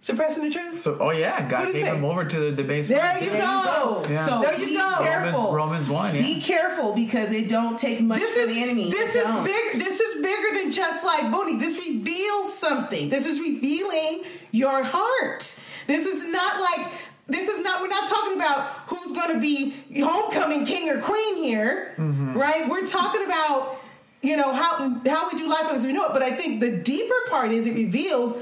Suppressing 0.00 0.44
the 0.44 0.50
truth. 0.50 0.78
So, 0.78 0.98
oh 1.00 1.10
yeah, 1.10 1.48
God 1.48 1.72
gave 1.72 1.86
him 1.86 2.04
over 2.04 2.26
to 2.26 2.38
the 2.38 2.52
debased. 2.52 2.90
There 2.90 3.18
you 3.18 3.30
There 3.30 3.38
you 3.38 3.42
go. 3.42 4.02
go. 4.04 4.06
Yeah. 4.10 4.26
So 4.26 4.42
There 4.42 4.58
you 4.60 4.66
be 4.66 4.74
go. 4.76 4.96
careful. 4.98 5.40
Romans, 5.54 5.88
Romans 5.88 5.90
one. 5.90 6.14
Yeah. 6.14 6.20
Be 6.20 6.40
careful 6.42 6.94
because 6.94 7.32
it 7.32 7.48
don't 7.48 7.78
take 7.78 8.02
much 8.02 8.20
this 8.20 8.34
for 8.34 8.40
is 8.40 8.48
the 8.54 8.62
enemy. 8.62 8.90
this 8.90 9.14
It 9.14 9.18
is 9.20 9.24
don't. 9.24 9.44
big 9.44 9.72
this 9.82 10.00
is 10.00 10.22
bigger 10.22 10.58
than 10.62 10.70
just 10.70 11.04
like 11.06 11.30
Bonnie. 11.32 11.56
This 11.56 11.78
reveals 11.78 12.52
something. 12.58 13.08
This 13.08 13.24
is 13.26 13.40
revealing 13.40 14.24
your 14.50 14.82
heart. 14.84 15.58
This 15.86 16.04
is 16.06 16.30
not 16.30 16.60
like 16.60 16.86
this 17.26 17.48
is 17.48 17.62
not 17.62 17.80
we're 17.80 17.88
not 17.88 18.08
talking 18.08 18.34
about 18.34 18.60
who's 18.88 19.12
going 19.12 19.32
to 19.34 19.40
be 19.40 19.74
homecoming 20.02 20.64
king 20.66 20.90
or 20.90 21.00
queen 21.00 21.36
here, 21.36 21.94
right? 21.98 22.68
We're 22.68 22.86
talking 22.86 23.24
about 23.24 23.76
you 24.22 24.36
know 24.36 24.52
how 24.52 25.00
how 25.06 25.30
we 25.30 25.38
do 25.38 25.48
life 25.48 25.66
as 25.72 25.84
we 25.86 25.92
know 25.92 26.06
it. 26.06 26.12
But 26.12 26.22
I 26.22 26.32
think 26.32 26.60
the 26.60 26.76
deeper 26.78 27.14
part 27.30 27.50
is 27.50 27.66
it 27.66 27.74
reveals 27.74 28.36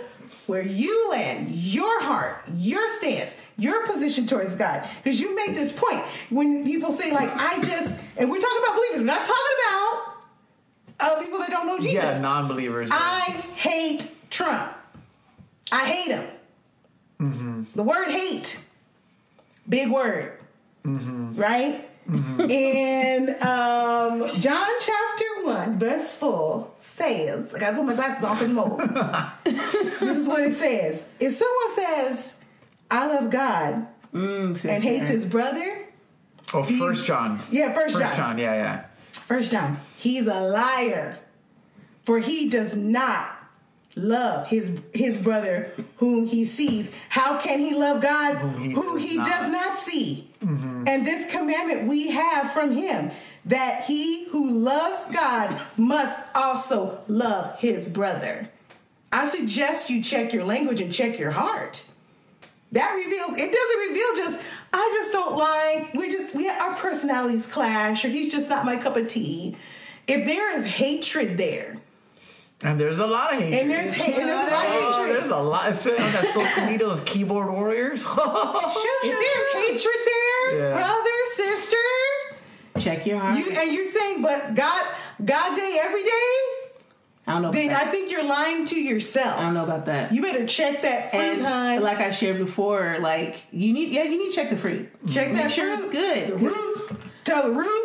where 0.46 0.62
you 0.62 1.10
land, 1.10 1.50
your 1.50 2.02
heart, 2.02 2.36
your 2.56 2.86
stance, 2.88 3.40
your 3.56 3.86
position 3.86 4.26
towards 4.26 4.56
God. 4.56 4.88
Because 5.02 5.20
you 5.20 5.34
make 5.36 5.54
this 5.54 5.70
point 5.72 6.00
when 6.30 6.64
people 6.64 6.90
say 6.92 7.12
like 7.12 7.30
I 7.32 7.62
just 7.62 8.00
and 8.16 8.28
we're 8.30 8.38
talking 8.40 8.62
about 8.64 8.74
believers. 8.76 8.98
We're 8.98 9.04
not 9.04 9.24
talking 9.24 9.56
about 9.68 10.14
uh, 11.00 11.22
people 11.22 11.38
that 11.38 11.50
don't 11.50 11.66
know 11.66 11.78
Jesus. 11.78 11.94
yeah, 12.04 12.20
non-believers. 12.20 12.90
I 12.92 13.20
hate 13.56 14.08
Trump. 14.30 14.72
I 15.70 15.84
hate 15.86 16.16
him. 16.16 17.66
The 17.74 17.82
word 17.84 18.08
hate, 18.10 18.61
big 19.68 19.90
word, 19.90 20.38
right? 20.84 21.88
And 22.08 23.28
um, 23.42 24.28
John 24.40 24.68
chapter 24.80 25.24
1, 25.44 25.78
verse 25.78 26.14
4 26.16 26.68
says, 26.78 27.54
I 27.54 27.72
put 27.72 27.84
my 27.84 27.94
glasses 27.94 28.24
on 28.24 28.36
for 28.36 28.44
the 28.44 28.52
moment. 28.54 28.94
this 29.44 30.02
is 30.02 30.26
what 30.26 30.42
it 30.42 30.54
says. 30.56 31.04
If 31.20 31.32
someone 31.34 31.74
says, 31.74 32.40
I 32.90 33.06
love 33.06 33.30
God 33.30 33.86
Mm, 34.12 34.62
and 34.66 34.82
hates 34.82 35.08
his 35.08 35.24
brother, 35.24 35.86
oh, 36.52 36.62
First 36.64 37.06
John. 37.06 37.40
yeah, 37.50 37.72
first 37.72 37.94
First 37.96 38.14
John. 38.14 38.36
John. 38.36 38.38
Yeah, 38.38 38.52
yeah. 38.54 38.84
First 39.12 39.50
John, 39.52 39.78
he's 39.96 40.26
a 40.26 40.38
liar, 40.38 41.18
for 42.04 42.18
he 42.18 42.50
does 42.50 42.76
not 42.76 43.30
love 43.94 44.46
his 44.46 44.78
his 44.94 45.18
brother 45.18 45.72
whom 45.96 46.26
he 46.26 46.44
sees. 46.44 46.90
How 47.08 47.38
can 47.38 47.60
he 47.60 47.74
love 47.74 48.02
God 48.02 48.58
he 48.58 48.72
who 48.72 48.98
does 48.98 49.08
he 49.08 49.16
not. 49.18 49.26
does 49.26 49.50
not 49.50 49.78
see? 49.78 50.30
Mm-hmm. 50.42 50.84
And 50.86 51.06
this 51.06 51.30
commandment 51.30 51.88
we 51.88 52.08
have 52.08 52.52
from 52.52 52.72
him 52.72 53.10
that 53.44 53.84
he 53.84 54.26
who 54.26 54.50
loves 54.50 55.06
God 55.12 55.60
must 55.76 56.34
also 56.34 57.00
love 57.08 57.58
his 57.58 57.88
brother. 57.88 58.48
I 59.12 59.26
suggest 59.26 59.90
you 59.90 60.02
check 60.02 60.32
your 60.32 60.44
language 60.44 60.80
and 60.80 60.92
check 60.92 61.18
your 61.18 61.32
heart. 61.32 61.84
That 62.72 62.94
reveals 62.94 63.36
it 63.36 63.52
doesn't 63.52 63.88
reveal 63.88 64.16
just 64.16 64.40
I 64.72 64.90
just 65.00 65.12
don't 65.12 65.36
like 65.36 65.92
we 65.94 66.10
just 66.10 66.34
we 66.34 66.48
our 66.48 66.74
personalities 66.76 67.46
clash 67.46 68.04
or 68.04 68.08
he's 68.08 68.32
just 68.32 68.48
not 68.48 68.64
my 68.64 68.76
cup 68.76 68.96
of 68.96 69.06
tea. 69.06 69.56
If 70.06 70.26
there 70.26 70.56
is 70.56 70.64
hatred 70.64 71.36
there, 71.36 71.76
And 72.64 72.78
there's 72.78 72.98
a 73.00 73.06
lot 73.06 73.32
of 73.34 73.40
hatred. 73.40 73.60
and 73.62 73.70
there's 73.70 73.92
hate, 73.94 74.14
and 74.18 74.28
there's 74.28 74.40
a 74.40 74.54
lot 74.54 74.64
of 74.66 74.70
Oh, 74.72 75.02
hatred. 75.02 75.16
there's 75.22 75.32
a 75.32 75.36
lot, 75.36 75.68
especially 75.68 76.04
on 76.04 76.12
that 76.12 76.24
social 76.26 76.64
media, 76.64 76.86
those 76.86 77.00
keyboard 77.02 77.50
warriors. 77.52 78.02
If 79.04 79.18
there's 79.20 79.66
hatred 79.66 79.94
there, 80.06 80.58
Yeah. 80.70 80.74
brother, 80.76 81.10
sister, 81.34 81.76
check 82.78 83.04
your 83.06 83.18
heart. 83.18 83.36
you 83.38 83.50
and 83.50 83.72
you're 83.72 83.84
saying, 83.84 84.22
but 84.22 84.54
God, 84.54 84.86
God 85.24 85.56
day 85.56 85.78
every 85.82 86.04
day, 86.04 86.10
I 87.26 87.32
don't 87.34 87.42
know. 87.42 87.48
About 87.48 87.52
then 87.58 87.68
that. 87.68 87.86
I 87.86 87.90
think 87.90 88.10
you're 88.10 88.24
lying 88.24 88.64
to 88.66 88.80
yourself. 88.80 89.38
I 89.38 89.42
don't 89.42 89.54
know 89.54 89.64
about 89.64 89.86
that. 89.86 90.12
You 90.12 90.22
better 90.22 90.46
check 90.46 90.82
that 90.82 91.10
fruit, 91.10 91.20
and 91.20 91.42
hun. 91.42 91.80
like 91.82 91.98
I 91.98 92.10
shared 92.10 92.38
before, 92.38 92.98
like 93.00 93.44
you 93.52 93.72
need, 93.72 93.90
yeah, 93.90 94.02
you 94.04 94.18
need 94.18 94.30
to 94.30 94.36
check 94.36 94.50
the 94.50 94.56
fruit. 94.56 94.88
check 95.10 95.28
that 95.32 95.44
Make 95.44 95.50
sure 95.50 95.76
fruit. 95.76 95.86
it's 95.86 95.92
good. 96.30 96.38
The 96.40 96.44
root. 96.46 97.00
Tell 97.24 97.42
the 97.44 97.52
root 97.54 97.82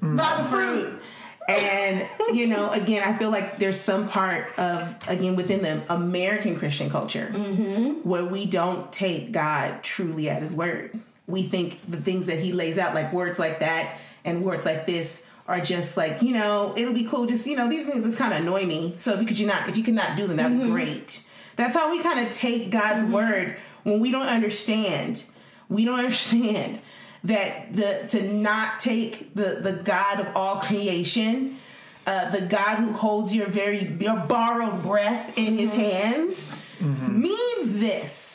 mm. 0.00 0.14
about 0.14 0.38
the 0.38 0.44
fruit. 0.44 1.00
And 1.48 2.06
you 2.32 2.46
know, 2.46 2.70
again, 2.70 3.02
I 3.02 3.16
feel 3.16 3.30
like 3.30 3.58
there's 3.58 3.80
some 3.80 4.08
part 4.08 4.58
of 4.58 4.96
again 5.08 5.36
within 5.36 5.62
the 5.62 5.82
American 5.92 6.58
Christian 6.58 6.90
culture 6.90 7.30
mm-hmm. 7.32 8.08
where 8.08 8.24
we 8.24 8.46
don't 8.46 8.92
take 8.92 9.32
God 9.32 9.82
truly 9.82 10.28
at 10.28 10.42
His 10.42 10.54
word. 10.54 10.98
We 11.26 11.44
think 11.44 11.80
the 11.88 11.98
things 11.98 12.26
that 12.26 12.38
He 12.38 12.52
lays 12.52 12.78
out, 12.78 12.94
like 12.94 13.12
words 13.12 13.38
like 13.38 13.60
that 13.60 13.98
and 14.24 14.44
words 14.44 14.66
like 14.66 14.86
this, 14.86 15.24
are 15.46 15.60
just 15.60 15.96
like 15.96 16.22
you 16.22 16.32
know, 16.32 16.74
it'll 16.76 16.94
be 16.94 17.04
cool. 17.04 17.26
Just 17.26 17.46
you 17.46 17.56
know, 17.56 17.68
these 17.68 17.86
things 17.86 18.04
just 18.04 18.18
kind 18.18 18.32
of 18.32 18.40
annoy 18.40 18.64
me. 18.64 18.94
So 18.96 19.12
if 19.12 19.20
you 19.20 19.26
could 19.26 19.38
you 19.38 19.46
not, 19.46 19.68
if 19.68 19.76
you 19.76 19.84
could 19.84 19.94
not 19.94 20.16
do 20.16 20.26
them, 20.26 20.38
that'd 20.38 20.56
be 20.56 20.64
mm-hmm. 20.64 20.72
great. 20.72 21.22
That's 21.54 21.74
how 21.74 21.90
we 21.90 22.02
kind 22.02 22.26
of 22.26 22.32
take 22.32 22.70
God's 22.70 23.02
mm-hmm. 23.02 23.12
word 23.12 23.58
when 23.84 24.00
we 24.00 24.10
don't 24.10 24.26
understand. 24.26 25.22
We 25.68 25.84
don't 25.84 25.98
understand 26.00 26.80
that 27.26 27.74
the 27.74 28.06
to 28.10 28.22
not 28.22 28.80
take 28.80 29.34
the 29.34 29.60
the 29.62 29.82
God 29.84 30.20
of 30.20 30.34
all 30.34 30.56
creation, 30.60 31.58
uh, 32.06 32.30
the 32.30 32.46
God 32.46 32.76
who 32.76 32.92
holds 32.92 33.34
your 33.34 33.46
very 33.46 33.84
your 34.00 34.18
borrowed 34.20 34.82
breath 34.82 35.36
in 35.38 35.58
His 35.58 35.70
mm-hmm. 35.70 35.80
hands, 35.80 36.52
mm-hmm. 36.78 37.20
means 37.20 37.80
this. 37.80 38.26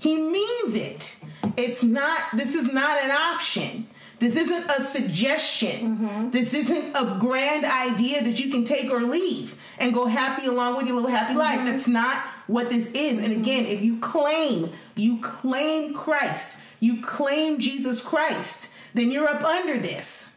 He 0.00 0.16
means 0.16 0.74
it. 0.74 1.16
It's 1.56 1.82
not, 1.82 2.20
this 2.34 2.54
is 2.54 2.72
not 2.72 3.02
an 3.02 3.10
option. 3.10 3.86
This 4.18 4.36
isn't 4.36 4.70
a 4.70 4.82
suggestion. 4.82 5.96
Mm-hmm. 5.96 6.30
This 6.30 6.54
isn't 6.54 6.94
a 6.94 7.18
grand 7.18 7.64
idea 7.64 8.22
that 8.22 8.38
you 8.38 8.50
can 8.50 8.64
take 8.64 8.90
or 8.90 9.02
leave 9.02 9.60
and 9.78 9.92
go 9.92 10.06
happy 10.06 10.46
along 10.46 10.76
with 10.76 10.86
your 10.86 10.96
little 10.96 11.10
happy 11.10 11.34
life. 11.34 11.60
That's 11.64 11.88
not 11.88 12.16
what 12.46 12.70
this 12.70 12.90
is. 12.92 13.18
And 13.22 13.32
again, 13.32 13.66
if 13.66 13.82
you 13.82 13.98
claim, 13.98 14.72
you 14.94 15.20
claim 15.20 15.92
Christ, 15.92 16.58
you 16.80 17.02
claim 17.02 17.58
Jesus 17.58 18.02
Christ, 18.02 18.72
then 18.94 19.10
you're 19.10 19.28
up 19.28 19.42
under 19.42 19.78
this. 19.78 20.36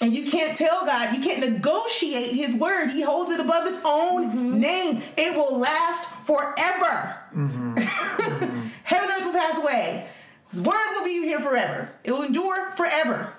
And 0.00 0.12
you 0.12 0.30
can't 0.30 0.56
tell 0.56 0.84
God, 0.84 1.14
you 1.14 1.22
can't 1.22 1.40
negotiate 1.40 2.34
his 2.34 2.54
word. 2.54 2.90
He 2.90 3.02
holds 3.02 3.30
it 3.30 3.40
above 3.40 3.64
his 3.64 3.78
own 3.84 4.30
mm-hmm. 4.30 4.58
name. 4.58 5.02
It 5.16 5.36
will 5.36 5.58
last 5.58 6.08
forever. 6.26 7.16
Mm-hmm. 7.34 7.76
Heaven 8.82 9.08
and 9.08 9.10
earth 9.10 9.24
will 9.24 9.32
pass 9.32 9.58
away. 9.58 10.08
His 10.50 10.60
word 10.60 10.94
will 10.94 11.04
be 11.04 11.20
here 11.22 11.40
forever. 11.40 11.90
It 12.02 12.12
will 12.12 12.22
endure 12.22 12.72
forever. 12.72 13.32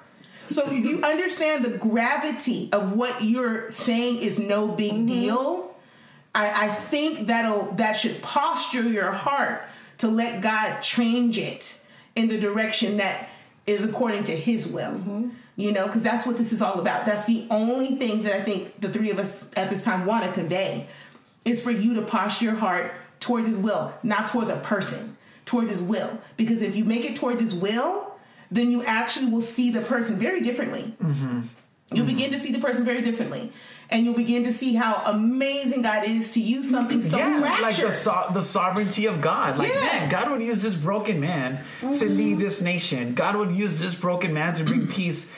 So 0.48 0.66
if 0.66 0.72
you 0.72 0.98
mm-hmm. 0.98 1.04
understand 1.04 1.66
the 1.66 1.78
gravity 1.78 2.70
of 2.72 2.94
what 2.94 3.24
you're 3.24 3.70
saying 3.70 4.20
is 4.22 4.40
no 4.40 4.68
big 4.68 5.08
deal, 5.08 5.76
I, 6.34 6.66
I 6.66 6.68
think 6.70 7.28
that'll 7.28 7.74
that 7.74 7.94
should 7.94 8.22
posture 8.22 8.84
your 8.84 9.12
heart 9.12 9.64
to 10.00 10.08
let 10.08 10.42
God 10.42 10.82
change 10.82 11.38
it 11.38 11.80
in 12.16 12.28
the 12.28 12.39
direction 12.39 12.97
that 12.97 13.30
is 13.68 13.84
according 13.84 14.24
to 14.26 14.36
His 14.36 14.68
will. 14.68 14.91
Mm-hmm. 14.91 15.30
You 15.57 15.72
know, 15.72 15.86
because 15.88 16.03
that's 16.03 16.26
what 16.26 16.38
this 16.38 16.51
is 16.51 16.61
all 16.61 16.80
about. 16.80 17.05
That's 17.05 17.26
the 17.26 17.47
only 17.49 17.95
thing 17.95 18.24
that 18.24 18.34
I 18.34 18.41
think 18.41 18.82
the 18.82 18.89
three 18.89 19.09
of 19.09 19.20
us 19.20 19.49
at 19.55 19.70
this 19.70 19.86
time 19.86 20.05
want 20.05 20.26
to 20.26 20.32
convey 20.34 20.88
is 21.45 21.63
for 21.63 21.72
you 21.72 21.93
to 21.93 22.01
posture 22.01 22.45
your 22.45 22.55
heart 22.55 22.91
towards 23.22 23.47
His 23.47 23.57
will, 23.57 23.93
not 24.03 24.28
towards 24.28 24.49
a 24.49 24.57
person, 24.57 25.16
towards 25.45 25.70
His 25.70 25.82
will. 25.82 26.20
Because 26.36 26.61
if 26.61 26.76
you 26.76 26.84
make 26.84 27.05
it 27.05 27.16
towards 27.16 27.39
His 27.39 27.55
will, 27.55 28.16
then 28.51 28.70
you 28.70 28.84
actually 28.84 29.28
will 29.28 29.41
see 29.41 29.72
the 29.72 29.82
person 29.82 30.18
very 30.18 30.41
differently. 30.41 30.93
Mm-hmm. 31.01 31.41
You'll 31.91 32.05
mm-hmm. 32.05 32.16
begin 32.16 32.32
to 32.32 32.39
see 32.39 32.51
the 32.51 32.59
person 32.59 32.84
very 32.84 33.01
differently. 33.01 33.51
And 33.90 34.06
you'll 34.06 34.16
begin 34.16 34.44
to 34.44 34.52
see 34.52 34.76
how 34.76 35.02
amazing 35.06 35.84
God 35.84 36.08
is 36.08 36.32
to 36.32 36.42
use 36.42 36.70
something 36.70 37.04
so 37.04 37.18
yeah, 37.18 37.40
fractured. 37.40 37.64
like 37.64 37.76
the 37.78 37.92
so- 37.92 38.28
the 38.34 38.42
sovereignty 38.42 39.06
of 39.06 39.22
God. 39.22 39.58
Like 39.58 39.74
Yeah. 39.74 39.82
man, 39.82 40.10
God 40.10 40.32
would 40.32 40.42
use 40.42 40.62
this 40.64 40.76
broken 40.76 41.20
man 41.20 41.60
to 41.82 41.88
mm-hmm. 41.88 42.18
lead 42.18 42.40
this 42.40 42.62
nation. 42.62 43.14
God 43.14 43.36
would 43.36 43.52
use 43.52 43.80
this 43.80 43.96
broken 43.96 44.34
man 44.34 44.54
to 44.56 44.64
bring 44.64 44.88
peace 45.00 45.32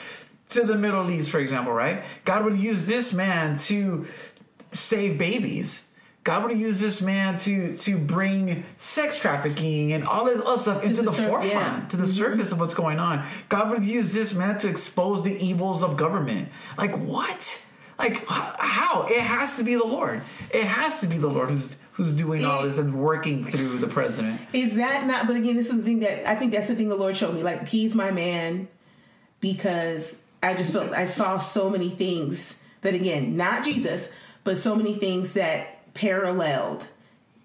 to 0.50 0.64
the 0.64 0.76
Middle 0.76 1.10
East, 1.10 1.30
for 1.30 1.40
example, 1.40 1.72
right? 1.72 2.04
God 2.24 2.44
would 2.44 2.56
use 2.56 2.86
this 2.86 3.12
man 3.12 3.56
to 3.56 4.06
save 4.70 5.18
babies. 5.18 5.92
God 6.24 6.42
would 6.44 6.58
use 6.58 6.78
this 6.78 7.00
man 7.00 7.38
to 7.38 7.74
to 7.74 7.96
bring 7.96 8.64
sex 8.76 9.18
trafficking 9.18 9.92
and 9.92 10.04
all 10.04 10.26
this 10.26 10.40
other 10.44 10.58
stuff 10.58 10.84
into 10.84 11.02
the 11.02 11.10
the, 11.10 11.16
sur- 11.16 11.28
forefront, 11.28 11.52
yeah. 11.52 11.88
to 11.88 11.96
the 11.96 12.02
mm-hmm. 12.02 12.12
surface 12.12 12.52
of 12.52 12.60
what's 12.60 12.74
going 12.74 12.98
on. 12.98 13.26
God 13.48 13.70
would 13.70 13.82
use 13.82 14.12
this 14.12 14.34
man 14.34 14.58
to 14.58 14.68
expose 14.68 15.24
the 15.24 15.34
evils 15.42 15.82
of 15.82 15.96
government. 15.96 16.48
Like 16.76 16.94
what? 16.98 17.64
Like 17.98 18.24
how? 18.26 19.06
It 19.08 19.20
has 19.20 19.56
to 19.56 19.64
be 19.64 19.74
the 19.74 19.84
Lord. 19.84 20.22
It 20.50 20.64
has 20.64 21.00
to 21.00 21.06
be 21.06 21.18
the 21.18 21.28
Lord 21.28 21.50
who's 21.50 21.76
who's 21.92 22.12
doing 22.12 22.44
all 22.44 22.62
this 22.62 22.78
and 22.78 22.94
working 22.94 23.44
through 23.44 23.78
the 23.78 23.88
president. 23.88 24.40
Is 24.52 24.76
that 24.76 25.06
not? 25.06 25.26
But 25.26 25.34
again, 25.34 25.56
this 25.56 25.68
is 25.68 25.78
the 25.78 25.82
thing 25.82 26.00
that 26.00 26.28
I 26.28 26.36
think 26.36 26.52
that's 26.52 26.68
the 26.68 26.76
thing 26.76 26.88
the 26.88 26.96
Lord 26.96 27.16
showed 27.16 27.34
me. 27.34 27.42
Like 27.42 27.66
He's 27.66 27.96
my 27.96 28.12
man 28.12 28.68
because 29.40 30.20
I 30.42 30.54
just 30.54 30.72
felt 30.72 30.92
I 30.92 31.06
saw 31.06 31.38
so 31.38 31.68
many 31.68 31.90
things 31.90 32.62
that 32.82 32.94
again, 32.94 33.36
not 33.36 33.64
Jesus, 33.64 34.12
but 34.44 34.56
so 34.56 34.76
many 34.76 34.94
things 34.94 35.32
that 35.32 35.92
paralleled 35.94 36.86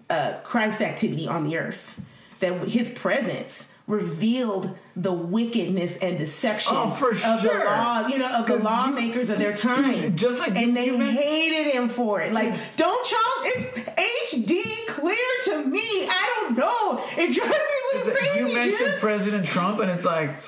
uh, 0.08 0.34
Christ's 0.44 0.82
activity 0.82 1.26
on 1.26 1.48
the 1.48 1.58
earth. 1.58 1.98
That 2.38 2.68
His 2.68 2.90
presence 2.90 3.72
revealed 3.88 4.78
the 4.96 5.12
wickedness 5.12 5.96
and 5.98 6.18
deception 6.18 6.76
Oh, 6.76 6.90
for 6.90 7.10
of 7.10 7.20
the 7.42 7.62
law, 7.66 8.06
you 8.06 8.18
know, 8.18 8.28
of 8.28 8.46
the 8.46 8.52
'Cause 8.52 8.62
you- 8.62 8.68
lawmakers 8.68 9.28
of 9.30 9.38
their 9.38 9.52
time. 9.52 10.14
Just 10.16 10.38
like 10.38 10.54
and 10.56 10.76
they 10.76 10.88
hated 10.96 11.72
him 11.72 11.88
for 11.88 12.20
it. 12.20 12.32
Like, 12.32 12.54
don't 12.76 13.10
y'all? 13.10 13.20
It's 13.42 14.34
HD 14.34 14.86
clear 14.88 15.16
to 15.46 15.64
me. 15.66 15.80
I 16.08 16.32
don't 16.40 16.56
know. 16.56 17.04
It 17.18 17.34
drives 17.34 17.50
me 17.50 17.54
a 17.92 17.96
little 17.98 18.12
crazy. 18.12 18.38
you 18.38 18.54
mentioned 18.54 18.78
Jim. 18.90 19.00
President 19.00 19.46
Trump, 19.46 19.80
and 19.80 19.90
it's 19.90 20.04
like 20.04 20.38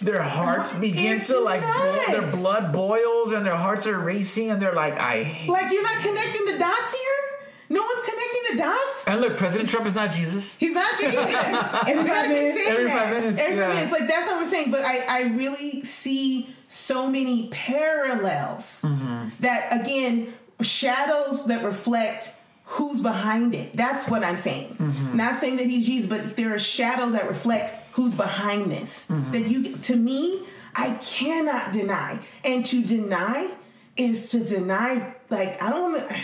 their 0.00 0.22
hearts 0.22 0.72
begin 0.72 1.18
It's 1.20 1.28
to 1.28 1.38
like 1.38 1.62
nuts. 1.62 2.06
their 2.08 2.30
blood 2.32 2.72
boils 2.72 3.32
and 3.32 3.46
their 3.46 3.54
hearts 3.56 3.86
are 3.86 3.98
racing, 3.98 4.50
and 4.50 4.60
they're 4.60 4.74
like, 4.74 4.98
I 4.98 5.22
hate. 5.22 5.48
like 5.48 5.72
you're 5.72 5.82
not 5.82 6.02
connecting 6.02 6.44
the 6.46 6.58
dots 6.58 6.92
here. 6.92 7.33
No 7.68 7.80
one's 7.82 8.00
connecting 8.08 8.56
the 8.56 8.62
dots. 8.62 9.04
And 9.06 9.20
look, 9.20 9.36
President 9.36 9.68
Trump 9.68 9.86
is 9.86 9.94
not 9.94 10.12
Jesus. 10.12 10.56
He's 10.58 10.74
not 10.74 10.90
Jesus. 10.98 11.16
Every 11.88 12.08
five 12.08 12.28
minutes. 12.28 12.66
Every 12.68 12.84
that. 12.84 12.98
five 13.12 13.22
minutes, 13.22 13.40
Every 13.40 13.56
yeah. 13.56 13.68
minute. 13.68 13.90
Like 13.92 14.08
that's 14.08 14.26
what 14.28 14.36
we're 14.42 14.50
saying. 14.50 14.70
But 14.70 14.84
I, 14.84 14.98
I 15.08 15.22
really 15.28 15.82
see 15.84 16.54
so 16.68 17.08
many 17.10 17.48
parallels 17.50 18.82
Mm-hmm. 18.82 19.28
that 19.40 19.80
again 19.80 20.34
shadows 20.60 21.46
that 21.46 21.64
reflect 21.64 22.34
who's 22.64 23.00
behind 23.02 23.54
it. 23.54 23.76
That's 23.76 24.08
what 24.08 24.24
I'm 24.24 24.36
saying. 24.36 24.76
Mm-hmm. 24.76 25.16
Not 25.16 25.36
saying 25.40 25.56
that 25.56 25.66
he's 25.66 25.86
Jesus, 25.86 26.08
but 26.08 26.36
there 26.36 26.54
are 26.54 26.58
shadows 26.58 27.12
that 27.12 27.28
reflect 27.28 27.74
who's 27.92 28.14
behind 28.14 28.70
this. 28.70 29.06
Mm-hmm. 29.08 29.32
That 29.32 29.48
you 29.48 29.76
to 29.76 29.96
me, 29.96 30.46
I 30.74 30.94
cannot 31.02 31.72
deny. 31.72 32.20
And 32.44 32.64
to 32.66 32.82
deny 32.82 33.48
is 33.96 34.30
to 34.32 34.40
deny 34.44 35.14
like 35.30 35.62
I 35.62 35.70
don't 35.70 35.92
want 35.92 36.08
to 36.08 36.16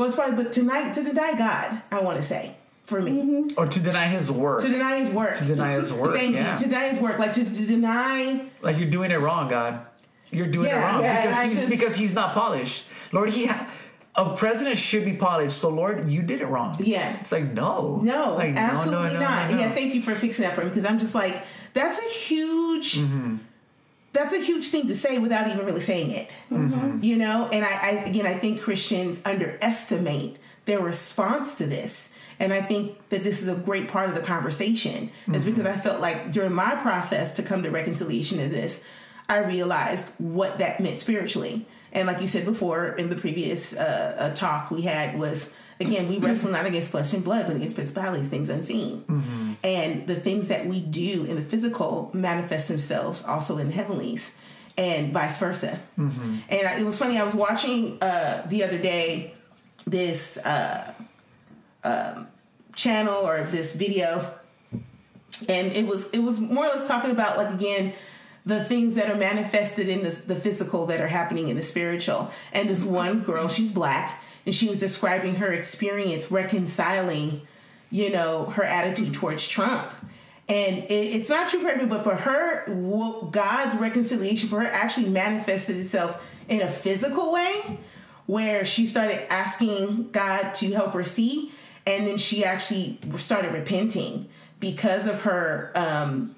go 0.00 0.06
as 0.06 0.16
far, 0.16 0.32
but 0.32 0.52
tonight 0.52 0.92
to 0.94 1.04
deny 1.04 1.34
God, 1.34 1.82
I 1.92 2.00
want 2.00 2.16
to 2.16 2.22
say 2.22 2.54
for 2.86 3.00
me 3.00 3.46
Or 3.56 3.66
to 3.66 3.80
deny 3.80 4.06
his 4.06 4.30
work. 4.32 4.62
to 4.62 4.68
deny 4.68 4.98
his 4.98 5.10
work. 5.10 5.36
To 5.36 5.44
deny 5.44 5.74
his 5.74 5.92
work, 5.92 6.14
Thank 6.16 6.34
yeah. 6.34 6.52
you. 6.52 6.58
To 6.58 6.64
deny 6.64 6.88
his 6.88 6.98
work, 6.98 7.18
like 7.18 7.32
to, 7.34 7.44
to 7.44 7.66
deny. 7.66 8.46
like 8.62 8.78
you're 8.78 8.90
doing 8.90 9.10
it 9.10 9.20
wrong, 9.20 9.48
God. 9.48 9.86
You're 10.30 10.46
doing 10.46 10.68
Yeah, 10.68 10.80
it 10.80 10.92
wrong 10.92 11.02
yeah, 11.02 11.22
because 11.22 11.36
I 11.38 11.46
he's 11.46 11.54
just- 11.58 11.70
because 11.70 11.96
he's 11.96 12.14
not 12.14 12.34
polished. 12.34 12.84
Lord, 13.12 13.30
he 13.30 13.46
ha- 13.46 13.68
a 14.16 14.36
president 14.36 14.76
should 14.78 15.04
be 15.04 15.12
polished. 15.14 15.56
So 15.58 15.68
Lord, 15.68 16.08
you 16.10 16.22
did 16.22 16.40
it 16.40 16.46
wrong. 16.46 16.76
Yeah. 16.80 17.16
It's 17.20 17.32
like 17.32 17.44
no, 17.52 18.00
No, 18.02 18.34
like, 18.36 18.54
no, 18.54 18.60
no, 18.60 18.66
absolutely 18.72 19.08
no, 19.14 19.20
no, 19.20 19.20
not. 19.20 19.50
no. 19.50 19.58
Yeah, 19.58 19.70
thank 19.70 19.94
you 19.94 20.02
for 20.02 20.14
fixing 20.14 20.44
that 20.44 20.54
for 20.54 20.62
me 20.62 20.68
because 20.70 20.84
I'm 20.84 20.98
just 20.98 21.14
like 21.14 21.42
that's 21.74 21.98
a 21.98 22.08
huge. 22.08 22.98
Mm-hmm. 22.98 23.36
That's 24.12 24.34
a 24.34 24.40
huge 24.40 24.68
thing 24.68 24.88
to 24.88 24.94
say 24.94 25.18
without 25.18 25.48
even 25.48 25.64
really 25.64 25.80
saying 25.80 26.10
it. 26.10 26.30
Mm-hmm. 26.50 27.02
You 27.02 27.16
know, 27.16 27.48
and 27.52 27.64
I, 27.64 27.70
I 27.70 27.90
again, 28.06 28.26
I 28.26 28.38
think 28.38 28.60
Christians 28.60 29.20
underestimate 29.24 30.38
their 30.64 30.80
response 30.80 31.58
to 31.58 31.66
this. 31.66 32.14
And 32.38 32.54
I 32.54 32.62
think 32.62 32.96
that 33.10 33.22
this 33.22 33.42
is 33.42 33.48
a 33.48 33.54
great 33.54 33.88
part 33.88 34.08
of 34.08 34.14
the 34.14 34.22
conversation, 34.22 35.10
is 35.28 35.42
Mm-hmm. 35.42 35.50
because 35.50 35.66
I 35.66 35.76
felt 35.76 36.00
like 36.00 36.32
during 36.32 36.54
my 36.54 36.74
process 36.76 37.34
to 37.34 37.42
come 37.42 37.62
to 37.62 37.70
reconciliation 37.70 38.40
of 38.40 38.50
this, 38.50 38.82
I 39.28 39.38
realized 39.38 40.12
what 40.18 40.58
that 40.58 40.80
meant 40.80 40.98
spiritually. 40.98 41.66
And 41.92 42.06
like 42.06 42.20
you 42.20 42.26
said 42.26 42.46
before 42.46 42.88
in 42.88 43.10
the 43.10 43.16
previous 43.16 43.74
uh, 43.74 44.16
uh, 44.18 44.34
talk 44.34 44.70
we 44.70 44.82
had 44.82 45.18
was 45.18 45.52
again 45.80 46.08
we 46.08 46.18
wrestle 46.24 46.52
not 46.52 46.66
against 46.66 46.90
flesh 46.90 47.12
and 47.12 47.24
blood 47.24 47.46
but 47.46 47.56
against 47.56 47.74
principalities, 47.74 48.28
things 48.28 48.48
unseen. 48.48 49.04
And 49.64 50.06
the 50.06 50.16
things 50.16 50.48
that 50.48 50.66
we 50.66 50.80
do 50.80 51.24
in 51.24 51.36
the 51.36 51.42
physical 51.42 52.10
manifest 52.12 52.68
themselves 52.68 53.24
also 53.24 53.58
in 53.58 53.68
the 53.68 53.74
heavenlies, 53.74 54.36
and 54.76 55.12
vice 55.12 55.36
versa. 55.38 55.78
And 56.48 56.68
I, 56.68 56.78
it 56.78 56.84
was 56.84 56.98
funny. 56.98 57.18
I 57.18 57.24
was 57.24 57.34
watching 57.34 57.98
uh, 58.02 58.46
the 58.46 58.64
other 58.64 58.78
day 58.78 59.34
this 59.86 60.38
uh, 60.38 60.92
um, 61.84 62.28
channel 62.74 63.26
or 63.26 63.44
this 63.44 63.74
video 63.74 64.32
and 65.48 65.72
it 65.72 65.86
was 65.86 66.10
it 66.10 66.18
was 66.20 66.40
more 66.40 66.66
or 66.66 66.68
less 66.68 66.86
talking 66.86 67.10
about 67.10 67.36
like 67.36 67.52
again 67.52 67.92
the 68.46 68.64
things 68.64 68.94
that 68.94 69.10
are 69.10 69.16
manifested 69.16 69.88
in 69.88 70.02
the, 70.02 70.10
the 70.10 70.34
physical 70.34 70.86
that 70.86 71.00
are 71.00 71.08
happening 71.08 71.48
in 71.48 71.56
the 71.56 71.62
spiritual 71.62 72.30
and 72.52 72.68
this 72.68 72.84
one 72.84 73.20
girl 73.20 73.48
she's 73.48 73.70
black 73.70 74.22
and 74.50 74.54
she 74.56 74.68
was 74.68 74.80
describing 74.80 75.36
her 75.36 75.52
experience 75.52 76.28
reconciling 76.32 77.40
you 77.88 78.10
know 78.10 78.46
her 78.46 78.64
attitude 78.64 79.14
towards 79.14 79.46
trump. 79.46 79.92
And 80.48 80.78
it, 80.78 80.90
it's 80.90 81.28
not 81.28 81.48
true 81.48 81.60
for 81.60 81.68
everyone 81.68 81.98
but 81.98 82.02
for 82.02 82.16
her 82.16 82.64
god's 83.30 83.76
reconciliation 83.76 84.48
for 84.48 84.58
her 84.60 84.66
actually 84.66 85.08
manifested 85.08 85.76
itself 85.76 86.20
in 86.48 86.62
a 86.62 86.68
physical 86.68 87.30
way 87.30 87.78
where 88.26 88.64
she 88.64 88.88
started 88.88 89.32
asking 89.32 90.10
god 90.10 90.52
to 90.56 90.72
help 90.72 90.94
her 90.94 91.04
see 91.04 91.52
and 91.86 92.08
then 92.08 92.18
she 92.18 92.44
actually 92.44 92.98
started 93.18 93.52
repenting 93.52 94.28
because 94.58 95.06
of 95.06 95.22
her 95.22 95.70
um 95.76 96.34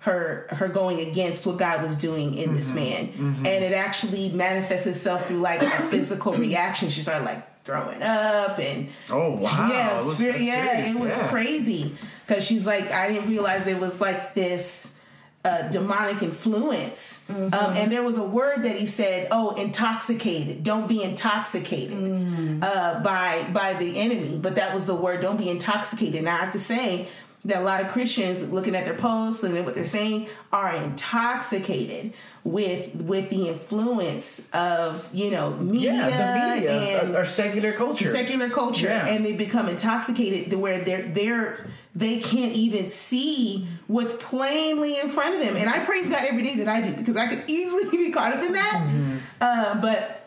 her 0.00 0.46
her 0.50 0.68
going 0.68 1.00
against 1.00 1.46
what 1.46 1.56
God 1.56 1.80
was 1.80 1.96
doing 1.96 2.34
in 2.34 2.52
this 2.52 2.74
man. 2.74 3.08
And 3.46 3.64
it 3.64 3.72
actually 3.72 4.28
manifests 4.32 4.86
itself 4.86 5.26
through 5.26 5.40
like 5.40 5.62
a 5.62 5.70
physical 5.88 6.34
reaction. 6.34 6.90
She 6.90 7.00
started 7.00 7.24
like 7.24 7.42
throwing 7.64 8.02
up 8.02 8.58
and 8.58 8.88
Oh 9.10 9.32
wow! 9.36 9.68
yeah, 9.70 9.92
It 10.00 10.04
was- 10.04 10.16
spirit, 10.16 10.32
that's 10.34 10.44
yeah, 10.44 10.72
serious, 10.76 10.94
it 10.96 11.00
was 11.00 11.10
yeah. 11.18 11.28
crazy 11.28 11.96
because 12.26 12.44
she's 12.44 12.66
like, 12.66 12.90
I 12.92 13.10
didn't 13.12 13.28
realize 13.28 13.64
there 13.64 13.76
was 13.78 14.00
like 14.00 14.34
this 14.34 14.92
uh, 15.46 15.68
demonic 15.68 16.22
influence. 16.22 17.22
Um, 17.28 17.52
and 17.52 17.92
there 17.92 18.02
was 18.02 18.16
a 18.16 18.22
word 18.22 18.62
that 18.62 18.76
he 18.76 18.86
said, 18.86 19.28
"Oh, 19.30 19.50
intoxicated. 19.56 20.62
Don't 20.62 20.88
be 20.88 21.02
intoxicated 21.02 22.62
uh, 22.62 23.00
by 23.02 23.46
by 23.52 23.74
the 23.74 23.98
enemy." 23.98 24.38
But 24.40 24.54
that 24.54 24.72
was 24.72 24.86
the 24.86 24.94
word. 24.94 25.20
Don't 25.20 25.36
be 25.36 25.50
intoxicated. 25.50 26.14
And 26.16 26.28
I 26.30 26.36
have 26.36 26.52
to 26.52 26.58
say 26.58 27.08
that 27.46 27.58
a 27.60 27.64
lot 27.64 27.80
of 27.82 27.88
Christians, 27.88 28.50
looking 28.50 28.74
at 28.74 28.84
their 28.86 28.94
posts 28.94 29.42
and 29.42 29.54
what 29.66 29.74
they're 29.74 29.84
saying, 29.84 30.28
are 30.52 30.74
intoxicated 30.74 32.12
with 32.44 32.94
with 32.96 33.30
the 33.30 33.48
influence 33.48 34.48
of 34.52 35.08
you 35.14 35.30
know 35.30 35.50
media, 35.56 35.92
yeah, 35.94 36.10
the 36.10 36.56
media, 36.56 37.00
and 37.02 37.10
our, 37.12 37.18
our 37.20 37.24
secular 37.24 37.72
culture. 37.72 38.06
secular 38.06 38.50
culture 38.50 38.86
Yeah. 38.86 39.06
and 39.06 39.24
they 39.24 39.32
become 39.36 39.68
intoxicated 39.68 40.50
to 40.50 40.58
where 40.58 40.82
they're 40.84 41.02
they're 41.08 41.66
they 41.94 42.18
can't 42.20 42.52
even 42.52 42.88
see 42.88 43.66
what's 43.86 44.12
plainly 44.14 44.98
in 44.98 45.08
front 45.08 45.36
of 45.36 45.40
them 45.46 45.56
and 45.56 45.70
i 45.70 45.78
praise 45.84 46.08
god 46.10 46.24
every 46.24 46.42
day 46.42 46.56
that 46.56 46.68
i 46.68 46.80
do 46.82 46.92
because 46.94 47.16
i 47.16 47.26
could 47.28 47.42
easily 47.46 47.88
be 47.96 48.10
caught 48.10 48.32
up 48.32 48.42
in 48.42 48.52
that 48.52 48.82
Mm-hmm. 48.84 49.16
uh, 49.40 49.80
but 49.80 50.23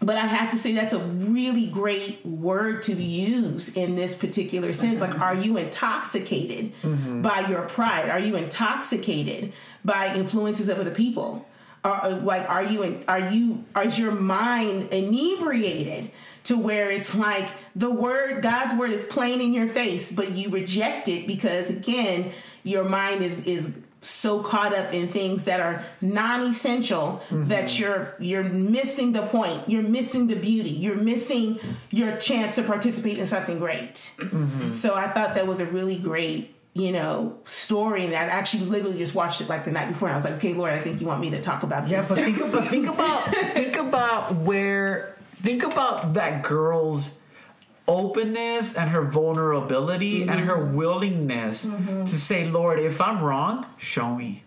but 0.00 0.16
i 0.16 0.26
have 0.26 0.50
to 0.50 0.56
say 0.58 0.72
that's 0.74 0.92
a 0.92 0.98
really 0.98 1.66
great 1.66 2.24
word 2.24 2.82
to 2.82 2.92
use 2.94 3.74
in 3.76 3.96
this 3.96 4.14
particular 4.14 4.72
sense. 4.72 5.00
Like 5.00 5.18
are 5.20 5.34
you 5.34 5.56
intoxicated 5.56 6.72
Mm-hmm. 6.82 7.22
by 7.22 7.48
your 7.48 7.62
pride? 7.62 8.08
Are 8.10 8.18
you 8.20 8.36
intoxicated 8.36 9.52
by 9.84 10.14
influences 10.14 10.68
of 10.68 10.78
other 10.78 10.90
people? 10.90 11.46
Are 11.84 12.10
like 12.10 12.48
are 12.50 12.64
you 12.64 12.82
in, 12.82 13.04
are 13.08 13.20
you 13.30 13.64
is 13.84 13.98
your 13.98 14.12
mind 14.12 14.92
inebriated 14.92 16.10
to 16.44 16.58
where 16.58 16.90
it's 16.90 17.14
like 17.14 17.48
the 17.74 17.90
word 17.90 18.42
god's 18.42 18.74
word 18.74 18.90
is 18.90 19.04
plain 19.04 19.40
in 19.40 19.52
your 19.52 19.68
face 19.68 20.12
but 20.12 20.32
you 20.32 20.50
reject 20.50 21.08
it 21.08 21.26
because 21.26 21.70
again 21.70 22.32
your 22.64 22.84
mind 22.84 23.22
is 23.22 23.44
is 23.44 23.78
so 24.06 24.40
caught 24.40 24.72
up 24.72 24.94
in 24.94 25.08
things 25.08 25.44
that 25.44 25.58
are 25.58 25.84
non-essential 26.00 27.22
mm-hmm. 27.28 27.48
that 27.48 27.76
you're 27.78 28.14
you're 28.20 28.44
missing 28.44 29.12
the 29.12 29.22
point. 29.22 29.68
You're 29.68 29.82
missing 29.82 30.28
the 30.28 30.36
beauty. 30.36 30.70
You're 30.70 30.96
missing 30.96 31.58
your 31.90 32.16
chance 32.18 32.54
to 32.54 32.62
participate 32.62 33.18
in 33.18 33.26
something 33.26 33.58
great. 33.58 34.12
Mm-hmm. 34.18 34.74
So 34.74 34.94
i 34.94 35.08
thought 35.08 35.34
that 35.34 35.46
was 35.46 35.60
a 35.60 35.66
really 35.66 35.98
great 35.98 36.54
you 36.74 36.92
know 36.92 37.36
story. 37.46 38.04
And 38.04 38.14
i 38.14 38.18
actually 38.18 38.66
literally 38.66 38.98
just 38.98 39.14
watched 39.14 39.40
it 39.40 39.48
like 39.48 39.64
the 39.64 39.72
night 39.72 39.88
before. 39.88 40.08
And 40.08 40.14
i 40.14 40.18
was 40.18 40.30
like 40.30 40.38
okay 40.38 40.54
lord 40.54 40.72
i 40.72 40.78
think 40.78 41.00
you 41.00 41.06
want 41.06 41.20
me 41.20 41.30
to 41.30 41.42
talk 41.42 41.64
about 41.64 41.88
this. 41.88 41.92
Yeah, 41.92 42.04
but 42.08 42.16
think 42.16 42.40
about 42.40 42.68
think 42.68 42.86
about 42.86 43.24
think 43.34 43.76
about 43.76 44.34
where 44.36 45.16
think 45.42 45.64
about 45.64 46.14
that 46.14 46.44
girl's 46.44 47.18
openness 47.88 48.74
and 48.76 48.90
her 48.90 49.02
vulnerability 49.02 50.22
and 50.22 50.40
her 50.40 50.56
mm-hmm. 50.56 50.76
willingness 50.76 51.66
mm-hmm. 51.66 52.04
to 52.04 52.14
say, 52.14 52.48
Lord, 52.48 52.78
if 52.78 53.00
I'm 53.00 53.22
wrong, 53.22 53.66
show 53.78 54.14
me. 54.14 54.42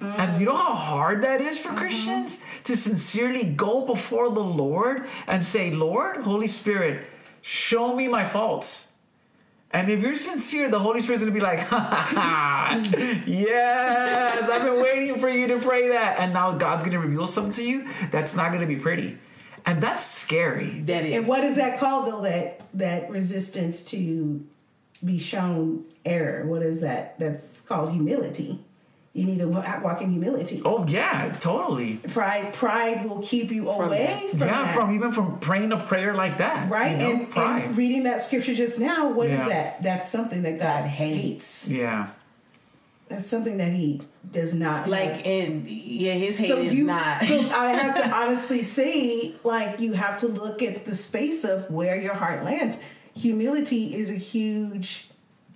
Mm. 0.00 0.18
And 0.18 0.40
you 0.40 0.46
know 0.46 0.56
how 0.56 0.74
hard 0.74 1.22
that 1.22 1.40
is 1.40 1.58
for 1.58 1.68
mm-hmm. 1.68 1.78
Christians 1.78 2.42
to 2.64 2.76
sincerely 2.76 3.44
go 3.44 3.86
before 3.86 4.30
the 4.30 4.42
Lord 4.42 5.06
and 5.26 5.44
say, 5.44 5.70
Lord, 5.70 6.18
Holy 6.18 6.48
Spirit, 6.48 7.06
show 7.42 7.94
me 7.94 8.08
my 8.08 8.24
faults. 8.24 8.90
And 9.70 9.90
if 9.90 10.00
you're 10.00 10.14
sincere, 10.14 10.70
the 10.70 10.78
Holy 10.78 11.02
Spirit's 11.02 11.24
gonna 11.24 11.34
be 11.34 11.40
like, 11.40 11.58
ha, 11.68 11.80
ha, 11.80 12.08
ha. 12.14 12.84
yes, 13.26 14.48
I've 14.48 14.62
been 14.62 14.80
waiting 14.80 15.18
for 15.18 15.28
you 15.28 15.48
to 15.48 15.58
pray 15.58 15.88
that. 15.88 16.20
And 16.20 16.32
now 16.32 16.52
God's 16.52 16.84
gonna 16.84 17.00
reveal 17.00 17.26
something 17.26 17.52
to 17.52 17.68
you 17.68 17.88
that's 18.10 18.36
not 18.36 18.52
gonna 18.52 18.68
be 18.68 18.76
pretty. 18.76 19.18
And 19.66 19.82
that's 19.82 20.04
scary. 20.04 20.80
that 20.80 21.04
is 21.04 21.14
And 21.16 21.26
what 21.26 21.42
is 21.42 21.56
that 21.56 21.80
called 21.80 22.06
though? 22.06 22.22
That 22.22 22.60
that 22.74 23.10
resistance 23.10 23.84
to 23.86 24.44
be 25.04 25.18
shown 25.18 25.84
error. 26.04 26.46
What 26.46 26.62
is 26.62 26.80
that? 26.80 27.18
That's 27.18 27.60
called 27.62 27.92
humility. 27.92 28.60
You 29.12 29.24
need 29.26 29.38
to 29.38 29.46
walk 29.46 30.02
in 30.02 30.10
humility. 30.10 30.60
Oh 30.64 30.84
yeah, 30.88 31.36
totally. 31.38 31.96
Pride, 31.98 32.52
pride 32.52 33.04
will 33.08 33.22
keep 33.22 33.52
you 33.52 33.70
away 33.70 34.26
from 34.30 34.40
yeah, 34.40 34.64
that. 34.64 34.74
from 34.74 34.92
even 34.92 35.12
from 35.12 35.38
praying 35.38 35.70
a 35.70 35.76
prayer 35.78 36.14
like 36.14 36.38
that. 36.38 36.68
right. 36.68 36.92
you 36.92 36.98
know, 36.98 37.10
and, 37.20 37.30
pride. 37.30 37.62
and 37.62 37.76
reading 37.76 38.02
that 38.04 38.20
scripture 38.22 38.54
just 38.54 38.80
now. 38.80 39.10
What 39.12 39.28
is 39.28 39.38
Yeah. 39.38 39.48
that? 39.48 39.82
That's 39.84 40.10
something 40.10 40.42
that 40.42 40.58
God 40.58 40.82
God 40.82 40.88
hates. 40.90 41.68
hates 41.68 41.70
yeah. 41.70 42.08
That's 43.08 43.26
something 43.26 43.58
that 43.58 43.72
He 43.72 44.00
does 44.32 44.54
not 44.54 44.88
like 44.88 45.16
have. 45.16 45.26
and 45.26 45.68
yeah 45.68 46.14
his 46.14 46.38
hate 46.38 46.48
so 46.48 46.58
is 46.58 46.74
you, 46.74 46.84
not 46.84 47.20
so 47.20 47.38
I 47.54 47.72
have 47.72 47.94
to 47.96 48.10
honestly 48.10 48.62
say, 48.62 49.34
like, 49.44 49.78
you 49.80 49.92
have 49.92 50.16
to 50.18 50.28
look 50.28 50.62
at 50.62 50.84
the 50.86 50.94
space 50.94 51.44
of 51.44 51.70
where 51.70 52.00
your 52.00 52.14
heart 52.14 52.42
lands. 52.44 52.78
Humility 53.14 53.94
is 53.94 54.10
a 54.10 54.14
huge 54.14 55.08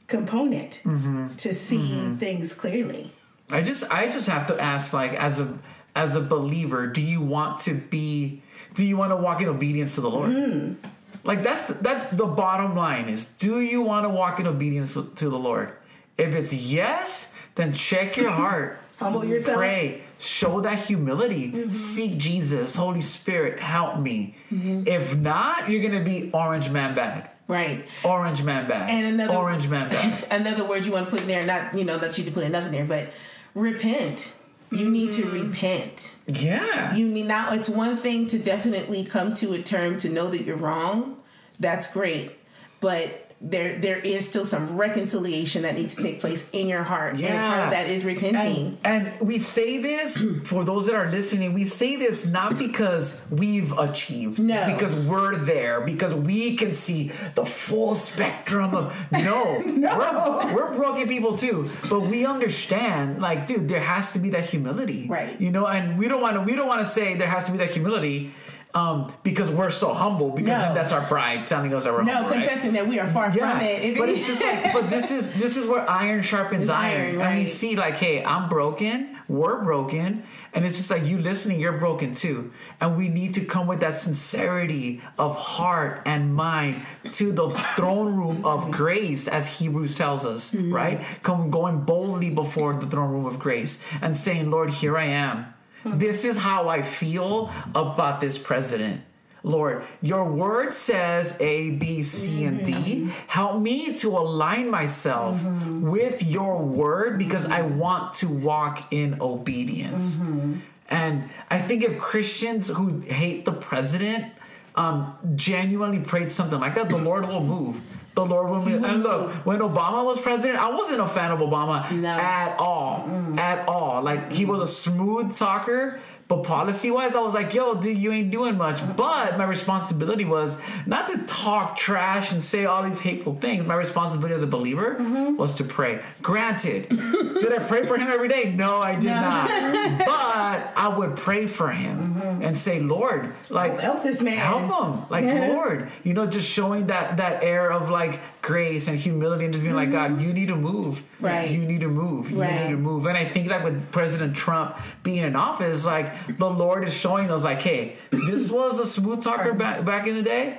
component 0.07 0.81
Mm-hmm. 0.85 1.29
to 1.37 1.55
see 1.55 2.15
things 2.17 2.55
clearly. 2.55 3.11
I 3.51 3.63
just 3.63 3.91
I 3.93 4.09
just 4.11 4.29
have 4.29 4.47
to 4.49 4.61
ask 4.61 4.93
like 4.93 5.13
as 5.15 5.41
a 5.41 5.59
as 5.97 6.15
a 6.17 6.21
believer, 6.21 6.87
do 6.87 7.01
you 7.01 7.21
want 7.21 7.59
to 7.61 7.75
be 7.75 8.43
do 8.75 8.87
you 8.87 8.97
want 8.97 9.11
to 9.13 9.17
walk 9.17 9.41
in 9.41 9.49
obedience 9.49 9.95
to 9.97 10.01
the 10.03 10.11
Lord? 10.11 10.31
Mm. 10.31 10.77
Like 11.25 11.43
that's 11.43 11.65
that's 11.67 12.15
the 12.15 12.27
bottom 12.27 12.77
line 12.77 13.09
is 13.09 13.25
do 13.25 13.61
you 13.61 13.83
want 13.83 14.05
to 14.05 14.11
walk 14.11 14.39
in 14.39 14.47
obedience 14.47 14.93
to 14.93 15.29
the 15.31 15.39
Lord? 15.39 15.73
If 16.17 16.35
it's 16.35 16.53
yes, 16.55 17.35
then 17.59 17.73
check 17.75 18.17
your 18.17 18.31
heart. 18.31 18.79
Humble 18.99 19.25
yourself. 19.25 19.59
Pray. 19.59 20.03
Show 20.19 20.61
that 20.63 20.81
humility. 20.87 21.53
Mm-hmm. 21.53 21.71
Seek 21.71 22.17
Jesus. 22.19 22.75
Holy 22.75 23.01
Spirit, 23.01 23.61
help 23.61 24.01
me. 24.01 24.35
If 24.51 25.15
not, 25.17 25.69
you're 25.69 25.83
gonna 25.83 26.03
be 26.05 26.31
orange 26.33 26.71
man 26.71 26.95
bad. 26.97 27.31
right 27.47 27.87
Orange 28.03 28.43
man 28.43 28.67
bad. 28.69 28.91
And 28.91 29.15
another- 29.15 29.37
orange 29.39 29.69
man 29.69 29.89
bad. 29.91 30.25
another 30.31 30.65
word 30.65 30.85
you 30.85 30.91
want 30.93 31.07
to 31.07 31.11
put 31.11 31.21
in 31.21 31.27
there 31.29 31.45
not 31.47 31.77
you 31.77 31.85
know 31.85 31.99
that 31.99 32.17
you 32.19 32.25
to 32.25 32.31
put 32.33 32.43
enough 32.45 32.67
in 32.67 32.73
there 32.73 32.85
but 32.85 33.11
repent 33.55 34.33
you 34.71 34.91
need 34.91 35.13
to 35.13 35.25
repent 35.31 36.15
Yeah. 36.27 36.95
you 36.95 37.07
need 37.07 37.27
now 37.27 37.53
it's 37.53 37.69
one 37.69 37.97
thing 37.97 38.27
to 38.29 38.39
definitely 38.39 39.05
come 39.05 39.33
to 39.35 39.53
a 39.55 39.63
term 39.63 39.97
to 39.99 40.09
know 40.09 40.29
that 40.31 40.43
you're 40.43 40.57
wrong 40.57 41.17
that's 41.61 41.91
great 41.93 42.33
but 42.81 43.28
there 43.41 43.79
there 43.79 43.99
is 43.99 44.29
still 44.29 44.45
some 44.45 44.77
reconciliation 44.77 45.63
that 45.63 45.77
needs 45.77 45.95
to 45.95 46.03
take 46.03 46.19
place 46.21 46.51
in 46.51 46.67
your 46.67 46.83
heart 46.83 47.15
and 47.15 47.23
part 47.23 47.61
of 47.67 47.71
that 47.71 47.87
is 47.89 48.05
repenting 48.05 48.77
And, 48.85 49.07
and 49.07 49.27
we 49.29 49.39
say 49.39 49.79
this 49.79 50.25
for 50.45 50.65
those 50.65 50.87
that 50.87 50.97
are 50.97 51.09
listening. 51.09 51.53
We 51.55 51.63
say 51.63 51.95
this 51.95 52.27
not 52.27 52.59
because 52.59 53.25
we've 53.31 53.71
achieved, 53.79 54.41
No. 54.41 54.67
because 54.67 54.97
we're 54.97 55.37
there, 55.37 55.81
because 55.83 56.15
we 56.17 56.57
can 56.57 56.75
see 56.75 57.13
the 57.37 57.47
full 57.47 57.95
spectrum 57.95 58.75
of. 58.75 59.07
No, 59.13 59.63
We're, 59.67 60.55
we're 60.55 60.75
broken 60.75 61.07
people 61.07 61.39
too, 61.39 61.71
but 61.89 62.01
we 62.01 62.27
understand. 62.27 63.23
Like, 63.23 63.47
dude, 63.47 63.69
there 63.69 63.81
has 63.81 64.13
to 64.15 64.19
be 64.19 64.31
that 64.31 64.47
humility, 64.47 65.07
Right. 65.09 65.41
You 65.41 65.53
know, 65.53 65.67
and 65.69 65.97
we 65.97 66.09
don't 66.09 66.21
want 66.21 66.35
to. 66.35 66.43
We 66.43 66.57
don't 66.57 66.67
want 66.69 66.81
to 66.81 66.87
say 66.87 67.15
there 67.15 67.29
has 67.29 67.47
to 67.47 67.53
be 67.53 67.59
that 67.59 67.71
humility. 67.71 68.33
Um, 68.79 69.13
because 69.23 69.51
we're 69.51 69.71
so 69.71 69.93
humble, 69.93 70.31
because 70.31 70.63
No. 70.63 70.75
that's 70.75 70.93
our 70.93 71.01
pride 71.03 71.47
telling 71.47 71.75
us 71.75 71.85
that 71.85 71.93
we're 71.93 72.03
no 72.05 72.13
humble, 72.15 72.31
right? 72.31 72.41
confessing 72.47 72.73
that 72.75 72.87
we 72.87 73.01
are 73.01 73.09
far 73.09 73.33
from 73.33 73.61
it 73.61 73.99
but 73.99 74.09
it's 74.09 74.27
just 74.27 74.43
like, 74.43 74.73
but 74.73 74.89
this 74.89 75.11
is 75.19 75.25
this 75.35 75.57
is 75.57 75.67
where 75.67 75.85
iron 76.05 76.23
sharpens 76.23 76.69
iron, 76.69 77.19
iron, 77.19 77.21
and 77.21 77.39
we 77.39 77.45
see 77.45 77.75
like, 77.77 77.97
hey, 77.97 78.17
I'm 78.25 78.49
broken, 78.49 79.17
we're 79.29 79.63
broken, 79.65 80.23
and 80.55 80.65
it's 80.67 80.77
just 80.77 80.91
like 80.91 81.05
you 81.11 81.19
listening, 81.19 81.59
you're 81.61 81.79
broken 81.87 82.13
too, 82.13 82.53
and 82.81 82.97
we 82.97 83.09
need 83.09 83.35
to 83.35 83.45
come 83.45 83.67
with 83.67 83.81
that 83.81 83.97
sincerity 83.97 85.01
of 85.19 85.37
heart 85.37 86.03
and 86.07 86.35
mind 86.35 86.83
to 87.15 87.33
the 87.33 87.51
throne 87.77 88.15
room 88.15 88.45
of 88.45 88.71
grace, 88.71 89.27
as 89.29 89.59
Hebrews 89.59 89.97
tells 89.97 90.25
us, 90.25 90.53
Mm-hmm. 90.55 90.73
right? 90.73 90.97
Come 91.23 91.51
going 91.51 91.81
boldly 91.83 92.31
before 92.31 92.75
the 92.75 92.87
throne 92.87 93.11
room 93.11 93.27
of 93.27 93.39
grace 93.39 93.83
and 94.01 94.17
saying, 94.17 94.51
Lord, 94.51 94.71
here 94.71 94.97
I 94.97 95.05
am. 95.07 95.47
This 95.85 96.25
is 96.25 96.39
how 96.39 96.69
I 96.69 96.83
feel 96.83 97.51
about 97.75 98.21
this 98.21 98.39
president. 98.39 99.03
Lord, 99.43 99.85
your 100.03 100.25
word 100.25 100.75
says 100.75 101.37
A, 101.41 101.71
B, 101.71 102.03
C, 102.03 102.45
and 102.45 102.65
D. 102.65 102.73
Mm-hmm. 102.73 103.09
Help 103.29 103.61
me 103.61 103.95
to 103.99 104.09
align 104.19 104.71
myself 104.71 105.39
mm-hmm. 105.39 105.89
with 105.89 106.23
your 106.23 106.59
word 106.59 107.19
because 107.19 107.47
I 107.47 107.63
want 107.63 108.15
to 108.15 108.29
walk 108.29 108.93
in 108.93 109.21
obedience. 109.21 110.17
Mm-hmm. 110.17 110.59
And 110.89 111.31
I 111.51 111.61
think 111.61 111.85
if 111.85 111.99
Christians 111.99 112.69
who 112.69 113.01
hate 113.01 113.45
the 113.45 113.53
president 113.53 114.33
um, 114.75 115.17
genuinely 115.35 116.01
prayed 116.01 116.31
something 116.31 116.59
like 116.59 116.75
that, 116.75 116.89
the 116.89 116.99
Lord 116.99 117.27
will 117.27 117.45
move. 117.45 117.81
The 118.19 118.25
Lord 118.27 118.51
will 118.51 118.63
move. 118.63 118.83
And 118.83 119.05
look, 119.05 119.31
when 119.47 119.61
Obama 119.61 120.05
was 120.05 120.19
president, 120.19 120.59
I 120.61 120.71
wasn't 120.71 121.01
a 121.01 121.07
fan 121.07 121.31
of 121.31 121.39
Obama 121.39 121.89
No. 121.93 122.09
at 122.09 122.57
all. 122.59 123.05
Mm. 123.09 123.39
At 123.39 123.69
all. 123.69 124.03
Like 124.03 124.33
he 124.33 124.45
was 124.45 124.61
a 124.61 124.67
smooth 124.67 125.37
talker, 125.37 126.01
But 126.29 126.43
policy 126.43 126.91
wise, 126.91 127.17
I 127.17 127.21
was 127.21 127.33
like, 127.33 127.55
yo, 127.55 127.75
dude, 127.75 127.97
you 127.97 128.13
ain't 128.13 128.31
doing 128.31 128.59
much. 128.59 128.81
But 128.97 129.39
my 129.39 129.45
responsibility 129.45 130.27
was 130.27 130.57
not 130.87 131.07
to 131.07 131.17
talk 131.27 131.75
trash 131.75 132.33
and 132.33 132.43
say 132.43 132.67
all 132.67 132.83
these 132.83 133.01
hateful 133.01 133.35
things. 133.37 133.65
My 133.65 133.75
responsibility 133.75 134.35
as 134.35 134.43
a 134.43 134.47
believer 134.47 134.97
Mm-hmm. 134.99 135.37
was 135.37 135.55
to 135.55 135.65
pray. 135.65 136.03
Granted, 136.21 136.89
did 136.91 137.53
I 137.53 137.61
pray 137.67 137.85
for 137.87 137.97
him 137.97 138.09
every 138.09 138.29
day? 138.29 138.53
No, 138.55 138.77
I 138.81 138.95
did 138.95 139.07
not. 139.11 139.49
But 139.99 140.73
I 140.77 140.93
would 140.97 141.17
pray 141.17 141.47
for 141.47 141.71
him 141.71 142.21
and 142.43 142.57
say, 142.57 142.81
Lord, 142.81 143.33
like 143.51 143.73
Mm-hmm. 143.73 143.81
Help 143.81 144.03
this 144.03 144.21
man. 144.23 144.37
help 144.37 144.63
him, 144.63 145.07
like 145.11 145.25
Yeah. 145.25 145.49
Lord, 145.55 145.89
you 146.05 146.13
know, 146.15 146.27
just 146.27 146.49
showing 146.51 146.89
that 146.89 147.17
that 147.19 147.43
air 147.43 147.71
of 147.73 147.89
like 147.91 148.21
grace 148.43 148.89
and 148.89 148.99
humility 148.99 149.45
and 149.45 149.53
just 149.53 149.65
being 149.65 149.77
like, 149.77 149.91
God, 149.91 150.21
you 150.21 150.33
need 150.33 150.49
to 150.49 150.57
move, 150.57 150.97
Mm-hmm. 150.99 151.27
Right. 151.27 151.51
You 151.51 151.65
need 151.65 151.81
to 151.81 151.89
move, 151.89 152.31
you 152.31 152.41
Right. 152.41 152.65
need 152.67 152.71
to 152.73 152.77
move. 152.77 153.07
And 153.07 153.17
I 153.17 153.25
think 153.25 153.49
that 153.49 153.65
with 153.65 153.91
President 153.93 154.37
Trump 154.37 154.77
being 155.03 155.25
in 155.25 155.35
office, 155.37 155.85
like 155.85 156.13
the 156.29 156.49
Lord 156.51 156.87
is 156.89 156.95
showing 156.95 157.31
us, 157.31 157.45
like, 157.45 157.63
hey, 157.63 157.97
this 158.11 158.51
was 158.51 158.79
a 158.81 158.87
smooth 158.87 159.23
talker 159.23 159.53
back 159.55 159.85
back 159.85 160.07
in 160.07 160.15
the 160.15 160.23
day. 160.23 160.59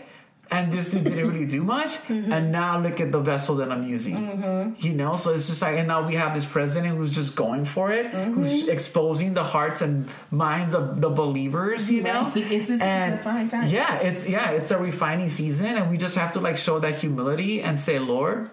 And 0.51 0.73
this 0.73 0.89
dude 0.89 1.03
didn't 1.03 1.29
really 1.31 1.45
do 1.45 1.63
much, 1.63 1.91
Mm-hmm. 2.09 2.33
and 2.33 2.51
now 2.51 2.79
look 2.79 2.99
at 2.99 3.11
the 3.11 3.19
vessel 3.19 3.57
that 3.57 3.71
I'm 3.71 3.83
using. 3.87 4.75
You 4.79 4.93
know, 4.95 5.15
so 5.15 5.29
it's 5.31 5.45
just 5.45 5.61
like, 5.61 5.77
and 5.77 5.87
now 5.87 6.07
we 6.07 6.15
have 6.15 6.33
this 6.33 6.43
president 6.47 6.97
who's 6.97 7.11
just 7.11 7.35
going 7.35 7.65
for 7.65 7.91
it, 7.91 8.07
who's 8.07 8.63
Mm-hmm. 8.63 8.71
exposing 8.71 9.35
the 9.35 9.43
hearts 9.43 9.83
and 9.83 10.09
minds 10.31 10.73
of 10.73 11.01
the 11.01 11.09
believers. 11.11 11.91
You 11.91 12.01
know, 12.01 12.31
Right. 12.33 12.37
It's- 12.51 12.81
and 12.81 13.13
a 13.13 13.17
fine 13.19 13.47
time. 13.47 13.67
yeah, 13.67 13.99
it's 13.99 14.27
yeah, 14.27 14.49
it's 14.49 14.71
a 14.71 14.79
refining 14.79 15.29
season, 15.29 15.67
and 15.77 15.91
we 15.91 15.97
just 15.97 16.17
have 16.17 16.31
to 16.33 16.39
like 16.39 16.57
show 16.57 16.79
that 16.79 16.95
humility 16.95 17.61
and 17.61 17.79
say, 17.79 17.99
Lord, 17.99 18.49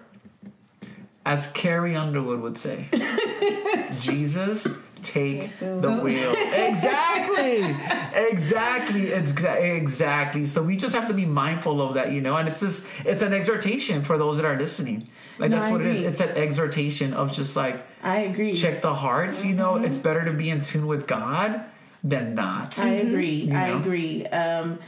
as 1.25 1.47
Carrie 1.47 1.95
Underwood 1.95 2.41
would 2.41 2.59
say, 2.59 2.85
Jesus, 3.99 4.67
take 5.01 5.57
the 5.59 5.99
wheel. 6.03 6.33
Exactly, 6.37 7.63
exactly, 8.15 9.01
exa- 9.07 9.77
exactly. 9.77 10.45
So 10.45 10.63
we 10.63 10.75
just 10.77 10.95
have 10.95 11.07
to 11.07 11.13
be 11.13 11.25
mindful 11.25 11.81
of 11.81 11.95
that, 11.95 12.11
you 12.11 12.21
know. 12.21 12.35
And 12.37 12.47
it's 12.47 12.59
just 12.59 12.87
it's 13.05 13.21
an 13.21 13.33
exhortation 13.33 14.03
for 14.03 14.17
those 14.17 14.37
that 14.37 14.45
are 14.45 14.57
listening. 14.57 15.07
Like 15.39 15.51
No, 15.51 15.57
that's 15.57 15.69
I 15.69 15.71
what 15.71 15.81
it 15.81 15.87
is. 15.87 15.97
agree. 15.99 16.07
It's 16.09 16.21
an 16.21 16.29
exhortation 16.29 17.13
of 17.13 17.31
just 17.31 17.55
like 17.55 17.85
I 18.03 18.19
agree. 18.21 18.53
check 18.53 18.81
the 18.81 18.93
hearts. 18.93 19.45
You 19.45 19.53
know, 19.53 19.75
it's 19.75 19.97
better 19.97 20.25
to 20.25 20.31
be 20.31 20.49
in 20.49 20.61
tune 20.61 20.87
with 20.87 21.07
God 21.07 21.61
than 22.03 22.35
not. 22.35 22.79
I 22.79 22.89
agree. 22.89 23.51
I 23.51 23.69
know? 23.69 23.77
agree. 23.77 24.25
Um, 24.27 24.79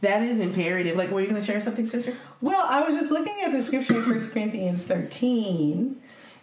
that 0.00 0.22
is 0.22 0.38
imperative. 0.38 0.96
Like, 0.96 1.10
were 1.10 1.20
you 1.20 1.26
going 1.28 1.40
to 1.40 1.44
share 1.46 1.60
something, 1.60 1.84
sister? 1.86 2.14
Well, 2.40 2.64
I 2.68 2.82
was 2.86 2.94
just 2.96 3.10
looking 3.10 3.34
at 3.44 3.50
the 3.50 3.60
scripture 3.62 3.96
in 3.96 4.02
1 4.08 4.30
Corinthians 4.30 4.84
13. 4.84 6.00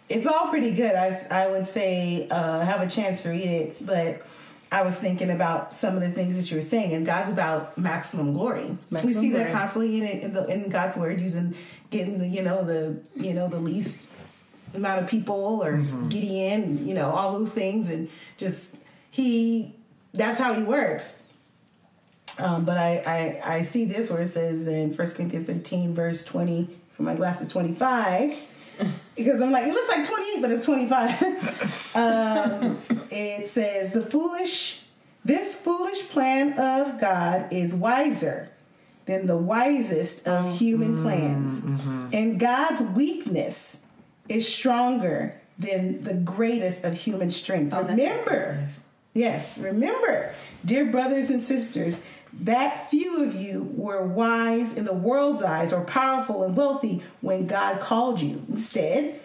It's 0.08 0.26
all 0.26 0.48
pretty 0.48 0.72
good. 0.72 0.94
I, 0.94 1.16
I 1.30 1.48
would 1.48 1.66
say 1.66 2.28
uh, 2.30 2.60
have 2.60 2.80
a 2.80 2.88
chance 2.88 3.22
to 3.22 3.30
read 3.30 3.48
it, 3.48 3.86
but 3.86 4.22
I 4.70 4.82
was 4.82 4.96
thinking 4.96 5.30
about 5.30 5.74
some 5.74 5.96
of 5.96 6.02
the 6.02 6.10
things 6.10 6.36
that 6.36 6.50
you 6.50 6.56
were 6.56 6.62
saying, 6.62 6.92
and 6.92 7.04
God's 7.04 7.30
about 7.30 7.76
maximum 7.76 8.32
glory. 8.32 8.76
Maximum 8.90 9.14
we 9.14 9.20
see 9.20 9.32
that 9.32 9.52
constantly 9.52 9.96
in, 9.98 10.06
in, 10.20 10.34
the, 10.34 10.44
in 10.46 10.68
God's 10.68 10.96
word, 10.96 11.20
using 11.20 11.54
getting 11.90 12.18
the 12.18 12.26
you 12.26 12.42
know 12.42 12.64
the 12.64 13.00
you 13.14 13.32
know 13.32 13.48
the 13.48 13.58
least 13.58 14.10
amount 14.74 15.02
of 15.02 15.08
people 15.08 15.62
or 15.62 15.78
Gideon, 16.08 16.86
you 16.86 16.94
know 16.94 17.10
all 17.10 17.32
those 17.32 17.52
things, 17.52 17.88
and 17.88 18.08
just 18.36 18.78
he 19.10 19.74
that's 20.12 20.38
how 20.38 20.54
he 20.54 20.62
works. 20.62 21.22
Um, 22.38 22.64
but 22.64 22.76
I, 22.76 23.40
I, 23.44 23.54
I 23.56 23.62
see 23.62 23.86
this 23.86 24.10
where 24.10 24.22
it 24.22 24.28
says 24.28 24.66
in 24.66 24.94
1 24.94 24.96
Corinthians 24.96 25.46
13, 25.46 25.94
verse 25.94 26.24
20, 26.24 26.68
for 26.92 27.02
my 27.02 27.14
glasses 27.14 27.48
25, 27.48 28.32
because 29.16 29.40
I'm 29.40 29.50
like, 29.50 29.66
it 29.66 29.72
looks 29.72 29.88
like 29.88 30.06
28, 30.06 30.42
but 30.42 30.50
it's 30.50 30.64
25. 30.64 31.22
um, 31.96 32.78
it 33.10 33.48
says, 33.48 33.92
the 33.92 34.04
foolish, 34.04 34.82
this 35.24 35.62
foolish 35.62 36.08
plan 36.08 36.58
of 36.58 37.00
God 37.00 37.52
is 37.52 37.74
wiser 37.74 38.50
than 39.06 39.26
the 39.26 39.36
wisest 39.36 40.26
of 40.26 40.46
mm, 40.46 40.56
human 40.56 40.98
mm, 40.98 41.02
plans. 41.02 41.62
Mm-hmm. 41.62 42.06
And 42.12 42.40
God's 42.40 42.82
weakness 42.82 43.86
is 44.28 44.52
stronger 44.52 45.40
than 45.58 46.02
the 46.02 46.14
greatest 46.14 46.84
of 46.84 46.94
human 46.94 47.30
strength. 47.30 47.72
Oh, 47.72 47.82
Remember. 47.82 48.66
Yes, 49.14 49.58
remember, 49.58 50.34
dear 50.62 50.84
brothers 50.84 51.30
and 51.30 51.40
sisters, 51.40 51.98
that 52.40 52.90
few 52.90 53.24
of 53.24 53.34
you 53.34 53.72
were 53.74 54.04
wise 54.04 54.76
in 54.76 54.84
the 54.84 54.92
world's 54.92 55.42
eyes 55.42 55.72
or 55.72 55.84
powerful 55.84 56.44
and 56.44 56.56
wealthy 56.56 57.02
when 57.20 57.46
God 57.46 57.80
called 57.80 58.20
you. 58.20 58.44
Instead, 58.48 59.20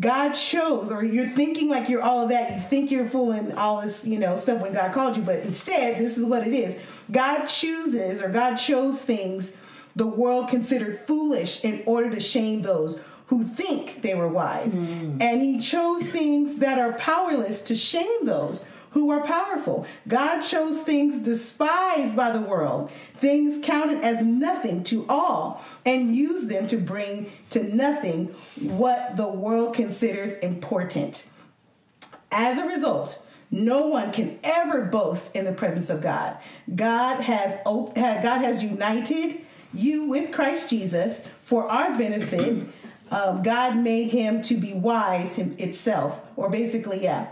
God 0.00 0.32
chose, 0.32 0.90
or 0.90 1.04
you're 1.04 1.28
thinking 1.28 1.68
like 1.68 1.88
you're 1.88 2.02
all 2.02 2.24
of 2.24 2.30
that, 2.30 2.54
you 2.54 2.60
think 2.60 2.90
you're 2.90 3.06
fooling 3.06 3.52
all 3.52 3.82
this, 3.82 4.06
you 4.06 4.18
know, 4.18 4.36
stuff 4.36 4.60
when 4.60 4.72
God 4.72 4.92
called 4.92 5.16
you, 5.16 5.22
but 5.22 5.40
instead, 5.40 5.98
this 5.98 6.18
is 6.18 6.24
what 6.24 6.46
it 6.46 6.54
is. 6.54 6.80
God 7.10 7.46
chooses, 7.46 8.22
or 8.22 8.28
God 8.28 8.56
chose 8.56 9.00
things 9.00 9.54
the 9.94 10.06
world 10.06 10.48
considered 10.48 10.98
foolish 10.98 11.64
in 11.64 11.82
order 11.86 12.10
to 12.10 12.20
shame 12.20 12.62
those 12.62 13.02
who 13.28 13.44
think 13.44 14.02
they 14.02 14.14
were 14.14 14.28
wise. 14.28 14.74
Mm. 14.74 15.20
And 15.20 15.40
he 15.40 15.60
chose 15.60 16.08
things 16.08 16.58
that 16.58 16.78
are 16.78 16.92
powerless 16.94 17.62
to 17.64 17.76
shame 17.76 18.26
those 18.26 18.66
who 18.96 19.10
are 19.10 19.20
powerful. 19.26 19.86
God 20.08 20.40
chose 20.40 20.80
things 20.80 21.22
despised 21.22 22.16
by 22.16 22.30
the 22.30 22.40
world, 22.40 22.90
things 23.16 23.62
counted 23.62 24.02
as 24.02 24.22
nothing 24.22 24.82
to 24.84 25.04
all, 25.06 25.62
and 25.84 26.16
used 26.16 26.48
them 26.48 26.66
to 26.68 26.78
bring 26.78 27.30
to 27.50 27.62
nothing 27.62 28.28
what 28.58 29.18
the 29.18 29.28
world 29.28 29.74
considers 29.74 30.32
important. 30.38 31.28
As 32.32 32.56
a 32.56 32.64
result, 32.64 33.22
no 33.50 33.88
one 33.88 34.12
can 34.12 34.38
ever 34.42 34.86
boast 34.86 35.36
in 35.36 35.44
the 35.44 35.52
presence 35.52 35.90
of 35.90 36.00
God. 36.00 36.38
God 36.74 37.20
has 37.20 37.60
God 37.66 38.22
has 38.40 38.64
united 38.64 39.42
you 39.74 40.04
with 40.04 40.32
Christ 40.32 40.70
Jesus 40.70 41.26
for 41.42 41.68
our 41.70 41.98
benefit. 41.98 42.66
Um, 43.10 43.42
God 43.42 43.76
made 43.76 44.08
him 44.08 44.40
to 44.42 44.54
be 44.54 44.72
wise 44.72 45.34
him, 45.34 45.54
itself, 45.58 46.18
or 46.34 46.48
basically, 46.48 47.02
yeah. 47.02 47.26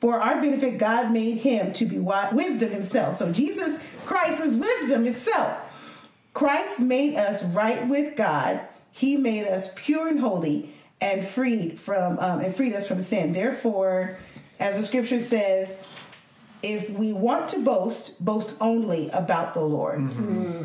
For 0.00 0.20
our 0.20 0.40
benefit, 0.40 0.78
God 0.78 1.10
made 1.10 1.38
him 1.38 1.72
to 1.74 1.84
be 1.84 1.98
wisdom 1.98 2.70
himself. 2.70 3.16
So 3.16 3.32
Jesus 3.32 3.80
Christ 4.06 4.40
is 4.40 4.56
wisdom 4.56 5.06
itself. 5.06 5.58
Christ 6.34 6.80
made 6.80 7.16
us 7.16 7.44
right 7.46 7.88
with 7.88 8.16
God. 8.16 8.60
He 8.92 9.16
made 9.16 9.46
us 9.46 9.72
pure 9.74 10.08
and 10.08 10.20
holy 10.20 10.74
and 11.00 11.26
freed 11.26 11.78
from 11.78 12.18
um, 12.18 12.40
and 12.40 12.54
freed 12.54 12.74
us 12.74 12.86
from 12.86 13.02
sin. 13.02 13.32
Therefore, 13.32 14.18
as 14.60 14.76
the 14.76 14.84
scripture 14.84 15.18
says, 15.20 15.76
if 16.62 16.90
we 16.90 17.12
want 17.12 17.48
to 17.50 17.64
boast, 17.64 18.22
boast 18.24 18.56
only 18.60 19.08
about 19.10 19.54
the 19.54 19.60
Lord. 19.60 19.98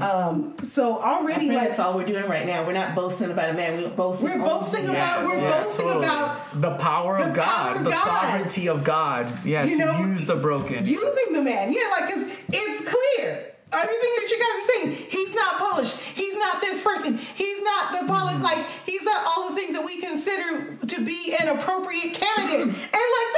Um, 0.01 0.55
so 0.61 0.97
I 0.97 1.15
already, 1.19 1.41
think 1.41 1.53
like, 1.53 1.67
that's 1.69 1.79
all 1.79 1.93
we're 1.95 2.05
doing 2.05 2.25
right 2.27 2.45
now. 2.45 2.65
We're 2.65 2.73
not 2.73 2.95
boasting 2.95 3.29
about 3.31 3.49
a 3.49 3.53
man. 3.53 3.81
We're 3.81 3.89
boasting. 3.89 4.25
We're 4.27 4.33
only- 4.35 4.49
boasting 4.49 4.89
about- 4.89 5.25
we're 5.25 5.39
boasting 5.39 5.85
totally. 5.87 6.05
about 6.05 6.61
the 6.61 6.71
power 6.75 7.17
of 7.19 7.27
the 7.29 7.33
God, 7.33 7.45
power 7.45 7.75
of 7.77 7.83
the 7.83 7.91
God. 7.91 8.03
sovereignty 8.05 8.67
of 8.69 8.83
God. 8.83 9.45
Yeah, 9.45 9.63
You 9.63 9.77
to 9.77 9.85
know, 9.85 9.99
use 9.99 10.25
the 10.25 10.35
broken. 10.35 10.85
using 10.85 11.33
the 11.33 11.41
man. 11.41 11.71
Yeah, 11.71 11.81
like 11.91 12.07
because 12.07 12.31
it's 12.49 12.83
clear. 12.89 13.45
Everything 13.71 14.09
that 14.17 14.29
you 14.29 14.37
guys 14.37 14.47
are 14.47 14.71
saying, 14.95 15.07
he's 15.09 15.33
not 15.33 15.57
polished. 15.57 15.97
He's 15.99 16.35
not 16.37 16.61
this 16.61 16.83
person. 16.83 17.17
He's 17.17 17.59
not 17.63 17.91
the 17.93 18.05
polished. 18.07 18.35
Mm-hmm. 18.35 18.43
Like 18.43 18.59
he's 18.85 19.01
not 19.03 19.25
all 19.25 19.49
the 19.49 19.55
things 19.55 19.73
that 19.73 19.83
we 19.83 19.99
consider 19.99 20.75
to 20.75 21.03
be 21.05 21.35
an 21.39 21.47
appropriate 21.47 22.13
candidate. 22.13 22.61
and 22.67 22.67
like 22.69 23.29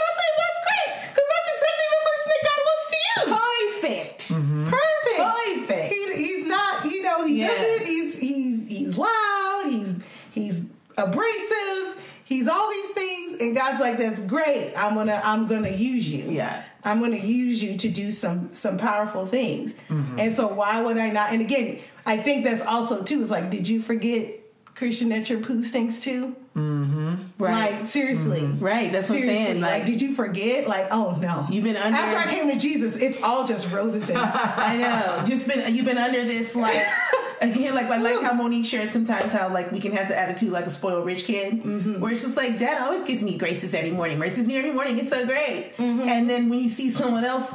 Mm-hmm. 4.32 4.66
Perfect. 4.70 5.68
Perfect. 5.68 5.94
He, 5.94 6.14
he's 6.26 6.46
not. 6.48 6.86
You 6.86 7.02
know. 7.04 7.26
He 7.26 7.40
Yeah. 7.42 7.48
doesn't. 7.50 7.86
He's 7.88 8.20
he's 8.20 8.68
he's 8.70 8.98
loud. 8.98 9.64
He's 9.70 10.02
he's 10.32 10.66
abrasive. 10.98 12.02
He's 12.24 12.48
all 12.48 12.70
these 12.72 12.90
things, 12.90 13.42
and 13.42 13.56
God's 13.56 13.80
like, 13.80 13.98
"That's 13.98 14.20
great. 14.22 14.74
I'm 14.76 14.96
gonna 14.96 15.22
I'm 15.24 15.48
gonna 15.48 15.70
use 15.70 16.08
you. 16.10 16.32
Yeah. 16.32 16.64
I'm 16.84 17.00
gonna 17.00 17.18
use 17.18 17.62
you 17.64 17.78
to 17.78 17.90
do 17.90 18.10
some 18.12 18.54
some 18.54 18.78
powerful 18.78 19.26
things." 19.26 19.76
And 19.90 20.34
so, 20.34 20.48
why 20.48 20.82
would 20.82 20.98
I 20.98 21.10
not? 21.12 21.32
And 21.32 21.42
again, 21.42 21.80
I 22.06 22.18
think 22.18 22.44
that's 22.44 22.66
also 22.66 23.04
too. 23.04 23.22
It's 23.22 23.32
like, 23.32 23.50
did 23.52 23.68
you 23.68 23.80
forget 23.82 24.28
Christian 24.76 25.10
that 25.10 25.30
your 25.30 25.40
poo 25.40 25.64
stinks 25.64 26.02
too? 26.02 26.36
Mm-hmm. 26.56 27.16
Right. 27.38 27.72
Like 27.80 27.88
seriously, 27.88 28.42
mm-hmm. 28.42 28.64
Right. 28.64 28.92
That's 28.92 29.10
what 29.10 29.18
I'm 29.18 29.24
saying. 29.24 29.62
like, 29.62 29.72
Like, 29.72 29.86
did 29.86 30.02
you 30.02 30.14
forget? 30.14 30.68
Like, 30.68 30.88
oh 30.92 31.18
no, 31.20 31.48
You've 31.50 31.64
been 31.64 31.78
under- 31.78 31.98
After 31.98 32.18
I 32.18 32.32
came 32.34 32.50
to 32.50 32.58
Jesus, 32.58 33.02
it's 33.02 33.24
all 33.24 33.46
just 33.48 33.72
roses 33.74 34.10
and 34.10 34.18
I 34.22 34.78
know. 34.78 35.26
Just 35.26 35.48
been 35.48 35.74
you've 35.74 35.86
been 35.86 35.98
under 35.98 36.24
this 36.24 36.56
like 36.56 36.86
again 37.42 37.74
like 37.74 37.88
I 37.88 37.98
like 37.98 38.22
how 38.22 38.34
Monique 38.34 38.66
shared 38.66 38.92
sometimes 38.92 39.32
how 39.32 39.52
like 39.54 39.72
we 39.72 39.80
can 39.80 39.94
have 39.94 40.08
the 40.08 40.18
attitude 40.18 40.52
like 40.52 40.66
a 40.66 40.70
spoiled 40.70 41.06
rich 41.06 41.24
kid 41.26 41.64
mm-hmm. 41.64 42.00
where 42.00 42.12
it's 42.12 42.22
just 42.24 42.38
like 42.38 42.58
dad 42.60 42.82
always 42.82 43.06
gives 43.06 43.24
me 43.24 43.38
graces 43.38 43.74
every 43.74 43.92
morning. 43.92 44.18
Graces 44.18 44.46
me 44.46 44.58
every 44.58 44.72
morning. 44.72 45.00
It's 45.00 45.10
so 45.10 45.26
great. 45.26 45.74
And 45.78 46.30
then 46.30 46.50
when 46.50 46.60
you 46.60 46.70
see 46.70 46.90
someone 46.90 47.24
else, 47.26 47.54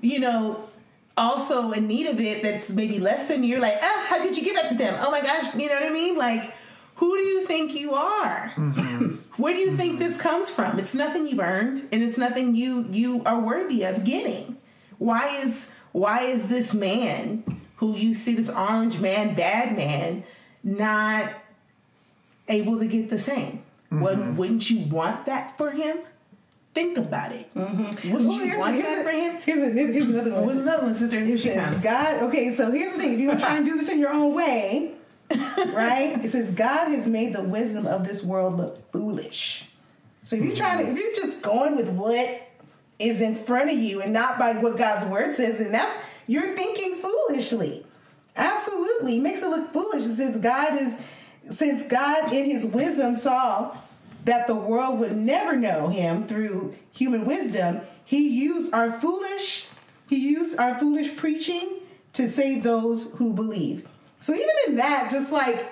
you 0.00 0.20
know, 0.20 0.68
also 1.16 1.72
in 1.72 1.86
need 1.86 2.06
of 2.06 2.18
it 2.20 2.42
that's 2.42 2.70
maybe 2.72 2.98
less 2.98 3.28
than 3.28 3.42
you, 3.42 3.50
you're 3.50 3.60
like, 3.60 3.76
ah, 3.82 4.06
how 4.08 4.22
could 4.22 4.36
you 4.36 4.42
give 4.42 4.54
that 4.56 4.68
to 4.68 4.74
them? 4.74 4.94
Oh 5.00 5.10
my 5.10 5.20
gosh, 5.20 5.54
you 5.54 5.68
know 5.68 5.74
what 5.74 5.84
I 5.84 5.90
mean? 5.90 6.16
Like, 6.16 6.54
who 7.02 7.16
do 7.16 7.22
you 7.24 7.44
think 7.46 7.74
you 7.74 7.94
are? 7.94 8.52
Mm-hmm. 8.54 9.42
Where 9.42 9.52
do 9.52 9.58
you 9.58 9.72
think 9.72 9.94
mm-hmm. 9.94 10.04
this 10.04 10.20
comes 10.20 10.48
from? 10.50 10.78
It's 10.78 10.94
nothing 10.94 11.26
you've 11.26 11.40
earned, 11.40 11.88
and 11.90 12.00
it's 12.00 12.16
nothing 12.16 12.54
you 12.54 12.86
you 12.92 13.24
are 13.24 13.40
worthy 13.40 13.82
of 13.82 14.04
getting. 14.04 14.56
why 14.98 15.36
is 15.42 15.72
why 15.90 16.20
is 16.20 16.48
this 16.48 16.72
man 16.72 17.42
who 17.78 17.96
you 17.96 18.14
see 18.14 18.36
this 18.36 18.48
orange 18.48 19.00
man, 19.00 19.34
bad 19.34 19.76
man, 19.76 20.22
not 20.62 21.32
able 22.46 22.78
to 22.78 22.86
get 22.86 23.10
the 23.10 23.18
same? 23.18 23.64
Wouldn't, 23.90 24.22
mm-hmm. 24.22 24.36
wouldn't 24.36 24.70
you 24.70 24.86
want 24.86 25.26
that 25.26 25.58
for 25.58 25.72
him? 25.72 25.98
Think 26.72 26.96
about 26.98 27.32
it. 27.32 27.50
Wouldn't 27.56 28.12
Well, 28.12 28.22
you 28.22 28.58
want 28.60 28.76
here's 28.76 28.86
that 28.86 29.00
a- 29.00 29.04
for 29.04 29.10
him? 29.10 29.42
Here's, 29.44 29.62
a, 29.64 29.92
here's 29.92 30.08
another 30.08 30.34
one. 30.34 30.46
What's 30.46 30.58
another 30.60 30.84
one, 30.84 30.94
sister? 30.94 31.18
Here 31.20 31.36
she 31.36 31.50
comes. 31.50 31.82
God, 31.82 32.22
okay, 32.28 32.54
so 32.54 32.70
here's 32.70 32.92
the 32.92 32.98
thing. 32.98 33.14
If 33.14 33.18
you 33.18 33.34
try 33.34 33.56
and 33.56 33.66
do 33.66 33.76
this 33.76 33.90
in 33.90 33.98
your 33.98 34.12
own 34.12 34.34
way, 34.34 34.94
right? 35.72 36.22
It 36.24 36.30
says, 36.30 36.50
God 36.50 36.88
has 36.88 37.06
made 37.06 37.34
the 37.34 37.42
wisdom 37.42 37.86
of 37.86 38.06
this 38.06 38.22
world 38.24 38.56
look 38.56 38.90
foolish. 38.92 39.68
So 40.24 40.36
if 40.36 40.44
you're 40.44 40.56
trying 40.56 40.84
to, 40.84 40.90
if 40.90 40.96
you're 40.96 41.12
just 41.14 41.42
going 41.42 41.76
with 41.76 41.90
what 41.90 42.42
is 42.98 43.20
in 43.20 43.34
front 43.34 43.70
of 43.70 43.78
you 43.78 44.00
and 44.00 44.12
not 44.12 44.38
by 44.38 44.52
what 44.54 44.76
God's 44.76 45.04
word 45.06 45.34
says, 45.34 45.58
then 45.58 45.72
that's, 45.72 45.98
you're 46.26 46.54
thinking 46.54 46.96
foolishly. 46.96 47.84
Absolutely. 48.36 49.18
It 49.18 49.22
makes 49.22 49.42
it 49.42 49.48
look 49.48 49.72
foolish. 49.72 50.04
Since 50.04 50.38
God 50.38 50.80
is, 50.80 50.96
since 51.50 51.86
God 51.88 52.32
in 52.32 52.44
his 52.44 52.64
wisdom 52.64 53.16
saw 53.16 53.76
that 54.24 54.46
the 54.46 54.54
world 54.54 55.00
would 55.00 55.16
never 55.16 55.56
know 55.56 55.88
him 55.88 56.26
through 56.26 56.74
human 56.92 57.26
wisdom, 57.26 57.80
he 58.04 58.28
used 58.28 58.72
our 58.72 58.92
foolish, 58.92 59.66
he 60.08 60.16
used 60.16 60.58
our 60.58 60.78
foolish 60.78 61.16
preaching 61.16 61.80
to 62.12 62.28
save 62.28 62.62
those 62.62 63.12
who 63.14 63.32
believe. 63.32 63.88
So 64.22 64.32
even 64.34 64.50
in 64.68 64.76
that, 64.76 65.10
just 65.10 65.32
like 65.32 65.66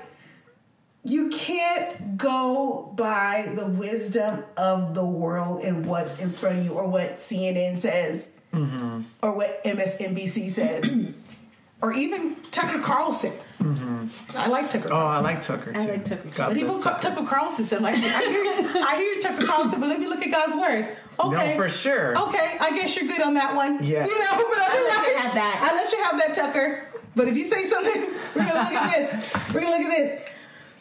you 1.05 1.31
can't 1.31 2.19
go 2.19 2.93
by 2.95 3.53
the 3.57 3.67
wisdom 3.67 4.45
of 4.57 4.95
the 4.95 5.05
world 5.05 5.63
and 5.65 5.87
what's 5.87 6.19
in 6.21 6.31
front 6.31 6.59
of 6.59 6.65
you 6.65 6.73
or 6.73 6.87
what 6.87 7.17
CNN 7.17 7.79
says 7.79 8.29
mm-hmm. 8.53 9.01
or 9.23 9.33
what 9.35 9.65
MSNBC 9.65 10.51
says 10.51 10.85
or 11.83 11.93
even 11.93 12.37
Tucker 12.51 12.81
Carlson. 12.81 13.33
Mm-hmm. 13.63 14.37
I 14.37 14.49
like 14.49 14.69
Tucker 14.69 14.93
Oh, 14.93 14.97
I 14.97 15.01
Carlson. 15.01 15.25
like 15.25 15.41
Tucker 15.41 15.73
too. 15.73 15.81
I 15.81 15.85
like 15.85 16.05
Tucker. 16.05 16.29
God 16.35 16.49
but 16.49 16.55
people 16.57 16.79
Tucker. 16.81 17.01
Tucker 17.01 17.27
Carlson 17.27 17.65
said 17.65 17.81
like 17.81 17.95
I 17.95 17.99
hear, 17.99 18.85
I 18.85 18.97
hear 18.97 19.23
Tucker 19.23 19.47
Carlson, 19.47 19.81
but 19.81 19.89
let 19.89 20.01
me 20.01 20.07
look 20.07 20.23
at 20.23 20.31
God's 20.31 20.57
word. 20.57 20.97
Okay. 21.19 21.51
No, 21.51 21.57
for 21.57 21.69
sure. 21.69 22.19
Okay, 22.29 22.57
I 22.61 22.71
guess 22.75 22.97
you're 22.97 23.07
good 23.07 23.21
on 23.23 23.35
that 23.35 23.55
one. 23.55 23.83
Yeah. 23.85 24.07
You 24.07 24.19
know, 24.19 24.49
but 24.49 24.59
I 24.59 24.83
let 24.83 25.07
you 25.07 25.19
have 25.19 25.35
that. 25.35 25.71
I 25.71 25.75
let 25.77 25.93
you 25.93 26.03
have 26.03 26.19
that, 26.19 26.35
Tucker. 26.35 26.90
But 27.17 27.29
if 27.29 27.37
you 27.37 27.45
say 27.45 27.67
something, 27.67 28.03
we're 28.35 28.45
gonna 28.45 28.61
look 28.61 28.73
at 28.73 28.97
this. 28.97 29.53
We're 29.55 29.61
gonna 29.61 29.77
look 29.77 29.93
at 29.93 29.97
this. 29.97 30.31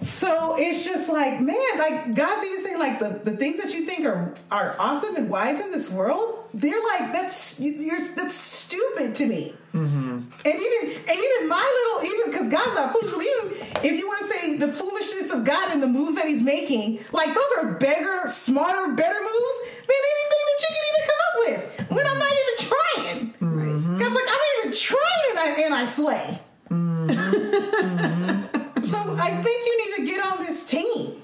So 0.07 0.55
it's 0.57 0.86
just 0.86 1.11
like, 1.11 1.41
man, 1.41 1.57
like 1.77 2.15
God's 2.15 2.45
even 2.45 2.63
saying, 2.63 2.80
like 2.80 2.99
the, 2.99 3.19
the 3.30 3.36
things 3.36 3.61
that 3.61 3.73
you 3.73 3.86
think 3.86 4.05
are 4.05 4.34
are 4.49 4.75
awesome 4.80 5.17
and 5.17 5.30
wise 5.30 5.59
in 5.59 5.71
this 5.71 5.91
world, 5.91 6.47
they're 6.53 6.82
like 6.97 7.11
that's 7.11 7.59
you- 7.59 7.73
you're 7.73 7.99
that's 8.15 8.36
stupid 8.36 9.13
to 9.15 9.25
me. 9.25 9.55
Mm-hmm. 9.73 10.19
And 10.45 10.55
even 10.55 10.97
and 10.97 11.19
even 11.19 11.49
my 11.49 11.99
little 11.99 12.13
even 12.13 12.32
because 12.32 12.47
God's 12.49 12.75
not 12.75 12.93
foolish, 12.93 13.11
but 13.11 13.21
even 13.21 13.67
if 13.84 13.99
you 13.99 14.07
want 14.07 14.19
to 14.21 14.27
say 14.30 14.55
the 14.55 14.71
foolishness 14.71 15.32
of 15.32 15.43
God 15.43 15.71
and 15.73 15.84
the 15.84 15.88
moves 15.88 16.15
that 16.15 16.25
He's 16.27 16.43
making, 16.43 17.03
like 17.11 17.34
those 17.34 17.51
are 17.57 17.73
bigger, 17.73 18.23
smarter, 18.27 18.93
better 18.93 19.19
moves 19.19 19.57
than 19.86 20.01
anything 20.13 20.43
that 20.47 20.59
you 20.61 20.67
can 20.69 20.84
even 20.89 21.03
come 21.09 21.19
up 21.27 21.36
with. 21.43 21.89
When 21.91 22.07
I'm 22.07 22.19
not 22.19 22.32
even 22.32 22.55
trying, 22.57 23.34
mm-hmm. 23.34 23.97
God's 23.97 24.15
like 24.15 24.30
I'm 24.30 24.39
not 24.39 24.48
even 24.70 24.78
trying, 24.78 25.30
and 25.32 25.39
I 25.39 25.61
and 25.65 25.74
I 25.74 25.86
slay. 25.86 26.39
Mm-hmm. 26.70 28.30
So 28.84 28.97
I 28.97 29.01
mm-hmm. 29.01 29.41
think 29.43 29.65
you 29.65 29.86
need 29.86 29.95
to 29.97 30.11
get 30.11 30.26
on 30.26 30.45
this 30.45 30.65
team. 30.65 31.22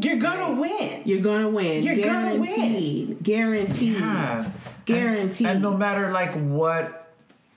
You're 0.00 0.16
gonna 0.16 0.60
win. 0.60 1.02
You're 1.04 1.20
gonna 1.20 1.48
win. 1.48 1.82
You're 1.82 1.96
gonna 1.96 2.36
win. 2.36 2.48
Guaranteed. 2.54 3.22
Guaranteed. 3.22 3.94
Yeah. 3.94 4.50
Guaranteed. 4.84 5.46
And, 5.46 5.56
and 5.56 5.62
no 5.62 5.76
matter 5.76 6.12
like 6.12 6.34
what 6.34 7.12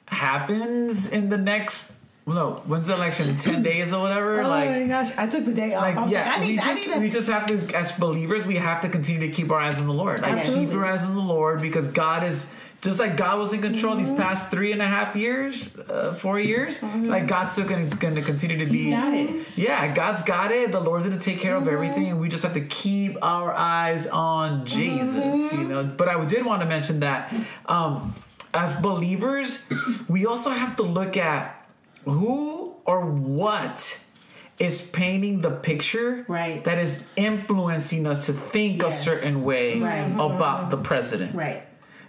happens 0.07 1.09
in 1.09 1.29
the 1.29 1.37
next, 1.37 1.93
no, 2.27 2.61
when's 2.65 2.87
the 2.87 2.95
election? 2.95 3.37
Ten 3.37 3.63
days 3.71 3.93
or 3.93 4.01
whatever. 4.01 4.41
oh 4.41 4.49
like, 4.49 4.69
my 4.69 4.87
gosh, 4.87 5.11
I 5.17 5.27
took 5.27 5.45
the 5.45 5.53
day 5.53 5.73
off. 5.73 5.81
Like 5.81 6.11
yeah, 6.11 6.29
like, 6.29 6.37
I 6.37 6.39
we 6.41 6.47
need, 6.47 6.59
I 6.59 6.63
just 6.63 6.87
need 6.87 6.93
to, 6.93 6.99
we 6.99 7.09
just 7.09 7.29
have 7.29 7.45
to, 7.47 7.75
as 7.75 7.91
believers, 7.93 8.45
we 8.45 8.55
have 8.55 8.81
to 8.81 8.89
continue 8.89 9.27
to 9.27 9.33
keep 9.33 9.49
our 9.51 9.59
eyes 9.59 9.79
on 9.79 9.87
the 9.87 9.93
Lord. 9.93 10.21
Like 10.21 10.33
Absolutely. 10.33 10.65
keep 10.65 10.75
our 10.75 10.85
eyes 10.85 11.05
on 11.05 11.15
the 11.15 11.21
Lord 11.21 11.61
because 11.61 11.87
God 11.87 12.23
is 12.23 12.53
just 12.81 12.99
like 12.99 13.15
God 13.15 13.37
was 13.37 13.53
in 13.53 13.61
control 13.61 13.95
these 13.95 14.11
past 14.11 14.49
three 14.49 14.71
and 14.71 14.81
a 14.81 14.87
half 14.87 15.15
years, 15.15 15.75
uh, 15.77 16.13
four 16.13 16.39
years. 16.39 16.81
Like 16.81 17.27
God's 17.27 17.51
still 17.51 17.67
going 17.67 17.89
to 17.89 18.21
continue 18.23 18.57
to 18.57 18.65
be. 18.65 18.89
got 18.89 19.13
it. 19.13 19.45
Yeah, 19.55 19.93
God's 19.93 20.23
got 20.23 20.51
it. 20.51 20.71
The 20.71 20.79
Lord's 20.79 21.05
going 21.05 21.17
to 21.17 21.23
take 21.23 21.39
care 21.39 21.55
of 21.55 21.67
everything, 21.67 22.07
and 22.07 22.19
we 22.19 22.27
just 22.27 22.43
have 22.43 22.53
to 22.55 22.61
keep 22.61 23.17
our 23.21 23.53
eyes 23.53 24.07
on 24.07 24.65
Jesus. 24.65 25.53
You 25.53 25.63
know. 25.65 25.83
But 25.83 26.07
I 26.09 26.25
did 26.25 26.43
want 26.45 26.61
to 26.63 26.67
mention 26.67 27.01
that 27.01 27.31
um, 27.67 28.15
as 28.53 28.75
believers, 28.77 29.63
we 30.07 30.25
also 30.25 30.49
have 30.49 30.75
to 30.77 30.83
look 30.83 31.17
at 31.17 31.63
who 32.05 32.73
or 32.85 33.05
what 33.05 34.03
is 34.57 34.89
painting 34.89 35.41
the 35.41 35.51
picture 35.51 36.25
Right. 36.27 36.63
that 36.65 36.77
is 36.77 37.05
influencing 37.15 38.05
us 38.07 38.25
to 38.27 38.33
think 38.33 38.81
Yes. 38.81 38.99
a 38.99 39.03
certain 39.03 39.43
way 39.43 39.79
Right. 39.79 40.11
about 40.19 40.69
the 40.69 40.77
president 40.77 41.35
right. 41.35 41.63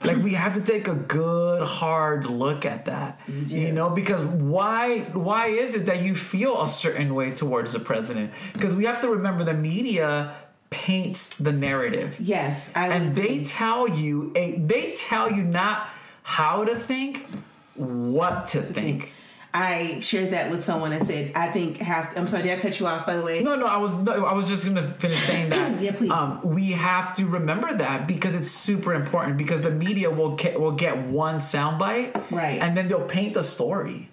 Like 0.05 0.19
we 0.19 0.35
have 0.35 0.55
to 0.55 0.61
take 0.61 0.89
a 0.89 0.95
good 0.95 1.63
hard 1.67 2.27
look 2.27 2.65
at 2.65 2.87
that 2.87 3.21
you 3.47 3.73
know 3.73 3.91
because 3.91 4.23
why 4.23 5.01
why 5.13 5.47
is 5.49 5.75
it 5.75 5.87
that 5.87 6.03
you 6.03 6.15
feel 6.15 6.61
a 6.63 6.67
certain 6.67 7.15
way 7.15 7.33
towards 7.33 7.73
the 7.73 7.81
president? 7.81 8.33
Because 8.53 8.75
we 8.75 8.85
have 8.85 9.01
to 9.03 9.09
remember 9.09 9.45
the 9.45 9.55
media 9.55 10.35
paints 10.71 11.37
the 11.37 11.53
narrative. 11.53 12.19
Yes. 12.19 12.73
I 12.75 12.89
and 12.89 13.15
they 13.15 13.45
tell 13.45 13.89
you 13.89 14.33
a, 14.35 14.57
they 14.59 14.95
tell 14.95 15.31
you 15.31 15.45
not 15.45 15.89
how 16.23 16.65
to 16.65 16.75
think 16.75 17.27
what 17.75 18.47
to 18.49 18.63
think 18.63 19.13
I 19.55 20.01
shared 20.01 20.31
that 20.31 20.51
with 20.51 20.65
someone. 20.65 20.93
I 20.93 20.99
said, 21.01 21.33
I 21.35 21.49
think 21.51 21.77
half. 21.77 22.17
I'm 22.17 22.27
sorry, 22.27 22.45
did 22.45 22.59
I 22.59 22.63
cut 22.63 22.79
you 22.81 22.87
off? 22.87 23.07
By 23.07 23.17
the 23.17 23.23
way, 23.23 23.43
No, 23.43 23.55
no, 23.55 23.67
I 23.67 23.77
was 23.77 23.95
no, 23.95 24.25
I 24.25 24.33
was 24.33 24.49
just 24.49 24.65
gonna 24.65 24.95
finish 24.95 25.19
saying 25.21 25.51
that. 25.51 25.73
Yeah, 25.83 25.93
please. 25.93 26.11
Um, 26.11 26.41
we 26.45 26.71
have 26.73 27.13
to 27.17 27.27
remember 27.27 27.75
that 27.77 28.07
because 28.07 28.35
it's 28.35 28.51
super 28.51 28.95
important 28.95 29.37
because 29.37 29.61
the 29.63 29.71
media 29.71 30.11
will 30.11 30.37
get 30.37 30.59
will 30.61 30.73
get 30.73 30.97
one 31.07 31.37
soundbite, 31.37 32.31
Right. 32.31 32.61
and 32.63 32.77
then 32.77 32.89
they'll 32.89 33.01
paint 33.05 33.35
the 33.35 33.43
story 33.43 34.09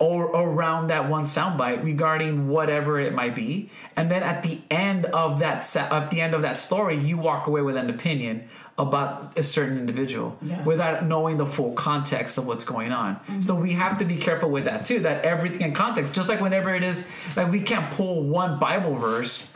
or 0.00 0.24
around 0.30 0.88
that 0.88 1.08
one 1.08 1.24
soundbite 1.24 1.84
regarding 1.84 2.48
whatever 2.48 2.98
it 2.98 3.12
might 3.14 3.34
be, 3.36 3.70
and 3.96 4.10
then 4.10 4.22
at 4.22 4.42
the 4.42 4.58
end 4.70 5.04
of 5.06 5.38
that 5.40 5.62
sa- 5.64 5.86
at 5.94 6.10
the 6.10 6.20
end 6.20 6.34
of 6.34 6.42
that 6.42 6.58
story, 6.58 6.96
you 6.96 7.18
walk 7.18 7.46
away 7.46 7.60
with 7.62 7.76
an 7.76 7.88
opinion 7.90 8.48
about 8.78 9.36
a 9.38 9.42
certain 9.42 9.76
individual 9.78 10.38
Yeah. 10.40 10.62
without 10.64 11.04
knowing 11.04 11.36
the 11.36 11.44
full 11.44 11.72
context 11.74 12.38
of 12.38 12.46
what's 12.46 12.64
going 12.64 12.92
on. 12.92 13.16
Mm-hmm. 13.16 13.42
So 13.42 13.54
we 13.54 13.72
have 13.72 13.98
to 13.98 14.06
be 14.06 14.16
careful 14.16 14.48
with 14.50 14.64
that 14.64 14.84
too. 14.84 15.00
That 15.00 15.22
everything 15.26 15.60
in 15.60 15.74
context, 15.74 16.14
just 16.14 16.30
like 16.30 16.40
whenever 16.40 16.74
it 16.74 16.82
is, 16.82 17.06
like 17.36 17.52
we 17.52 17.60
can't 17.60 17.90
pull 17.92 18.22
one 18.22 18.58
Bible 18.58 18.94
verse. 18.96 19.52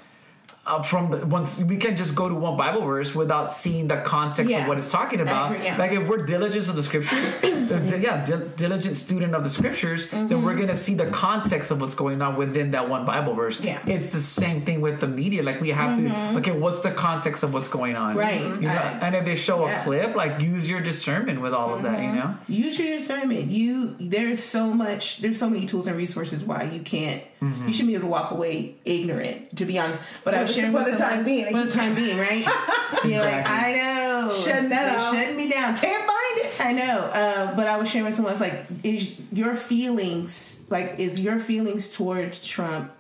Uh, 0.67 0.83
from 0.83 1.11
the 1.11 1.27
once 1.27 1.61
we 1.61 1.77
can't 1.77 1.99
just 1.99 2.15
go 2.15 2.27
to 2.27 2.35
one 2.35 2.57
Bible 2.57 2.81
verse 2.81 3.15
without 3.15 3.53
seeing 3.53 3.87
the 3.87 3.99
context 3.99 4.51
Yeah. 4.51 4.63
of 4.63 4.69
what 4.69 4.79
it's 4.79 4.91
talking 4.91 5.21
about. 5.21 5.53
agree, 5.53 5.67
yeah. 5.67 5.77
Like 5.77 5.93
if 5.93 6.09
we're 6.09 6.25
diligent 6.25 6.67
of 6.71 6.77
the 6.77 6.83
scriptures, 6.83 7.35
yeah, 7.43 8.25
di- 8.25 8.49
diligent 8.57 8.97
student 8.97 9.35
of 9.35 9.45
the 9.45 9.51
scriptures, 9.51 10.09
then 10.09 10.29
we're 10.43 10.53
mm-hmm. 10.53 10.61
gonna 10.61 10.77
see 10.77 10.95
the 10.95 11.07
context 11.07 11.71
of 11.71 11.83
what's 11.83 11.95
going 11.95 12.23
on 12.23 12.37
within 12.37 12.71
that 12.71 12.89
one 12.89 13.05
Bible 13.05 13.35
verse. 13.35 13.61
Yeah. 13.61 13.79
it's 13.87 14.15
the 14.15 14.21
same 14.21 14.63
thing 14.63 14.81
with 14.81 15.01
the 15.01 15.07
media. 15.07 15.43
Like 15.43 15.61
we 15.61 15.69
have 15.69 15.99
to, 15.99 16.05
mm-hmm. 16.05 16.37
okay, 16.39 16.53
what's 16.53 16.81
the 16.81 16.93
context 16.93 17.43
of 17.43 17.53
what's 17.53 17.69
going 17.69 17.97
on? 17.97 18.17
Right. 18.17 18.41
You 18.41 18.61
know, 18.61 18.99
and 19.03 19.15
if 19.15 19.27
they 19.27 19.35
show 19.35 19.67
yeah. 19.67 19.83
a 19.83 19.85
clip, 19.85 20.17
like 20.17 20.41
use 20.41 20.69
your 20.69 20.81
discernment 20.81 21.43
with 21.43 21.53
all 21.53 21.75
of 21.75 21.83
that. 21.83 22.01
You 22.01 22.09
mm-hmm. 22.09 22.19
know. 22.19 22.39
use 22.49 22.79
your 22.79 22.89
discernment. 22.89 23.51
You 23.51 23.97
there's 24.01 24.43
so 24.43 24.73
much. 24.73 25.19
There's 25.19 25.39
so 25.39 25.51
many 25.51 25.67
tools 25.67 25.87
and 25.89 25.97
resources 25.97 26.43
why 26.43 26.63
you 26.63 26.81
can't. 26.81 27.23
Mm-hmm. 27.45 27.67
You 27.69 27.73
shouldn't 27.73 27.89
be 27.89 27.95
able 27.95 28.05
to 28.05 28.11
walk 28.11 28.31
away 28.31 28.75
ignorant. 28.85 29.57
To 29.59 29.65
be 29.65 29.79
honest, 29.79 30.01
but 30.25 30.35
I 30.35 30.43
was 30.43 30.55
sharing 30.55 30.73
for 30.73 30.85
the 30.91 30.97
time 30.97 31.25
being. 31.25 31.47
For 31.53 31.65
the 31.65 31.71
time 31.73 31.95
being, 31.95 32.19
right? 32.19 32.45
You're 33.05 33.21
like, 33.21 33.41
Exactly. 33.41 33.71
I 33.71 33.73
know, 33.77 34.35
Shutting 34.45 34.69
that 34.71 34.99
off. 34.99 35.15
shutting 35.15 35.37
me 35.37 35.49
down. 35.51 35.77
can't 35.77 36.05
find 36.05 36.39
it. 36.47 36.61
I 36.61 36.73
know, 36.73 36.99
uh, 37.01 37.55
but 37.57 37.67
I 37.67 37.77
was 37.79 37.91
sharing 37.91 38.07
with 38.07 38.15
someone. 38.15 38.33
It's 38.33 38.41
like, 38.41 38.65
is 38.83 39.33
your 39.33 39.57
feelings 39.57 40.65
like 40.71 40.95
is 40.99 41.21
your 41.21 41.39
feelings 41.39 41.91
towards 41.91 42.41
Trump 42.47 42.91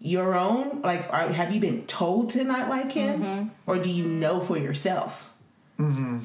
your 0.00 0.34
own? 0.34 0.80
Like, 0.82 1.06
are, 1.12 1.28
have 1.28 1.52
you 1.54 1.60
been 1.60 1.86
told 1.86 2.30
to 2.30 2.44
not 2.44 2.68
like 2.68 2.90
him, 2.92 3.52
or 3.66 3.78
do 3.78 3.88
you 3.90 4.04
know 4.06 4.40
for 4.40 4.58
yourself? 4.58 5.32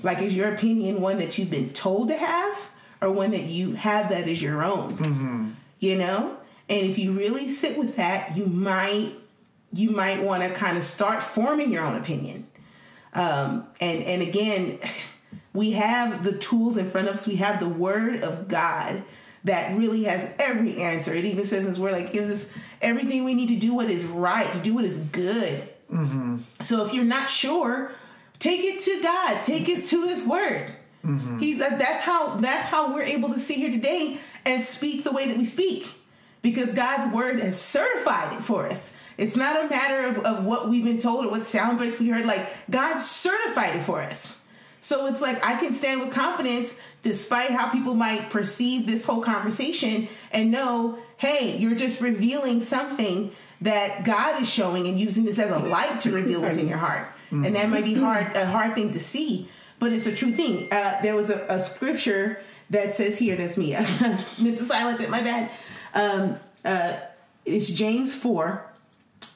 Like, 0.03 0.21
is 0.21 0.35
your 0.35 0.53
opinion 0.53 1.01
one 1.01 1.17
that 1.17 1.37
you've 1.39 1.49
been 1.49 1.71
told 1.73 2.09
to 2.09 2.15
have, 2.17 2.69
or 3.01 3.11
one 3.11 3.31
that 3.31 3.43
you 3.43 3.73
have 3.73 4.09
that 4.09 4.27
is 4.27 4.39
your 4.41 4.61
own? 4.63 5.55
You 5.79 5.97
know, 5.97 6.36
and 6.69 6.85
if 6.85 6.97
you 6.97 7.13
really 7.13 7.49
sit 7.49 7.77
with 7.77 7.95
that, 7.95 8.35
you 8.35 8.45
might 8.45 9.13
you 9.73 9.89
might 9.89 10.23
want 10.23 10.43
to 10.43 10.49
kind 10.49 10.77
of 10.77 10.83
start 10.83 11.21
forming 11.21 11.71
your 11.71 11.83
own 11.83 11.97
opinion. 11.97 12.47
Um, 13.13 13.67
and 13.79 14.03
and 14.03 14.21
again, 14.21 14.79
we 15.53 15.71
have 15.71 16.23
the 16.23 16.37
tools 16.37 16.77
in 16.77 16.89
front 16.89 17.07
of 17.07 17.15
us. 17.15 17.27
We 17.27 17.37
have 17.37 17.59
the 17.59 17.69
Word 17.69 18.21
of 18.23 18.47
God 18.47 19.03
that 19.43 19.77
really 19.77 20.03
has 20.03 20.29
every 20.39 20.81
answer. 20.81 21.13
It 21.13 21.25
even 21.25 21.45
says 21.45 21.63
in 21.63 21.69
His 21.69 21.79
Word, 21.79 21.93
like 21.93 22.11
gives 22.11 22.29
us 22.29 22.49
everything 22.81 23.23
we 23.23 23.33
need 23.33 23.47
to 23.49 23.55
do 23.55 23.73
what 23.73 23.89
is 23.89 24.05
right, 24.05 24.51
to 24.51 24.59
do 24.59 24.73
what 24.73 24.83
is 24.83 24.97
good. 24.97 25.67
Mm-hmm. 25.91 26.37
So 26.61 26.85
if 26.85 26.93
you're 26.93 27.05
not 27.05 27.29
sure, 27.29 27.91
take 28.39 28.61
it 28.63 28.81
to 28.81 29.01
God. 29.01 29.43
Take 29.43 29.69
it 29.69 29.85
to 29.85 30.05
His 30.05 30.23
Word. 30.23 30.73
Mm-hmm. 31.05 31.37
He's 31.37 31.61
uh, 31.61 31.69
that's 31.77 32.01
how 32.01 32.35
that's 32.35 32.67
how 32.67 32.93
we're 32.93 33.03
able 33.03 33.29
to 33.29 33.39
sit 33.39 33.55
here 33.55 33.71
today 33.71 34.19
and 34.43 34.61
speak 34.61 35.05
the 35.05 35.11
way 35.13 35.27
that 35.29 35.37
we 35.37 35.45
speak 35.45 35.93
because 36.53 36.71
God's 36.71 37.13
word 37.13 37.41
has 37.41 37.59
certified 37.59 38.37
it 38.37 38.41
for 38.41 38.65
us. 38.65 38.95
It's 39.17 39.35
not 39.35 39.65
a 39.65 39.69
matter 39.69 40.07
of, 40.07 40.19
of 40.19 40.45
what 40.45 40.69
we've 40.69 40.85
been 40.85 40.97
told 40.97 41.25
or 41.25 41.31
what 41.31 41.43
sound 41.43 41.77
bites 41.77 41.99
we 41.99 42.07
heard. 42.07 42.25
Like 42.25 42.47
God 42.69 42.99
certified 42.99 43.75
it 43.75 43.83
for 43.83 44.01
us. 44.01 44.41
So 44.79 45.07
it's 45.07 45.21
like 45.21 45.45
I 45.45 45.57
can 45.57 45.73
stand 45.73 45.99
with 45.99 46.13
confidence 46.13 46.79
despite 47.03 47.49
how 47.49 47.69
people 47.69 47.95
might 47.95 48.29
perceive 48.29 48.85
this 48.85 49.05
whole 49.05 49.21
conversation 49.21 50.07
and 50.31 50.49
know, 50.49 50.97
hey, 51.17 51.57
you're 51.57 51.75
just 51.75 51.99
revealing 51.99 52.61
something 52.61 53.35
that 53.59 54.05
God 54.05 54.41
is 54.41 54.49
showing 54.49 54.87
and 54.87 54.97
using 54.97 55.25
this 55.25 55.39
as 55.39 55.51
a 55.51 55.59
light 55.59 55.99
to 56.01 56.13
reveal 56.13 56.41
what's 56.41 56.55
in 56.55 56.69
your 56.69 56.77
heart. 56.77 57.09
And 57.29 57.55
that 57.57 57.69
might 57.69 57.83
be 57.83 57.95
hard 57.95 58.37
a 58.37 58.45
hard 58.45 58.73
thing 58.73 58.93
to 58.93 59.01
see, 59.01 59.49
but 59.79 59.91
it's 59.91 60.07
a 60.07 60.15
true 60.15 60.31
thing. 60.31 60.71
Uh, 60.71 61.01
there 61.01 61.15
was 61.17 61.29
a, 61.29 61.45
a 61.49 61.59
scripture 61.59 62.39
that 62.69 62.93
says 62.93 63.17
here, 63.17 63.35
that's 63.35 63.57
me. 63.57 63.71
Meant 64.39 64.57
to 64.59 64.63
silence 64.63 65.01
it, 65.01 65.09
my 65.09 65.21
bad. 65.21 65.51
Um, 65.97 66.39
uh, 66.63 66.97
it's 67.45 67.69
James 67.69 68.13
4, 68.13 68.65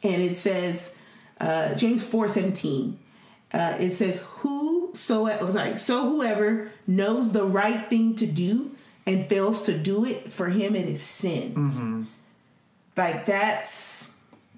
and 0.03 0.21
it 0.21 0.35
says, 0.35 0.93
uh, 1.39 1.73
James 1.75 2.03
4 2.03 2.27
17. 2.27 2.99
Uh, 3.53 3.75
it 3.79 3.93
says, 3.93 4.21
Who 4.21 4.71
so 4.93 5.29
oh, 5.29 5.49
sorry, 5.49 5.77
so 5.77 6.09
whoever 6.09 6.71
knows 6.87 7.31
the 7.31 7.43
right 7.43 7.89
thing 7.89 8.15
to 8.15 8.25
do 8.25 8.71
and 9.05 9.27
fails 9.27 9.63
to 9.63 9.77
do 9.77 10.05
it, 10.05 10.31
for 10.31 10.49
him 10.49 10.75
it 10.75 10.87
is 10.87 11.01
sin. 11.01 11.53
Like 12.97 13.25
that's 13.25 14.15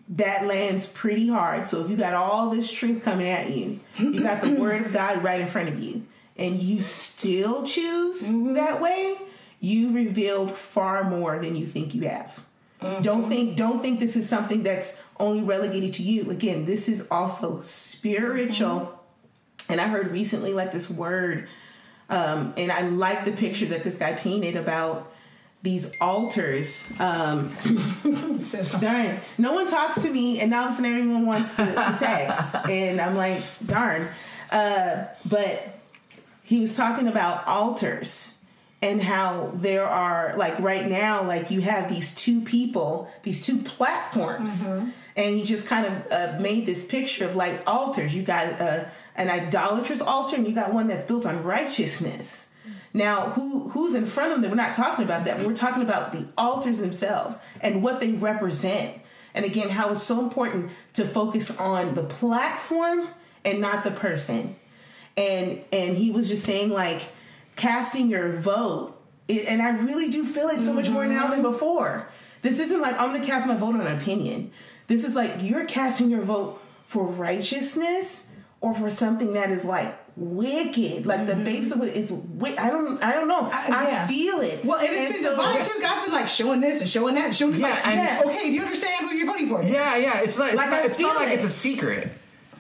that 0.10 0.46
lands 0.46 0.88
pretty 0.88 1.30
hard. 1.30 1.66
So 1.68 1.84
if 1.84 1.90
you 1.90 1.96
got 1.96 2.14
all 2.14 2.50
this 2.50 2.72
truth 2.72 3.04
coming 3.04 3.28
at 3.28 3.52
you, 3.52 3.80
you 3.98 4.20
got 4.22 4.42
the 4.42 4.52
word 4.60 4.86
of 4.86 4.94
God 4.94 5.24
right 5.24 5.40
in 5.42 5.48
front 5.48 5.70
of 5.70 5.80
you, 5.80 6.06
and 6.38 6.60
you 6.60 6.82
still 6.82 7.64
choose 7.66 8.28
that 8.56 8.82
way, 8.82 9.16
you 9.64 9.94
revealed 9.94 10.52
far 10.58 11.06
more 11.06 11.40
than 11.40 11.56
you 11.56 11.66
think 11.66 11.96
you 11.96 12.02
have. 12.02 12.44
Don't 13.02 13.30
think 13.30 13.56
don't 13.56 13.82
think 13.82 14.02
this 14.02 14.18
is 14.18 14.28
something 14.28 14.62
that's 14.62 14.98
only 15.18 15.42
relegated 15.42 15.94
to 15.94 16.04
you. 16.04 16.30
Again, 16.30 16.66
this 16.66 16.90
is 16.90 17.08
also 17.10 17.62
spiritual. 17.62 19.00
And 19.70 19.80
I 19.80 19.88
heard 19.88 20.12
recently 20.12 20.52
like 20.52 20.74
this 20.74 20.90
word, 20.90 21.48
um, 22.10 22.54
and 22.58 22.74
I 22.74 22.82
like 22.82 23.24
the 23.24 23.32
picture 23.32 23.68
that 23.68 23.86
this 23.86 23.98
guy 23.98 24.12
painted 24.12 24.58
about 24.58 25.10
these 25.62 25.96
altars. 26.02 26.86
Um, 27.00 27.56
darn, 28.82 29.22
no 29.38 29.54
one 29.54 29.68
talks 29.68 30.02
to 30.02 30.10
me, 30.10 30.42
and 30.42 30.52
now 30.52 30.64
all 30.64 30.68
of 30.68 30.74
a 30.74 30.76
sudden 30.76 30.92
everyone 30.92 31.26
wants 31.26 31.56
to, 31.56 31.66
to 31.66 31.96
text, 31.98 32.56
and 32.70 33.00
I'm 33.00 33.16
like, 33.16 33.42
darn. 33.66 34.10
Uh, 34.52 35.06
but 35.26 35.80
he 36.44 36.60
was 36.60 36.76
talking 36.76 37.08
about 37.08 37.48
altars 37.48 38.33
and 38.84 39.02
how 39.02 39.52
there 39.56 39.86
are 39.86 40.36
like 40.38 40.60
right 40.60 40.88
now 40.90 41.24
like 41.24 41.50
you 41.50 41.62
have 41.62 41.88
these 41.88 42.14
two 42.14 42.42
people 42.42 43.10
these 43.24 43.44
two 43.44 43.58
platforms 43.58 44.66
and 45.16 45.40
you 45.40 45.46
just 45.46 45.68
kind 45.68 45.86
of 45.86 46.12
uh, 46.12 46.40
made 46.40 46.66
this 46.66 46.84
picture 46.86 47.26
of 47.26 47.36
like 47.36 47.62
altars. 47.68 48.16
You 48.16 48.24
got 48.24 48.60
uh, 48.60 48.86
an 49.16 49.30
idolatrous 49.30 50.02
altar 50.02 50.36
and 50.36 50.48
you 50.48 50.54
got 50.54 50.74
one 50.74 50.88
that's 50.88 51.06
built 51.06 51.26
on 51.26 51.44
righteousness. 51.44 52.50
Now 52.94 53.32
who 53.32 53.70
who's 53.70 53.96
in 53.96 54.06
front 54.06 54.34
of 54.34 54.42
them? 54.42 54.52
We're 54.52 54.58
not 54.58 54.74
talking 54.74 55.04
about 55.04 55.26
that. 55.26 55.40
We're 55.46 55.56
talking 55.56 55.82
about 55.82 56.12
the 56.12 56.28
altars 56.38 56.80
themselves 56.80 57.40
and 57.62 57.84
what 57.84 58.00
they 58.00 58.12
represent. 58.12 59.00
And 59.34 59.46
again 59.46 59.70
how 59.70 59.92
it's 59.92 60.04
so 60.04 60.20
important 60.20 60.72
to 60.94 61.06
focus 61.06 61.58
on 61.58 61.96
the 61.96 62.04
platform 62.04 63.08
and 63.44 63.60
not 63.62 63.84
the 63.84 63.92
person. 63.92 64.56
And 65.18 65.62
and 65.72 65.98
he 65.98 66.12
was 66.12 66.30
just 66.30 66.44
saying 66.44 66.70
like 66.70 67.02
casting 67.56 68.10
your 68.10 68.34
vote 68.34 69.00
it, 69.28 69.46
and 69.48 69.62
i 69.62 69.70
really 69.70 70.10
do 70.10 70.26
feel 70.26 70.50
it 70.50 70.62
so 70.62 70.74
much 70.74 70.90
more 70.90 71.06
now 71.06 71.28
than 71.28 71.42
mm-hmm. 71.42 71.52
before 71.52 72.08
this 72.42 72.60
isn't 72.60 72.82
like 72.82 73.00
i'm 73.00 73.12
gonna 73.14 73.26
cast 73.26 73.48
my 73.48 73.56
vote 73.56 73.76
on 73.76 73.82
an 73.82 73.98
opinion 73.98 74.52
this 74.88 75.06
is 75.06 75.16
like 75.16 75.32
you're 75.40 75.66
casting 75.66 76.10
your 76.10 76.22
vote 76.22 76.62
for 76.86 77.06
righteousness 77.06 78.30
or 78.62 78.74
for 78.74 78.90
something 78.90 79.34
that 79.34 79.50
is 79.50 79.66
like 79.66 79.98
wicked 80.16 81.06
like 81.06 81.26
the 81.26 81.34
mm-hmm. 81.34 81.44
base 81.44 81.72
of 81.72 81.82
it 81.82 81.96
is 81.96 82.12
wi- 82.12 82.56
i 82.64 82.70
don't 82.70 83.02
i 83.04 83.12
don't 83.14 83.28
know 83.28 83.50
i, 83.52 83.88
yeah. 83.88 84.08
feel 84.08 84.42
it 84.42 84.64
Well, 84.64 84.80
and 84.80 84.90
it's 84.90 85.14
been 85.14 85.24
so- 85.24 85.32
divine 85.32 85.64
too. 85.66 85.80
God's 85.82 86.06
been 86.06 86.14
like 86.14 86.28
showing 86.28 86.62
this 86.62 86.82
and 86.82 86.90
showing 86.90 87.16
that 87.16 87.26
and 87.26 87.36
showing 87.36 87.54
this. 87.54 87.62
Yeah, 87.62 87.70
like, 87.70 87.84
yeah, 87.86 88.22
okay, 88.26 88.50
do 88.50 88.54
you 88.54 88.62
understand 88.62 89.10
who 89.10 89.16
you're 89.16 89.28
voting 89.28 89.50
for? 89.50 89.64
Yeah, 89.64 89.98
yeah. 89.98 90.22
It's 90.22 90.38
not. 90.38 90.50
It's 90.50 90.58
Like, 90.58 90.70
not, 90.70 90.86
it's 90.86 91.00
not 91.00 91.16
like 91.16 91.30
it. 91.30 91.34
it's 91.36 91.46
a 91.46 91.50
secret. 91.50 92.12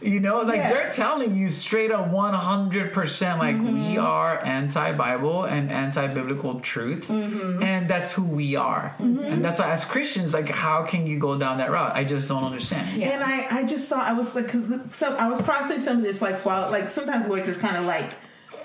You 0.04 0.20
know, 0.20 0.42
like 0.42 0.58
Yeah. 0.58 0.74
they're 0.74 0.90
telling 0.90 1.36
you 1.36 1.50
straight 1.50 1.92
up, 1.92 2.10
one 2.10 2.34
hundred 2.34 2.92
percent. 2.94 3.40
Like 3.40 3.56
Mm-hmm. 3.56 3.92
we 3.92 3.98
are 3.98 4.44
anti-Bible 4.44 5.46
and 5.46 5.72
anti-biblical 5.72 6.60
truths, 6.60 7.10
Mm-hmm. 7.12 7.64
and 7.64 7.90
that's 7.90 8.12
who 8.12 8.24
we 8.24 8.56
are. 8.56 8.96
And 9.00 9.44
that's 9.44 9.60
why, 9.60 9.72
as 9.72 9.86
Christians, 9.86 10.34
like, 10.34 10.50
how 10.50 10.84
can 10.84 11.08
you 11.08 11.18
go 11.20 11.38
down 11.38 11.58
that 11.60 11.72
route? 11.72 11.96
I 11.96 12.04
just 12.04 12.28
don't 12.28 12.44
understand. 12.44 13.02
And 13.02 13.24
I, 13.24 13.60
I 13.60 13.66
just 13.66 13.88
saw, 13.88 14.00
I 14.02 14.14
was 14.14 14.36
like, 14.36 14.46
because 14.46 14.66
some, 14.94 15.14
I 15.18 15.28
was 15.30 15.42
processing 15.42 15.80
some 15.80 15.98
of 15.98 16.04
this, 16.04 16.22
like, 16.22 16.44
while, 16.46 16.70
like, 16.72 16.90
sometimes 16.90 17.28
Lord 17.28 17.46
just 17.46 17.60
kind 17.60 17.78
of 17.78 17.86
like 17.86 18.10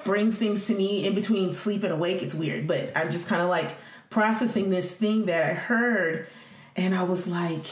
brings 0.05 0.37
things 0.37 0.67
to 0.67 0.75
me 0.75 1.07
in 1.07 1.15
between 1.15 1.53
sleep 1.53 1.83
and 1.85 1.93
awake. 1.93 2.23
It's 2.23 2.35
weird, 2.35 2.67
but 2.67 2.91
I'm 2.97 3.11
just 3.11 3.29
kind 3.29 3.43
of 3.43 3.49
like 3.49 3.71
processing 4.11 4.71
this 4.71 4.91
thing 4.91 5.27
that 5.27 5.43
I 5.51 5.55
heard, 5.55 6.27
and 6.77 6.95
I 6.95 7.03
was 7.03 7.27
like, 7.29 7.67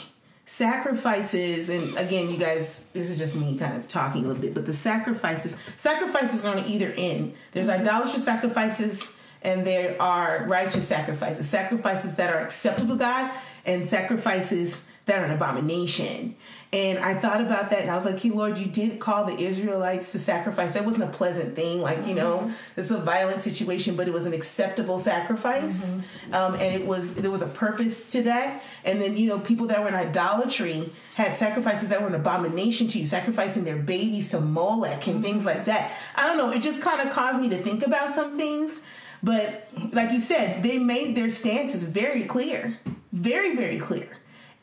sacrifices, 0.46 1.68
and 1.68 1.96
again, 1.96 2.30
you 2.30 2.38
guys, 2.38 2.86
this 2.92 3.10
is 3.10 3.18
just 3.18 3.36
me 3.36 3.58
kind 3.58 3.76
of 3.76 3.88
talking 3.88 4.24
a 4.24 4.28
little 4.28 4.40
bit, 4.40 4.54
but 4.54 4.64
the 4.64 4.72
sacrifices, 4.72 5.54
sacrifices 5.76 6.46
are 6.46 6.56
on 6.56 6.64
either 6.64 6.92
end. 6.92 7.34
There's 7.52 7.68
mm-hmm. 7.68 7.82
idolatrous 7.82 8.24
sacrifices 8.24 9.12
and 9.42 9.66
there 9.66 10.00
are 10.00 10.44
righteous 10.46 10.88
sacrifices, 10.88 11.48
sacrifices 11.48 12.16
that 12.16 12.30
are 12.30 12.40
acceptable 12.40 12.94
to 12.94 13.00
God, 13.00 13.30
and 13.64 13.88
sacrifices 13.88 14.82
that 15.06 15.20
are 15.20 15.24
an 15.24 15.30
abomination. 15.30 16.36
And 16.72 16.98
I 16.98 17.14
thought 17.14 17.40
about 17.40 17.70
that, 17.70 17.82
and 17.82 17.90
I 17.90 17.94
was 17.94 18.04
like, 18.04 18.18
"Hey, 18.18 18.30
Lord, 18.30 18.58
you 18.58 18.66
did 18.66 18.98
call 18.98 19.24
the 19.24 19.38
Israelites 19.38 20.10
to 20.12 20.18
sacrifice. 20.18 20.74
That 20.74 20.84
wasn't 20.84 21.04
a 21.04 21.12
pleasant 21.12 21.54
thing. 21.54 21.80
Like, 21.80 22.06
you 22.06 22.14
know, 22.14 22.50
it's 22.76 22.90
a 22.90 22.98
violent 22.98 23.42
situation, 23.42 23.94
but 23.94 24.08
it 24.08 24.12
was 24.12 24.26
an 24.26 24.34
acceptable 24.34 24.98
sacrifice, 24.98 25.92
um, 26.32 26.54
and 26.54 26.74
it 26.74 26.84
was 26.84 27.14
there 27.14 27.30
was 27.30 27.40
a 27.40 27.46
purpose 27.46 28.08
to 28.08 28.22
that. 28.22 28.62
And 28.84 29.00
then, 29.00 29.16
you 29.16 29.28
know, 29.28 29.38
people 29.38 29.68
that 29.68 29.80
were 29.80 29.88
in 29.88 29.94
idolatry 29.94 30.90
had 31.14 31.36
sacrifices 31.36 31.88
that 31.90 32.02
were 32.02 32.08
an 32.08 32.14
abomination 32.14 32.88
to 32.88 32.98
you, 32.98 33.06
sacrificing 33.06 33.64
their 33.64 33.76
babies 33.76 34.30
to 34.30 34.40
Molech 34.40 35.06
and 35.06 35.22
things 35.22 35.46
like 35.46 35.64
that. 35.66 35.92
I 36.16 36.26
don't 36.26 36.36
know. 36.36 36.50
It 36.50 36.62
just 36.62 36.82
kind 36.82 37.00
of 37.00 37.12
caused 37.14 37.40
me 37.40 37.48
to 37.50 37.56
think 37.58 37.86
about 37.86 38.12
some 38.12 38.36
things. 38.36 38.84
But 39.22 39.70
like 39.92 40.12
you 40.12 40.20
said, 40.20 40.62
they 40.62 40.78
made 40.78 41.16
their 41.16 41.30
stances 41.30 41.84
very 41.84 42.24
clear, 42.24 42.78
very, 43.12 43.56
very 43.56 43.78
clear. 43.78 44.15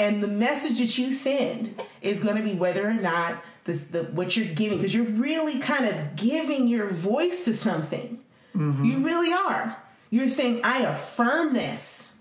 And 0.04 0.22
the 0.22 0.28
message 0.28 0.80
that 0.80 0.98
you 0.98 1.12
send 1.14 1.80
is 2.02 2.22
going 2.22 2.36
to 2.36 2.44
be 2.44 2.54
whether 2.56 2.86
or 2.88 2.94
not 2.94 3.42
this, 3.64 3.86
the, 3.86 4.04
what 4.04 4.36
you're 4.36 4.54
giving, 4.54 4.78
because 4.80 4.94
you're 4.94 5.06
really 5.06 5.60
kind 5.60 5.86
of 5.86 6.16
giving 6.18 6.68
your 6.68 6.88
voice 6.90 7.46
to 7.46 7.54
something. 7.54 8.20
You 8.86 9.04
really 9.06 9.32
are. 9.34 9.78
You're 10.10 10.28
saying, 10.28 10.62
I 10.64 10.80
affirm 10.80 11.54
this, 11.54 12.18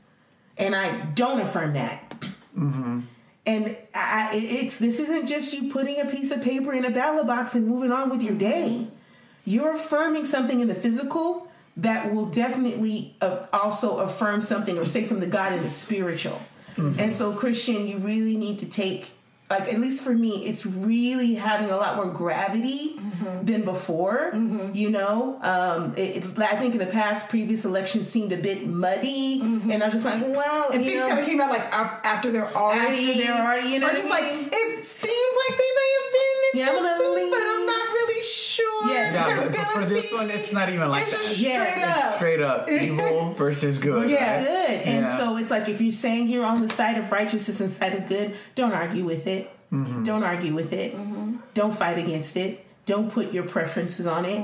and 0.57 0.75
I 0.75 1.01
don't 1.15 1.41
affirm 1.41 1.75
that. 1.75 2.15
And 3.45 3.77
I, 3.95 4.31
I- 4.33 4.37
it's 4.37 4.79
this 4.79 5.01
isn't 5.01 5.27
just 5.27 5.53
you 5.53 5.71
putting 5.73 6.01
a 6.01 6.05
piece 6.07 6.31
of 6.31 6.43
paper 6.43 6.73
in 6.73 6.85
a 6.85 6.91
ballot 6.91 7.27
box 7.27 7.55
and 7.57 7.67
moving 7.67 7.91
on 7.93 8.09
with 8.11 8.23
your 8.23 8.35
day. 8.35 8.87
You're 9.45 9.73
affirming 9.75 10.25
something 10.25 10.61
in 10.61 10.69
the 10.69 10.75
physical 10.77 11.49
that 11.77 12.15
will 12.15 12.27
definitely 12.27 13.17
uh, 13.21 13.47
also 13.53 13.99
affirm 13.99 14.41
something 14.43 14.79
or 14.79 14.85
say 14.87 15.03
something 15.05 15.29
to 15.29 15.33
God 15.33 15.53
in 15.53 15.63
the 15.65 15.71
spiritual. 15.71 16.41
Mm-hmm. 16.77 17.01
And 17.01 17.13
so, 17.13 17.33
Christian, 17.33 17.87
you 17.87 17.99
really 17.99 18.37
need 18.37 18.59
to 18.61 18.67
take, 18.67 19.11
like, 19.51 19.69
at 19.73 19.79
least 19.81 20.03
for 20.03 20.15
me, 20.15 20.47
it's 20.47 20.65
really 20.65 21.35
having 21.35 21.71
a 21.71 21.77
lot 21.77 21.97
more 21.97 22.11
gravity 22.11 22.95
mm-hmm. 22.97 23.45
than 23.45 23.63
before. 23.65 24.31
Mm-hmm. 24.33 24.75
You 24.75 24.91
know, 24.91 25.39
um, 25.43 25.93
it, 25.97 26.17
it- 26.25 26.39
I 26.39 26.57
think 26.57 26.73
in 26.75 26.79
the 26.79 26.87
past, 26.87 27.29
previous 27.29 27.65
elections 27.65 28.09
seemed 28.09 28.33
a 28.33 28.37
bit 28.39 28.67
muddy, 28.67 29.41
and 29.43 29.83
I 29.83 29.87
was 29.87 29.95
just 29.95 30.05
like, 30.07 30.23
well, 30.23 30.71
And 30.73 30.83
things 30.83 31.03
kind 31.07 31.19
of 31.21 31.27
came 31.27 31.41
out 31.41 31.51
like 31.51 31.67
af- 31.67 32.01
after 32.05 32.33
they're 32.33 32.55
already 32.57 33.11
After 33.11 33.23
they're 33.23 33.43
already, 33.43 33.69
you 33.69 33.79
know 33.81 33.89
or 33.91 33.95
just 33.95 34.09
like 34.11 34.25
it 34.25 34.85
seems 34.87 35.35
like 35.49 35.59
they 35.59 35.71
may 35.81 35.91
have 35.99 36.13
been 36.13 36.61
Yeah, 36.61 36.67
gonna 36.73 37.15
leave. 37.15 37.31
but 37.33 37.43
I'm 37.43 37.67
not 37.67 37.82
really 38.23 38.27
sure. 38.27 38.91
Yeah. 38.93 39.13
Yeah, 39.13 39.43
but, 39.45 39.53
but 39.53 39.67
for 39.69 39.85
this 39.87 40.13
one, 40.13 40.31
it's 40.31 40.53
not 40.53 40.69
even 40.69 40.89
like 40.89 41.03
It's 41.03 41.13
that. 41.13 41.23
just 41.23 41.39
Yeah, 41.39 41.65
straight 41.65 41.83
it's 41.89 41.99
up. 41.99 42.17
Straight 42.17 42.41
up, 42.41 42.71
evil 42.71 43.33
versus 43.35 43.79
good. 43.79 44.11
Yeah. 44.11 44.37
right? 44.37 44.47
good. 44.47 44.81
And 44.89 45.07
Yeah. 45.07 45.19
so 45.19 45.37
it's 45.37 45.51
like 45.51 45.69
if 45.69 45.81
you're 45.81 45.91
saying 45.93 46.29
you're 46.29 46.45
on 46.45 46.63
the 46.63 46.69
side 46.69 46.99
of 46.99 47.11
righteousness 47.11 47.61
and 47.61 47.71
side 47.71 47.95
of 47.95 48.07
good, 48.09 48.35
don't 48.55 48.73
argue 48.73 49.05
with 49.05 49.27
it. 49.27 49.51
Mm-hmm. 49.73 50.03
Don't 50.05 50.23
argue 50.23 50.55
with 50.55 50.73
it. 50.73 50.95
Don't 51.55 51.75
fight 51.75 51.99
against 51.99 52.37
it. 52.37 52.65
Don't 52.85 53.11
put 53.13 53.33
your 53.33 53.45
preferences 53.45 54.07
on 54.07 54.25
it. 54.25 54.43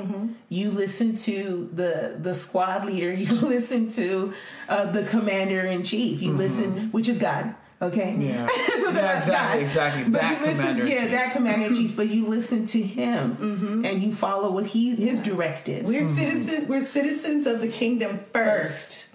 You 0.48 0.70
listen 0.70 1.16
to 1.16 1.68
the 1.74 2.16
the 2.20 2.34
squad 2.34 2.84
leader. 2.86 3.12
You 3.18 3.26
listen 3.34 3.90
to 3.92 4.32
uh, 4.68 4.90
the 4.92 5.02
commander 5.04 5.60
in 5.62 5.82
chief. 5.82 6.22
You 6.22 6.32
listen, 6.32 6.90
which 6.92 7.08
is 7.08 7.18
God. 7.18 7.54
Okay. 7.80 8.16
Yeah. 8.18 8.48
So 8.78 8.94
Yeah, 8.94 9.02
that's 9.02 9.26
exactly, 9.26 9.60
God. 9.60 9.66
exactly. 9.66 10.04
But 10.04 10.20
That 10.22 10.40
you 10.40 10.46
listen, 10.46 10.66
commander 10.66 10.86
yeah, 10.86 11.06
that 11.08 11.32
commander 11.32 11.66
in 11.66 11.74
chief. 11.74 11.96
But 11.96 12.08
you 12.08 12.26
listen 12.26 12.64
to 12.66 12.82
him 12.82 13.36
mm-hmm. 13.36 13.84
and 13.84 14.02
you 14.02 14.12
follow 14.12 14.50
what 14.50 14.66
he 14.66 14.94
his 14.94 15.22
directives. 15.22 15.86
We're 15.86 16.02
mm-hmm. 16.02 16.16
citizens. 16.16 16.68
We're 16.68 16.80
citizens 16.80 17.46
of 17.46 17.60
the 17.60 17.68
kingdom 17.68 18.18
first, 18.32 19.10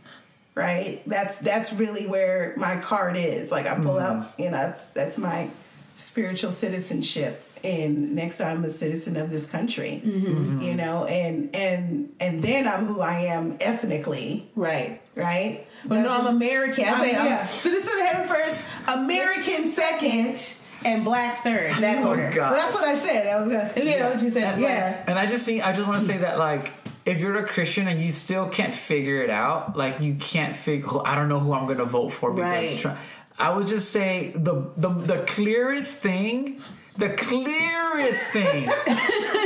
right? 0.54 1.02
That's 1.08 1.40
that's 1.40 1.74
really 1.74 2.06
where 2.06 2.54
my 2.56 2.78
card 2.78 3.18
is. 3.18 3.52
Like 3.52 3.66
I 3.66 3.76
pull 3.76 3.98
out, 3.98 4.28
you 4.38 4.46
know, 4.46 4.52
that's 4.52 4.88
that's 4.90 5.18
my 5.18 5.50
spiritual 5.98 6.52
citizenship. 6.52 7.44
And 7.64 8.14
next, 8.14 8.42
I'm 8.42 8.66
a 8.66 8.70
citizen 8.70 9.16
of 9.16 9.30
this 9.30 9.46
country, 9.46 10.02
mm-hmm. 10.04 10.60
you 10.60 10.76
know, 10.76 11.06
and 11.06 11.56
and 11.56 12.14
and 12.20 12.44
then 12.44 12.68
I'm 12.68 12.86
who 12.86 13.00
I 13.00 13.20
am 13.20 13.56
ethnically, 13.62 14.50
right. 14.56 15.02
right? 15.16 15.66
But 15.86 16.02
no, 16.02 16.10
I'm 16.14 16.28
American. 16.28 16.84
I 16.84 16.88
I'm- 16.90 17.00
say 17.00 17.16
I'm 17.16 17.26
yeah. 17.26 17.48
citizen 17.48 17.94
of 18.02 18.06
heaven 18.06 18.28
first, 18.28 18.66
American 18.86 19.70
second, 19.70 20.58
and 20.84 21.06
black 21.06 21.42
third. 21.44 21.76
That 21.78 22.04
Oh, 22.04 22.10
order. 22.10 22.30
God. 22.36 22.52
Well, 22.52 22.60
that's 22.62 22.74
what 22.76 22.84
I 22.86 22.98
said. 22.98 23.28
I 23.28 23.40
was 23.40 23.48
gonna. 23.48 23.72
Yeah, 23.78 24.10
what 24.10 24.22
you 24.22 24.30
said. 24.30 24.56
And, 24.56 24.62
Yeah. 24.62 25.02
And 25.08 25.18
I 25.18 25.26
just 25.26 25.46
see. 25.46 25.62
I 25.62 25.72
just 25.72 25.88
want 25.88 26.02
to 26.02 26.06
say 26.06 26.18
that 26.18 26.38
like 26.38 26.74
if 27.06 27.20
you're 27.20 27.38
a 27.38 27.48
Christian 27.48 27.88
and 27.88 28.02
you 28.02 28.12
still 28.12 28.50
can't 28.50 28.76
figure 28.76 29.22
it 29.24 29.30
out, 29.30 29.78
like 29.78 30.02
you 30.02 30.16
can't 30.16 30.54
figure 30.56 30.90
I 31.06 31.16
don't 31.16 31.30
know 31.30 31.40
who 31.40 31.54
I'm 31.54 31.66
going 31.66 31.78
to 31.78 31.86
vote 31.86 32.10
for 32.10 32.34
because 32.34 32.72
Right. 32.72 32.78
Trump. 32.78 33.00
I 33.40 33.50
would 33.56 33.68
just 33.68 33.92
say 33.92 34.32
the 34.36 34.72
the 34.78 34.90
the 34.90 35.18
clearest 35.28 35.98
thing, 35.98 36.62
the 36.98 37.10
clearest 37.10 38.30
thing 38.30 38.70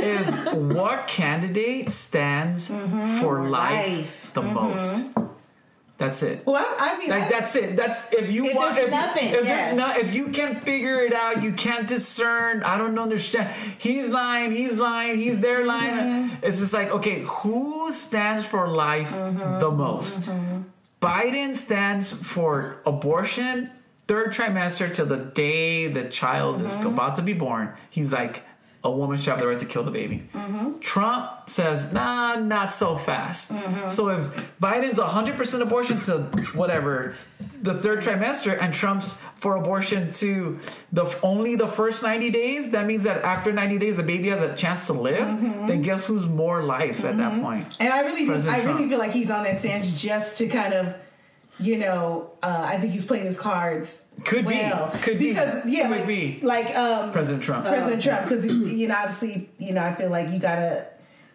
is 0.02 0.36
what 0.54 1.08
candidate 1.08 1.88
stands 1.90 2.68
for 3.20 3.48
life, 3.48 3.50
Life. 3.50 4.30
the 4.34 4.42
most. 4.42 5.04
That's 5.96 6.22
it. 6.22 6.46
Well, 6.46 6.64
I, 6.64 6.94
I 6.94 6.98
mean, 6.98 7.08
Like 7.10 7.24
I- 7.24 7.28
that's 7.28 7.56
it. 7.56 7.74
That's 7.76 8.12
if 8.12 8.30
you 8.30 8.46
If 8.46 8.54
want. 8.56 8.74
there's 8.76 8.84
if, 8.86 8.90
nothing, 8.92 9.28
if 9.30 9.34
yeah. 9.34 9.42
there's 9.42 9.74
not, 9.76 9.96
if 9.96 10.14
you 10.14 10.28
can't 10.30 10.62
figure 10.62 11.00
it 11.02 11.12
out, 11.12 11.42
you 11.42 11.52
can't 11.52 11.88
discern. 11.88 12.62
I 12.62 12.78
don't 12.78 12.96
understand. 13.00 13.52
He's 13.78 14.08
lying. 14.10 14.52
He's 14.52 14.78
lying. 14.78 15.18
He's 15.18 15.40
there 15.40 15.66
lying. 15.66 15.96
Mm-hmm. 15.96 16.44
It's 16.46 16.60
just 16.60 16.72
like 16.72 16.90
okay, 16.90 17.24
who 17.26 17.90
stands 17.90 18.46
for 18.46 18.68
life 18.68 19.10
Mm-hmm. 19.10 19.58
the 19.58 19.70
most? 19.72 20.30
Biden 21.00 21.56
stands 21.56 22.12
for 22.12 22.80
abortion, 22.86 23.70
third 24.08 24.32
trimester 24.32 24.92
till 24.92 25.06
the 25.06 25.16
day 25.18 25.86
the 25.86 26.08
child 26.08 26.62
is 26.62 26.68
Mm-hmm. 26.70 26.86
about 26.88 27.14
to 27.16 27.22
be 27.22 27.34
born. 27.34 27.72
He's 27.90 28.12
like. 28.12 28.42
A 28.84 28.90
woman 28.90 29.16
should 29.16 29.30
have 29.30 29.40
the 29.40 29.46
right 29.48 29.58
to 29.58 29.66
kill 29.66 29.82
the 29.82 29.90
baby. 29.90 30.28
Mm-hmm. 30.32 30.78
Trump 30.78 31.50
says, 31.50 31.92
nah, 31.92 32.36
not 32.36 32.72
so 32.72 32.96
fast. 32.96 33.50
So 33.88 34.08
if 34.10 34.56
Biden's 34.60 35.00
100% 35.00 35.60
abortion 35.60 36.00
to 36.02 36.22
whatever, 36.54 37.16
the 37.60 37.74
third 37.74 38.02
trimester, 38.02 38.56
and 38.62 38.72
Trump's 38.72 39.14
for 39.34 39.56
abortion 39.56 40.10
to 40.22 40.60
the 40.92 41.06
only 41.24 41.56
the 41.56 41.66
first 41.66 42.04
90 42.04 42.30
days, 42.30 42.70
that 42.70 42.86
means 42.86 43.02
that 43.02 43.24
after 43.24 43.52
90 43.52 43.78
days, 43.78 43.96
the 43.96 44.04
baby 44.04 44.28
has 44.28 44.40
a 44.40 44.54
chance 44.54 44.86
to 44.86 44.92
live, 44.92 45.26
then 45.66 45.82
guess 45.82 46.06
who's 46.06 46.28
more 46.28 46.62
life 46.62 47.04
at 47.04 47.16
that 47.16 47.42
point? 47.42 47.66
And 47.80 47.92
I 47.92 48.02
really, 48.02 48.26
President 48.26 48.54
I 48.62 48.64
really 48.64 48.74
Trump. 48.78 48.90
feel 48.90 48.98
like 49.00 49.10
he's 49.10 49.30
on 49.32 49.42
that 49.42 49.58
stance 49.58 50.00
just 50.00 50.36
to 50.38 50.46
kind 50.46 50.72
of, 50.72 50.94
you 51.60 51.78
know, 51.78 52.30
uh, 52.42 52.64
I 52.68 52.76
think 52.78 52.92
he's 52.92 53.04
playing 53.04 53.24
his 53.24 53.38
cards. 53.38 54.04
Could 54.24 54.46
be. 54.46 54.54
well. 54.54 54.90
Could 55.02 55.18
be. 55.18 55.26
yeah, 55.28 55.60
Could 55.62 55.90
like, 55.90 56.06
be. 56.06 56.38
like 56.42 56.76
um, 56.76 57.10
President 57.12 57.42
Trump. 57.42 57.66
President 57.66 58.02
Trump, 58.02 58.22
because 58.28 58.44
you 58.46 58.86
know, 58.88 58.94
obviously, 58.96 59.48
you 59.58 59.72
know, 59.72 59.82
I 59.84 59.94
feel 59.94 60.10
like 60.10 60.30
you 60.30 60.38
gotta, 60.38 60.86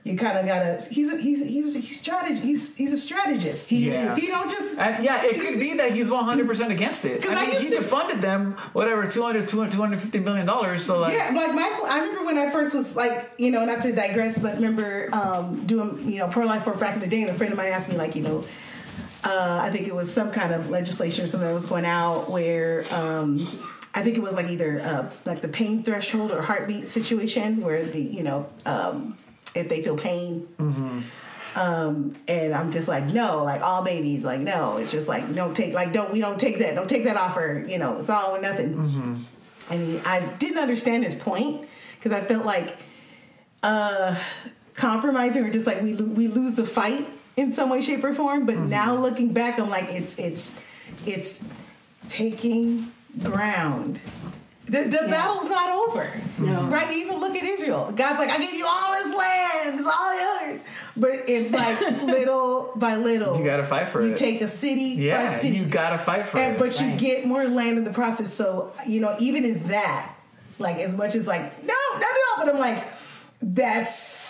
you 0.04 0.18
kind 0.18 0.38
of 0.38 0.46
gotta. 0.46 0.82
He's 0.92 1.14
a, 1.14 1.18
he's 1.18 1.40
he's 1.46 1.74
he's 1.76 2.00
strategy. 2.00 2.40
He's 2.42 2.76
he's 2.76 2.92
a 2.94 2.98
strategist. 2.98 3.70
He 3.70 3.90
Yeah. 3.90 4.14
He 4.16 4.28
don't 4.28 4.50
just. 4.50 4.78
And 4.78 5.04
yeah, 5.04 5.24
it 5.24 5.40
could 5.40 5.60
be 5.60 5.76
that 5.78 5.92
he's 5.92 6.08
100% 6.08 6.70
against 6.72 7.06
it. 7.06 7.22
'Cause 7.22 7.32
I 7.32 7.36
I 7.36 7.46
mean, 7.46 7.54
used 7.56 7.66
he 7.66 7.70
to- 7.72 7.82
defunded 7.82 8.20
them, 8.22 8.54
whatever, 8.74 9.06
200, 9.06 9.48
200, 9.48 9.72
250 9.72 10.20
million 10.20 10.46
dollars. 10.46 10.84
So, 10.84 11.00
like, 11.00 11.14
Yeah, 11.14 11.32
like 11.34 11.54
Michael. 11.54 11.86
I 11.86 12.00
remember 12.02 12.26
when 12.26 12.38
I 12.38 12.50
first 12.50 12.74
was 12.76 12.96
like, 12.98 13.32
you 13.38 13.52
know, 13.52 13.64
not 13.66 13.82
to 13.82 13.94
digress, 13.94 14.38
but 14.38 14.56
remember 14.56 15.08
um, 15.14 15.66
doing, 15.66 16.00
you 16.12 16.20
know, 16.20 16.28
pro 16.28 16.46
life 16.46 16.66
work 16.66 16.80
back 16.80 16.96
in 16.96 17.00
the 17.02 17.08
day, 17.08 17.22
and 17.22 17.30
a 17.30 17.34
friend 17.34 17.54
of 17.54 17.58
mine 17.58 17.70
asked 17.72 17.90
me, 17.90 17.96
like, 17.98 18.16
you 18.16 18.24
know, 18.24 18.44
uh, 19.24 19.62
I 19.64 19.70
think 19.70 19.88
it 19.88 19.96
was 19.96 20.14
some 20.14 20.32
kind 20.32 20.54
of 20.54 20.70
legislation 20.70 21.24
or 21.24 21.28
something 21.28 21.48
that 21.48 21.54
was 21.54 21.66
going 21.66 21.86
out 21.86 22.30
where 22.30 22.84
um, 22.92 23.40
I 23.94 24.02
think 24.02 24.18
it 24.18 24.22
was 24.22 24.36
like 24.36 24.50
either 24.50 24.82
uh, 24.82 25.12
like 25.26 25.42
the 25.42 25.48
pain 25.48 25.84
threshold 25.84 26.32
or 26.32 26.42
heartbeat 26.42 26.92
situation 26.92 27.62
where 27.62 27.84
the, 27.84 28.02
you 28.02 28.24
know, 28.24 28.48
um, 28.66 29.18
if 29.56 29.70
they 29.70 29.82
feel 29.84 29.96
pain. 29.98 30.48
Um, 31.56 32.16
and 32.28 32.54
I'm 32.54 32.72
just 32.72 32.88
like, 32.88 33.06
no, 33.06 33.44
like 33.44 33.62
all 33.62 33.84
babies, 33.84 34.26
like 34.26 34.40
no, 34.42 34.78
it's 34.78 34.92
just 34.92 35.08
like 35.08 35.34
don't 35.36 35.56
take, 35.56 35.74
like 35.74 35.94
don't 35.94 36.12
we 36.12 36.20
don't 36.20 36.40
take 36.40 36.58
that, 36.60 36.74
don't 36.74 36.90
take 36.90 37.04
that 37.06 37.16
offer, 37.16 37.64
you 37.68 37.78
know, 37.78 38.00
it's 38.00 38.10
all 38.10 38.36
or 38.36 38.42
nothing. 38.42 38.74
And 39.70 39.88
he, 39.88 40.00
I 40.00 40.22
didn't 40.38 40.58
understand 40.58 41.04
his 41.04 41.14
point 41.16 41.68
because 41.98 42.12
I 42.12 42.22
felt 42.22 42.44
like 42.44 42.76
uh, 43.62 44.16
compromising 44.74 45.46
or 45.46 45.52
just 45.52 45.68
like 45.68 45.82
we 45.84 45.94
we 45.96 46.28
lose 46.28 46.56
the 46.56 46.66
fight 46.66 47.08
in 47.36 47.52
some 47.52 47.70
way, 47.70 47.82
shape, 47.82 48.04
or 48.04 48.14
form. 48.14 48.46
But 48.46 48.56
mm-hmm. 48.56 48.70
now 48.70 48.96
looking 48.96 49.34
back, 49.34 49.60
I'm 49.60 49.70
like, 49.70 49.90
it's 49.90 50.18
it's 50.20 50.60
it's 51.06 51.42
taking 52.10 52.92
ground. 53.22 54.00
The, 54.66 54.84
the 54.84 55.08
battle's 55.10 55.50
not 55.50 55.70
over. 55.90 56.10
No. 56.38 56.68
Right? 56.68 56.90
Even 56.96 57.20
look 57.20 57.36
at 57.36 57.44
Israel. 57.44 57.92
God's 57.94 58.18
like, 58.18 58.30
I 58.30 58.38
gave 58.38 58.54
you 58.54 58.66
all 58.66 58.94
this 58.94 59.14
land, 59.14 59.80
it's 59.80 59.88
all 59.88 60.48
yours. 60.48 60.62
But 60.96 61.12
it's 61.28 61.52
like 61.52 61.82
little 62.04 62.72
by 62.78 62.96
little. 62.96 63.38
You 63.38 63.44
gotta 63.44 63.66
fight 63.66 63.90
for 63.90 64.00
you 64.02 64.08
it. 64.08 64.10
You 64.12 64.16
take 64.16 64.42
a 64.42 64.48
city 64.48 64.96
by 64.96 65.02
yeah, 65.02 65.38
city. 65.38 65.58
you 65.58 65.66
gotta 65.66 65.98
fight 65.98 66.28
for 66.28 66.38
And, 66.40 66.56
it. 66.56 66.60
but 66.60 66.80
you 66.80 66.96
get 66.96 67.26
more 67.26 67.46
land 67.50 67.78
in 67.78 67.84
the 67.84 67.92
process. 67.92 68.34
So, 68.34 68.72
you 68.88 69.02
know, 69.02 69.16
even 69.20 69.44
in 69.44 69.64
that, 69.64 70.16
like 70.60 70.78
as 70.78 70.96
much 70.96 71.16
as 71.16 71.28
like, 71.28 71.42
no, 71.64 71.74
not 71.96 72.04
at 72.04 72.18
all. 72.38 72.46
but 72.46 72.56
I'm 72.56 72.60
like, 72.60 72.84
that's 73.42 74.23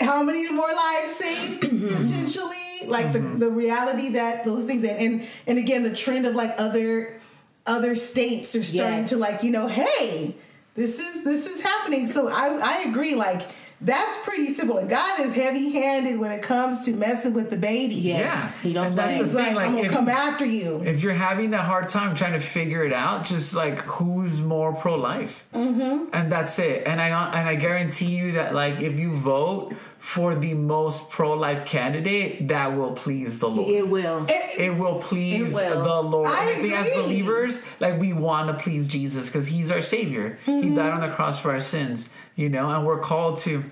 how 0.00 0.22
many 0.22 0.50
more 0.52 0.72
lives 0.72 1.12
saved 1.12 1.62
mm-hmm. 1.62 2.02
potentially? 2.04 2.56
Like 2.86 3.12
the, 3.12 3.20
mm-hmm. 3.20 3.38
the 3.38 3.50
reality 3.50 4.10
that 4.10 4.44
those 4.44 4.66
things 4.66 4.84
and, 4.84 4.98
and 4.98 5.28
and 5.46 5.58
again 5.58 5.82
the 5.84 5.94
trend 5.94 6.26
of 6.26 6.34
like 6.34 6.54
other 6.58 7.18
other 7.66 7.94
states 7.94 8.54
are 8.54 8.62
starting 8.62 9.00
Yes. 9.00 9.10
to 9.10 9.16
like, 9.16 9.42
you 9.42 9.50
know, 9.50 9.66
hey, 9.68 10.36
this 10.74 10.98
is 10.98 11.24
this 11.24 11.46
is 11.46 11.60
happening. 11.60 12.06
So 12.06 12.28
I 12.28 12.48
I 12.56 12.82
agree, 12.88 13.14
like 13.14 13.42
that's 13.84 14.16
pretty 14.24 14.48
simple. 14.48 14.78
And 14.78 14.88
God 14.88 15.20
is 15.20 15.34
heavy 15.34 15.70
handed 15.70 16.18
when 16.18 16.32
it 16.32 16.42
comes 16.42 16.82
to 16.86 16.92
messing 16.92 17.34
with 17.34 17.50
the 17.50 17.56
babies. 17.56 17.98
Yes, 18.04 18.58
Yeah. 18.62 18.68
he 18.68 18.72
don't 18.74 18.86
And 18.86 18.98
that's 18.98 19.18
play. 19.18 19.22
the 19.22 19.28
thing, 19.32 19.54
like, 19.54 19.54
like, 19.56 19.66
I'm 19.66 19.74
gonna 19.76 19.86
if- 19.88 19.92
come 19.92 20.08
after 20.08 20.44
you. 20.44 20.82
if 20.84 21.02
you're 21.02 21.12
having 21.14 21.52
a 21.54 21.62
hard 21.62 21.88
time 21.88 22.14
trying 22.14 22.32
to 22.32 22.40
figure 22.40 22.82
it 22.82 22.92
out, 22.92 23.24
just 23.24 23.54
like 23.54 23.78
who's 23.80 24.40
more 24.42 24.72
pro 24.74 24.94
life, 24.96 25.46
mm-hmm. 25.54 26.06
and 26.12 26.32
that's 26.32 26.58
it. 26.58 26.82
And 26.86 27.00
I 27.00 27.08
and 27.38 27.48
I 27.48 27.54
guarantee 27.56 28.06
you 28.16 28.32
that 28.32 28.54
like 28.54 28.80
if 28.80 28.98
you 28.98 29.12
vote 29.16 29.74
for 30.04 30.34
the 30.34 30.52
most 30.52 31.08
pro 31.08 31.32
life 31.32 31.64
candidate, 31.64 32.46
that 32.48 32.76
will 32.76 32.92
please 32.92 33.38
the 33.38 33.48
Lord. 33.48 33.70
It 33.70 33.88
will. 33.88 34.26
It 34.28 34.76
will 34.78 34.98
please 34.98 35.56
It 35.56 35.74
will. 35.74 35.82
the 35.82 36.02
Lord. 36.08 36.28
I 36.30 36.50
I 36.50 36.54
think 36.60 36.74
as 36.74 36.90
believers, 36.90 37.58
like 37.80 37.98
we 37.98 38.12
want 38.12 38.48
to 38.48 38.62
please 38.62 38.86
Jesus 38.86 39.28
because 39.30 39.46
He's 39.46 39.70
our 39.70 39.80
Savior. 39.80 40.38
He 40.44 40.52
Mm-hmm. 40.52 40.74
died 40.74 40.92
on 40.92 41.00
the 41.00 41.08
cross 41.08 41.40
for 41.40 41.52
our 41.52 41.60
sins, 41.62 42.10
you 42.36 42.50
know, 42.50 42.68
and 42.70 42.84
we're 42.86 43.00
called 43.00 43.38
to 43.38 43.64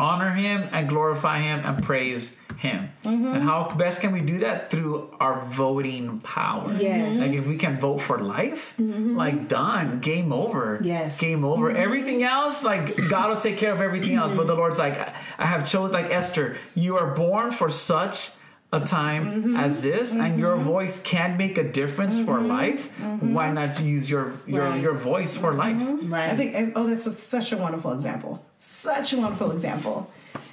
honor 0.00 0.30
Him 0.30 0.68
and 0.72 0.88
glorify 0.88 1.38
Him 1.38 1.60
and 1.64 1.82
praise 1.82 2.36
Him. 2.58 2.90
Mm-hmm. 3.02 3.26
And 3.26 3.42
how 3.42 3.70
best 3.76 4.00
can 4.00 4.12
we 4.12 4.20
do 4.20 4.40
that 4.40 4.70
through 4.70 5.14
our 5.20 5.44
voting 5.44 6.20
power? 6.20 6.72
Yes. 6.74 7.18
Like 7.18 7.32
if 7.32 7.46
we 7.46 7.56
can 7.56 7.78
vote 7.78 7.98
for 7.98 8.18
life, 8.18 8.74
mm-hmm. 8.78 9.16
like 9.16 9.48
done, 9.48 10.00
game 10.00 10.32
over. 10.32 10.80
Yes. 10.82 11.20
game 11.20 11.44
over. 11.44 11.68
Mm-hmm. 11.68 11.82
Everything 11.82 12.22
else, 12.22 12.64
like 12.64 12.96
God 13.08 13.30
will 13.30 13.40
take 13.40 13.58
care 13.58 13.72
of 13.72 13.80
everything 13.80 14.14
else. 14.14 14.32
But 14.32 14.46
the 14.46 14.52
mm-hmm. 14.52 14.60
Lord's 14.60 14.78
like, 14.78 14.98
I 14.98 15.46
I 15.46 15.46
have 15.46 15.64
chosen, 15.66 15.92
like 15.92 16.10
Esther, 16.10 16.56
you 16.74 16.96
are 16.98 17.14
born 17.14 17.52
for 17.52 17.68
such 17.68 18.30
a 18.72 18.80
time 18.80 19.26
mm-hmm. 19.26 19.56
as 19.56 19.82
this, 19.82 20.14
and 20.14 20.38
your 20.38 20.56
mm-hmm. 20.56 20.64
voice 20.64 21.00
can 21.02 21.36
make 21.36 21.56
a 21.56 21.70
difference 21.70 22.18
for 22.18 22.38
mm-hmm. 22.38 22.48
life. 22.48 23.00
Why 23.22 23.52
not 23.52 23.80
use 23.80 24.10
your 24.10 24.32
your 24.46 24.64
Right. 24.64 24.82
your 24.82 24.94
voice 24.94 25.36
for 25.36 25.54
life? 25.54 25.80
Right. 26.02 26.30
I 26.32 26.36
think 26.36 26.72
oh, 26.74 26.86
that's 26.86 27.06
a, 27.06 27.12
such 27.12 27.52
a 27.52 27.56
wonderful 27.56 27.92
example. 27.92 28.44
Such 28.58 29.12
a 29.12 29.18
wonderful 29.18 29.52
example. 29.52 30.10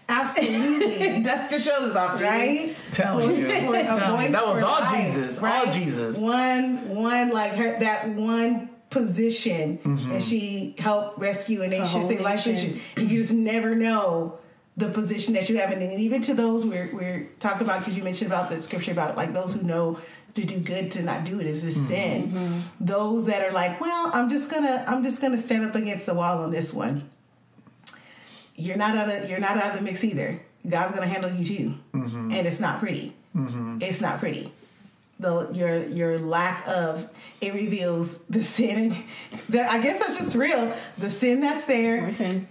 Absolutely. 0.07 1.22
That's 1.22 1.47
to 1.53 1.59
show 1.59 1.86
this 1.86 1.95
off, 1.95 2.22
right? 2.22 2.76
Telling 2.91 3.38
you, 3.38 3.45
For 3.45 3.53
a 3.53 4.26
you. 4.26 4.32
that 4.32 4.45
was 4.45 4.61
all 4.61 4.82
life, 4.82 5.05
Jesus, 5.05 5.38
all 5.38 5.45
right? 5.45 5.72
Jesus. 5.72 6.17
One, 6.17 6.89
one 6.89 7.32
like 7.32 7.54
her, 7.54 7.79
that 7.79 8.09
one 8.09 8.70
position, 8.89 9.79
Mm-hmm. 9.79 10.12
and 10.12 10.24
she 10.24 10.75
helped 10.78 11.20
rescue 11.20 11.63
a 11.63 11.67
nation, 11.67 12.01
whole 12.01 12.08
save 12.08 12.21
life. 12.21 12.46
And 12.46 13.09
you 13.09 13.17
just 13.17 13.33
never 13.33 13.75
know 13.75 14.39
the 14.75 14.89
position 14.89 15.33
that 15.36 15.50
you 15.50 15.58
have, 15.58 15.71
and 15.71 16.00
even 16.00 16.21
to 16.24 16.33
those 16.33 16.66
we're 16.66 16.89
we're 16.93 17.28
talking 17.39 17.62
about 17.62 17.79
because 17.79 17.95
you 17.95 18.04
mentioned 18.04 18.32
about 18.32 18.50
the 18.50 18.59
scripture 18.59 18.91
about 18.91 19.16
like 19.16 19.33
those 19.33 19.54
who 19.54 19.62
know 19.63 20.00
to 20.36 20.45
do 20.45 20.59
good 20.59 20.91
to 20.91 21.04
not 21.04 21.25
do 21.25 21.39
it 21.39 21.45
is 21.45 21.63
this 21.63 21.78
mm-hmm. 21.78 21.87
sin. 21.87 22.32
Mm-hmm. 22.32 22.59
Those 22.79 23.28
that 23.28 23.43
are 23.43 23.51
like, 23.51 23.79
well, 23.79 24.09
I'm 24.13 24.29
just 24.29 24.50
gonna 24.50 24.83
I'm 24.87 25.04
just 25.04 25.21
gonna 25.21 25.37
stand 25.37 25.66
up 25.66 25.75
against 25.75 26.05
the 26.05 26.13
wall 26.13 26.41
on 26.43 26.51
this 26.51 26.74
one. 26.74 27.09
You're 28.55 28.78
not 28.78 28.95
out 28.95 29.09
of 29.09 29.29
you're 29.29 29.39
not 29.39 29.58
out 29.58 29.71
of 29.71 29.78
the 29.78 29.82
mix 29.82 30.04
either. 30.04 30.39
God's 30.67 30.93
gonna 30.93 31.08
handle 31.08 31.32
you 31.32 31.45
too, 31.45 31.74
mm-hmm. 31.93 32.32
and 32.32 32.47
it's 32.47 32.59
not 32.59 32.79
pretty. 32.79 33.13
It's 33.82 34.01
not 34.01 34.20
pretty. 34.20 34.51
the 35.20 35.50
your 35.51 35.83
your 35.87 36.20
lack 36.20 36.67
of 36.67 37.09
it 37.41 37.54
reveals 37.54 38.24
the 38.24 38.41
sin 38.41 38.95
that 39.50 39.71
I 39.71 39.82
guess 39.82 40.00
that's 40.00 40.17
just 40.17 40.36
real 40.36 40.74
the 40.97 41.09
sin 41.09 41.41
that's 41.41 41.66
there 41.66 41.97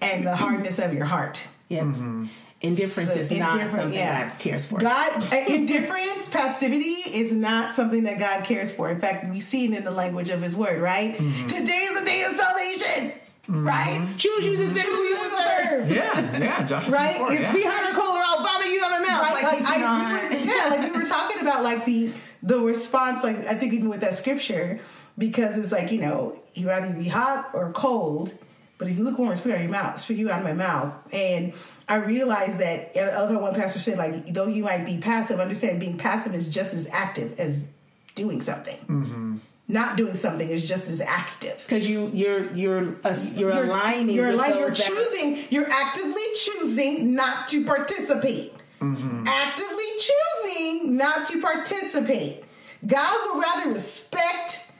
and 0.01 0.27
the 0.27 0.37
hardness 0.37 0.79
of 0.79 0.95
your 0.95 1.05
heart. 1.05 1.47
Yep. 1.73 1.85
Mm-hmm. 1.85 2.25
Indifference 2.61 3.09
So 3.09 3.17
is 3.17 3.31
not 3.33 3.71
something 3.71 3.93
yeah. 3.93 4.29
God 4.29 4.39
cares 4.39 4.67
for. 4.67 4.79
God, 4.79 5.33
uh, 5.33 5.37
indifference, 5.49 6.29
passivity 6.29 7.03
is 7.11 7.33
not 7.33 7.75
something 7.75 8.05
that 8.05 8.19
God 8.21 8.45
cares 8.45 8.73
for. 8.73 8.89
In 8.89 9.01
fact, 9.01 9.29
we 9.33 9.41
see 9.41 9.65
it 9.65 9.73
in 9.77 9.83
the 9.83 9.91
language 9.91 10.31
of 10.31 10.43
His 10.43 10.55
Word, 10.55 10.81
right? 10.81 11.17
Mm-hmm. 11.17 11.47
Today 11.49 11.79
is 11.79 11.99
the 11.99 12.05
day 12.05 12.23
of 12.23 12.33
salvation, 12.33 13.13
mm-hmm. 13.49 13.67
right? 13.67 14.09
Choose 14.17 14.47
you 14.47 14.57
this 14.59 14.73
day 14.75 14.89
who 14.89 15.03
you 15.03 15.17
will 15.17 15.39
serve. 15.39 15.91
Yeah, 15.91 16.39
yeah, 16.39 16.65
Joshua. 16.65 16.93
Right? 16.93 17.17
24, 17.17 17.33
It's 17.33 17.43
yeah. 17.43 17.53
behind 17.53 17.87
her 17.87 18.01
collar, 18.01 18.21
I'll 18.25 18.45
vomit 18.45 18.69
you 18.69 18.85
on 18.85 18.91
my 18.93 19.09
mouth. 19.09 19.23
Right, 19.23 19.43
Like, 19.43 19.53
like, 19.53 19.63
like, 19.65 19.83
I, 19.83 20.29
we 20.29 20.37
were, 20.37 20.45
yeah, 20.45 20.69
like 20.69 20.93
we 20.93 20.99
were 21.01 21.07
talking 21.07 21.41
about 21.41 21.65
like 21.65 21.85
the 21.85 22.13
the 22.45 22.61
response, 22.61 23.25
like 23.25 23.39
I 23.47 23.55
think 23.55 23.73
even 23.73 23.89
with 23.89 24.03
that 24.03 24.15
scripture, 24.15 24.79
because 25.19 25.59
it's 25.59 25.73
like, 25.73 25.91
you 25.91 26.01
know, 26.01 26.39
you 26.55 26.69
rather 26.69 26.93
be 26.93 27.09
hot 27.09 27.51
or 27.55 27.73
cold, 27.73 28.35
but 28.83 28.91
if 28.91 28.99
you 28.99 29.05
look 29.05 29.19
warm, 29.19 29.37
speak 29.37 29.53
out 29.53 29.57
of 29.57 29.63
your 29.63 29.71
mouth, 29.71 29.99
speak 30.01 30.19
you 30.19 30.31
out 30.31 30.39
of 30.41 30.45
my 30.45 30.53
mouth. 30.53 30.93
And 31.15 31.53
I 31.89 31.97
realized 31.97 32.59
that 32.59 32.97
other 32.97 33.39
one 33.39 33.55
pastor 33.55 33.79
said, 33.79 33.97
like, 33.99 34.27
though 34.27 34.47
you 34.47 34.63
might 34.65 34.85
be 34.85 34.99
passive, 34.99 35.39
understand 35.41 35.79
being 35.81 35.97
passive 35.99 36.35
is 36.35 36.49
just 36.49 36.75
as 36.75 36.89
active 36.93 37.39
as 37.39 37.73
doing 38.15 38.41
something. 38.41 39.41
Not 39.69 39.97
doing 39.97 40.15
something 40.15 40.49
is 40.49 40.69
just 40.69 40.91
as 40.91 41.01
active 41.01 41.63
Because 41.67 41.89
you 41.89 42.11
you're 42.13 42.53
you're 42.53 42.95
uh, 43.05 43.17
you're, 43.37 43.51
aligning. 43.51 44.11
you're, 44.15 44.31
aligning- 44.31 44.59
you're 44.59 44.69
those 44.71 44.79
that- 44.79 44.89
choosing 44.89 45.45
you're 45.51 45.71
actively 45.71 46.23
choosing 46.35 47.15
not 47.15 47.47
to 47.49 47.65
participate 47.65 48.53
actively 48.83 49.85
choosing 50.09 50.97
not 50.97 51.27
to 51.29 51.41
participate 51.41 52.43
god 52.87 53.17
would 53.35 53.41
rather 53.41 53.71
respect 53.73 54.73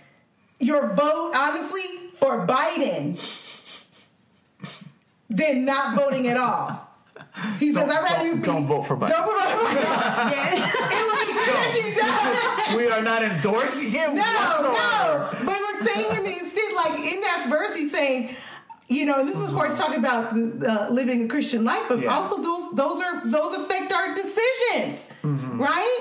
your 0.59 0.93
vote 0.95 1.33
honestly 1.37 1.83
for 2.17 2.45
biden 2.47 3.17
than 5.37 5.65
not 5.65 5.97
voting 5.97 6.29
at 6.29 6.37
all 6.37 6.89
he 7.59 7.73
says 7.73 7.89
i'd 7.89 8.03
rather 8.03 8.27
you 8.27 8.37
be- 8.37 8.43
don't 8.43 8.67
vote 8.67 8.83
for 8.83 8.97
Biden." 8.97 9.09
don't 9.09 9.25
vote 9.25 9.51
for 9.51 9.65
biden 9.67 10.33
it 10.97 11.03
would 11.09 11.27
be 11.27 11.35
good 11.45 11.71
you 11.87 11.95
don't 11.95 12.77
We 12.77 12.89
are 12.91 13.03
not 13.03 13.23
endorsing 13.23 13.91
him 13.91 14.15
no, 14.17 14.23
whatsoever. 14.23 15.37
no. 15.39 15.47
But 15.47 15.57
we're 15.61 15.87
saying 15.87 16.17
in 16.19 16.23
the 16.25 16.33
extent, 16.41 16.75
like 16.75 16.99
in 17.01 17.21
that 17.21 17.47
verse, 17.51 17.77
he's 17.77 17.93
saying, 17.93 18.35
you 18.89 19.05
know, 19.05 19.21
and 19.21 19.29
this 19.29 19.37
is 19.37 19.45
of 19.45 19.53
course 19.53 19.77
talking 19.77 19.99
about 19.99 20.33
uh, 20.33 20.89
living 20.91 21.25
a 21.25 21.29
Christian 21.29 21.65
life, 21.65 21.83
but 21.89 21.99
Yeah. 22.01 22.15
also 22.17 22.43
those 22.43 22.73
those 22.75 23.01
are 23.03 23.23
those 23.29 23.53
affect 23.59 23.93
our 23.93 24.15
decisions, 24.15 25.11
Mm-hmm. 25.23 25.61
right? 25.61 26.01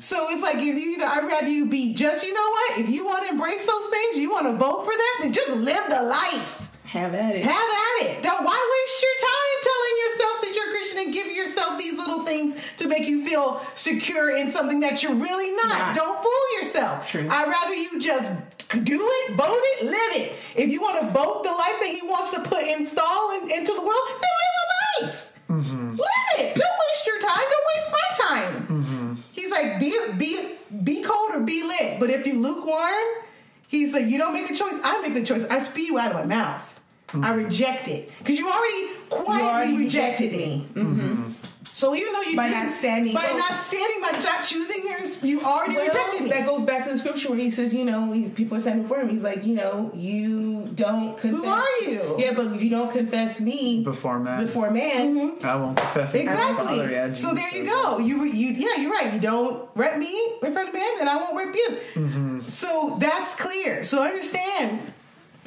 So 0.00 0.28
it's 0.30 0.42
like 0.42 0.56
if 0.56 0.62
you 0.64 0.90
either 0.94 1.06
I'd 1.06 1.24
rather 1.26 1.48
you 1.48 1.66
be 1.66 1.94
just 1.94 2.24
you 2.26 2.32
know 2.34 2.48
what 2.56 2.78
if 2.80 2.88
you 2.90 3.06
want 3.06 3.24
to 3.24 3.30
embrace 3.32 3.64
those 3.66 3.86
things, 3.86 4.18
you 4.18 4.30
want 4.30 4.46
to 4.46 4.52
vote 4.52 4.84
for 4.84 4.92
that, 4.92 5.14
then 5.20 5.32
just 5.32 5.50
live 5.56 5.84
the 5.88 6.02
life. 6.02 6.63
Have 6.94 7.12
at 7.12 7.34
it. 7.34 7.44
Have 7.44 7.52
at 7.52 8.06
it. 8.06 8.22
Don't 8.22 8.44
why 8.44 8.54
waste 8.54 9.02
your 9.02 9.16
time 9.28 9.54
telling 9.62 9.96
yourself 10.04 10.40
that 10.42 10.52
you're 10.54 10.70
Christian 10.70 10.98
and 11.00 11.12
give 11.12 11.26
yourself 11.26 11.76
these 11.76 11.98
little 11.98 12.24
things 12.24 12.54
to 12.76 12.86
make 12.86 13.08
you 13.08 13.26
feel 13.26 13.60
secure 13.74 14.36
in 14.36 14.52
something 14.52 14.78
that 14.78 15.02
you're 15.02 15.14
really 15.14 15.50
not. 15.56 15.66
Not. 15.66 15.96
Don't 15.96 16.22
fool 16.22 16.56
yourself. 16.56 17.08
True. 17.08 17.26
I'd 17.28 17.48
rather 17.48 17.74
you 17.74 18.00
just 18.00 18.40
do 18.84 19.00
it, 19.02 19.34
vote 19.34 19.60
it, 19.74 19.86
live 19.86 20.22
it. 20.22 20.32
If 20.54 20.70
you 20.70 20.80
want 20.80 21.00
to 21.00 21.08
vote 21.08 21.42
the 21.42 21.50
life 21.50 21.80
that 21.80 21.88
he 21.88 22.06
wants 22.06 22.30
to 22.30 22.42
put 22.42 22.62
install 22.62 23.32
in, 23.40 23.50
into 23.50 23.72
the 23.72 23.82
world, 23.82 24.08
then 24.08 24.30
live 24.40 24.54
the 24.62 25.04
life. 25.04 25.38
Mm-hmm. 25.48 25.90
Live 25.96 26.38
it. 26.38 26.54
Don't 26.54 26.78
waste 26.88 27.06
your 27.08 27.18
time. 27.18 27.44
Don't 27.50 27.66
waste 27.74 27.92
my 27.92 28.24
time. 28.24 28.66
Mm-hmm. 28.68 29.14
He's 29.32 29.50
like, 29.50 29.80
be 29.80 29.98
be 30.16 30.54
be 30.84 31.02
cold 31.02 31.32
or 31.32 31.40
be 31.40 31.64
lit. 31.64 31.98
But 31.98 32.10
if 32.10 32.24
you 32.24 32.40
lukewarm, 32.40 33.24
he's 33.66 33.92
like, 33.92 34.06
you 34.06 34.16
don't 34.16 34.32
make 34.32 34.48
a 34.48 34.54
choice. 34.54 34.78
I 34.84 35.00
make 35.00 35.14
the 35.14 35.24
choice. 35.24 35.44
I 35.48 35.58
spew 35.58 35.82
you 35.82 35.98
out 35.98 36.12
of 36.12 36.16
my 36.16 36.24
mouth. 36.24 36.70
I 37.14 37.28
mm-hmm. 37.28 37.44
reject 37.44 37.88
it 37.88 38.10
because 38.18 38.38
you 38.38 38.50
already 38.50 38.88
quietly 39.10 39.48
already 39.48 39.76
rejected, 39.76 40.32
rejected 40.32 40.32
me. 40.32 40.68
Mm-hmm. 40.74 41.00
Mm-hmm. 41.00 41.32
So 41.74 41.92
even 41.92 42.12
though 42.12 42.22
you 42.22 42.36
By 42.36 42.48
didn't- 42.50 42.66
not 42.66 42.72
standing- 42.72 43.14
by 43.14 43.32
not 43.36 43.58
standing, 43.58 44.00
by 44.00 44.12
not 44.12 44.44
choosing 44.44 44.84
yours, 44.88 45.24
you 45.24 45.42
already 45.42 45.74
Well, 45.74 45.86
rejected 45.86 46.22
me. 46.22 46.28
that 46.30 46.46
goes 46.46 46.62
back 46.62 46.84
to 46.84 46.92
the 46.92 46.96
scripture 46.98 47.30
where 47.30 47.38
he 47.38 47.50
says, 47.50 47.74
you 47.74 47.84
know, 47.84 48.12
he's, 48.12 48.30
people 48.30 48.56
are 48.56 48.60
standing 48.60 48.84
before 48.84 49.00
him. 49.00 49.08
He's 49.08 49.24
like, 49.24 49.44
you 49.44 49.56
know, 49.56 49.90
you 49.92 50.66
don't 50.76 51.18
confess. 51.18 51.40
Who 51.40 51.48
are 51.48 51.80
you? 51.82 52.14
Yeah, 52.16 52.34
but 52.36 52.46
if 52.54 52.62
you 52.62 52.70
don't 52.70 52.92
confess 52.92 53.40
me 53.40 53.82
Before 53.82 54.20
man. 54.20 54.44
before 54.44 54.70
man, 54.70 55.36
I 55.42 55.56
won't 55.56 55.76
confess 55.76 56.14
it. 56.14 56.20
Exactly. 56.20 56.64
Father, 56.78 56.90
yeah, 56.92 57.10
so 57.10 57.34
there 57.34 57.48
you 57.52 57.64
says 57.64 57.68
go. 57.68 57.98
You 57.98 58.22
you 58.22 58.52
yeah, 58.52 58.76
you're 58.80 58.92
right. 58.92 59.12
You 59.12 59.18
don't 59.18 59.68
rep 59.74 59.98
me 59.98 60.16
in 60.44 60.52
front 60.52 60.68
of 60.68 60.74
man, 60.74 60.98
then 60.98 61.08
I 61.08 61.16
won't 61.16 61.34
rep 61.36 61.56
you. 61.56 61.78
Mm-hmm. 61.94 62.40
So 62.42 62.98
that's 63.00 63.34
clear. 63.34 63.82
So 63.82 64.00
understand, 64.04 64.80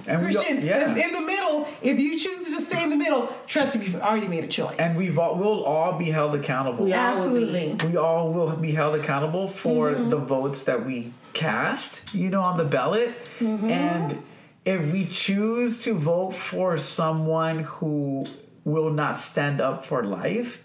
And 0.06 0.26
we, 0.26 0.32
Christian, 0.34 0.66
yeah. 0.66 0.80
that's 0.80 1.00
in 1.00 1.12
the 1.12 1.22
middle. 1.22 1.68
If 1.82 2.00
you 2.00 2.18
choose 2.18 2.54
to 2.56 2.62
stay 2.62 2.84
in 2.84 2.90
the 2.90 2.96
middle, 2.96 3.34
trust 3.46 3.78
me, 3.78 3.86
you've 3.86 3.96
already 4.02 4.28
made 4.28 4.44
a 4.44 4.48
choice. 4.48 4.78
and 4.78 4.98
we've 4.98 5.18
all, 5.18 5.36
we'll 5.36 5.64
all 5.64 5.98
be 5.98 6.06
held 6.06 6.36
accountable. 6.36 6.88
Yeah. 6.88 7.12
absolutely. 7.12 7.76
we 7.90 7.98
all 7.98 8.32
will 8.32 8.56
be 8.56 8.72
held 8.72 8.96
accountable 8.96 9.48
for 9.48 9.92
Mm-hmm. 9.92 10.10
the 10.10 10.18
votes 10.18 10.64
that 10.64 10.86
we 10.86 11.12
cast, 11.34 12.14
you 12.14 12.30
know, 12.30 12.42
on 12.42 12.58
the 12.58 12.64
ballot. 12.66 13.10
Mm-hmm. 13.40 13.70
And 13.70 14.24
if 14.66 14.92
we 14.92 15.06
choose 15.08 15.84
to 15.84 15.94
vote 15.94 16.32
for 16.32 16.78
someone 16.78 17.60
who 17.60 18.26
will 18.64 18.90
not 18.92 19.20
stand 19.20 19.60
up 19.62 19.86
for 19.86 20.04
life, 20.04 20.64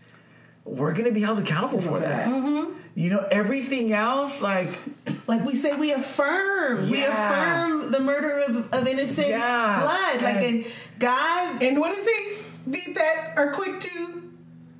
we're 0.65 0.93
going 0.93 1.07
to 1.07 1.13
be 1.13 1.21
held 1.23 1.39
accountable 1.41 1.81
for 1.81 1.99
that. 2.01 2.29
Mm-hmm. 2.29 2.73
You 2.95 3.09
know, 3.11 3.27
everything 3.31 3.93
else, 3.93 4.43
like, 4.43 4.79
like 5.27 5.45
we 5.47 5.55
say, 5.57 5.75
we 5.77 5.93
affirm. 5.93 6.91
We 6.91 7.03
affirm 7.05 7.91
the 7.91 8.01
murder 8.01 8.41
of, 8.41 8.71
of 8.73 8.87
innocent 8.87 9.29
Yeah. 9.29 9.81
blood. 9.81 10.23
Like, 10.23 10.37
And- 10.37 10.45
and 10.65 10.67
God, 10.99 11.63
And 11.63 11.79
what 11.79 11.97
is 11.97 12.07
he? 12.07 12.37
Beat 12.71 12.95
that 12.95 13.33
are 13.37 13.51
quick 13.53 13.81
to 13.81 14.23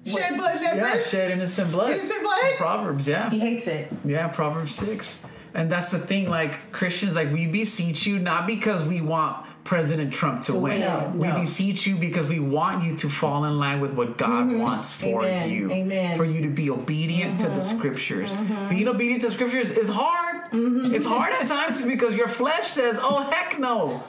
shed 0.05 0.37
blood 0.37 0.59
that 0.61 0.77
yeah, 0.77 0.93
first? 0.93 1.11
shed 1.11 1.31
innocent 1.31 1.73
blood. 1.73 1.91
Innocent 1.91 2.23
blood? 2.23 2.55
Proverbs, 2.59 3.09
yeah. 3.09 3.31
he 3.31 3.39
hates 3.41 3.67
it. 3.67 3.89
Yeah, 4.05 4.29
Proverbs 4.29 4.75
6. 4.75 5.21
And 5.55 5.71
that's 5.71 5.91
the 5.91 5.99
thing, 5.99 6.29
like 6.31 6.71
Christians, 6.73 7.17
like 7.17 7.33
we 7.33 7.47
beseech 7.47 8.07
you 8.07 8.19
not 8.19 8.47
because 8.47 8.85
we 8.85 9.01
want 9.01 9.47
President 9.65 10.13
Trump 10.13 10.43
to, 10.43 10.55
win. 10.55 10.81
win, 10.81 11.19
We 11.19 11.29
no. 11.29 11.41
beseech 11.41 11.87
you 11.87 11.97
because 11.97 12.29
we 12.29 12.41
want 12.41 12.83
you 12.85 12.97
to 12.97 13.09
fall 13.09 13.45
in 13.45 13.59
line 13.59 13.81
with 13.81 13.95
what 13.95 14.19
God 14.19 14.49
mm-hmm. 14.49 14.61
wants 14.61 14.93
for 14.93 15.23
Amen, 15.23 15.51
you. 15.51 15.71
amen. 15.71 16.17
For 16.17 16.25
you 16.25 16.43
to 16.43 16.49
be 16.49 16.69
obedient 16.69 17.41
to 17.41 17.47
the 17.47 17.53
mm-hmm. 17.53 17.79
scriptures. 17.79 18.33
Mm-hmm. 18.33 18.69
Being 18.69 18.89
obedient 18.89 19.21
to 19.21 19.29
the 19.29 19.33
scriptures 19.33 19.71
is 19.71 19.89
hard. 19.89 20.49
It's 20.53 21.07
hard 21.07 21.33
at 21.33 21.47
times 21.47 21.81
because 21.81 22.15
your 22.15 22.29
flesh 22.29 22.67
says, 22.67 22.99
oh, 23.01 23.23
heck 23.31 23.59
no. 23.59 24.03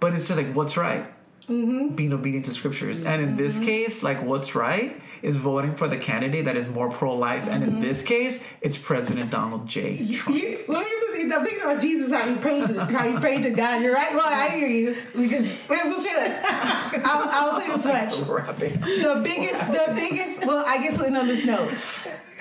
But 0.00 0.14
it's 0.14 0.28
just 0.28 0.38
like, 0.38 0.52
what's 0.52 0.76
right? 0.76 1.06
Mm-hmm. 1.48 1.94
Being 1.94 2.12
obedient 2.12 2.46
to 2.46 2.52
scriptures. 2.52 3.04
And 3.04 3.22
in 3.22 3.36
this 3.36 3.56
mm-hmm. 3.56 3.66
case, 3.66 4.02
like, 4.02 4.22
what's 4.22 4.54
right 4.54 5.00
is 5.22 5.36
voting 5.36 5.74
for 5.74 5.88
the 5.88 5.96
candidate 5.96 6.46
that 6.46 6.56
is 6.56 6.68
more 6.68 6.90
pro 6.90 7.14
life. 7.14 7.46
And 7.48 7.62
in 7.62 7.70
mm-hmm. 7.72 7.80
this 7.82 8.02
case, 8.02 8.42
it's 8.62 8.78
President 8.78 9.30
Donald 9.30 9.66
J. 9.66 9.94
Trump. 10.14 10.38
You, 10.38 10.64
well, 10.66 10.82
you- 10.82 11.04
I'm 11.32 11.44
thinking 11.44 11.62
about 11.62 11.80
Jesus, 11.80 12.12
how 12.12 12.26
he 12.26 12.34
prayed 12.36 12.68
to 12.68 12.84
how 12.84 13.08
he 13.08 13.18
prayed 13.18 13.42
to 13.44 13.50
God. 13.50 13.82
You're 13.82 13.94
right. 13.94 14.14
Well, 14.14 14.26
I 14.26 14.48
hear 14.50 14.68
you. 14.68 14.96
We 15.14 15.28
can, 15.28 15.48
we'll 15.68 16.00
share 16.00 16.28
that. 16.28 17.02
I'll, 17.04 17.52
I'll 17.52 17.60
say 17.60 17.68
this 17.68 17.84
much. 17.86 18.28
The 19.04 19.20
biggest, 19.22 19.72
the 19.72 19.92
biggest. 19.94 20.46
Well, 20.46 20.64
I 20.66 20.82
guess 20.82 21.00
end 21.00 21.16
on 21.16 21.26
this 21.26 21.44
note. 21.44 21.70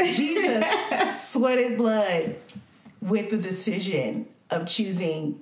Jesus 0.05 1.31
sweated 1.31 1.77
blood 1.77 2.35
with 3.01 3.29
the 3.29 3.37
decision 3.37 4.27
of 4.49 4.67
choosing, 4.67 5.39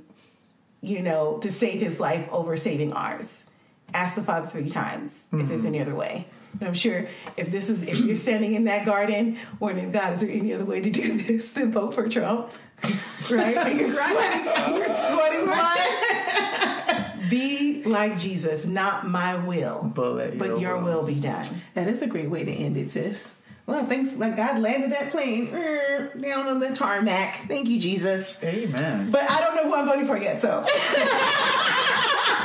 you 0.81 1.01
know, 1.01 1.37
to 1.39 1.51
save 1.51 1.79
his 1.79 1.99
life 1.99 2.27
over 2.31 2.55
saving 2.57 2.93
ours. 2.93 3.49
Ask 3.93 4.15
the 4.15 4.23
Father 4.23 4.47
three 4.47 4.69
times 4.69 5.13
if 5.33 5.47
there's 5.47 5.65
any 5.65 5.79
other 5.79 5.95
way. 5.95 6.25
And 6.59 6.67
I'm 6.67 6.73
sure 6.73 7.05
if 7.37 7.49
this 7.49 7.69
is 7.69 7.81
if 7.83 7.95
you're 7.97 8.15
standing 8.15 8.53
in 8.55 8.65
that 8.65 8.85
garden, 8.85 9.37
wondering, 9.59 9.91
God, 9.91 10.13
is 10.13 10.21
there 10.21 10.29
any 10.29 10.53
other 10.53 10.65
way 10.65 10.81
to 10.81 10.89
do 10.89 11.17
this? 11.21 11.53
Then 11.53 11.71
vote 11.71 11.93
for 11.93 12.07
Trump. 12.09 12.51
Right? 13.29 13.55
And 13.55 13.79
you're 13.79 13.87
sweating, 13.87 14.45
you're 14.75 14.87
sweating 14.87 15.45
blood. 15.45 17.29
Be 17.29 17.83
like 17.85 18.17
Jesus, 18.17 18.65
not 18.65 19.07
my 19.07 19.35
will, 19.45 19.89
But 19.95 20.13
let 20.15 20.37
but 20.39 20.47
your 20.49 20.59
your 20.59 20.83
will. 20.83 21.01
will 21.01 21.07
be 21.07 21.19
done. 21.19 21.45
That 21.75 21.87
is 21.87 22.01
a 22.01 22.07
great 22.07 22.29
way 22.29 22.43
to 22.43 22.51
end 22.51 22.75
it, 22.77 22.89
sis. 22.89 23.35
Well, 23.67 23.85
thanks. 23.85 24.15
Like 24.17 24.35
God 24.35 24.59
landed 24.59 24.91
that 24.91 25.11
plane 25.11 25.53
er, 25.53 26.11
down 26.19 26.47
on 26.47 26.59
the 26.59 26.71
tarmac. 26.73 27.45
Thank 27.47 27.69
you, 27.69 27.79
Jesus. 27.79 28.37
Amen. 28.43 29.11
But 29.11 29.29
I 29.29 29.39
don't 29.39 29.55
know 29.55 29.63
who 29.65 29.75
I'm 29.75 29.85
voting 29.85 30.07
for 30.07 30.17
yet, 30.17 30.41
so 30.41 30.65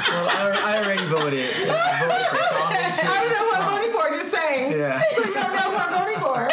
Well, 0.09 0.28
I, 0.28 0.61
I 0.65 0.78
already 0.83 1.05
voted. 1.07 1.41
I 1.69 1.99
voted 2.01 2.27
for. 2.27 3.07
I 3.09 3.19
don't 3.20 3.31
know 3.33 3.43
who 3.45 3.53
I'm 3.55 3.66
voting 3.70 3.93
for. 3.93 4.05
Just 4.19 4.31
saying. 4.33 4.73
Yeah. 4.73 5.03
So 5.15 5.20
you 5.24 5.35
don't 5.35 5.53
know 5.53 5.70
who 5.70 5.77
I'm 5.77 5.93
voting 5.99 6.20
for. 6.20 6.49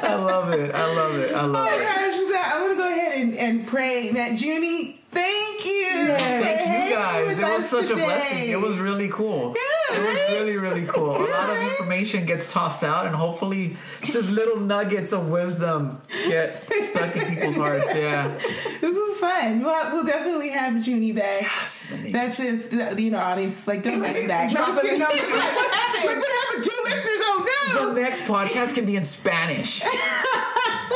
I 0.00 0.14
love 0.14 0.52
it. 0.52 0.74
I 0.74 0.94
love 0.94 1.16
it. 1.18 1.32
I 1.34 1.40
love 1.42 1.50
Oh 1.50 1.52
my 1.52 1.74
it. 1.74 1.82
gosh, 1.82 2.52
I'm 2.52 2.60
gonna 2.62 2.76
go 2.76 2.88
ahead 2.88 3.12
and, 3.20 3.34
and 3.36 3.66
pray. 3.66 4.10
Matt 4.12 4.32
Juny, 4.38 4.96
thank 5.12 5.64
you. 5.64 6.06
for 6.08 6.18
Thank 6.18 6.88
you 6.90 6.94
guys. 6.96 7.38
It 7.38 7.44
was 7.44 7.68
such 7.68 7.90
a 7.90 7.94
blessing. 7.94 8.48
It 8.48 8.60
was 8.60 8.78
really 8.78 9.08
cool. 9.08 9.54
Yeah, 9.56 9.62
It 9.90 10.00
was 10.00 10.30
really, 10.30 10.56
really 10.56 10.86
cool. 10.86 11.16
A 11.16 11.24
lot 11.30 11.50
of 11.50 11.58
information 11.62 12.24
gets 12.26 12.52
tossed 12.52 12.84
out, 12.84 13.06
and 13.06 13.14
hopefully, 13.14 13.76
just 14.02 14.30
little 14.30 14.60
nuggets 14.60 15.12
of 15.12 15.28
wisdom 15.28 16.00
get 16.26 16.62
stuck 16.90 17.16
in 17.16 17.26
people's 17.26 17.56
hearts. 17.56 17.94
Yeah. 17.94 18.28
This 18.80 18.96
is 18.96 19.20
fun. 19.20 19.60
We'll, 19.60 19.92
we'll 19.92 20.04
definitely 20.06 20.50
have 20.50 20.74
Juny 20.74 21.14
back. 21.14 21.42
Yes, 21.42 21.92
That's 22.10 22.40
if 22.40 22.98
you 22.98 23.10
know 23.10 23.18
audience 23.18 23.66
like 23.66 23.82
don't 23.82 24.00
let 24.00 24.16
him 24.16 24.28
back. 24.28 24.50
Dropping 24.52 24.74
the 24.92 24.98
numbers. 24.98 25.20
Like, 25.20 25.56
what 25.56 25.74
happened? 25.74 26.20
What 26.20 26.46
happened? 26.46 26.64
Two 26.64 26.80
listeners? 26.84 27.20
Oh 27.22 27.72
no! 27.74 27.94
The 27.94 28.00
next 28.00 28.22
podcast 28.24 28.74
can 28.74 28.84
be 28.84 28.96
in 28.96 29.04
Spanish. 29.04 29.82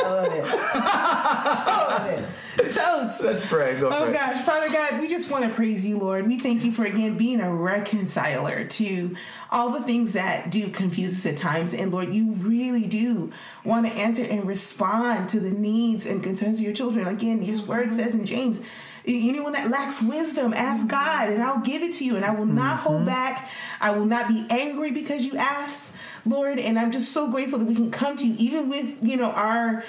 I 0.03 0.09
love 0.09 0.33
it. 0.33 0.45
I 0.45 1.87
love 1.89 2.19
it. 2.19 2.29
Totes. 2.55 3.21
Let's 3.21 3.45
pray. 3.45 3.79
Go 3.79 3.89
for 3.89 3.97
Oh 3.97 4.09
it. 4.09 4.13
gosh, 4.13 4.43
Father 4.43 4.69
God, 4.71 5.01
we 5.01 5.07
just 5.07 5.31
want 5.31 5.43
to 5.45 5.53
praise 5.53 5.85
you, 5.85 5.97
Lord. 5.97 6.27
We 6.27 6.37
thank 6.37 6.63
you 6.63 6.71
for 6.71 6.85
again 6.85 7.17
being 7.17 7.41
a 7.41 7.53
reconciler 7.53 8.65
to 8.65 9.15
all 9.51 9.71
the 9.71 9.81
things 9.81 10.13
that 10.13 10.51
do 10.51 10.69
confuse 10.69 11.13
us 11.13 11.25
at 11.25 11.37
times. 11.37 11.73
And 11.73 11.91
Lord, 11.91 12.13
you 12.13 12.33
really 12.33 12.85
do 12.85 13.31
want 13.63 13.87
to 13.91 13.99
answer 13.99 14.23
and 14.23 14.45
respond 14.45 15.29
to 15.29 15.39
the 15.39 15.49
needs 15.49 16.05
and 16.05 16.23
concerns 16.23 16.59
of 16.59 16.65
your 16.65 16.73
children. 16.73 17.07
Again, 17.07 17.41
your 17.41 17.55
mm-hmm. 17.55 17.67
word 17.67 17.93
says 17.93 18.13
in 18.13 18.25
James, 18.25 18.59
anyone 19.05 19.53
that 19.53 19.69
lacks 19.69 20.01
wisdom, 20.01 20.53
ask 20.53 20.79
mm-hmm. 20.79 20.89
God, 20.89 21.29
and 21.29 21.43
I'll 21.43 21.61
give 21.61 21.81
it 21.81 21.93
to 21.95 22.05
you, 22.05 22.15
and 22.15 22.25
I 22.25 22.31
will 22.31 22.45
not 22.45 22.77
hold 22.79 22.97
mm-hmm. 22.97 23.05
back. 23.05 23.49
I 23.81 23.91
will 23.91 24.05
not 24.05 24.27
be 24.27 24.45
angry 24.49 24.91
because 24.91 25.25
you 25.25 25.37
asked, 25.37 25.92
Lord. 26.25 26.59
And 26.59 26.79
I'm 26.79 26.91
just 26.91 27.11
so 27.11 27.29
grateful 27.29 27.59
that 27.59 27.65
we 27.65 27.75
can 27.75 27.91
come 27.91 28.17
to 28.17 28.27
you, 28.27 28.35
even 28.37 28.69
with, 28.69 28.97
you 29.01 29.17
know, 29.17 29.31
our 29.31 29.83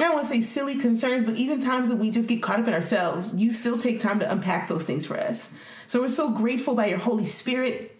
I 0.00 0.04
don't 0.04 0.14
want 0.14 0.28
to 0.28 0.34
say 0.34 0.40
silly 0.42 0.78
concerns, 0.78 1.24
but 1.24 1.34
even 1.34 1.60
times 1.60 1.88
that 1.88 1.96
we 1.96 2.12
just 2.12 2.28
get 2.28 2.40
caught 2.40 2.60
up 2.60 2.68
in 2.68 2.74
ourselves, 2.74 3.34
you 3.34 3.50
still 3.50 3.76
take 3.76 3.98
time 3.98 4.20
to 4.20 4.30
unpack 4.30 4.68
those 4.68 4.84
things 4.84 5.08
for 5.08 5.18
us. 5.18 5.52
So 5.88 6.00
we're 6.00 6.08
so 6.08 6.30
grateful 6.30 6.76
by 6.76 6.86
your 6.86 6.98
Holy 6.98 7.24
Spirit 7.24 7.96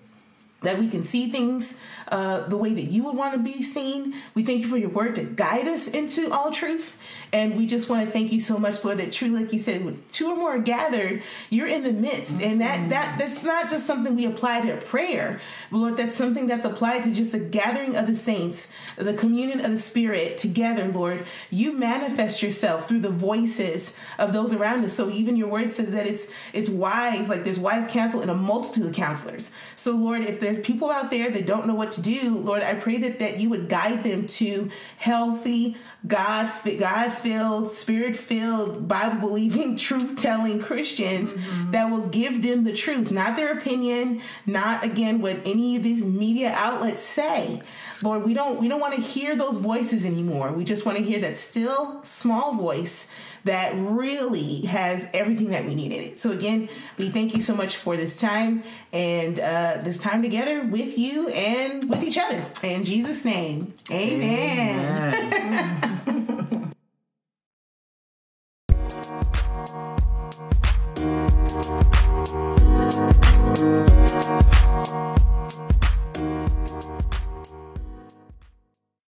that 0.63 0.79
we 0.79 0.89
can 0.89 1.03
see 1.03 1.31
things 1.31 1.81
uh, 2.09 2.47
the 2.49 2.57
way 2.57 2.73
that 2.75 2.85
you 2.85 3.05
would 3.05 3.17
want 3.17 3.35
to 3.35 3.39
be 3.39 3.63
seen. 3.63 4.15
We 4.35 4.43
thank 4.43 4.61
you 4.61 4.67
for 4.67 4.77
your 4.77 4.91
word 4.91 5.15
to 5.17 5.25
guide 5.25 5.69
us 5.69 5.89
into 5.89 6.33
all 6.33 6.51
truth. 6.51 6.99
And 7.33 7.57
we 7.57 7.67
just 7.67 7.91
want 7.91 8.07
to 8.07 8.11
thank 8.11 8.33
you 8.33 8.41
so 8.41 8.59
much, 8.59 8.85
Lord, 8.85 8.99
that 8.99 9.13
truly, 9.13 9.43
like 9.43 9.53
you 9.53 9.59
said, 9.59 9.85
with 9.85 10.11
two 10.13 10.31
or 10.31 10.37
more 10.37 10.55
are 10.55 10.59
gathered, 10.59 11.23
you're 11.51 11.67
in 11.67 11.83
the 11.83 11.93
midst. 11.93 12.41
And 12.41 12.61
that, 12.63 12.89
that 12.89 13.19
that's 13.19 13.45
not 13.45 13.69
just 13.69 13.87
something 13.87 14.17
we 14.17 14.25
apply 14.25 14.63
to 14.63 14.77
prayer, 14.79 15.41
Lord, 15.71 15.99
that's 15.99 16.15
something 16.15 16.47
that's 16.47 16.65
applied 16.65 17.03
to 17.05 17.13
just 17.13 17.35
a 17.35 17.39
gathering 17.39 17.97
of 17.97 18.07
the 18.07 18.17
saints, 18.17 18.69
the 18.97 19.13
communion 19.13 19.63
of 19.63 19.71
the 19.71 19.79
Spirit 19.79 20.39
together, 20.39 20.89
Lord. 20.89 21.27
You 21.51 21.73
manifest 21.73 22.43
yourself 22.43 22.89
through 22.89 23.01
the 23.01 23.11
voices 23.11 23.95
of 24.19 24.33
those 24.33 24.55
around 24.55 24.85
us. 24.85 24.95
So 24.95 25.11
even 25.11 25.37
your 25.37 25.49
word 25.49 25.69
says 25.69 25.93
that 25.93 26.07
it's 26.07 26.29
it's 26.55 26.71
wise, 26.71 27.29
like 27.29 27.45
there's 27.45 27.59
wise 27.59 27.91
counsel 27.91 28.23
in 28.23 28.31
a 28.31 28.35
multitude 28.35 28.87
of 28.87 28.95
counselors. 28.95 29.53
So 29.75 29.93
Lord, 29.93 30.23
if 30.23 30.41
there's 30.41 30.65
people 30.65 30.91
out 30.91 31.11
there 31.11 31.31
that 31.31 31.47
don't 31.47 31.67
know 31.67 31.75
what 31.75 31.93
to 31.93 31.98
do, 32.03 32.39
Lord, 32.39 32.63
I 32.63 32.75
pray 32.75 32.99
that 32.99 33.19
that 33.19 33.39
you 33.39 33.51
would 33.51 33.69
guide 33.69 34.03
them 34.05 34.27
to 34.27 34.71
healthy, 34.97 35.77
God, 36.07 36.51
God 36.79 37.11
filled, 37.13 37.69
spirit 37.69 38.17
filled, 38.17 38.87
Bible 38.87 39.21
believing, 39.21 39.77
truth 39.89 40.21
telling 40.21 40.61
Christians 40.61 41.33
mm-hmm. 41.33 41.71
that 41.73 41.91
will 41.91 42.07
give 42.09 42.43
them 42.43 42.65
the 42.65 42.73
truth, 42.73 43.11
not 43.11 43.37
their 43.37 43.57
opinion, 43.57 44.23
not 44.47 44.85
again 44.85 45.21
what 45.21 45.39
any 45.45 45.77
of 45.77 45.83
these 45.83 46.03
media 46.03 46.53
outlets 46.53 47.03
say. 47.03 47.61
Lord, 48.03 48.25
we 48.25 48.35
don't 48.35 48.61
we 48.61 48.69
don't 48.69 48.81
want 48.81 48.95
to 48.95 49.01
hear 49.01 49.37
those 49.37 49.57
voices 49.57 50.05
anymore. 50.05 50.53
We 50.53 50.65
just 50.65 50.87
want 50.87 50.99
to 50.99 51.05
hear 51.05 51.19
that 51.21 51.37
still 51.37 52.03
small 52.05 52.55
voice 52.55 53.09
that 53.45 53.75
really 53.77 54.63
has 54.63 55.09
everything 55.13 55.51
that 55.51 55.65
we 55.65 55.75
need 55.75 55.93
in 55.93 56.03
it. 56.03 56.19
So 56.19 56.33
again, 56.33 56.69
we 56.97 57.11
thank 57.11 57.35
you 57.35 57.41
so 57.41 57.55
much 57.55 57.77
for 57.77 57.97
this 57.97 58.21
time 58.21 58.65
and 58.93 59.39
uh, 59.41 59.79
this 59.83 59.99
time 59.99 60.23
together 60.23 60.65
with 60.65 60.99
you 60.99 61.29
and 61.29 61.89
with 61.89 62.03
each 62.03 62.19
other. 62.19 62.45
In 62.63 62.85
Jesus' 62.85 63.25
name, 63.25 63.75
amen. 63.91 65.15
Amen. 65.15 66.55